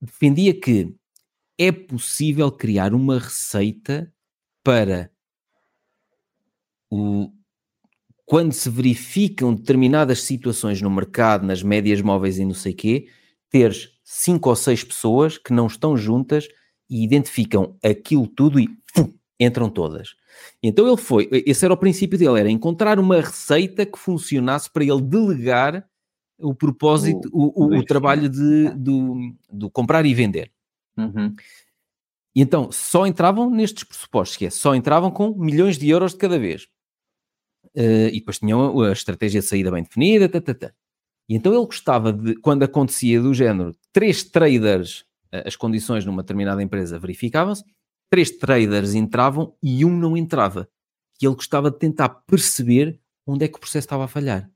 [0.00, 0.94] defendia que
[1.58, 4.12] é possível criar uma receita
[4.62, 5.10] para
[6.90, 7.30] o,
[8.24, 13.08] quando se verificam determinadas situações no mercado, nas médias móveis e não sei quê,
[13.48, 16.48] teres cinco ou seis pessoas que não estão juntas
[16.90, 18.68] e identificam aquilo tudo e
[19.38, 20.14] entram todas.
[20.62, 24.84] Então ele foi, esse era o princípio dele, era encontrar uma receita que funcionasse para
[24.84, 25.86] ele delegar
[26.38, 30.52] o propósito, o, o, o, o trabalho de, do, do, comprar e vender.
[30.96, 31.34] Uhum.
[32.34, 36.18] E então só entravam nestes pressupostos, que é, só entravam com milhões de euros de
[36.18, 36.64] cada vez.
[37.74, 40.72] Uh, e depois tinham a estratégia de saída bem definida, tá, tá, tá.
[41.28, 45.04] E então ele gostava de, quando acontecia do género, três traders,
[45.44, 47.64] as condições numa determinada empresa verificavam-se,
[48.10, 50.68] três traders entravam e um não entrava.
[51.20, 54.50] E ele gostava de tentar perceber onde é que o processo estava a falhar.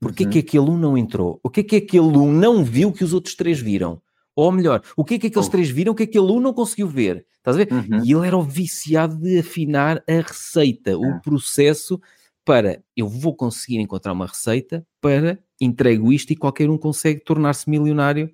[0.00, 0.30] Porquê uhum.
[0.30, 1.40] que aquele um não entrou?
[1.42, 4.02] O que é que aquele um não viu que os outros três viram?
[4.36, 5.50] Ou melhor, o que é que aqueles oh.
[5.50, 7.24] três viram que aquele um não conseguiu ver?
[7.36, 7.72] Estás a ver?
[7.72, 8.04] Uhum.
[8.04, 12.00] E ele era o viciado de afinar a receita, o processo
[12.44, 17.68] para eu vou conseguir encontrar uma receita para entrego isto e qualquer um consegue tornar-se
[17.70, 18.30] milionário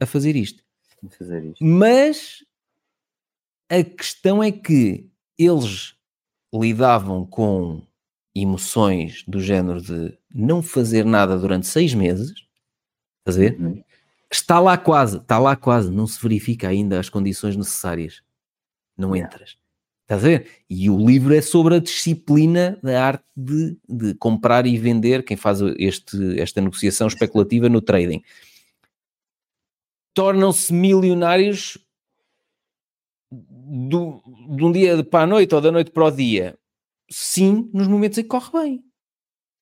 [0.00, 0.62] a fazer isto.
[1.16, 1.64] fazer isto.
[1.64, 2.44] Mas
[3.68, 5.94] a questão é que eles
[6.52, 7.82] lidavam com
[8.34, 12.30] emoções do género de não fazer nada durante seis meses,
[13.20, 13.60] estás a ver?
[13.60, 13.82] Uhum.
[14.30, 18.22] Está lá quase, está lá quase, não se verifica ainda as condições necessárias.
[18.96, 19.56] Não entras.
[20.02, 20.48] Estás a ver?
[20.68, 25.36] E o livro é sobre a disciplina da arte de, de comprar e vender, quem
[25.36, 28.22] faz este, esta negociação especulativa no trading.
[30.14, 31.78] Tornam-se milionários
[33.68, 34.22] do,
[34.56, 36.58] de um dia para a noite ou da noite para o dia,
[37.10, 38.84] sim, nos momentos em que corre bem.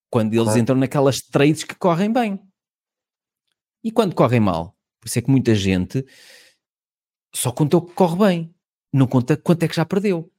[0.09, 0.59] Quando eles claro.
[0.59, 2.41] entram naquelas trades que correm bem.
[3.83, 4.77] E quando correm mal?
[5.01, 6.05] Por isso é que muita gente
[7.35, 8.55] só conta o que corre bem,
[8.93, 10.31] não conta quanto é que já perdeu.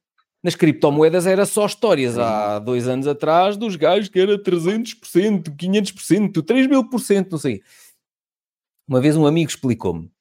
[0.41, 6.45] Nas criptomoedas era só histórias há dois anos atrás dos gajos que era 300%, 500%,
[6.45, 7.61] 3 mil por cento, não sei.
[8.87, 10.11] Uma vez um amigo explicou-me.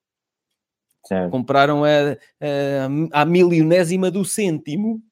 [1.28, 2.86] Compraram a, a,
[3.22, 5.02] a milionésima do cêntimo.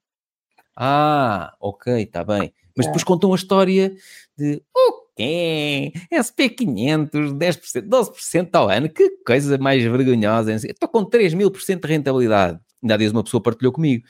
[0.76, 2.54] Ah, ok, está bem.
[2.76, 3.06] Mas depois é.
[3.06, 3.92] contam a história
[4.38, 5.92] de o quê?
[6.12, 10.54] SP500, 10%, 12% ao ano, que coisa mais vergonhosa.
[10.54, 12.60] Estou com 3 mil por cento de rentabilidade.
[12.82, 14.04] Ainda dias uma pessoa partilhou comigo.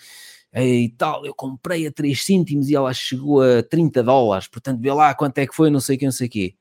[0.55, 4.93] E tal, eu comprei a 3 cêntimos e ela chegou a 30 dólares, portanto vê
[4.93, 6.55] lá quanto é que foi, não sei o que, não sei o quê.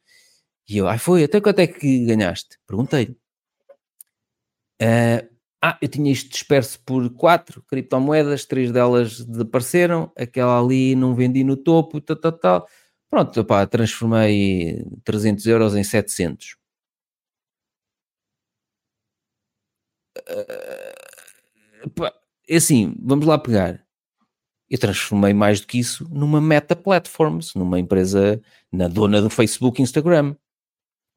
[0.67, 2.57] E eu, ai foi, até quanto é que ganhaste?
[2.67, 3.15] Perguntei.
[4.81, 11.15] Uh, ah, eu tinha isto disperso por quatro criptomoedas, três delas desapareceram, aquela ali não
[11.15, 12.67] vendi no topo, tal, tal, tal.
[13.09, 16.57] Pronto, opá, transformei 300 euros em 700.
[20.17, 20.95] Uh,
[22.47, 23.85] é assim, vamos lá pegar.
[24.69, 29.79] Eu transformei mais do que isso numa Meta Platforms, numa empresa na dona do Facebook
[29.79, 30.35] e Instagram.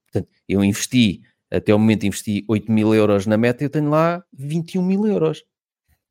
[0.06, 3.88] Portanto, eu investi até o momento investi 8 mil euros na meta e eu tenho
[3.88, 5.44] lá 21 mil euros.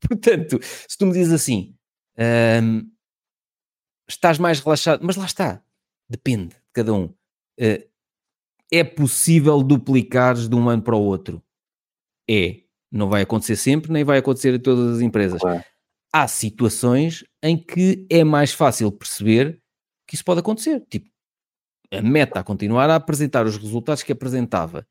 [0.00, 1.74] Portanto, se tu me dizes assim,
[2.62, 2.90] hum,
[4.08, 5.62] estás mais relaxado, mas lá está,
[6.08, 7.04] depende de cada um.
[7.60, 7.88] Uh,
[8.70, 11.42] é possível duplicares de um ano para o outro?
[12.28, 12.60] É.
[12.90, 15.40] Não vai acontecer sempre, nem vai acontecer em todas as empresas.
[16.12, 19.60] Há situações em que é mais fácil perceber
[20.06, 20.82] que isso pode acontecer.
[20.88, 21.10] Tipo,
[21.92, 24.86] a meta a continuar a apresentar os resultados que apresentava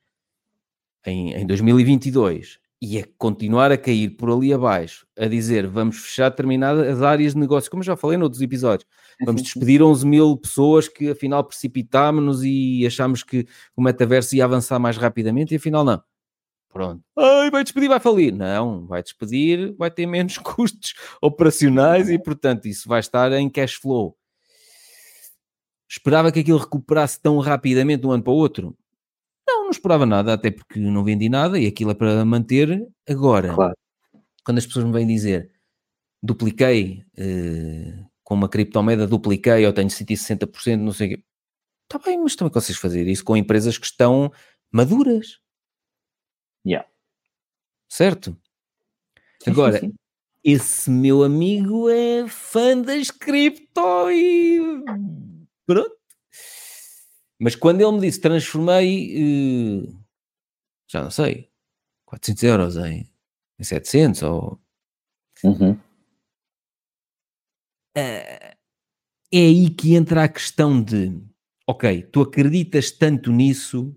[1.06, 6.30] em, em 2022 e a continuar a cair por ali abaixo, a dizer vamos fechar
[6.30, 8.88] determinadas áreas de negócio, como já falei noutros episódios,
[9.26, 14.80] vamos despedir 11 mil pessoas que afinal precipitámos-nos e achámos que o metaverso ia avançar
[14.80, 16.02] mais rapidamente e afinal não.
[16.70, 17.02] Pronto.
[17.18, 18.32] Ai, vai despedir, vai falir.
[18.32, 23.74] Não, vai despedir, vai ter menos custos operacionais e, portanto, isso vai estar em cash
[23.74, 24.16] flow.
[25.90, 28.78] Esperava que aquilo recuperasse tão rapidamente de um ano para o outro?
[29.68, 32.88] Não, esperava nada, até porque não vendi nada e aquilo é para manter.
[33.08, 33.76] Agora, claro.
[34.46, 35.52] quando as pessoas me vêm dizer
[36.24, 41.24] dupliquei uh, com uma criptomoeda, dupliquei ou tenho 160%, não sei o quê.
[41.84, 44.32] Está bem, mas também consegues fazer isso com empresas que estão
[44.72, 45.42] maduras.
[46.66, 46.88] Yeah.
[47.90, 48.38] Certo?
[49.46, 49.96] Agora, sim, sim.
[50.46, 54.62] esse meu amigo é fã das cripto e
[55.66, 55.97] pronto.
[57.40, 60.06] Mas quando ele me disse transformei, uh,
[60.88, 61.52] já não sei,
[62.06, 63.10] 400 euros em,
[63.60, 64.60] em 700 ou.
[65.44, 65.74] Uhum.
[67.96, 68.58] Uh,
[69.32, 71.22] é aí que entra a questão de:
[71.68, 73.96] ok, tu acreditas tanto nisso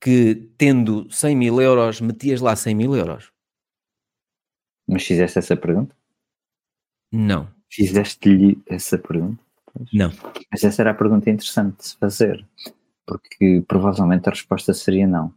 [0.00, 3.32] que tendo 100 mil euros metias lá 100 mil euros?
[4.86, 5.96] Mas fizeste essa pergunta?
[7.10, 7.50] Não.
[7.70, 9.42] Fizeste-lhe essa pergunta?
[9.92, 10.12] Não.
[10.50, 12.46] Mas essa era a pergunta interessante de se fazer,
[13.06, 15.34] porque provavelmente a resposta seria não.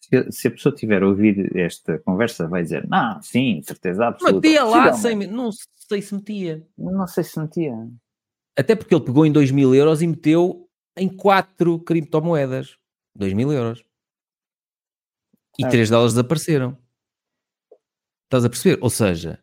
[0.00, 4.46] Se, se a pessoa tiver ouvido esta conversa, vai dizer, não, sim, certeza absoluta.
[4.46, 6.66] Metia lá, sem, não sei se metia.
[6.76, 7.74] Não sei se metia.
[8.58, 12.76] Até porque ele pegou em 2 mil euros e meteu em 4 criptomoedas.
[13.16, 13.84] 2 mil euros.
[15.58, 16.76] E 3 delas desapareceram.
[18.24, 18.78] Estás a perceber?
[18.80, 19.42] Ou seja,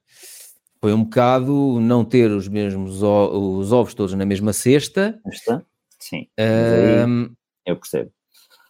[0.79, 5.19] foi um bocado não ter os mesmos os ovos todos na mesma cesta.
[5.27, 5.63] Está?
[5.99, 6.27] Sim.
[6.39, 7.33] Um,
[7.65, 8.11] eu percebo.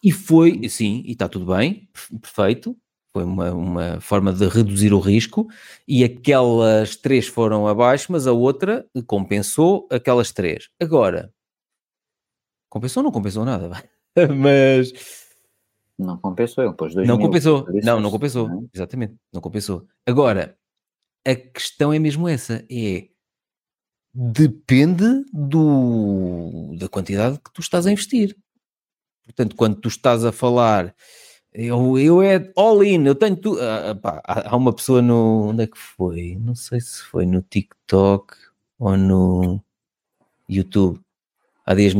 [0.02, 1.88] E foi, sim, e está tudo bem,
[2.20, 2.76] perfeito.
[3.12, 5.48] Foi uma, uma forma de reduzir o risco.
[5.86, 10.68] E aquelas três foram abaixo, mas a outra compensou aquelas três.
[10.80, 11.32] Agora,
[12.68, 13.82] compensou ou não compensou nada?
[14.36, 14.92] mas.
[15.98, 18.52] Não compensou, ele pôs dois Não mil, compensou, não, não compensou, é?
[18.72, 19.84] exatamente, não compensou.
[20.06, 20.56] Agora,
[21.28, 23.08] a questão é mesmo essa: é
[24.14, 28.36] depende do, da quantidade que tu estás a investir.
[29.24, 30.94] Portanto, quando tu estás a falar,
[31.52, 33.60] eu, eu é all in, eu tenho tudo.
[33.60, 35.48] Ah, pá, há uma pessoa no.
[35.50, 36.36] Onde é que foi?
[36.40, 38.34] Não sei se foi no TikTok
[38.78, 39.62] ou no
[40.48, 41.00] YouTube.
[41.66, 41.92] Há dias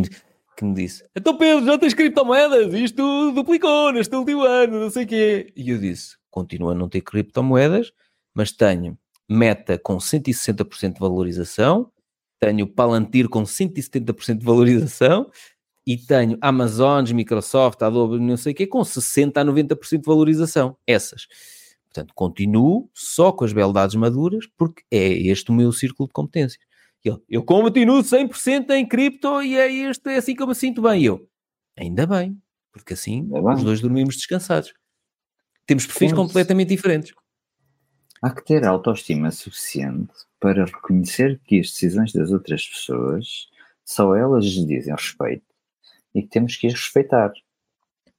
[0.56, 2.72] que me disse: Então Pedro, já tens criptomoedas?
[2.72, 5.52] Isto duplicou neste último ano, não sei o quê.
[5.54, 7.92] E eu disse: Continuo a não ter criptomoedas,
[8.34, 8.98] mas tenho
[9.28, 11.90] Meta com 160% de valorização,
[12.40, 15.30] tenho Palantir com 170% de valorização
[15.86, 20.76] e tenho Amazon, Microsoft, Adobe, não sei o quê, com 60% a 90% de valorização.
[20.86, 21.26] Essas.
[21.84, 26.62] Portanto, continuo só com as beldades maduras, porque é este o meu círculo de competências.
[27.04, 30.82] Ele, eu continuo 100% em cripto e é este, é assim que eu me sinto
[30.82, 31.02] bem.
[31.02, 31.26] E eu,
[31.76, 32.36] ainda bem,
[32.70, 33.54] porque assim Ainda bem.
[33.54, 34.74] os dois dormimos descansados.
[35.66, 37.12] Temos perfis completamente diferentes.
[38.22, 43.48] Há que ter autoestima suficiente para reconhecer que as decisões das outras pessoas
[43.84, 45.46] só elas lhes dizem respeito
[46.14, 47.32] e que temos que as respeitar.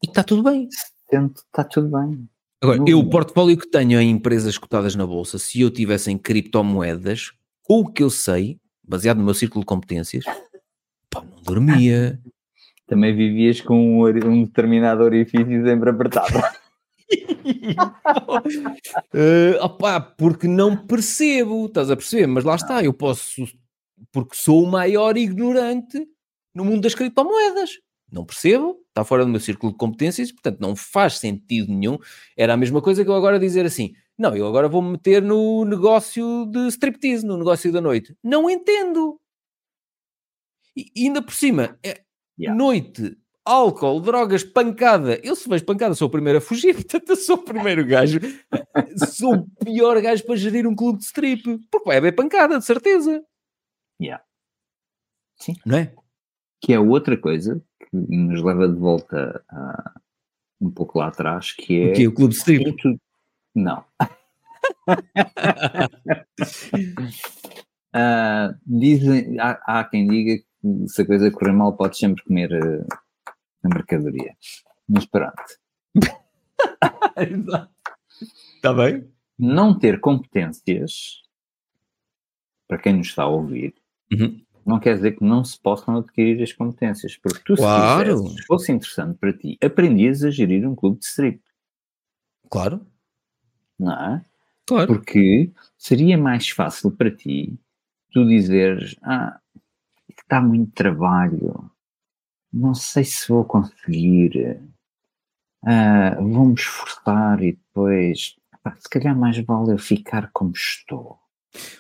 [0.03, 0.67] E está tudo bem.
[1.07, 2.27] Portanto, está tudo bem.
[2.61, 6.17] Agora, eu, o portfólio que tenho em empresas cotadas na bolsa, se eu tivesse em
[6.17, 7.31] criptomoedas,
[7.67, 10.25] ou o que eu sei, baseado no meu círculo de competências,
[11.09, 12.19] pá, não dormia.
[12.87, 16.33] Também vivias com um, um determinado orifício sempre apertado.
[19.13, 22.27] Eh, opá, porque não percebo, estás a perceber?
[22.27, 23.45] Mas lá está, eu posso,
[24.11, 26.07] porque sou o maior ignorante
[26.53, 27.79] no mundo das criptomoedas.
[28.11, 31.97] Não percebo, está fora do meu círculo de competências, portanto não faz sentido nenhum.
[32.35, 35.63] Era a mesma coisa que eu agora dizer assim: não, eu agora vou-me meter no
[35.65, 38.15] negócio de striptease, no negócio da noite.
[38.23, 39.19] Não entendo.
[40.75, 42.01] E e ainda por cima, é
[42.39, 42.57] Yeah.
[42.57, 43.17] noite,
[43.49, 45.19] álcool, drogas, pancada.
[45.23, 48.19] Eu se vejo pancada sou o primeiro a fugir, portanto eu sou o primeiro gajo.
[49.11, 51.43] sou o pior gajo para gerir um clube de strip.
[51.71, 53.23] Porque vai haver pancada, de certeza.
[53.99, 54.23] Yeah.
[55.37, 55.55] Sim.
[55.65, 55.91] Não é?
[56.61, 59.99] Que é outra coisa que nos leva de volta a,
[60.61, 61.91] um pouco lá atrás, que é.
[61.91, 62.99] O que O clube de strip.
[63.55, 63.83] Não.
[67.91, 72.51] Ah, dizem, há, há quem diga que se a coisa correr mal pode sempre comer
[72.51, 72.85] eh,
[73.63, 74.35] a mercadoria.
[74.88, 75.33] Mas pronto.
[77.17, 77.69] Está
[78.61, 79.09] Tá bem?
[79.38, 81.21] Não ter competências,
[82.67, 83.73] para quem nos está a ouvir,
[84.11, 84.41] Uhum.
[84.65, 87.15] não quer dizer que não se possam adquirir as competências.
[87.17, 88.27] Porque tu, Claro.
[88.27, 91.41] se fosse interessante para ti, aprendias a gerir um clube de strip,
[92.49, 92.85] Claro,
[93.79, 94.25] não é?
[94.67, 94.88] claro.
[94.88, 97.57] Porque seria mais fácil para ti
[98.11, 99.39] tu dizeres, ah,
[100.09, 101.71] isto dá muito trabalho,
[102.51, 104.59] não sei se vou conseguir,
[105.65, 111.17] ah, vou-me esforçar e depois, pá, se calhar mais vale eu ficar como estou.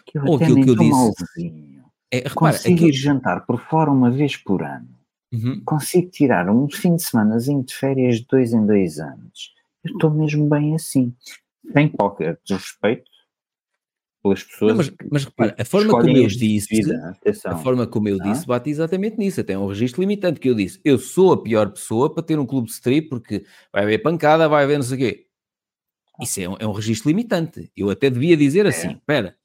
[0.05, 0.89] Que eu Ou até aquilo que eu disse.
[0.91, 1.83] malzinho.
[2.11, 4.89] É, repara, Consigo aquilo- ir jantar por fora uma vez por ano.
[5.31, 5.61] Uhum.
[5.63, 9.53] Consigo tirar um fim de semanazinho de férias de dois em dois anos.
[9.83, 11.15] Eu estou mesmo bem assim.
[11.71, 13.09] Sem qualquer desrespeito
[14.21, 14.71] pelas pessoas.
[14.71, 17.17] Não, mas, mas repara, que a forma como eu disse, vida.
[17.45, 19.41] A forma como eu disse bate exatamente nisso.
[19.41, 20.79] Até um registro limitante que eu disse.
[20.83, 24.47] Eu sou a pior pessoa para ter um clube de strip porque vai haver pancada,
[24.49, 25.25] vai haver não sei o quê.
[26.21, 27.71] Isso é um, é um registro limitante.
[27.75, 28.69] Eu até devia dizer É.
[28.69, 29.35] assim: espera,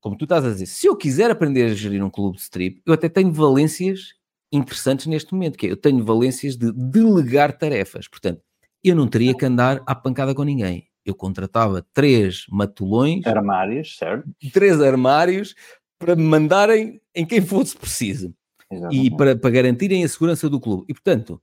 [0.00, 2.80] como tu estás a dizer, se eu quiser aprender a gerir um clube de strip,
[2.86, 4.14] eu até tenho valências
[4.52, 8.06] interessantes neste momento, que é, eu tenho valências de delegar tarefas.
[8.06, 8.42] Portanto,
[8.84, 10.86] eu não teria que andar à pancada com ninguém.
[11.04, 14.28] Eu contratava três matulões Armários, certo?
[14.52, 15.54] três armários
[15.98, 18.34] para me mandarem em quem fosse preciso
[18.70, 19.16] e Exatamente.
[19.16, 20.84] para, para garantirem a segurança do clube.
[20.88, 21.40] E portanto,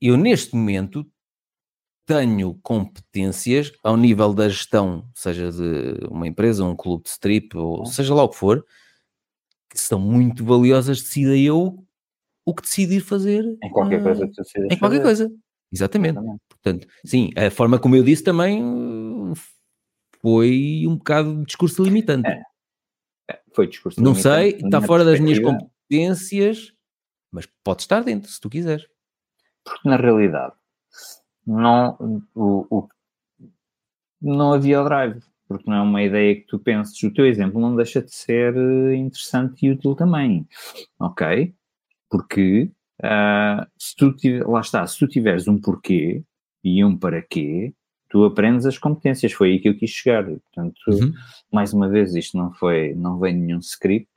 [0.00, 1.06] eu neste momento
[2.06, 7.86] tenho competências ao nível da gestão, seja de uma empresa, um clube de strip, ou
[7.86, 8.64] seja lá o que for,
[9.68, 11.00] que são muito valiosas.
[11.02, 11.84] Decida eu
[12.44, 15.02] o que decidir fazer Em qualquer ah, coisa que decidas em qualquer fazer.
[15.02, 15.40] coisa.
[15.72, 16.12] Exatamente.
[16.18, 16.42] Exatamente.
[16.48, 19.32] Portanto, sim, a forma como eu disse também uh,
[20.20, 22.28] foi um bocado de discurso limitante.
[23.30, 26.72] É, Foi discurso Não limitante, sei, está fora das minhas competências,
[27.30, 28.86] mas pode estar dentro, se tu quiseres.
[29.64, 30.54] Porque na realidade
[31.46, 31.96] não,
[32.34, 32.88] o, o-
[34.20, 37.00] não havia o drive, porque não é uma ideia que tu penses.
[37.02, 40.46] O teu exemplo não deixa de ser eh, interessante e útil também,
[40.98, 41.54] ok?
[42.10, 42.70] Porque
[43.02, 44.14] ah, se tu
[44.46, 46.22] lá está, se tu tiveres um porquê
[46.62, 47.72] e um para quê,
[48.08, 49.32] tu aprendes as competências.
[49.32, 50.24] Foi aí que eu quis chegar.
[50.24, 51.12] Portanto, Uhum.
[51.52, 54.08] mais uma vez, isto não foi, não vem nenhum script,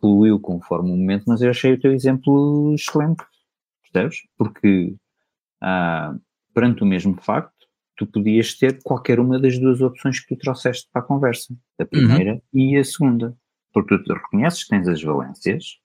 [0.00, 3.22] fluiu conforme o momento, mas eu achei o teu exemplo excelente,
[3.92, 4.18] percebes?
[4.36, 4.94] Porque
[5.60, 6.14] ah,
[6.54, 7.52] perante o mesmo facto,
[7.96, 11.84] tu podias ter qualquer uma das duas opções que tu trouxeste para a conversa, a
[11.84, 13.36] primeira e a segunda,
[13.72, 15.78] porque tu te reconheces que tens as valências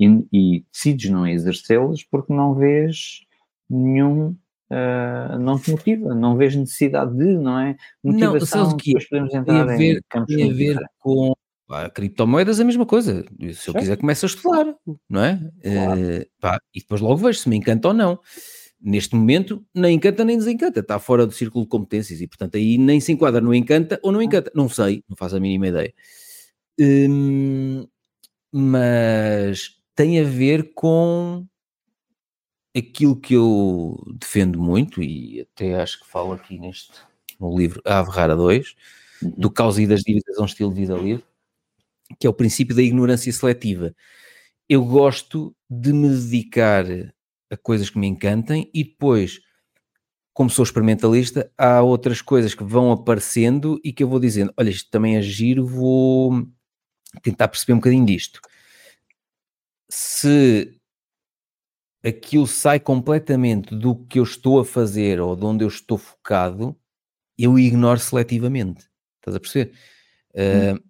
[0.00, 3.20] e, e decides não exercê-las porque não vês
[3.68, 4.34] nenhum
[4.72, 7.76] ah, não te motiva, não vês necessidade de, não é?
[8.04, 8.92] Não, Motivação, sabes o quê?
[8.92, 11.34] depois podemos Tem entrar a em ver, tem a ver com
[11.66, 13.24] pá, criptomoedas, a mesma coisa.
[13.52, 14.74] Se eu quiser, começo a estudar,
[15.08, 15.40] não é?
[15.60, 16.00] Claro.
[16.00, 18.20] Eh, pá, e depois logo vejo se me encanta ou não.
[18.80, 22.78] Neste momento, nem encanta nem desencanta, está fora do círculo de competências e, portanto, aí
[22.78, 24.52] nem se enquadra no encanta ou não encanta.
[24.54, 25.92] Não sei, não faço a mínima ideia.
[26.80, 27.84] Hum,
[28.52, 31.46] mas tem a ver com
[32.74, 36.92] aquilo que eu defendo muito e até acho que falo aqui neste,
[37.38, 38.74] no livro A Averrara 2,
[39.22, 39.34] Uhum.
[39.36, 41.22] do Causa e das Dívidas a um Estilo de Vida Livre,
[42.18, 43.94] que é o princípio da ignorância seletiva.
[44.66, 46.86] Eu gosto de me dedicar
[47.50, 49.40] a coisas que me encantem e depois,
[50.32, 54.70] como sou experimentalista, há outras coisas que vão aparecendo e que eu vou dizendo: olha,
[54.70, 56.48] isto também é giro, vou
[57.22, 58.40] tentar perceber um bocadinho disto.
[59.90, 60.80] Se
[62.04, 66.76] aquilo sai completamente do que eu estou a fazer ou de onde eu estou focado,
[67.38, 68.88] eu ignoro seletivamente.
[69.18, 69.74] Estás a perceber?
[70.32, 70.82] Uh,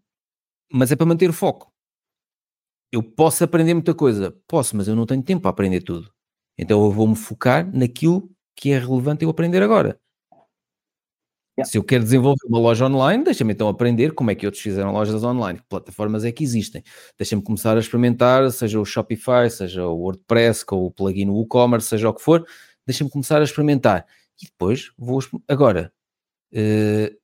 [0.73, 1.73] mas é para manter o foco.
[2.93, 6.13] Eu posso aprender muita coisa, posso, mas eu não tenho tempo para aprender tudo.
[6.59, 9.99] Então eu vou-me focar naquilo que é relevante eu aprender agora.
[11.65, 14.93] Se eu quero desenvolver uma loja online, deixa-me então aprender como é que outros fizeram
[14.93, 16.83] lojas online, que plataformas é que existem.
[17.19, 22.09] Deixa-me começar a experimentar, seja o Shopify, seja o WordPress, ou o plugin WooCommerce, seja
[22.09, 22.47] o que for,
[22.87, 24.07] deixa-me começar a experimentar.
[24.41, 25.21] E depois vou.
[25.47, 25.93] Agora,
[26.53, 27.17] uh,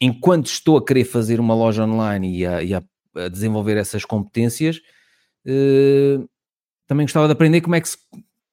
[0.00, 2.82] enquanto estou a querer fazer uma loja online e a, e a,
[3.16, 4.80] a desenvolver essas competências,
[5.46, 6.28] uh,
[6.86, 7.98] também gostava de aprender como é que se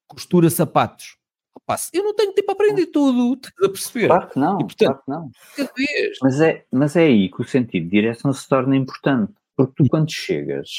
[0.08, 1.18] costura sapatos.
[1.56, 4.08] Opa, eu não tenho tempo para aprender tudo, estás a perceber?
[4.08, 5.68] Claro que não, E, portanto, claro que não.
[6.22, 9.34] Mas é, mas é aí que o sentido de direção se torna importante.
[9.56, 10.70] Porque tu, quando chegas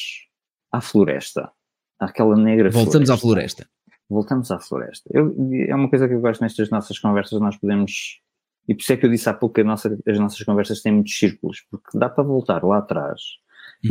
[0.72, 1.50] à floresta,
[1.98, 3.68] àquela negra Voltamos à floresta.
[4.10, 5.08] Voltamos à floresta.
[5.12, 5.34] Eu,
[5.68, 8.20] é uma coisa que eu gosto nestas nossas conversas, nós podemos.
[8.66, 10.82] E por isso é que eu disse há pouco que a nossa, as nossas conversas
[10.82, 13.20] têm muitos círculos, porque dá para voltar lá atrás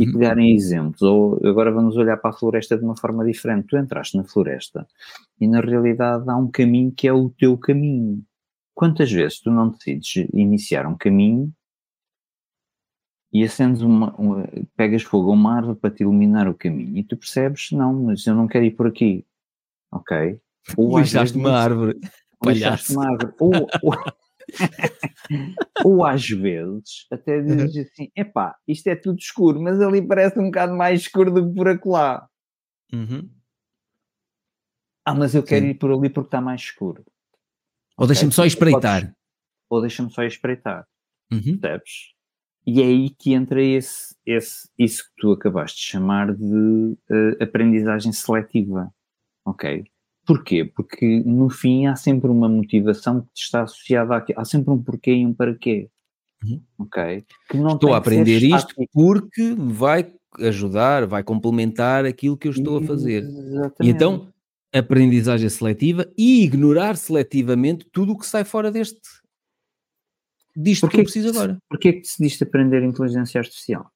[0.00, 0.12] Uhum.
[0.12, 1.02] pegar em exemplos.
[1.02, 3.68] Ou agora vamos olhar para a floresta de uma forma diferente.
[3.68, 4.86] Tu entraste na floresta
[5.40, 8.22] e na realidade há um caminho que é o teu caminho.
[8.74, 11.52] Quantas vezes tu não decides iniciar um caminho
[13.32, 17.04] e acendes uma, uma pegas fogo a uma árvore para te iluminar o caminho e
[17.04, 19.24] tu percebes, não, mas eu não quero ir por aqui.
[19.92, 20.40] Ok?
[20.76, 21.98] Ou Lixaste uma árvore.
[22.44, 23.32] lixaste uma árvore.
[23.38, 23.94] Ou, ou,
[25.84, 27.56] ou às vezes até Uhum.
[27.66, 31.48] dizes assim, epá, isto é tudo escuro, mas ali parece um bocado mais escuro do
[31.48, 32.28] que por acolá.
[32.92, 33.28] Uhum.
[35.04, 35.70] Ah, mas eu quero Sim.
[35.70, 37.04] ir por ali porque está mais escuro.
[37.96, 39.14] Ou deixa-me só Podes- espreitar.
[39.68, 40.86] Ou deixa-me só espreitar,
[41.32, 41.58] Uhum.
[41.58, 42.14] percebes?
[42.66, 47.44] E é aí que entra esse, esse, isso que tu acabaste de chamar de eh,
[47.44, 48.90] aprendizagem seletiva.
[49.44, 49.84] Ok?
[50.26, 50.64] Porquê?
[50.64, 54.40] Porque no fim há sempre uma motivação que está associada àquilo.
[54.40, 55.90] Há sempre um porquê e um para quê.
[56.42, 56.62] Uhum.
[56.78, 57.24] Ok?
[57.50, 58.86] Que Estou a que aprender isto estático.
[58.92, 63.22] porque vai ajudar, vai complementar aquilo que eu estou a fazer.
[63.24, 63.76] E Exatamente.
[63.94, 64.32] então,
[64.72, 68.98] aprendizagem seletiva e ignorar seletivamente tudo o que sai fora deste
[70.56, 71.58] disto que Porquê eu preciso que- agora.
[71.68, 73.90] Porquê que decidiste aprender inteligência artificial?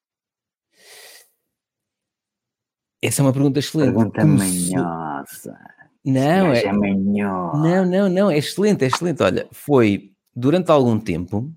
[3.01, 3.93] Essa é uma pergunta excelente.
[3.93, 5.57] Pergunta Começou- manhosa.
[6.11, 9.21] Não, é, é não, não, não, é excelente, é excelente.
[9.21, 11.53] Olha, foi durante algum tempo,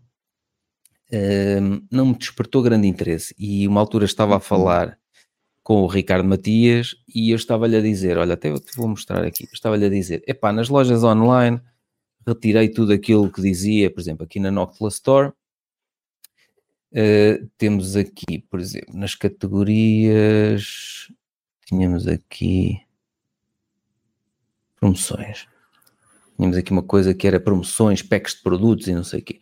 [1.13, 3.35] hum, não me despertou grande interesse.
[3.39, 4.99] E uma altura estava a falar
[5.63, 9.25] com o Ricardo Matias e eu estava-lhe a dizer, olha, até eu te vou mostrar
[9.25, 11.61] aqui, estava-lhe a dizer, epá, nas lojas online
[12.27, 15.33] retirei tudo aquilo que dizia, por exemplo, aqui na Noctula Store,
[16.93, 21.09] eh, temos aqui, por exemplo, nas categorias,
[21.67, 22.81] tínhamos aqui
[24.83, 25.47] promoções.
[26.37, 29.41] Tínhamos aqui uma coisa que era promoções, packs de produtos e não sei o quê.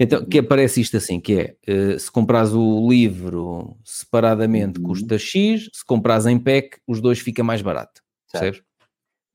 [0.00, 4.86] Então, que aparece isto assim, que é, eh, se compras o livro separadamente Uhum.
[4.86, 8.00] custa X, se compras em pack, os dois fica mais barato.
[8.26, 8.64] Certo.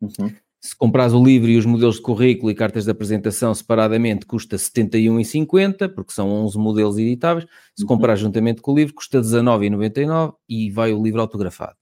[0.01, 0.19] Percebes?
[0.19, 0.35] Uhum.
[0.59, 4.57] Se compras o livro e os modelos de currículo e cartas de apresentação separadamente, custa
[4.57, 7.45] 71,50, porque são 11 modelos editáveis.
[7.75, 7.87] Se Uhum.
[7.87, 11.77] comprar juntamente com o livro, custa 19,99 e vai o livro autografado.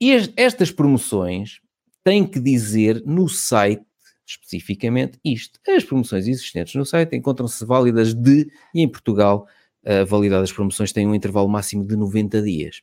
[0.00, 1.60] E as- estas promoções
[2.04, 3.84] têm que dizer no site,
[4.26, 5.58] especificamente, isto.
[5.68, 9.46] As promoções existentes no site encontram-se válidas de, e em Portugal,
[9.84, 12.82] a validade das promoções tem um intervalo máximo de 90 dias.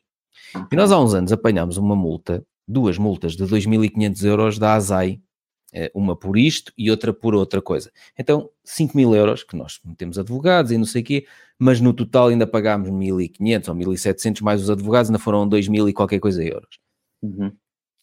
[0.72, 5.22] E nós há uns anos apanhámos uma multa, duas multas de 2.500 euros da ASAI,
[5.72, 7.92] eh, uma por isto e outra por outra coisa.
[8.18, 11.28] Então, 5 mil euros, que nós temos advogados e não sei o quê,
[11.60, 15.94] mas no total ainda pagámos 1.500 ou 1.700 mais os advogados, ainda foram 2.000 e
[15.94, 16.80] qualquer coisa euros.
[17.22, 17.52] Uhum.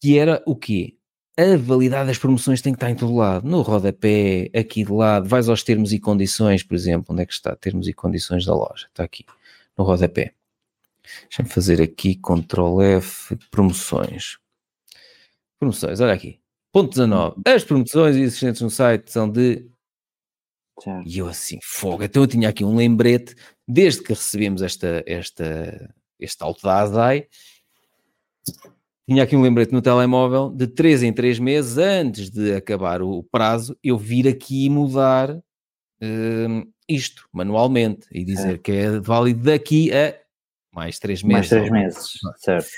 [0.00, 0.96] Que era o quê?
[1.38, 5.28] A validade das promoções tem que estar em todo lado, no rodapé, aqui de lado,
[5.28, 7.54] vais aos termos e condições, por exemplo, onde é que está?
[7.54, 9.26] Termos e condições da loja, está aqui,
[9.76, 10.32] no rodapé.
[11.28, 14.38] Deixa-me fazer aqui, Ctrl F, promoções.
[15.58, 16.40] Promoções, olha aqui.
[16.72, 17.42] Ponto 19.
[17.46, 19.66] As promoções existentes no site são de.
[20.80, 21.08] Certo.
[21.08, 22.02] E eu assim, fogo.
[22.02, 23.34] Então eu tinha aqui um lembrete,
[23.66, 27.28] desde que recebemos esta, esta, este auto da ASAI,
[29.08, 33.22] tinha aqui um lembrete no telemóvel, de 3 em 3 meses, antes de acabar o
[33.22, 38.58] prazo, eu vir aqui e mudar uh, isto manualmente e dizer é.
[38.58, 40.14] que é válido daqui a
[40.72, 41.36] mais três meses.
[41.36, 42.68] Mais três meses, certo.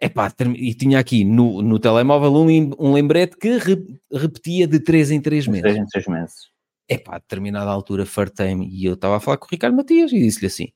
[0.00, 5.12] Epá, e tinha aqui no, no telemóvel um, um lembrete que re, repetia de 3
[5.12, 5.62] em 3 meses.
[5.62, 6.36] 3 em 3 meses.
[6.88, 10.18] Epá, a determinada altura fartei-me e eu estava a falar com o Ricardo Matias e
[10.18, 10.72] disse-lhe assim: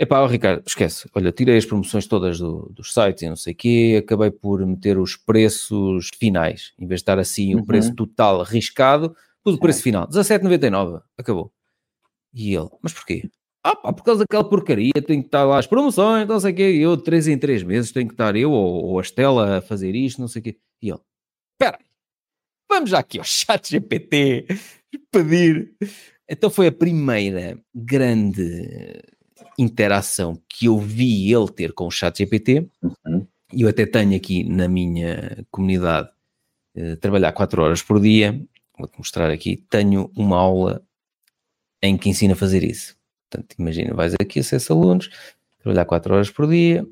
[0.00, 3.52] Epá, oh, Ricardo, esquece, olha, tirei as promoções todas do, dos sites e não sei
[3.52, 7.62] o quê, acabei por meter os preços finais, em vez de estar assim uhum.
[7.62, 11.52] o preço total arriscado, pus o preço final, 17,99, acabou.
[12.32, 13.28] E ele, mas porquê?
[13.64, 16.54] Ah, pá, por causa daquela porcaria, tem que estar lá as promoções, não sei o
[16.54, 19.60] quê, eu, três em três meses, tenho que estar eu ou, ou a Estela a
[19.60, 20.58] fazer isto, não sei o quê.
[20.80, 21.00] E ele,
[21.54, 21.78] espera
[22.68, 24.46] vamos já aqui ao chat GPT
[25.10, 25.74] pedir.
[26.28, 29.02] Então foi a primeira grande
[29.58, 33.26] interação que eu vi ele ter com o chat GPT, uhum.
[33.52, 36.08] e eu até tenho aqui na minha comunidade,
[36.76, 38.40] uh, trabalhar 4 horas por dia,
[38.78, 40.82] vou-te mostrar aqui, tenho uma aula
[41.82, 42.96] em que ensina a fazer isso.
[43.28, 45.10] Portanto, imagina, vais aqui, acesso alunos,
[45.58, 46.86] trabalhar 4 horas por dia,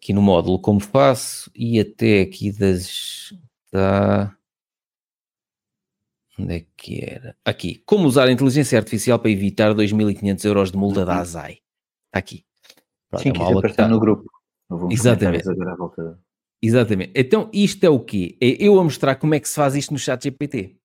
[0.00, 3.32] aqui no módulo como faço, e até aqui das...
[3.72, 4.34] Da,
[6.38, 7.36] onde é que era?
[7.44, 11.60] Aqui, como usar a inteligência artificial para evitar 2.500 euros de multa da ASAI.
[12.06, 12.44] Está aqui.
[13.10, 13.88] Pronto, Sim, é uma aula que está...
[13.88, 14.30] no grupo.
[14.90, 15.44] Exatamente.
[16.62, 17.12] Exatamente.
[17.14, 18.36] Então, isto é o quê?
[18.40, 20.76] É eu a mostrar como é que se faz isto no chat GPT.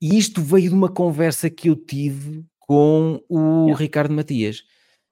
[0.00, 3.78] E isto veio de uma conversa que eu tive com o yeah.
[3.78, 4.62] Ricardo Matias,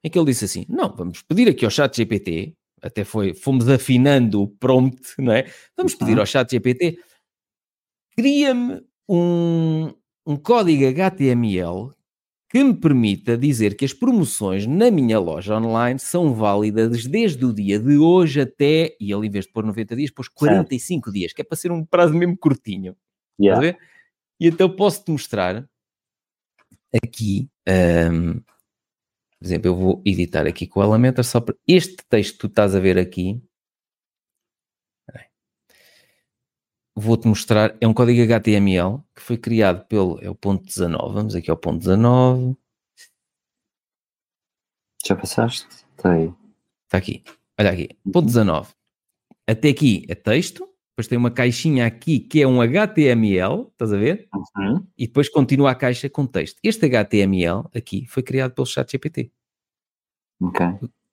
[0.02, 3.68] em que ele disse assim: não, vamos pedir aqui ao chat GPT, até foi, fomos
[3.68, 5.50] afinando o prompt, não é?
[5.76, 6.98] Vamos pedir ao chat GPT,
[8.16, 9.92] cria-me um,
[10.26, 11.94] um código HTML
[12.48, 17.52] que me permita dizer que as promoções na minha loja online são válidas desde o
[17.52, 21.32] dia de hoje até, e ele em vez de pôr 90 dias, pôs 45 dias,
[21.32, 22.96] que é para ser um prazo mesmo curtinho.
[23.38, 23.76] Yeah.
[24.40, 25.68] E então posso-te mostrar
[27.04, 27.50] aqui,
[28.12, 32.38] um, por exemplo, eu vou editar aqui com o Elementor só para este texto que
[32.38, 33.42] tu estás a ver aqui.
[36.98, 41.34] Vou-te mostrar, é um código HTML que foi criado pelo, é o ponto 19, vamos
[41.34, 42.56] aqui ao ponto 19.
[45.06, 45.66] Já passaste?
[45.96, 46.32] Está aí.
[46.84, 47.22] Está aqui,
[47.60, 48.72] olha aqui, ponto 19.
[49.46, 50.66] Até aqui é texto,
[50.96, 54.26] depois tem uma caixinha aqui que é um HTML, estás a ver?
[54.34, 54.86] Uhum.
[54.96, 56.58] E depois continua a caixa com texto.
[56.62, 59.30] Este HTML aqui foi criado pelo ChatGPT.
[60.40, 60.66] Ok.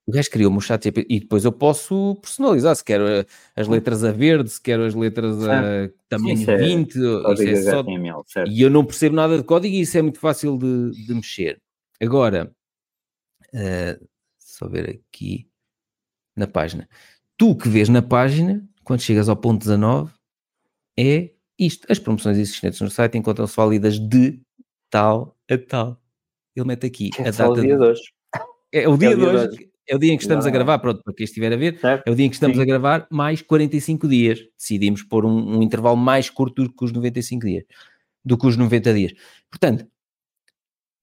[0.06, 3.25] O gajo criou-me o ChatGPT e depois eu posso personalizar, se quero eh,
[3.56, 7.72] as letras a verde, se quero as letras a tamanho Sim, 20, é, isso é
[7.72, 7.80] só...
[7.80, 11.14] HTML, e eu não percebo nada de código e isso é muito fácil de, de
[11.14, 11.61] mexer.
[12.01, 12.53] Agora,
[13.53, 14.07] uh,
[14.38, 15.48] só ver aqui
[16.35, 16.90] na página.
[17.38, 20.11] Tu que vês na página quando chegas ao ponto 19,
[20.99, 21.90] é isto.
[21.90, 24.41] As promoções existentes no site encontram-se válidas de
[24.90, 26.01] tal a tal.
[26.56, 27.51] Ele mete aqui é a data.
[27.51, 28.01] O dia de hoje.
[28.72, 30.50] É o dia, é É o dia em que estamos Não.
[30.50, 32.08] a gravar, pronto, para quem estiver a ver, certo.
[32.08, 32.64] é o dia em que estamos Sim.
[32.64, 34.40] a gravar, mais 45 dias.
[34.58, 37.64] Decidimos pôr um, um, intervalo mais curto do que os 95 dias,
[38.24, 39.14] do que os 90 dias.
[39.50, 39.86] Portanto,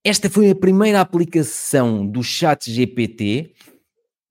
[0.03, 3.53] esta foi a primeira aplicação do chat GPT,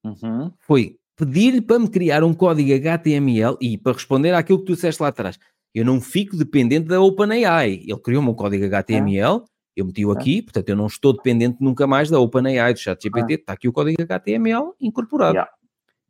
[0.03, 0.51] uhum.
[0.59, 5.01] foi pedir-lhe para me criar um código HTML e para responder àquilo que tu disseste
[5.01, 5.37] lá atrás.
[5.75, 7.83] Eu não fico dependente da OpenAI.
[7.85, 9.43] Ele criou-me um código HTML,
[9.75, 13.35] eu meti-o aqui, portanto eu não estou dependente nunca mais da OpenAI, do ChatGPT.
[13.35, 15.33] Está aqui o código HTML incorporado.
[15.33, 15.51] Yeah.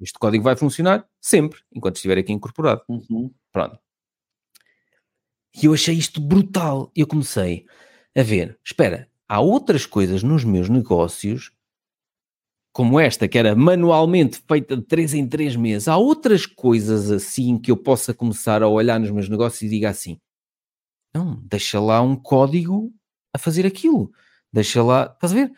[0.02, 2.82] Este código vai funcionar sempre, enquanto estiver aqui incorporado.
[2.88, 3.32] Uhum.
[3.52, 3.78] Pronto.
[5.62, 6.92] E eu achei isto brutal.
[6.96, 7.66] Eu comecei
[8.16, 11.52] a ver, espera, há outras coisas nos meus negócios
[12.72, 17.58] como esta, que era manualmente feita de 3 em 3 meses, há outras coisas assim
[17.58, 20.20] que eu possa começar a olhar nos meus negócios e diga assim:
[21.14, 22.94] não, deixa lá um código
[23.34, 24.12] a fazer aquilo,
[24.52, 25.52] deixa lá, estás a ver?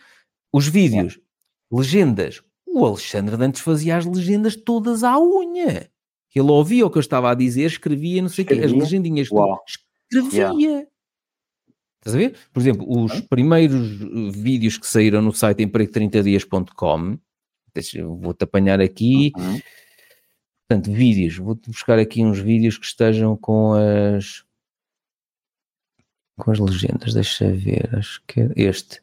[0.53, 1.75] Os vídeos, é.
[1.75, 2.41] legendas.
[2.67, 5.89] O Alexandre antes fazia as legendas todas à unha.
[6.33, 9.27] Ele ouvia o que eu estava a dizer, escrevia, não sei o quê, as legendinhas
[9.27, 9.59] todas.
[10.11, 10.51] Escrevia.
[10.53, 10.87] Yeah.
[11.97, 12.35] Estás a ver?
[12.51, 17.17] Por exemplo, os primeiros uh, vídeos que saíram no site emprego30dias.com,
[18.19, 19.31] vou-te apanhar aqui.
[19.37, 19.59] Uhum.
[20.67, 24.43] Portanto, vídeos, vou-te buscar aqui uns vídeos que estejam com as
[26.37, 29.01] com as legendas, deixa ver, acho que é este.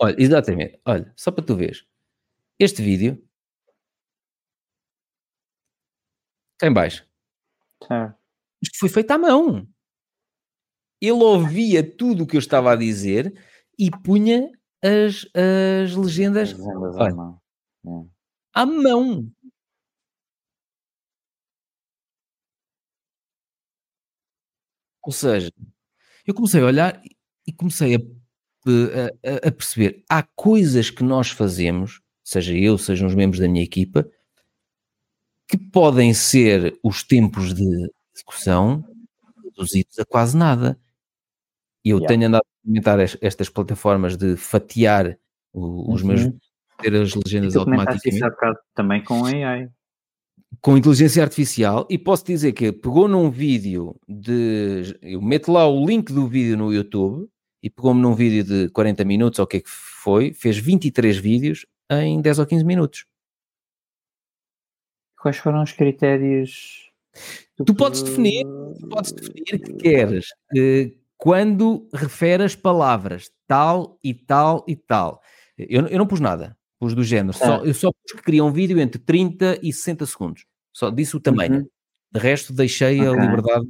[0.00, 1.84] Olha, exatamente, olha, só para tu veres.
[2.58, 3.22] Este vídeo
[6.58, 7.06] cá em baixo.
[8.62, 9.68] Isto foi feito à mão
[11.06, 13.34] ele ouvia tudo o que eu estava a dizer
[13.78, 14.50] e punha
[14.82, 17.40] as, as legendas, as legendas olha, à mão.
[17.86, 18.06] É.
[18.54, 19.30] À mão.
[25.04, 25.52] Ou seja,
[26.26, 27.02] eu comecei a olhar
[27.46, 33.14] e comecei a, a, a perceber, há coisas que nós fazemos, seja eu, sejam os
[33.14, 34.08] membros da minha equipa,
[35.46, 37.64] que podem ser os tempos de
[38.14, 38.84] execução
[39.42, 40.78] reduzidos a quase nada.
[41.84, 42.08] E eu yeah.
[42.08, 45.18] tenho andado a implementar estas plataformas de fatiar
[45.52, 46.08] os uhum.
[46.08, 46.22] meus
[46.80, 48.08] ter as legendas automaticamente.
[48.08, 49.68] Isso também com AI.
[50.60, 54.96] Com inteligência artificial, e posso dizer que pegou num vídeo de.
[55.00, 57.28] Eu meto lá o link do vídeo no YouTube
[57.62, 61.16] e pegou-me num vídeo de 40 minutos, ou o que é que foi, fez 23
[61.16, 63.06] vídeos em 10 ou 15 minutos.
[65.18, 66.90] Quais foram os critérios?
[67.64, 68.44] Tu podes definir,
[68.78, 75.22] tu podes definir que queres eh, quando refere as palavras tal e tal e tal.
[75.56, 77.32] Eu, eu não pus nada, pus do género.
[77.32, 80.44] Só, eu só pus que queria um vídeo entre 30 e 60 segundos.
[80.70, 81.60] Só disse o tamanho.
[81.60, 81.68] Uhum.
[82.12, 83.08] De resto, deixei okay.
[83.08, 83.66] a liberdade.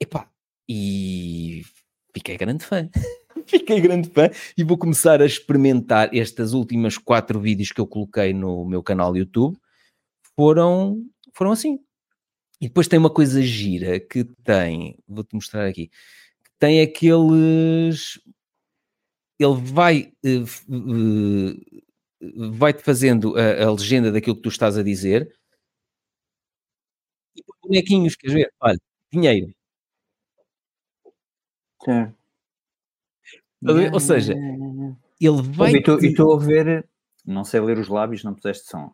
[0.00, 0.26] Epá,
[0.66, 1.62] e
[2.14, 2.88] fiquei grande fã.
[3.46, 8.32] fiquei grande fã e vou começar a experimentar estas últimas quatro vídeos que eu coloquei
[8.32, 9.58] no meu canal YouTube.
[10.34, 11.04] Foram,
[11.34, 11.78] foram assim.
[12.60, 15.90] E depois tem uma coisa gira que tem, vou-te mostrar aqui,
[16.58, 18.18] tem aqueles
[19.38, 25.30] ele vai uh, uh, vai-te fazendo a, a, legenda daquilo que tu estás a dizer
[27.36, 28.52] e bonequinhos, queres ver?
[28.60, 28.78] Olha,
[29.12, 29.52] dinheiro.
[31.82, 32.14] Certo.
[33.92, 34.34] Ou seja,
[35.20, 35.72] ele vai.
[35.72, 36.86] E estou a ver,
[37.26, 38.92] não sei ler os lábios, não puseste som.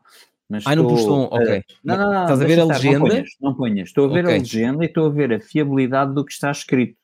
[0.48, 1.62] Mas ah, não pus som, ok.
[1.84, 2.22] Não, não, não.
[2.22, 3.24] Estás a ver a legenda?
[3.40, 3.88] Não ponhas.
[3.88, 6.98] Estou a ver a legenda e estou a ver a fiabilidade do que está escrito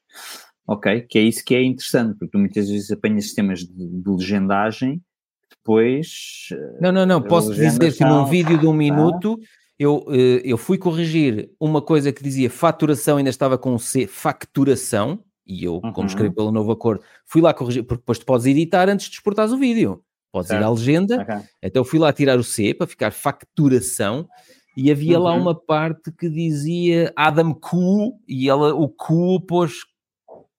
[0.67, 1.03] ok?
[1.03, 5.03] Que é isso que é interessante, porque tu muitas vezes apanhas sistemas de, de legendagem,
[5.51, 6.49] depois...
[6.53, 9.39] Eh, não, não, não, posso dizer que num vídeo de um minuto
[9.78, 15.23] eu, eh, eu fui corrigir uma coisa que dizia faturação, ainda estava com C, facturação,
[15.47, 15.93] e eu, uhum.
[15.93, 19.15] como escrevo pelo novo acordo, fui lá corrigir, porque depois tu podes editar antes de
[19.15, 20.03] exportares o vídeo.
[20.33, 20.61] Podes certo.
[20.61, 21.49] ir à legenda, okay.
[21.62, 24.28] então fui lá tirar o C para ficar facturação,
[24.77, 25.25] e havia uhum.
[25.25, 29.85] lá uma parte que dizia Adam Q, e ela, o Q pôs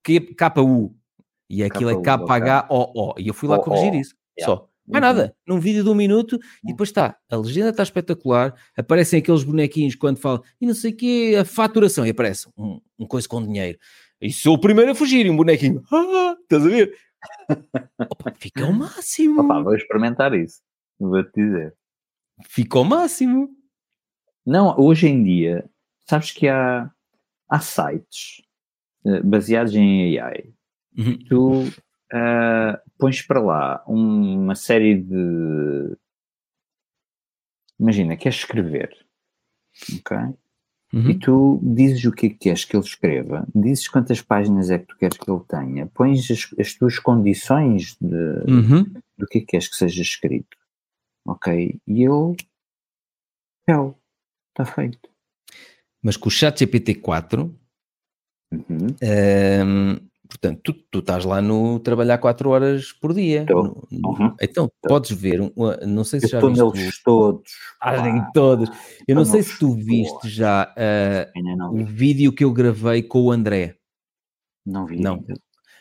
[0.02, 0.94] KU.
[1.50, 3.14] E aquilo é K-H-O-O.
[3.18, 4.14] E eu fui lá corrigir isso.
[4.40, 4.68] Só.
[4.86, 5.36] Não é nada.
[5.46, 7.16] Num vídeo de um minuto e depois está.
[7.30, 8.54] A legenda está espetacular.
[8.76, 12.06] Aparecem aqueles bonequinhos quando falam e não sei o que, a faturação.
[12.06, 13.78] E aparece um, um coisa com dinheiro.
[14.20, 15.26] E sou o primeiro a fugir.
[15.26, 15.82] E um bonequinho.
[15.92, 16.96] Ah, estás a ver?
[18.10, 19.42] Opa, fica o máximo.
[19.42, 20.60] Opa, vou experimentar isso.
[20.98, 21.74] Vou-te dizer.
[22.44, 23.50] Fica o máximo.
[24.46, 25.68] Não, hoje em dia,
[26.08, 26.90] sabes que há,
[27.48, 28.42] há sites
[29.24, 30.52] baseados em AI,
[30.96, 31.18] uhum.
[31.28, 35.96] tu uh, pões para lá uma série de.
[37.78, 38.90] Imagina, queres escrever,
[39.98, 40.16] ok?
[40.92, 41.10] Uhum.
[41.10, 44.78] E tu dizes o que é que queres que ele escreva, dizes quantas páginas é
[44.78, 48.84] que tu queres que ele tenha, pões as, as tuas condições de, uhum.
[49.16, 50.56] do que é que queres que seja escrito,
[51.26, 51.78] ok?
[51.86, 52.36] E ele,
[53.68, 55.10] está feito.
[56.02, 57.52] Mas com o chat GPT-4
[58.50, 58.86] Uhum.
[59.02, 59.96] Um,
[60.28, 63.44] portanto, tu, tu, estás lá no trabalhar 4 horas por dia.
[63.48, 64.34] No, uhum.
[64.40, 65.40] Então, podes ver,
[65.86, 66.62] não sei se eu já viste.
[66.62, 67.52] neles todos.
[67.80, 68.70] Ah, todos.
[69.06, 73.30] Eu não sei se tu viste já uh, o vídeo que eu gravei com o
[73.30, 73.76] André.
[74.64, 75.00] Não vi.
[75.00, 75.24] Não.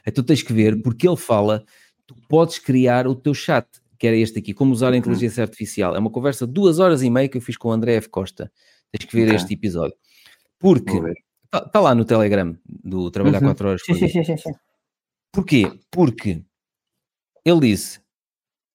[0.06, 1.66] Então tens que ver, porque ele fala,
[2.06, 3.68] tu podes criar o teu chat,
[4.00, 4.98] que era este aqui, como usar a uhum.
[4.98, 5.96] inteligência artificial.
[5.96, 8.10] É uma conversa de duas horas e meia que eu fiz com o André F.
[8.10, 8.52] Costa.
[8.92, 9.36] Tens que ver okay.
[9.36, 9.96] este episódio.
[10.60, 11.00] Porque
[11.48, 13.48] Está tá lá no Telegram do Trabalhar uhum.
[13.48, 13.82] 4 horas.
[13.84, 14.52] Sim, sim, sim, sim.
[15.32, 15.72] Porquê?
[15.90, 16.44] Porque
[17.46, 18.02] ele disse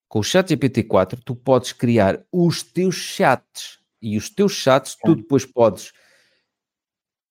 [0.08, 5.14] com o chat GPT-4 tu podes criar os teus chats e os teus chats tu
[5.14, 5.92] depois podes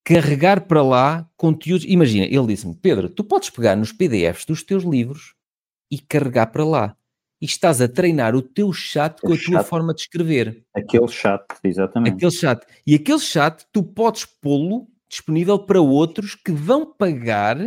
[0.03, 1.85] carregar para lá conteúdos.
[1.87, 5.35] Imagina, ele disse-me, Pedro, tu podes pegar nos PDFs dos teus livros
[5.89, 6.97] e carregar para lá.
[7.41, 9.45] E estás a treinar o teu chat com a chat.
[9.45, 10.63] tua forma de escrever.
[10.75, 12.15] Aquele chat, exatamente.
[12.15, 12.65] Aquele chat.
[12.85, 17.57] E aquele chat tu podes pô-lo disponível para outros que vão pagar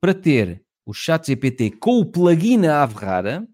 [0.00, 3.46] para ter o chat GPT com o plugin a Averrara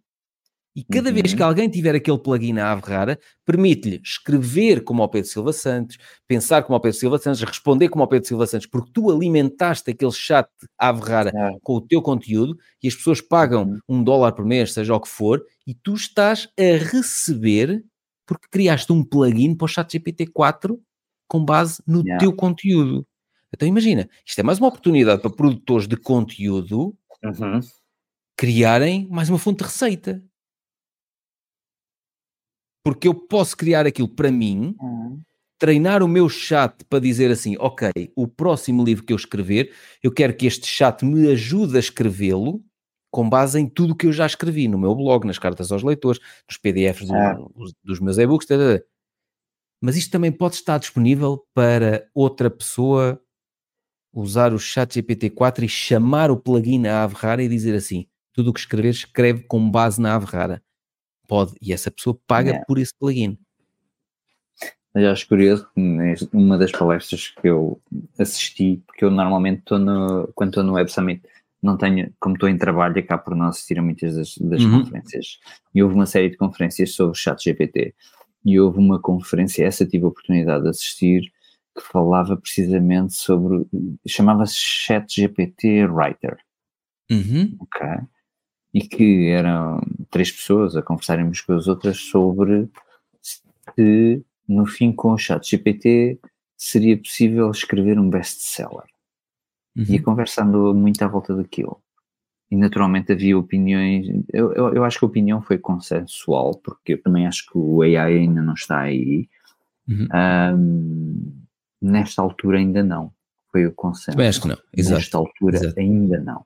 [0.77, 1.15] e cada uhum.
[1.15, 5.97] vez que alguém tiver aquele plugin a Averrara, permite-lhe escrever como ao Pedro Silva Santos,
[6.29, 9.91] pensar como ao Pedro Silva Santos, responder como ao Pedro Silva Santos, porque tu alimentaste
[9.91, 10.47] aquele chat
[10.79, 11.59] a Averrara é.
[11.63, 13.79] com o teu conteúdo e as pessoas pagam uhum.
[13.89, 17.83] um dólar por mês, seja o que for, e tu estás a receber
[18.27, 20.79] porque criaste um plugin para o chat GPT 4
[21.27, 22.19] com base no yeah.
[22.19, 23.07] teu conteúdo.
[23.55, 27.61] Então imagina, isto é mais uma oportunidade para produtores de conteúdo uhum.
[28.37, 30.23] criarem mais uma fonte de receita.
[32.85, 35.21] Porque eu posso criar aquilo para mim, uhum.
[35.59, 40.13] treinar o meu chat para dizer assim, ok, o próximo livro que eu escrever, eu
[40.13, 42.63] quero que este chat me ajude a escrevê-lo
[43.11, 46.21] com base em tudo que eu já escrevi no meu blog, nas cartas aos leitores,
[46.49, 47.37] nos PDFs do, Ah.
[47.83, 48.47] dos meus e-books,
[49.83, 53.21] mas isto também pode estar disponível para outra pessoa
[54.21, 58.51] usar o chat GPT-4 e chamar o plugin à ave rara e dizer assim, tudo
[58.51, 60.63] o que escrever, escreve com base na ave rara.
[61.29, 62.65] Pode, e essa pessoa paga Yeah.
[62.67, 63.39] por esse plugin.
[64.95, 65.69] Mas eu acho curioso
[66.33, 67.79] uma das palestras que eu
[68.19, 71.23] assisti, porque eu normalmente estou no, quando estou no Web Summit,
[71.63, 74.81] não tenho, como estou em trabalho, acabo por não assistir a muitas das, das Uhum.
[74.81, 75.39] conferências.
[75.75, 77.95] E houve uma série de conferências sobre o chat GPT.
[78.45, 81.31] E houve uma conferência, essa tive a oportunidade de assistir,
[81.77, 83.67] que falava precisamente sobre,
[84.07, 86.39] chamava-se Chat GPT Writer.
[87.11, 87.57] Uhum.
[87.61, 87.87] ok?
[88.75, 89.81] E que eram
[90.11, 92.69] três pessoas a conversarem umas com as outras sobre
[93.23, 96.19] se no fim com o chat GPT
[96.57, 98.85] seria possível escrever um best-seller.
[99.77, 100.03] E a Uhum.
[100.03, 101.81] conversa andou muito à volta daquilo.
[102.51, 107.03] E naturalmente havia opiniões, eu, eu, eu acho que a opinião foi consensual, porque eu
[107.03, 109.29] também acho que o AI ainda não está aí.
[109.89, 110.09] Uhum.
[110.13, 111.46] Ahm,
[111.81, 113.13] nesta altura ainda não.
[113.51, 114.13] Foi o consenso.
[114.13, 114.59] Também acho que não.
[114.77, 114.97] Exato.
[114.97, 115.81] Nesta altura Exato.
[115.81, 116.45] ainda não.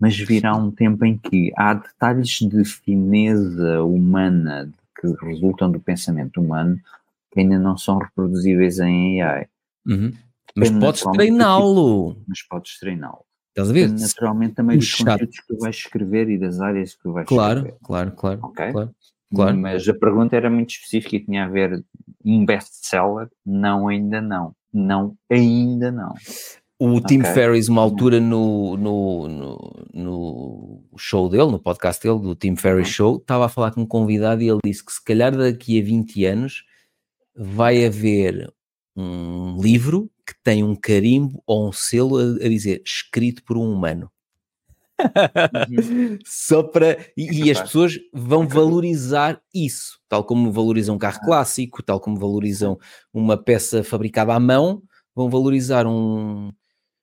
[0.00, 6.40] Mas virá um tempo em que há detalhes de fineza humana que resultam do pensamento
[6.40, 6.78] humano
[7.30, 9.46] que ainda não são reproduzíveis em AI,
[9.86, 10.12] Uhum.
[10.56, 12.16] Mas podes do tipo treiná-lo.
[12.28, 13.24] mas podes treiná-lo.
[13.50, 13.90] Estás a ver?
[13.90, 17.26] Naturalmente também o dos conteúdos que tu vais escrever e das áreas que tu vais
[17.26, 17.78] Claro, escrever.
[17.82, 18.72] claro, claro, Ok.
[18.72, 18.94] claro.
[19.34, 19.56] Claro.
[19.58, 21.84] Mas a pergunta era muito específica e tinha a ver
[22.24, 23.28] um best-seller?
[23.44, 24.54] Não, ainda não.
[24.72, 26.14] Não, ainda não.
[26.78, 27.32] O Tim Ok.
[27.32, 32.88] Ferriss, uma altura no, no, no, no show dele, no podcast dele, do Tim Ferriss
[32.88, 32.94] Uhum.
[32.94, 35.84] Show, estava a falar com um convidado e ele disse que se calhar daqui a
[35.84, 36.64] 20 anos
[37.36, 38.52] vai haver
[38.96, 43.72] um livro que tem um carimbo ou um selo a, a dizer escrito por um
[43.72, 44.10] humano.
[46.24, 46.98] Só para.
[47.16, 52.18] E, e as pessoas vão valorizar isso, tal como valorizam um carro clássico, tal como
[52.18, 52.78] valorizam
[53.12, 54.82] uma peça fabricada à mão,
[55.14, 56.52] vão valorizar um.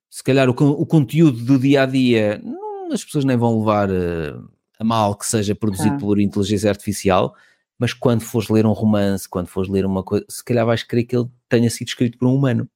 [0.09, 3.89] Se calhar o, o conteúdo do dia a dia, não, as pessoas nem vão levar
[3.89, 4.33] eh,
[4.79, 5.99] a mal que seja produzido Ah.
[5.99, 7.33] por inteligência artificial,
[7.79, 11.03] mas quando fores ler um romance, quando fores ler uma coisa, se calhar vais querer
[11.05, 12.67] que ele tenha sido escrito por um humano.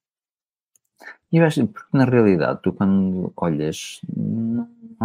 [1.32, 4.00] E eu acho, porque na realidade, tu quando olhas,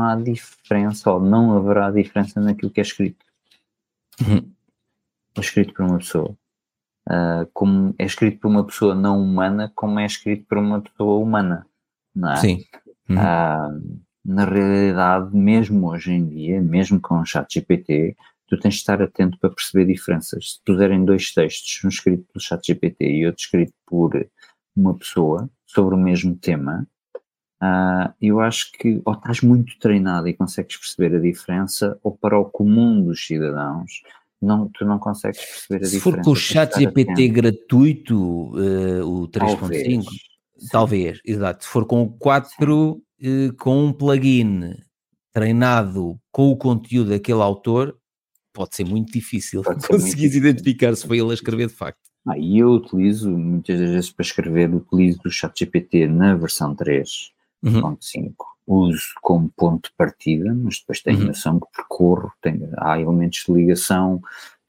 [0.03, 3.25] há diferença, ou não haverá diferença naquilo que é escrito.
[4.21, 4.51] Uhum.
[5.37, 6.37] É escrito por uma pessoa.
[7.09, 11.19] Ah, como é escrito por uma pessoa não humana, como é escrito por uma pessoa
[11.23, 11.67] humana.
[12.15, 12.37] Não é?
[12.37, 12.65] Sim.
[13.09, 13.19] Uhum.
[13.19, 13.69] Ah,
[14.25, 19.01] na realidade, mesmo hoje em dia, mesmo com o chat GPT, tu tens de estar
[19.01, 20.53] atento para perceber diferenças.
[20.53, 24.29] Se puserem dois textos, um escrito pelo chat GPT e outro escrito por
[24.77, 26.87] uma pessoa sobre o mesmo tema,
[27.61, 32.39] ah, eu acho que ou estás muito treinado e consegues perceber a diferença, ou para
[32.39, 34.03] o comum dos cidadãos,
[34.41, 36.19] não, tu não consegues perceber a Se diferença.
[36.19, 40.07] for com o chat GPT gratuito, eh, o 3.5, Talvez.
[40.71, 41.65] talvez, exato.
[41.65, 44.75] Se for com o 4, eh, com um plugin
[45.33, 47.97] treinado com o conteúdo daquele autor,
[48.53, 50.39] pode ser muito difícil Pode conseguires difícil.
[50.41, 52.01] identificar se foi ele a escrever de facto.
[52.27, 56.75] Ah, e eu utilizo, muitas das vezes para escrever, utilizo o chat GPT na versão
[56.75, 57.31] 3.
[57.63, 57.81] Uhum.
[57.83, 61.27] ponto 5 uso como ponto de partida, mas depois tenho Uhum.
[61.29, 64.21] noção que percorro, tenho, há elementos de ligação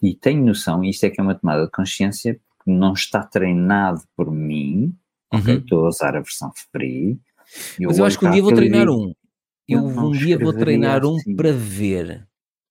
[0.01, 3.23] e tenho noção, e isto é que é uma tomada de consciência, porque não está
[3.23, 4.95] treinado por mim?
[5.33, 5.57] Uhum.
[5.57, 7.19] Estou a usar a versão free.
[7.79, 9.13] e Mas eu acho que um dia vou e treinar digo, um.
[9.67, 11.35] Eu eu um dia vou treinar um assim.
[11.35, 12.27] para ver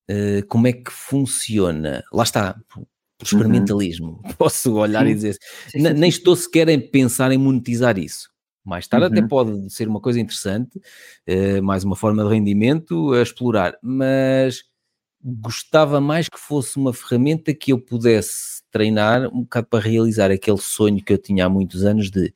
[0.09, 2.03] eh, como é que funciona.
[2.13, 3.27] Lá está, por Uhum.
[3.27, 4.21] experimentalismo.
[4.39, 5.15] Posso olhar e Sim.
[5.15, 8.30] dizer Sim, sim, nem estou sequer em pensar em monetizar isso.
[8.63, 9.27] Mais tarde até Uhum.
[9.27, 10.79] pode ser uma coisa interessante,
[11.25, 14.63] eh, mais uma forma de rendimento a explorar, mas
[15.23, 20.57] gostava mais que fosse uma ferramenta que eu pudesse treinar um bocado para realizar aquele
[20.57, 22.33] sonho que eu tinha há muitos anos de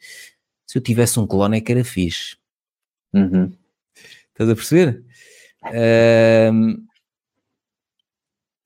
[0.68, 2.38] se eu tivesse um clone é que era fixe.
[3.14, 3.52] Uhum.
[4.34, 5.04] Estás a perceber?
[5.64, 6.86] Ahm,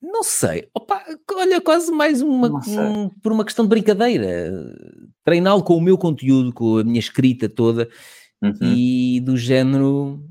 [0.02, 0.68] não sei.
[0.74, 4.50] Opa, olha, quase mais uma, um- por uma questão de brincadeira.
[5.30, 7.88] Treiná-lo com o meu conteúdo, com a minha escrita toda
[8.42, 8.52] Uhum.
[8.62, 10.24] e do género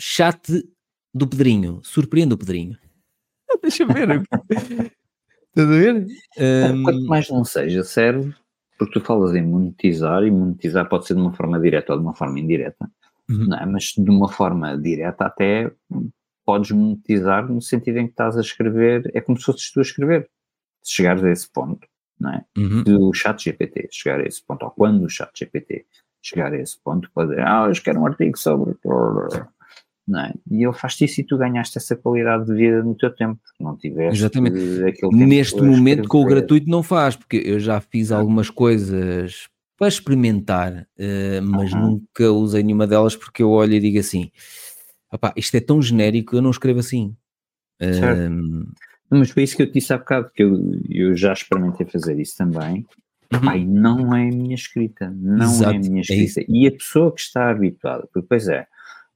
[0.00, 0.40] chat
[1.12, 1.80] do Pedrinho.
[1.82, 2.78] Surpreende o Pedrinho.
[3.62, 4.22] Deixa eu ver.
[5.52, 6.06] Estás a ver?
[6.38, 8.34] Ahm, Quanto mais não seja, serve,
[8.78, 12.04] porque tu falas em monetizar, e monetizar pode ser de uma forma direta ou de
[12.06, 12.88] uma forma indireta,
[13.28, 13.46] Uhum.
[13.48, 13.66] não é?
[13.66, 15.70] mas de uma forma direta até
[16.46, 19.82] podes monetizar no sentido em que estás a escrever, é como se fosses tu a
[19.82, 20.30] escrever.
[20.82, 21.86] Se chegares a esse ponto,
[22.18, 22.44] não é?
[22.56, 22.84] Uhum.
[22.84, 25.86] Se o chat GPT chegar a esse ponto, ou quando o chat GPT
[26.22, 28.74] chegar a esse ponto, pode dizer, ah, eu quero um artigo sobre...
[30.08, 30.32] Não é?
[30.52, 33.76] E ele faz isso e tu ganhaste essa qualidade de vida no teu tempo, não
[33.76, 34.56] tiveste Exatamente.
[35.10, 40.86] Neste momento, com o gratuito, não faz, porque eu já fiz algumas coisas para experimentar,
[40.96, 41.90] eh, mas Aham.
[41.90, 44.30] nunca usei nenhuma delas porque eu olho e digo assim:
[45.12, 47.16] opá, isto é tão genérico, eu não escrevo assim.
[47.80, 48.32] Certo.
[49.10, 50.58] Mas foi isso que eu te disse há bocado, que eu,
[50.90, 52.86] eu já experimentei fazer isso também.
[53.32, 53.40] Uhum.
[53.40, 56.44] Pai, não é a minha escrita, não é a Exato, minha é escrita.
[56.48, 58.66] e a pessoa que está habituada, porque depois é,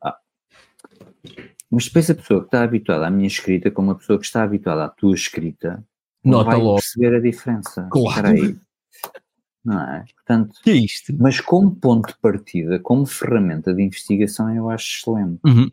[0.03, 0.17] ah,
[1.71, 4.43] mas depois a pessoa que está habituada à minha escrita, como a pessoa que está
[4.43, 5.85] habituada à tua escrita,
[6.25, 6.75] Nota vai logo.
[6.77, 7.89] perceber a diferença.
[7.91, 8.29] Claro.
[8.29, 8.57] Aí.
[9.65, 10.05] Não é?
[10.15, 11.15] Portanto, que é isto?
[11.19, 15.41] mas como ponto de partida, como ferramenta de investigação, eu acho excelente.
[15.45, 15.71] Uhum.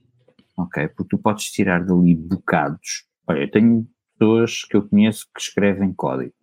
[0.58, 0.88] Ok?
[0.90, 3.06] Porque tu podes tirar dali bocados.
[3.28, 3.88] Olha, eu tenho
[4.18, 6.34] pessoas que eu conheço que escrevem código,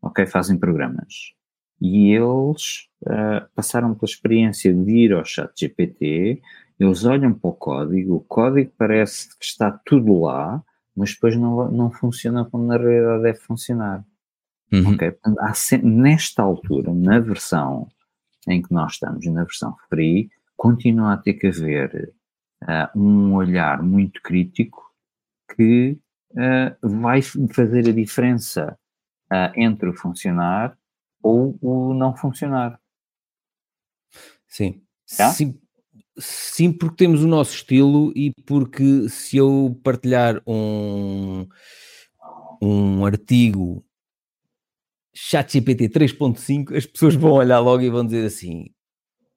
[0.00, 0.26] ok?
[0.26, 1.32] Fazem programas.
[1.80, 6.40] E eles ah, passaram pela experiência de ir ao chat GPT,
[6.78, 10.62] eles olham para o código, o código parece que está tudo lá,
[10.96, 14.04] mas depois não, não funciona como na realidade deve funcionar.
[14.72, 14.94] Uhum.
[14.94, 15.10] Ok?
[15.12, 17.88] Portanto, nesta altura, na versão
[18.48, 22.12] em que nós estamos, na versão free, continua a ter que haver
[22.62, 24.82] ah, um olhar muito crítico
[25.56, 25.98] que
[26.36, 28.78] ah, vai fazer a diferença
[29.30, 30.76] ah, entre o funcionar
[31.22, 32.78] ou o não funcionar.
[34.48, 34.82] Sim.
[35.16, 35.30] Tá?
[35.30, 35.58] Sim.
[36.18, 41.46] Sim, porque temos o nosso estilo e porque se eu partilhar um,
[42.60, 43.82] um artigo
[45.14, 48.66] ChatGPT 3.5, as pessoas vão olhar logo e vão dizer assim: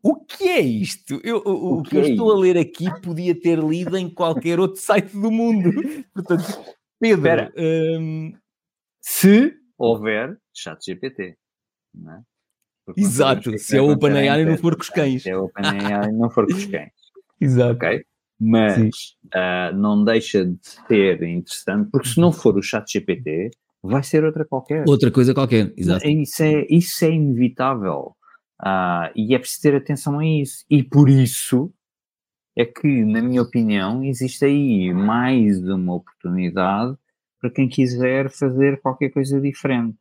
[0.03, 1.19] o que é isto?
[1.23, 4.07] Eu, o, o que que eu é estou a ler aqui podia ter lido em
[4.07, 5.71] qualquer outro site do mundo.
[6.13, 8.33] Portanto, Pedro, hum,
[9.01, 11.37] Se houver chat GPT.
[11.93, 12.21] Não é?
[12.85, 15.23] Porque Exato, é se é o OpenAI e não for com os cães.
[15.23, 16.91] Se é o OpenAI e não for com os cães.
[17.41, 17.73] exato.
[17.73, 18.05] ok?
[18.39, 20.57] Mas ah, não deixa de
[20.87, 23.49] ser interessante, porque se não for o chat GPT,
[23.81, 24.83] vai ser outra qualquer.
[24.87, 26.07] Outra coisa qualquer, exato.
[26.07, 28.15] Isso é, isso é inevitável.
[28.59, 30.65] Ah, e é preciso ter atenção a isso.
[30.69, 31.73] E por isso
[32.55, 36.95] é que, na minha opinião, existe aí mais uma oportunidade
[37.41, 39.97] para quem quiser fazer qualquer coisa diferente.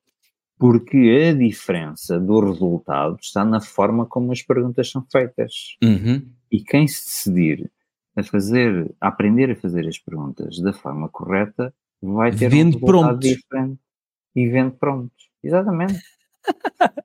[0.57, 5.77] Porque a diferença do resultado está na forma como as perguntas são feitas.
[5.83, 6.27] Uhum.
[6.51, 7.71] E quem se decidir
[8.17, 12.81] a fazer, a aprender a fazer as perguntas da forma correta, vai ter Vende um
[12.81, 13.81] resultado diferente.
[14.37, 15.29] E vende prontos.
[15.43, 16.01] Exatamente.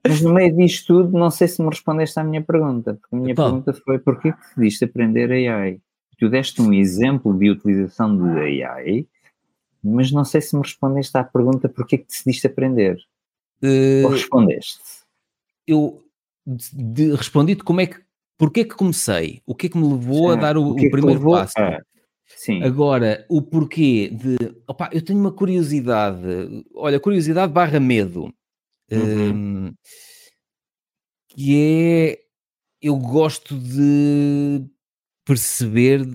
[0.07, 2.93] Mas no meio disto tudo, não sei se me respondeste à minha pergunta.
[2.95, 5.79] Porque a minha pergunta foi: porquê que decidiste aprender AI?
[6.17, 9.07] Tu deste um exemplo de utilização de AI,
[9.83, 12.97] mas não sei se me respondeste à pergunta porquê que decidiste aprender.
[13.61, 14.79] Eh, Ou respondeste?
[15.67, 16.03] eu
[17.17, 17.99] respondi-te como é que,
[18.37, 20.41] porque é que comecei, o que é que me levou a Certo.
[20.41, 21.53] dar o, O é o que primeiro passo.
[21.59, 21.79] a-
[22.25, 22.61] Sim.
[22.63, 24.35] Agora, o porquê de,
[24.67, 28.31] opá, eu tenho uma curiosidade, olha, curiosidade barra medo,
[28.91, 29.33] Uhum.
[29.33, 29.73] hum,
[31.29, 32.19] que é,
[32.81, 34.65] eu gosto de
[35.25, 36.05] perceber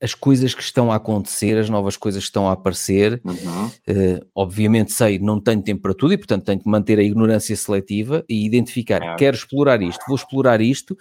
[0.00, 3.66] as coisas que estão a acontecer, as novas coisas que estão a aparecer, Uhum.
[3.66, 7.56] Uh, obviamente sei, não tenho tempo para tudo e portanto tenho que manter a ignorância
[7.56, 10.96] seletiva e identificar, quero explorar isto, vou explorar isto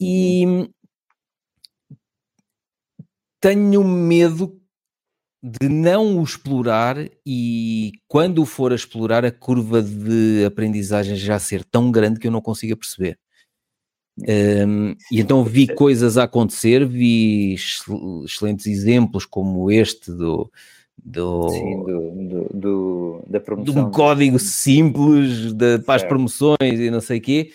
[0.00, 0.68] e
[3.40, 4.60] tenho medo
[5.46, 11.38] de não o explorar e quando o for a explorar a curva de aprendizagem já
[11.38, 13.18] ser tão grande que eu não consiga perceber.
[14.16, 20.50] Um, e então vi coisas a acontecer, vi excel- excelentes exemplos como este do,
[21.04, 23.86] do, Sim, do, do, do- da de promoção.
[23.86, 27.52] um código simples de, para as promoções e não sei o quê.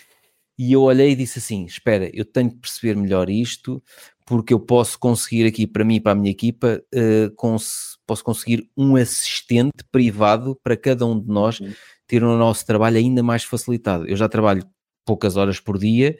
[0.60, 3.82] E eu olhei e disse assim: Espera, eu tenho que perceber melhor isto,
[4.30, 8.24] porque eu posso conseguir aqui para mim e para a minha equipa, eh, cons- posso
[8.24, 11.74] conseguir um assistente privado para cada um de nós Uhum.
[12.06, 14.08] ter o nosso trabalho ainda mais facilitado.
[14.08, 14.64] Eu já trabalho
[15.04, 16.16] poucas horas por dia,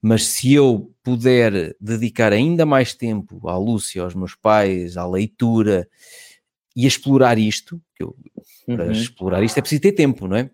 [0.00, 5.88] mas se eu puder dedicar ainda mais tempo à Lúcia, aos meus pais, à leitura
[6.76, 8.16] e a explorar isto, eu,
[8.66, 10.50] para Uhum, explorar isto é preciso ter tempo, não é?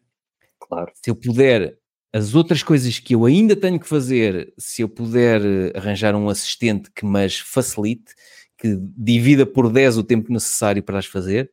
[0.58, 0.92] claro.
[0.94, 1.78] Se eu puder,
[2.14, 6.28] as outras coisas que eu ainda tenho que fazer, se eu puder eh, arranjar um
[6.28, 8.14] assistente que me as facilite,
[8.56, 11.50] que divida por 10 o tempo necessário para as fazer,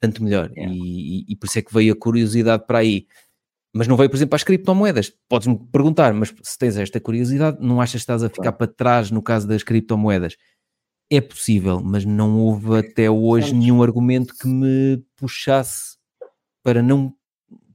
[0.00, 0.50] tanto melhor.
[0.56, 0.72] Yeah.
[0.74, 3.06] E, e- por isso é que veio a curiosidade para aí.
[3.74, 5.12] Mas não veio, por exemplo, para as criptomoedas.
[5.28, 9.10] Podes-me perguntar, mas se tens esta curiosidade, não achas que estás a ficar para trás
[9.10, 10.38] no caso das criptomoedas?
[11.10, 15.98] É possível, mas não houve até hoje nenhum argumento que me puxasse
[16.62, 17.14] para não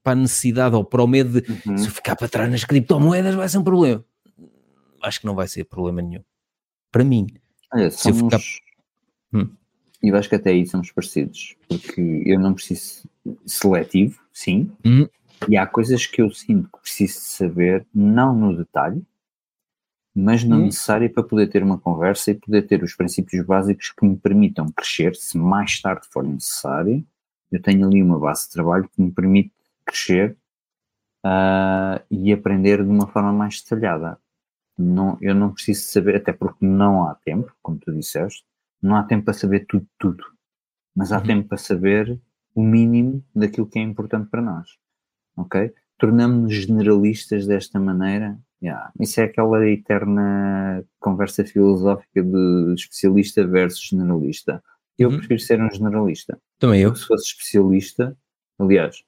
[0.04, 1.78] para a necessidade ou para o medo de Uhum.
[1.78, 4.04] se eu ficar para trás nas criptomoedas vai ser um problema.
[5.02, 6.24] Acho que não vai ser problema nenhum.
[6.92, 7.28] Para mim.
[7.74, 8.40] Olha, Se eu ficar-
[9.34, 9.50] Hum.
[10.02, 13.04] E eu acho que até aí somos parecidos, porque eu não preciso
[13.46, 15.08] seletivo, sim, Hum.
[15.48, 19.02] e há coisas que eu sinto que preciso saber, não no detalhe,
[20.14, 20.66] mas no Hum.
[20.66, 24.68] necessário para poder ter uma conversa e poder ter os princípios básicos que me permitam
[24.76, 27.04] crescer, se mais tarde for necessário,
[27.52, 29.52] eu tenho ali uma base de trabalho que me permite
[29.86, 30.38] crescer
[31.24, 34.18] ah, e aprender de uma forma mais detalhada.
[34.78, 38.44] Não, eu não preciso saber, até porque não há tempo, como tu disseste,
[38.82, 40.24] não há tempo para saber tudo, tudo,
[40.96, 41.24] mas há Uhum.
[41.24, 42.20] tempo para saber
[42.56, 44.68] o mínimo daquilo que é importante para nós,
[45.38, 45.72] ok?
[46.00, 54.62] Tornamos-nos generalistas desta maneira, yeah, isso é aquela eterna conversa filosófica de especialista versus generalista.
[54.98, 55.18] Eu Uhum.
[55.18, 56.40] prefiro ser um generalista.
[56.60, 56.90] Também eu.
[56.90, 58.18] Eu, se fosse especialista,
[58.60, 59.04] aliás,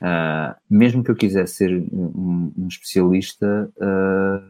[0.00, 4.40] ah, mesmo que eu quisesse ser um, um especialista, ah,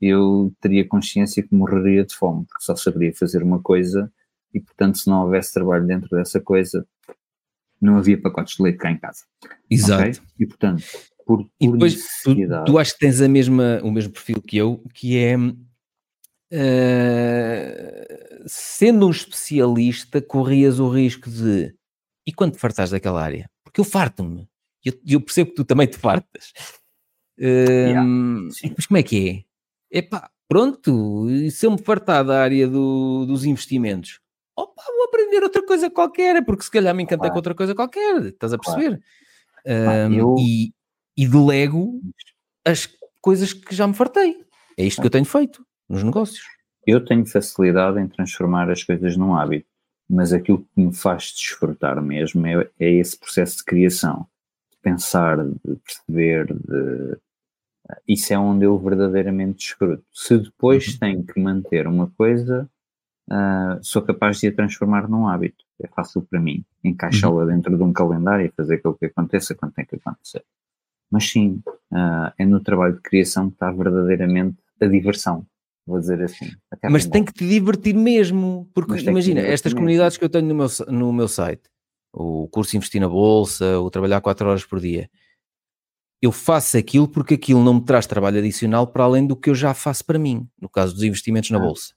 [0.00, 4.12] eu teria consciência que morreria de fome, porque só saberia fazer uma coisa
[4.52, 6.86] e, portanto, se não houvesse trabalho dentro dessa coisa,
[7.80, 9.24] não havia pacotes de leite cá em casa.
[9.70, 10.02] Exato.
[10.02, 10.20] ok?
[10.38, 10.84] E, portanto,
[11.24, 12.66] por, E por depois tu, necessidade.
[12.66, 15.36] tu acho que tens a mesma, o mesmo perfil que eu, que é
[16.50, 21.74] eh, sendo um especialista, corrias o risco de
[22.26, 23.48] e quando te fartares daquela área?
[23.64, 24.48] Porque eu farto-me.
[24.84, 26.52] E eu, eu percebo que tu também te fartas.
[27.38, 29.46] Hum, e depois como é que
[29.90, 29.98] é?
[29.98, 34.20] Epá, pronto, e se eu me fartar da área do- dos investimentos,
[34.56, 37.32] opa, vou aprender outra coisa qualquer, porque se calhar me encantei Claro.
[37.32, 38.80] com outra coisa qualquer, estás a Claro.
[38.80, 39.02] perceber?
[39.66, 40.72] Hum, eu- e,
[41.16, 42.00] e delego
[42.64, 42.88] as
[43.20, 44.40] coisas que já me fartei.
[44.76, 46.42] É isto que eu tenho feito nos negócios.
[46.86, 49.68] Eu tenho facilidade em transformar as coisas num hábito,
[50.08, 54.26] mas aquilo que me faz desfrutar mesmo é, é esse processo de criação,
[54.82, 57.16] pensar, de perceber, de...
[58.08, 60.04] isso é onde eu verdadeiramente desfruto.
[60.12, 60.98] Se depois Uhum.
[61.00, 62.68] tenho que manter uma coisa,
[63.30, 65.64] ah, sou capaz de a transformar num hábito.
[65.82, 69.72] É fácil para mim encaixá-la dentro de um calendário e fazer aquilo que aconteça quando
[69.72, 70.44] tem que acontecer.
[71.10, 71.62] Mas sim,
[71.92, 75.46] ah, é no trabalho de criação que está verdadeiramente a diversão,
[75.86, 76.50] vou dizer assim.
[76.90, 77.26] Mas tem bom.
[77.26, 79.80] que te divertir mesmo, porque imagina, estas mesmo.
[79.80, 81.62] comunidades que eu tenho no meu, no meu site,
[82.12, 85.08] o curso Investir na Bolsa, o trabalhar 4 horas por dia,
[86.20, 89.54] eu faço aquilo porque aquilo não me traz trabalho adicional para além do que eu
[89.54, 91.62] já faço para mim, no caso dos investimentos na Ah.
[91.62, 91.94] Bolsa.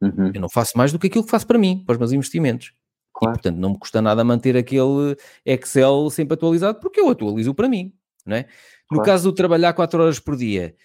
[0.00, 2.12] Uhum, Eu não faço mais do que aquilo que faço para mim, para os meus
[2.12, 2.68] investimentos.
[2.68, 2.72] E,
[3.14, 3.34] claro.
[3.34, 7.92] portanto, não me custa nada manter aquele Excel sempre atualizado, porque eu atualizo para mim,
[8.24, 8.42] não é?
[8.90, 9.04] No Claro.
[9.04, 10.76] caso do trabalhar 4 horas por dia,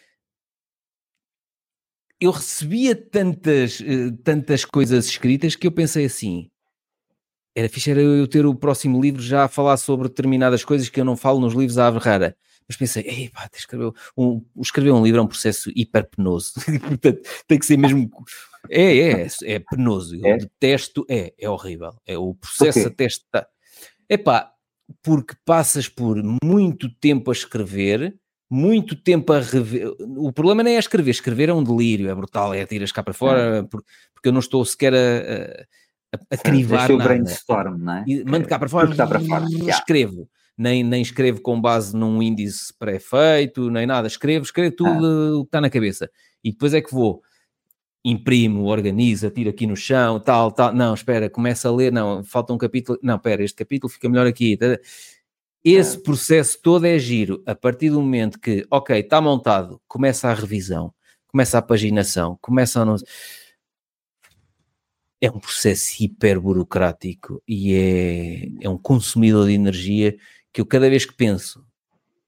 [2.19, 6.49] eu recebia tantas, eh, tantas coisas escritas que eu pensei assim,
[7.55, 10.99] era fixe era eu ter o próximo livro já a falar sobre determinadas coisas que
[10.99, 12.35] eu não falo nos livros à ave rara.
[12.67, 16.53] Mas pensei, ei, pá, escrever um, escrever um livro é um processo hiper penoso.
[16.87, 18.09] Portanto, tem que ser mesmo.
[18.69, 20.15] É, é, é penoso.
[20.15, 20.37] Eu É?
[20.37, 21.93] detesto, é, é horrível.
[22.05, 22.87] É o processo Porquê?
[22.93, 23.47] até está.
[24.07, 24.49] É pá,
[25.01, 28.15] porque passas por muito tempo a escrever,
[28.49, 29.91] muito tempo a rever.
[29.99, 33.13] O problema não é escrever, escrever é um delírio, é brutal, é tiras cá para
[33.13, 33.83] fora, por-
[34.13, 35.65] porque eu não estou sequer a, a,
[36.31, 37.09] a crivar é o nada.
[37.09, 38.03] brainstorm, não é?
[38.07, 39.45] E mando cá para fora, está para fora.
[39.67, 40.29] Escrevo.
[40.57, 44.07] Nem, nem escrevo com base num índice pré-feito, nem nada.
[44.07, 45.37] Escrevo, escrevo tudo Ah.
[45.39, 46.09] o que está na cabeça.
[46.43, 47.23] E depois é que vou,
[48.05, 50.73] imprimo, organizo, tiro aqui no chão, tal, tal.
[50.73, 51.91] Não, espera, começa a ler.
[51.91, 52.99] Não, falta um capítulo.
[53.01, 54.55] Não, espera, este capítulo fica melhor aqui.
[54.57, 54.77] tá?
[55.63, 57.41] Esse processo todo é giro.
[57.45, 60.93] A partir do momento que, ok, está montado, começa a revisão,
[61.27, 62.85] começa a paginação, começa a.
[62.85, 62.97] não-
[65.23, 70.17] É um processo hiper burocrático e é, é um consumidor de energia
[70.51, 71.65] que eu cada vez que penso,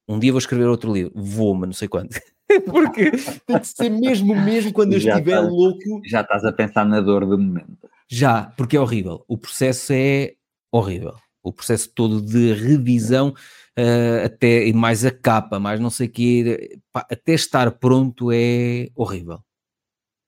[0.07, 2.09] um dia vou escrever outro livro, vou, mas não sei quando.
[2.71, 3.11] Porque
[3.45, 5.41] tem que ser mesmo, mesmo quando eu Já estiver tá.
[5.41, 7.77] louco, Já estás a pensar na dor do momento.
[8.07, 9.25] já, porque é horrível.
[9.27, 10.35] O processo é
[10.71, 11.15] horrível.
[11.43, 13.33] O processo todo de revisão,
[13.75, 18.31] eh, até e mais a capa, mais não sei o quê, pá, até estar pronto
[18.31, 19.39] é horrível.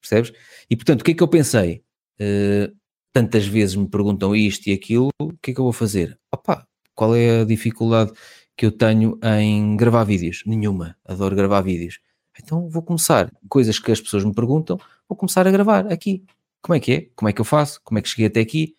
[0.01, 0.33] Percebes?
[0.69, 1.83] E portanto, o que é que eu pensei?
[2.19, 2.71] Eh,
[3.13, 6.19] tantas vezes me perguntam isto e aquilo, o que é que eu vou fazer?
[6.31, 8.11] Opa, qual é a dificuldade
[8.55, 10.43] que eu tenho em gravar vídeos?
[10.45, 10.95] Nenhuma.
[11.05, 11.99] Adoro gravar vídeos.
[12.39, 13.31] Então vou começar.
[13.49, 14.77] Coisas que as pessoas me perguntam,
[15.09, 16.23] vou começar a gravar aqui.
[16.61, 17.09] Como é que é?
[17.15, 17.81] Como é que eu faço?
[17.83, 18.75] Como é que cheguei até aqui?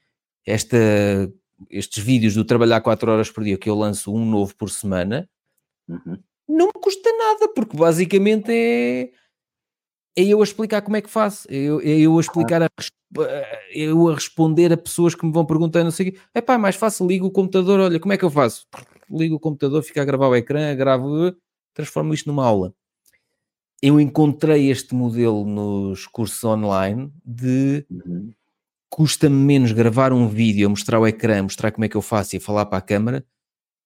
[0.47, 0.77] Esta,
[1.71, 5.29] estes vídeos do trabalhar 4 horas por dia que eu lanço um novo por semana,
[5.89, 6.19] Uhum.
[6.49, 9.11] não me custa nada, porque basicamente é,
[10.19, 12.69] é eu a explicar como é que faço, é eu, é eu a explicar, a,
[13.17, 16.19] é eu a responder a pessoas que me vão perguntando, não sei o quê.
[16.35, 18.67] É pá, mais fácil, ligo o computador, olha, como é que eu faço?
[19.09, 21.35] ligo o computador, fico a gravar o ecrã, gravo,
[21.73, 22.75] transformo isto numa aula.
[23.81, 28.33] Eu encontrei este modelo nos cursos online de Uhum.
[28.91, 32.41] custa-me menos gravar um vídeo, mostrar o ecrã, mostrar como é que eu faço e
[32.41, 33.25] falar para a câmara,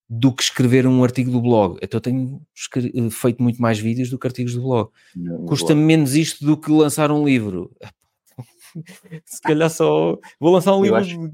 [0.08, 1.78] do que escrever um artigo do blog.
[1.82, 2.42] Então eu tenho
[2.76, 4.90] eh, feito muito mais vídeos do que artigos do blog.
[5.16, 7.70] No Custa-me menos isto do que lançar um livro.
[9.24, 11.32] Se calhar só vou lançar um Eu livro.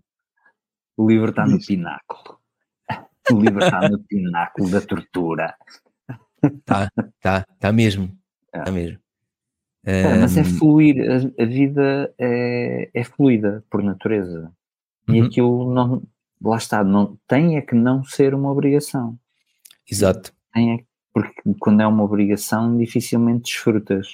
[0.96, 2.38] O livro está no pináculo.
[3.30, 5.54] O livro está no pináculo da tortura.
[6.64, 6.90] Tá,
[7.20, 8.16] tá, tá mesmo.
[8.52, 8.62] É.
[8.62, 8.98] Tá mesmo.
[9.84, 14.50] É, mas é fluir, a, a vida é, é fluida por natureza.
[15.08, 15.26] E Uhum.
[15.26, 16.02] aquilo não,
[16.42, 19.18] lá está, não, tem é que não ser uma obrigação.
[19.90, 20.32] exato.
[20.52, 20.78] Tem é,
[21.12, 24.08] porque quando é uma obrigação, dificilmente desfrutas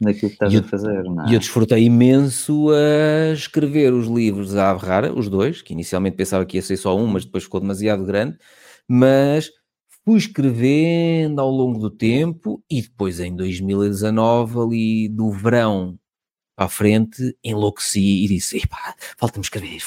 [0.00, 1.30] daquilo que estás eu- a fazer, não é?
[1.30, 6.44] E eu desfrutei imenso a escrever os livros à Averrara, os dois, que inicialmente pensava
[6.44, 8.36] que ia ser só um, mas depois ficou demasiado grande,
[8.88, 9.50] mas
[10.04, 15.96] fui escrevendo ao longo do tempo e depois em 2019, ali do verão
[16.62, 19.78] para a frente, enlouqueci e disse, epá, falta-me escrever,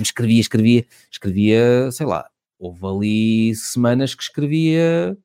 [0.00, 5.16] escrevia, escrevia, escrevia, sei lá, houve ali semanas que escrevia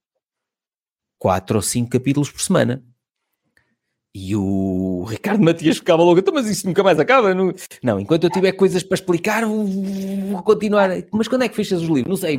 [1.17, 2.83] quatro ou cinco capítulos por semana.
[4.15, 7.33] E o Ricardo Matias ficava logo, "Então, mas isso nunca mais acaba.
[7.33, 10.91] Não, não enquanto eu tiver coisas para explicar, vou, vou continuar.
[11.11, 12.09] Mas quando é que fechas os livros?
[12.09, 12.37] Não sei.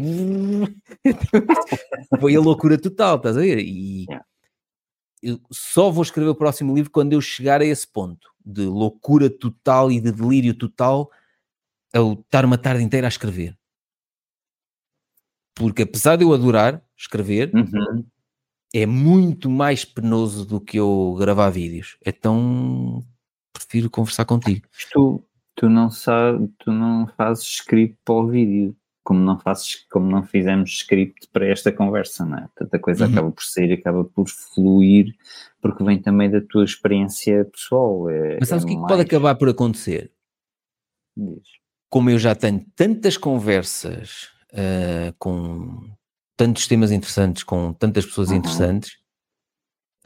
[2.20, 3.58] Foi a loucura total, estás a ver?
[3.58, 4.07] E
[5.20, 9.31] eu só vou escrever o próximo livro quando eu chegar a esse ponto de loucura
[9.31, 11.10] total e de delírio total,
[11.92, 13.56] ao estar uma tarde inteira a escrever.
[15.55, 18.05] Porque apesar de eu adorar escrever, Uhum.
[18.74, 21.97] é muito mais penoso do que eu gravar vídeos.
[22.05, 23.05] Então
[23.52, 24.66] prefiro conversar contigo.
[24.92, 25.24] Tu,
[25.55, 30.23] tu não sabes, tu não fazes script para o vídeo, como não fazes, como não
[30.24, 32.49] fizemos script para esta conversa, não é?
[32.57, 33.12] Tanta coisa Uhum.
[33.12, 35.15] acaba por sair, acaba por fluir,
[35.60, 38.08] porque vem também da tua experiência pessoal.
[38.10, 40.10] É, Mas sabes é o que é que mais- pode acabar por acontecer?
[41.16, 41.42] Diz.
[41.91, 45.91] Como eu já tenho tantas conversas ah, com
[46.36, 48.36] tantos temas interessantes, com tantas pessoas Uhum.
[48.36, 48.97] interessantes,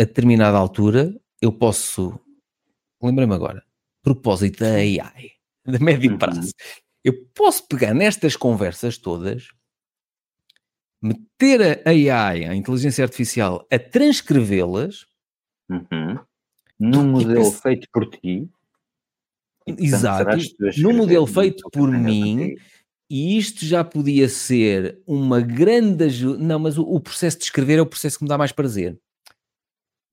[0.00, 2.18] a determinada altura eu posso.
[3.02, 3.62] Lembrei-me agora,
[4.02, 5.30] propósito da AI,
[5.66, 6.18] de médio Uhum.
[7.08, 9.48] Eu posso pegar nestas conversas todas,
[11.00, 15.06] meter a AI, a inteligência artificial, a transcrevê-las
[15.68, 16.18] Uhum.
[16.80, 18.48] Num modelo feito por ti.
[19.66, 20.38] Exato,
[20.78, 22.56] num modelo feito por mim.
[23.10, 26.42] E isto já podia ser uma grande ajuda.
[26.42, 28.98] Não, mas o, o processo de escrever é o processo que me dá mais prazer.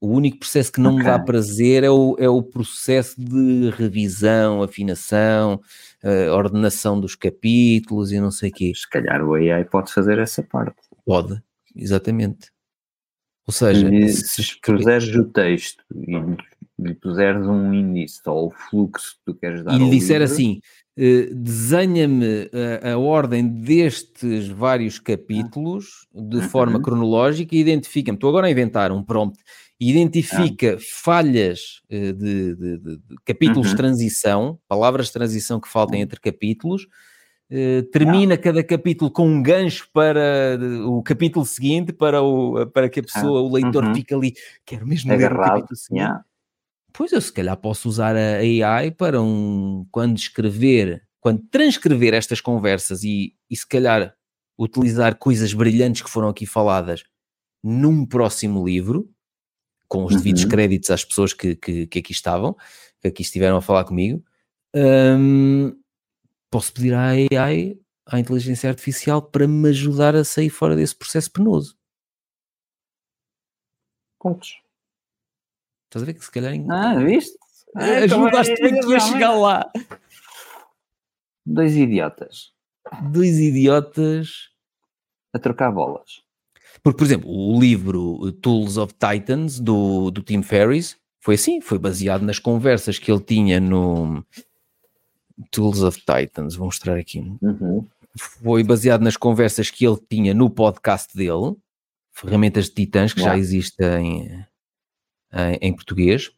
[0.06, 4.62] O único processo que não me dá prazer é o, é o processo de revisão,
[4.62, 5.60] afinação,
[6.04, 8.72] eh, ordenação dos capítulos e não sei o quê.
[8.76, 10.76] Se calhar o AI pode fazer essa parte.
[11.04, 11.42] Pode,
[11.76, 12.52] exatamente.
[13.48, 16.16] Ou seja, E se se puseres o texto e
[16.78, 20.60] lhe puseres um índice ou o fluxo que tu queres dar e disser livro, assim:
[20.98, 22.50] eh, desenha-me
[22.84, 26.82] a, a ordem destes vários capítulos de forma Uhum.
[26.84, 28.18] cronológica e identifica-me.
[28.18, 29.40] Estou agora a inventar um prompt.
[29.80, 33.78] Identifica falhas eh, de, de- de- capítulos de Uhum.
[33.78, 36.88] transição, palavras de transição que faltem entre capítulos.
[37.50, 43.00] eh, termina cada capítulo com um gancho para o capítulo seguinte, para, o, para que
[43.00, 43.94] a pessoa, o leitor, Uhum.
[43.94, 44.34] fique ali.
[44.66, 46.02] Quero mesmo ler o capítulo seguinte.
[46.02, 46.26] yeah.
[46.92, 52.40] Pois eu se calhar posso usar a AI para um quando escrever, quando transcrever estas
[52.42, 54.16] conversas e, e se calhar
[54.58, 57.04] utilizar coisas brilhantes que foram aqui faladas
[57.64, 59.08] num próximo livro,
[59.88, 60.50] com os devidos Uhum.
[60.50, 62.56] créditos às pessoas que, que, que aqui estavam,
[63.02, 64.24] que aqui estiveram a falar comigo,
[64.76, 65.78] hum,
[66.52, 71.32] posso pedir à AI, à inteligência artificial, para me ajudar a sair fora desse processo
[71.32, 71.78] penoso.
[74.20, 74.60] Pontos.
[75.88, 77.38] Estás a ver que se calhar Ah, viste?
[77.76, 79.72] Ah, ajudaste-me como é- aqui a chegar lá.
[81.46, 82.54] Dois idiotas
[83.12, 84.50] Dois idiotas
[85.34, 86.25] a trocar bolas.
[86.86, 91.80] Porque, por exemplo, o livro Tools of Titans do, do Tim Ferriss foi assim, foi
[91.80, 94.24] baseado nas conversas que ele tinha no
[95.50, 97.22] Tools of Titans, vou mostrar aqui.
[97.42, 97.88] Uhum.
[98.16, 101.56] Foi baseado nas conversas que ele tinha no podcast dele,
[102.14, 103.42] Ferramentas de Titãs, que já Yeah.
[103.42, 104.46] existem
[105.34, 106.32] em, em português.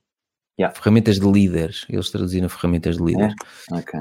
[0.57, 0.73] Yeah.
[0.73, 3.35] Ferramentas de líderes, eles traduziram ferramentas de líderes.
[3.69, 3.99] Ok.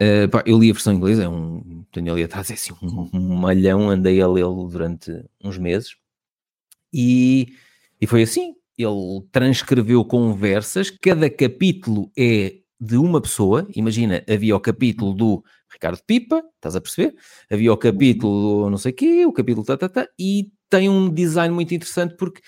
[0.00, 3.10] Uh, pá, eu li a versão inglesa, é um, tenho ali atrás, é assim, um,
[3.12, 5.10] um malhão, andei a lê-lo durante
[5.42, 5.96] uns meses
[6.92, 7.54] e,
[8.00, 8.54] e foi assim.
[8.76, 13.66] Ele transcreveu conversas, cada capítulo é de uma pessoa.
[13.74, 17.16] Imagina, havia o capítulo do Ricardo Pipa, estás a perceber?
[17.50, 21.12] Havia o capítulo não sei o quê, o capítulo tá, tá, tá, e tem um
[21.12, 22.40] design muito interessante porque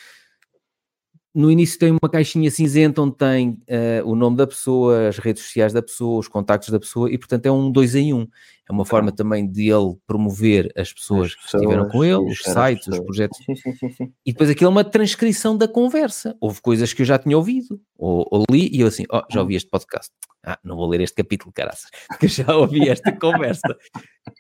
[1.35, 5.45] no início tem uma caixinha cinzenta onde tem uh, o nome da pessoa, as redes
[5.45, 8.27] sociais da pessoa, os contactos da pessoa e portanto é um dois em um.
[8.69, 12.31] É uma forma também de ele promover as pessoas, as pessoas que estiveram com ele,
[12.31, 13.39] os sites, os projetos.
[13.45, 16.37] Sim, sim, sim, sim, E depois aquilo é uma transcrição da conversa.
[16.41, 19.41] Houve coisas que eu já tinha ouvido, ou, ou li, e eu assim, oh, já
[19.41, 20.13] ouvi este podcast.
[20.47, 23.77] Ah, não vou ler este capítulo, caraças, porque já ouvi esta conversa.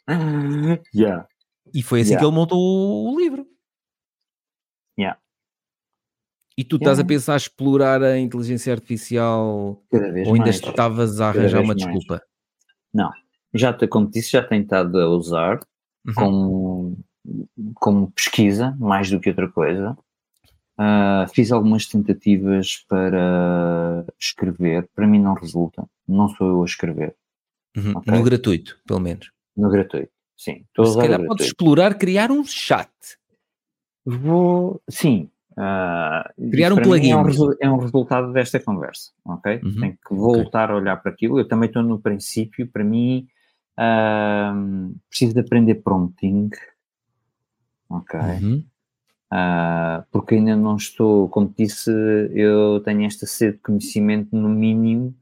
[0.94, 1.26] Yeah.
[1.74, 2.20] E foi assim Yeah.
[2.20, 3.46] que ele montou o, o livro.
[4.98, 5.18] Yeah.
[6.60, 10.56] E tu estás a pensar explorar a inteligência artificial Cada vez ou ainda mais.
[10.56, 11.76] estavas a arranjar uma mais.
[11.76, 12.22] desculpa?
[13.54, 15.58] Já, te- como disse, já tenho estado a usar
[16.06, 16.14] Uhum.
[16.14, 16.98] como,
[17.76, 19.96] como pesquisa, mais do que outra coisa.
[20.76, 27.16] Ah, fiz algumas tentativas para escrever, para mim não resulta, não sou eu a escrever,
[27.74, 27.92] Uhum.
[27.96, 28.12] ok.
[28.12, 29.30] No gratuito, pelo menos.
[29.56, 30.12] no gratuito.
[30.36, 32.90] Sim, estou a Se calhar podes explorar criar um chat.
[34.04, 35.30] Vou, sim.
[35.56, 37.56] Ah, Criar um para mim É um, plugin.
[37.60, 39.60] é um resultado desta conversa, ok?
[39.62, 41.38] Uhum, Tenho que voltar a olhar para aquilo.
[41.38, 43.26] Eu também estou no princípio, para mim,
[43.76, 44.54] ah,
[45.08, 46.50] preciso de aprender prompting,
[47.88, 48.20] ok?
[48.20, 48.64] Uhum.
[49.32, 51.90] Ah, porque ainda não estou, como disse,
[52.32, 55.14] eu tenho esta sede de conhecimento no mínimo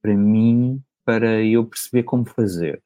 [0.00, 2.80] para mim, para eu perceber como fazer.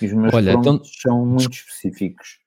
[0.00, 2.38] E os meus Olha, então- são muito específicos.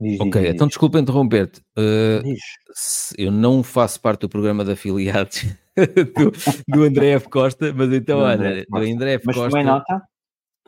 [0.00, 1.60] Diz, diz, Ok, diz, então desculpa interromper-te.
[1.76, 3.12] Uh, diz.
[3.18, 5.44] eu não faço parte do programa de afiliados
[5.76, 6.32] do,
[6.68, 7.28] do André F.
[7.28, 8.66] Costa, mas então, Do olha, André F.
[8.66, 8.92] do Costa.
[8.94, 9.24] André F.
[9.26, 9.50] Mas Costa.
[9.50, 10.02] tomei nota.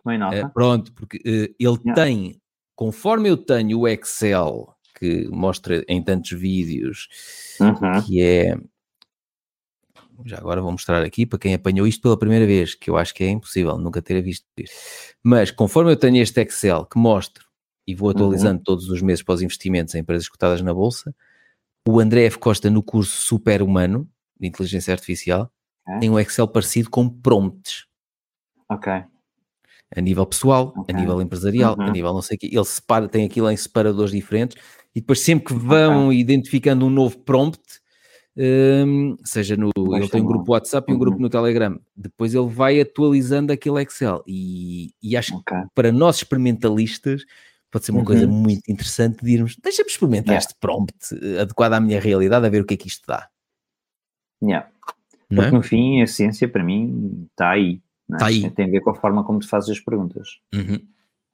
[0.02, 0.36] Tomei nota.
[0.36, 1.94] É, pronto, porque eh, ele Yeah.
[1.94, 2.40] tem,
[2.74, 7.08] conforme eu tenho o Excel que mostra em tantos vídeos,
[7.60, 8.02] Uhum.
[8.06, 8.56] que é.
[10.26, 13.14] Já agora vou mostrar aqui para quem apanhou isto pela primeira vez, que eu acho
[13.14, 14.76] que é impossível nunca ter visto isto.
[15.22, 17.44] Mas conforme eu tenho este Excel que mostro
[17.90, 21.14] e vou atualizando todos os meses para os investimentos em empresas cotadas na Bolsa,
[21.88, 22.38] o André F.
[22.38, 25.50] Costa no curso Super Humano de Inteligência Artificial
[25.86, 26.00] Ok.
[26.00, 27.86] tem um Excel parecido com prompts
[28.68, 28.92] Ok.
[29.96, 30.94] a nível pessoal, Ok.
[30.94, 31.90] a nível empresarial, a Uhum.
[31.92, 32.48] nível não sei o quê.
[32.52, 34.56] Ele separa, tem aquilo em separadores diferentes
[34.94, 37.60] e depois sempre que vão identificando um novo prompt,
[38.36, 39.70] hum, seja no.
[39.76, 41.00] Vai ele tem um grupo WhatsApp e um Uhum.
[41.00, 41.76] grupo no Telegram.
[41.96, 44.22] Depois ele vai atualizando aquele Excel.
[44.28, 45.66] E, e acho que Ok.
[45.74, 47.24] para nós experimentalistas
[47.70, 48.32] pode ser uma coisa Uhum.
[48.32, 49.56] muito interessante de irmos.
[49.62, 50.44] Deixa-me experimentar Yeah.
[50.46, 53.28] este prompt eh, adequado à minha realidade, a ver o que é que isto dá.
[54.42, 54.68] Yeah.
[55.30, 55.46] Não é?
[55.46, 57.80] Porque no fim a ciência para mim está aí.
[58.12, 58.16] é?
[58.16, 58.50] Tá aí.
[58.50, 60.28] Tem a ver com a forma como tu fazes as perguntas.
[60.54, 60.78] Uhum.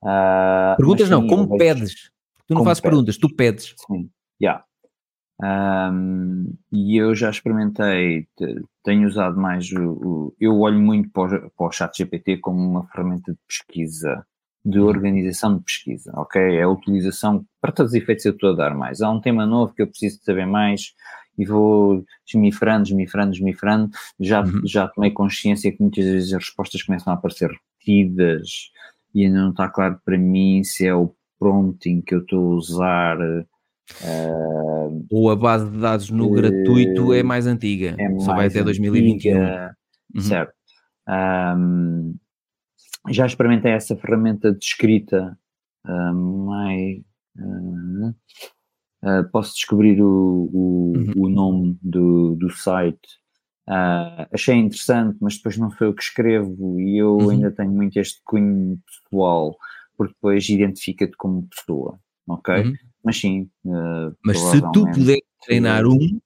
[0.05, 2.10] Ah, Perguntas não, sim, como pedes.
[2.47, 3.74] Tu não fazes perguntas, tu pedes.
[3.86, 4.62] Sim, já.
[5.42, 11.47] Ahm, e eu já experimentei, te- tenho usado mais o, o- eu olho muito para
[11.47, 14.24] o, para o chat GPT como uma ferramenta de pesquisa,
[14.69, 16.43] de organização de pesquisa, ok?
[16.43, 19.01] É a utilização, para todos os efeitos eu estou a dar mais.
[19.01, 20.93] Há um tema novo que eu preciso de saber mais
[21.39, 23.91] e vou desmifrando, desmifrando, desmifrando.
[24.19, 24.62] Já, Uhum.
[24.65, 28.70] já tomei consciência que muitas vezes as respostas começam a aparecer repetidas
[29.15, 32.57] e ainda não está claro para mim se é o prompting que eu estou a
[32.57, 33.19] usar.
[34.03, 38.53] ah, ou a base de dados no gratuito é mais antiga, é só vai mais
[38.53, 39.36] até 2021.
[39.36, 39.77] antiga,
[40.15, 40.23] Uhum.
[40.23, 40.53] Certo.
[43.09, 45.39] Já experimentei essa ferramenta de escrita
[45.85, 46.12] ah,
[49.02, 51.12] ah, posso descobrir o, o, Uhum.
[51.17, 53.09] o nome do, do site.
[54.33, 57.31] Achei interessante, mas depois não sou eu que escrevo e eu Uhum.
[57.31, 59.57] ainda tenho muito este cunho pessoal,
[59.97, 62.65] porque depois identifica-te como pessoa, ok?
[62.65, 62.75] Uhum.
[63.05, 63.51] Mas sim.
[64.25, 66.18] Mas se tu puder treinar um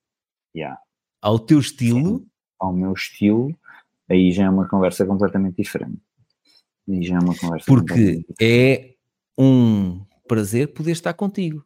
[0.55, 0.79] yeah,
[1.21, 2.25] ao teu estilo,
[2.59, 3.55] ao meu estilo,
[4.09, 6.01] aí já é uma conversa completamente diferente.
[6.91, 8.95] Aí já é uma conversa porque é
[9.39, 11.65] um prazer poder estar contigo.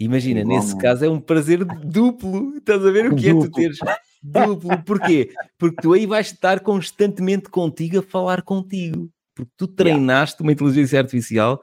[0.00, 0.82] Imagina, nesse Igualmente.
[0.82, 2.56] caso é um prazer duplo.
[2.56, 3.50] Estás a ver o que é tu Duplo.
[3.52, 3.78] teres
[4.22, 4.82] duplo?
[4.84, 5.34] Porquê?
[5.58, 9.10] Porque tu aí vais estar constantemente contigo a falar contigo.
[9.34, 11.62] Porque tu treinaste uma inteligência artificial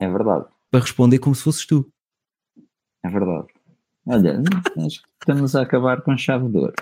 [0.00, 1.90] É verdade, para responder como se fosses tu.
[3.02, 3.48] é verdade.
[4.06, 4.42] Olha,
[4.86, 6.74] acho que estamos a acabar com chave de ouro.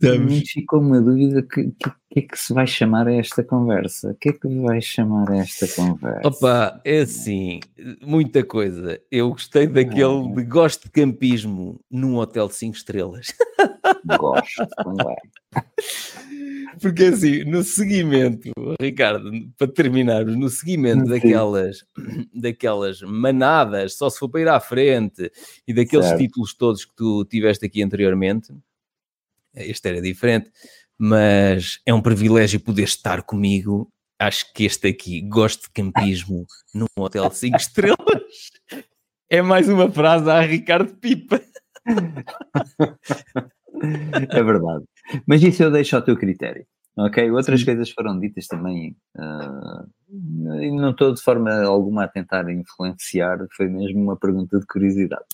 [0.00, 0.50] Estamos.
[0.50, 4.10] Ficou uma dúvida: o que, que, que é que se vai chamar a esta conversa?
[4.10, 6.28] O que é que vai chamar a esta conversa?
[6.28, 7.60] Opa, é assim,
[8.00, 9.00] muita coisa.
[9.10, 13.34] Eu gostei daquele de gosto de campismo num hotel de 5 estrelas.
[14.18, 15.16] Gosto também.
[16.80, 21.10] Porque assim, no seguimento, Ricardo, para terminarmos, no seguimento Sim.
[21.10, 21.84] daquelas,
[22.32, 25.30] daquelas manadas, só se for para ir à frente,
[25.66, 26.20] e daqueles Certo.
[26.20, 28.52] títulos todos que tu tiveste aqui anteriormente,
[29.54, 30.50] este era diferente,
[30.98, 36.44] mas é um privilégio poder estar comigo acho que este aqui, gosto de campismo
[36.74, 38.50] num hotel 5 estrelas,
[39.30, 41.40] é mais uma frase a Ricardo Pipa.
[44.30, 44.84] É verdade.
[45.26, 46.66] Mas isso eu deixo ao teu critério.
[46.96, 47.30] Ok?
[47.30, 47.66] Outras Sim.
[47.66, 49.86] coisas foram ditas também, uh,
[50.76, 55.24] não estou de forma alguma a tentar influenciar, foi mesmo uma pergunta de curiosidade.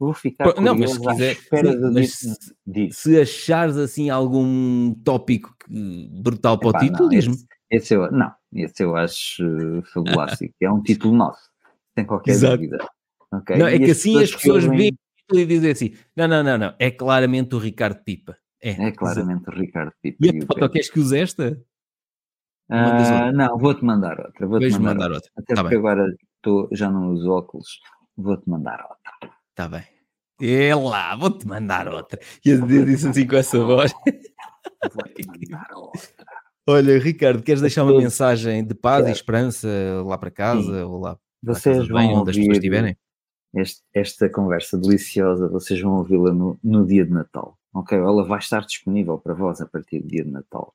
[0.00, 1.36] Vou ficar Pô, não, mas se quiser,
[1.92, 5.54] mas se, se, achares assim algum tópico
[6.22, 7.34] brutal para Epá, o título, diz-me.
[7.34, 9.44] Esse, esse, eu, não, esse eu acho
[9.92, 10.54] fabulástico.
[10.58, 11.50] é um título nosso,
[11.94, 12.56] sem qualquer Exato.
[12.56, 12.78] dúvida.
[13.30, 13.58] Okay?
[13.58, 14.96] Não, é que assim as pessoas veem
[15.34, 18.38] e dizem assim: não, não, não, não, é claramente o Ricardo Pipa.
[18.62, 20.16] É, é claramente o Ricardo Pipa.
[20.24, 21.62] E a foto, queres que use esta?
[22.70, 24.46] Uh, não, vou-te mandar outra.
[24.46, 25.30] Vou-te mandar, mandar, outra.
[25.36, 25.78] Até tá porque bem.
[25.78, 26.06] agora
[26.40, 27.80] tô, já não uso óculos,
[28.16, 29.39] vou-te mandar outra.
[29.50, 29.84] Está bem.
[30.40, 32.18] É lá, vou-te mandar outra.
[32.44, 33.92] E eu disse assim com essa voz.
[34.94, 36.00] Vou-te mandar outra.
[36.66, 39.68] Olha, Ricardo, queres deixar uma mensagem de paz e esperança
[40.06, 40.82] lá para casa Sim.
[40.82, 42.96] ou lá vocês casa bem, onde as pessoas estiverem?
[43.54, 47.58] Este, esta conversa deliciosa, vocês vão ouvi-la no, no, dia de Natal.
[47.74, 47.98] Ok?
[47.98, 50.74] Ela vai estar disponível para vós a partir do dia de Natal.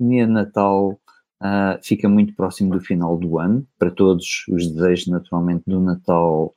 [0.00, 0.98] Dia de Natal
[1.42, 3.66] uh, fica muito próximo do final do ano.
[3.78, 6.54] Para todos os desejos, naturalmente, do Natal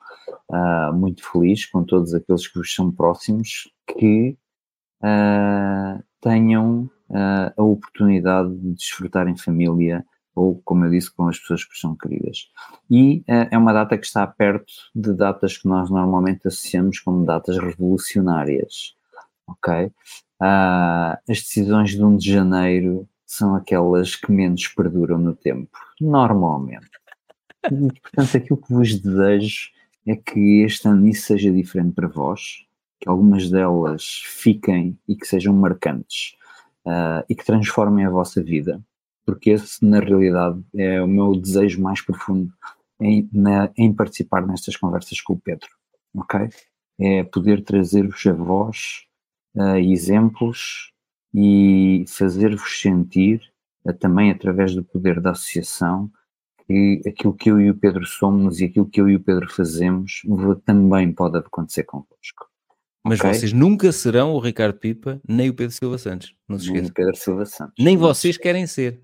[0.50, 4.38] uh, muito feliz, com todos aqueles que vos são próximos, que
[5.04, 6.90] uh, tenham
[7.58, 11.96] a oportunidade de desfrutar em família ou, como eu disse, com as pessoas que são
[11.96, 12.52] queridas.
[12.88, 17.58] E é uma data que está perto de datas que nós normalmente associamos como datas
[17.58, 18.96] revolucionárias,
[19.48, 19.92] ok?
[20.40, 26.90] As decisões de 1 de janeiro são aquelas que menos perduram no tempo, normalmente.
[27.72, 29.70] E, portanto, aquilo que vos desejo
[30.08, 32.66] é que este ano isso seja diferente para vós,
[33.00, 36.36] que algumas delas fiquem e que sejam marcantes
[36.88, 38.82] uh, e que transformem a vossa vida,
[39.24, 42.52] porque esse, na realidade, é o meu desejo mais profundo
[43.00, 45.70] em, na, em participar nestas conversas com o Pedro,
[46.16, 46.50] ok?
[47.00, 49.06] É poder trazer-vos a vós
[49.56, 50.92] uh, exemplos
[51.34, 53.42] e fazer-vos sentir,
[53.86, 56.12] uh, também através do poder da associação,
[56.68, 59.52] que aquilo que eu e o Pedro somos e aquilo que eu e o Pedro
[59.52, 60.22] fazemos
[60.66, 62.48] também pode acontecer convosco.
[63.04, 63.34] Mas okay?
[63.34, 66.36] vocês nunca serão o Ricardo Pipa nem o Pedro Silva Santos.
[66.48, 66.84] Não se esqueçam.
[66.84, 67.74] Nem o Pedro Silva Santos.
[67.80, 69.00] Nem vocês querem ser.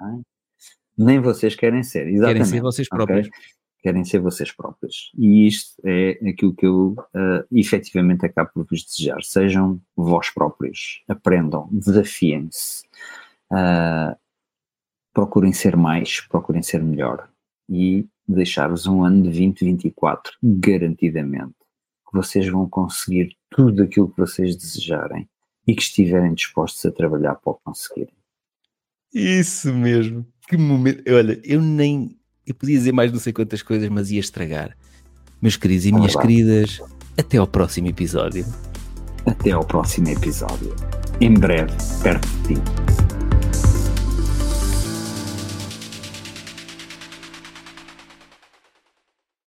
[0.97, 2.33] Nem vocês querem ser, exatamente.
[2.33, 3.27] Querem ser vocês próprios.
[3.27, 3.39] Okay?
[3.85, 5.11] Querem ser vocês próprios.
[5.15, 9.22] E isto é aquilo que eu uh, efetivamente acabo por vos desejar.
[9.22, 11.03] Sejam vós próprios.
[11.07, 12.81] Aprendam, desafiem-se.
[13.51, 14.17] Uh,
[15.14, 17.30] procurem ser mais, procurem ser melhor.
[17.69, 21.53] E deixar-vos um ano de 2024, garantidamente,
[22.09, 25.30] que vocês vão conseguir tudo aquilo que vocês desejarem
[25.67, 28.15] e que estiverem dispostos a trabalhar para o conseguirem.
[29.14, 30.25] Isso mesmo.
[30.47, 31.03] Que momento.
[31.07, 32.17] Olha, eu nem.
[32.45, 34.77] Eu podia dizer mais não sei quantas coisas, mas ia estragar.
[35.41, 36.80] Meus queridos e minhas queridas,
[37.17, 38.45] até ao próximo episódio.
[39.25, 40.75] Até ao próximo episódio.
[41.19, 42.84] Em breve, perto de ti.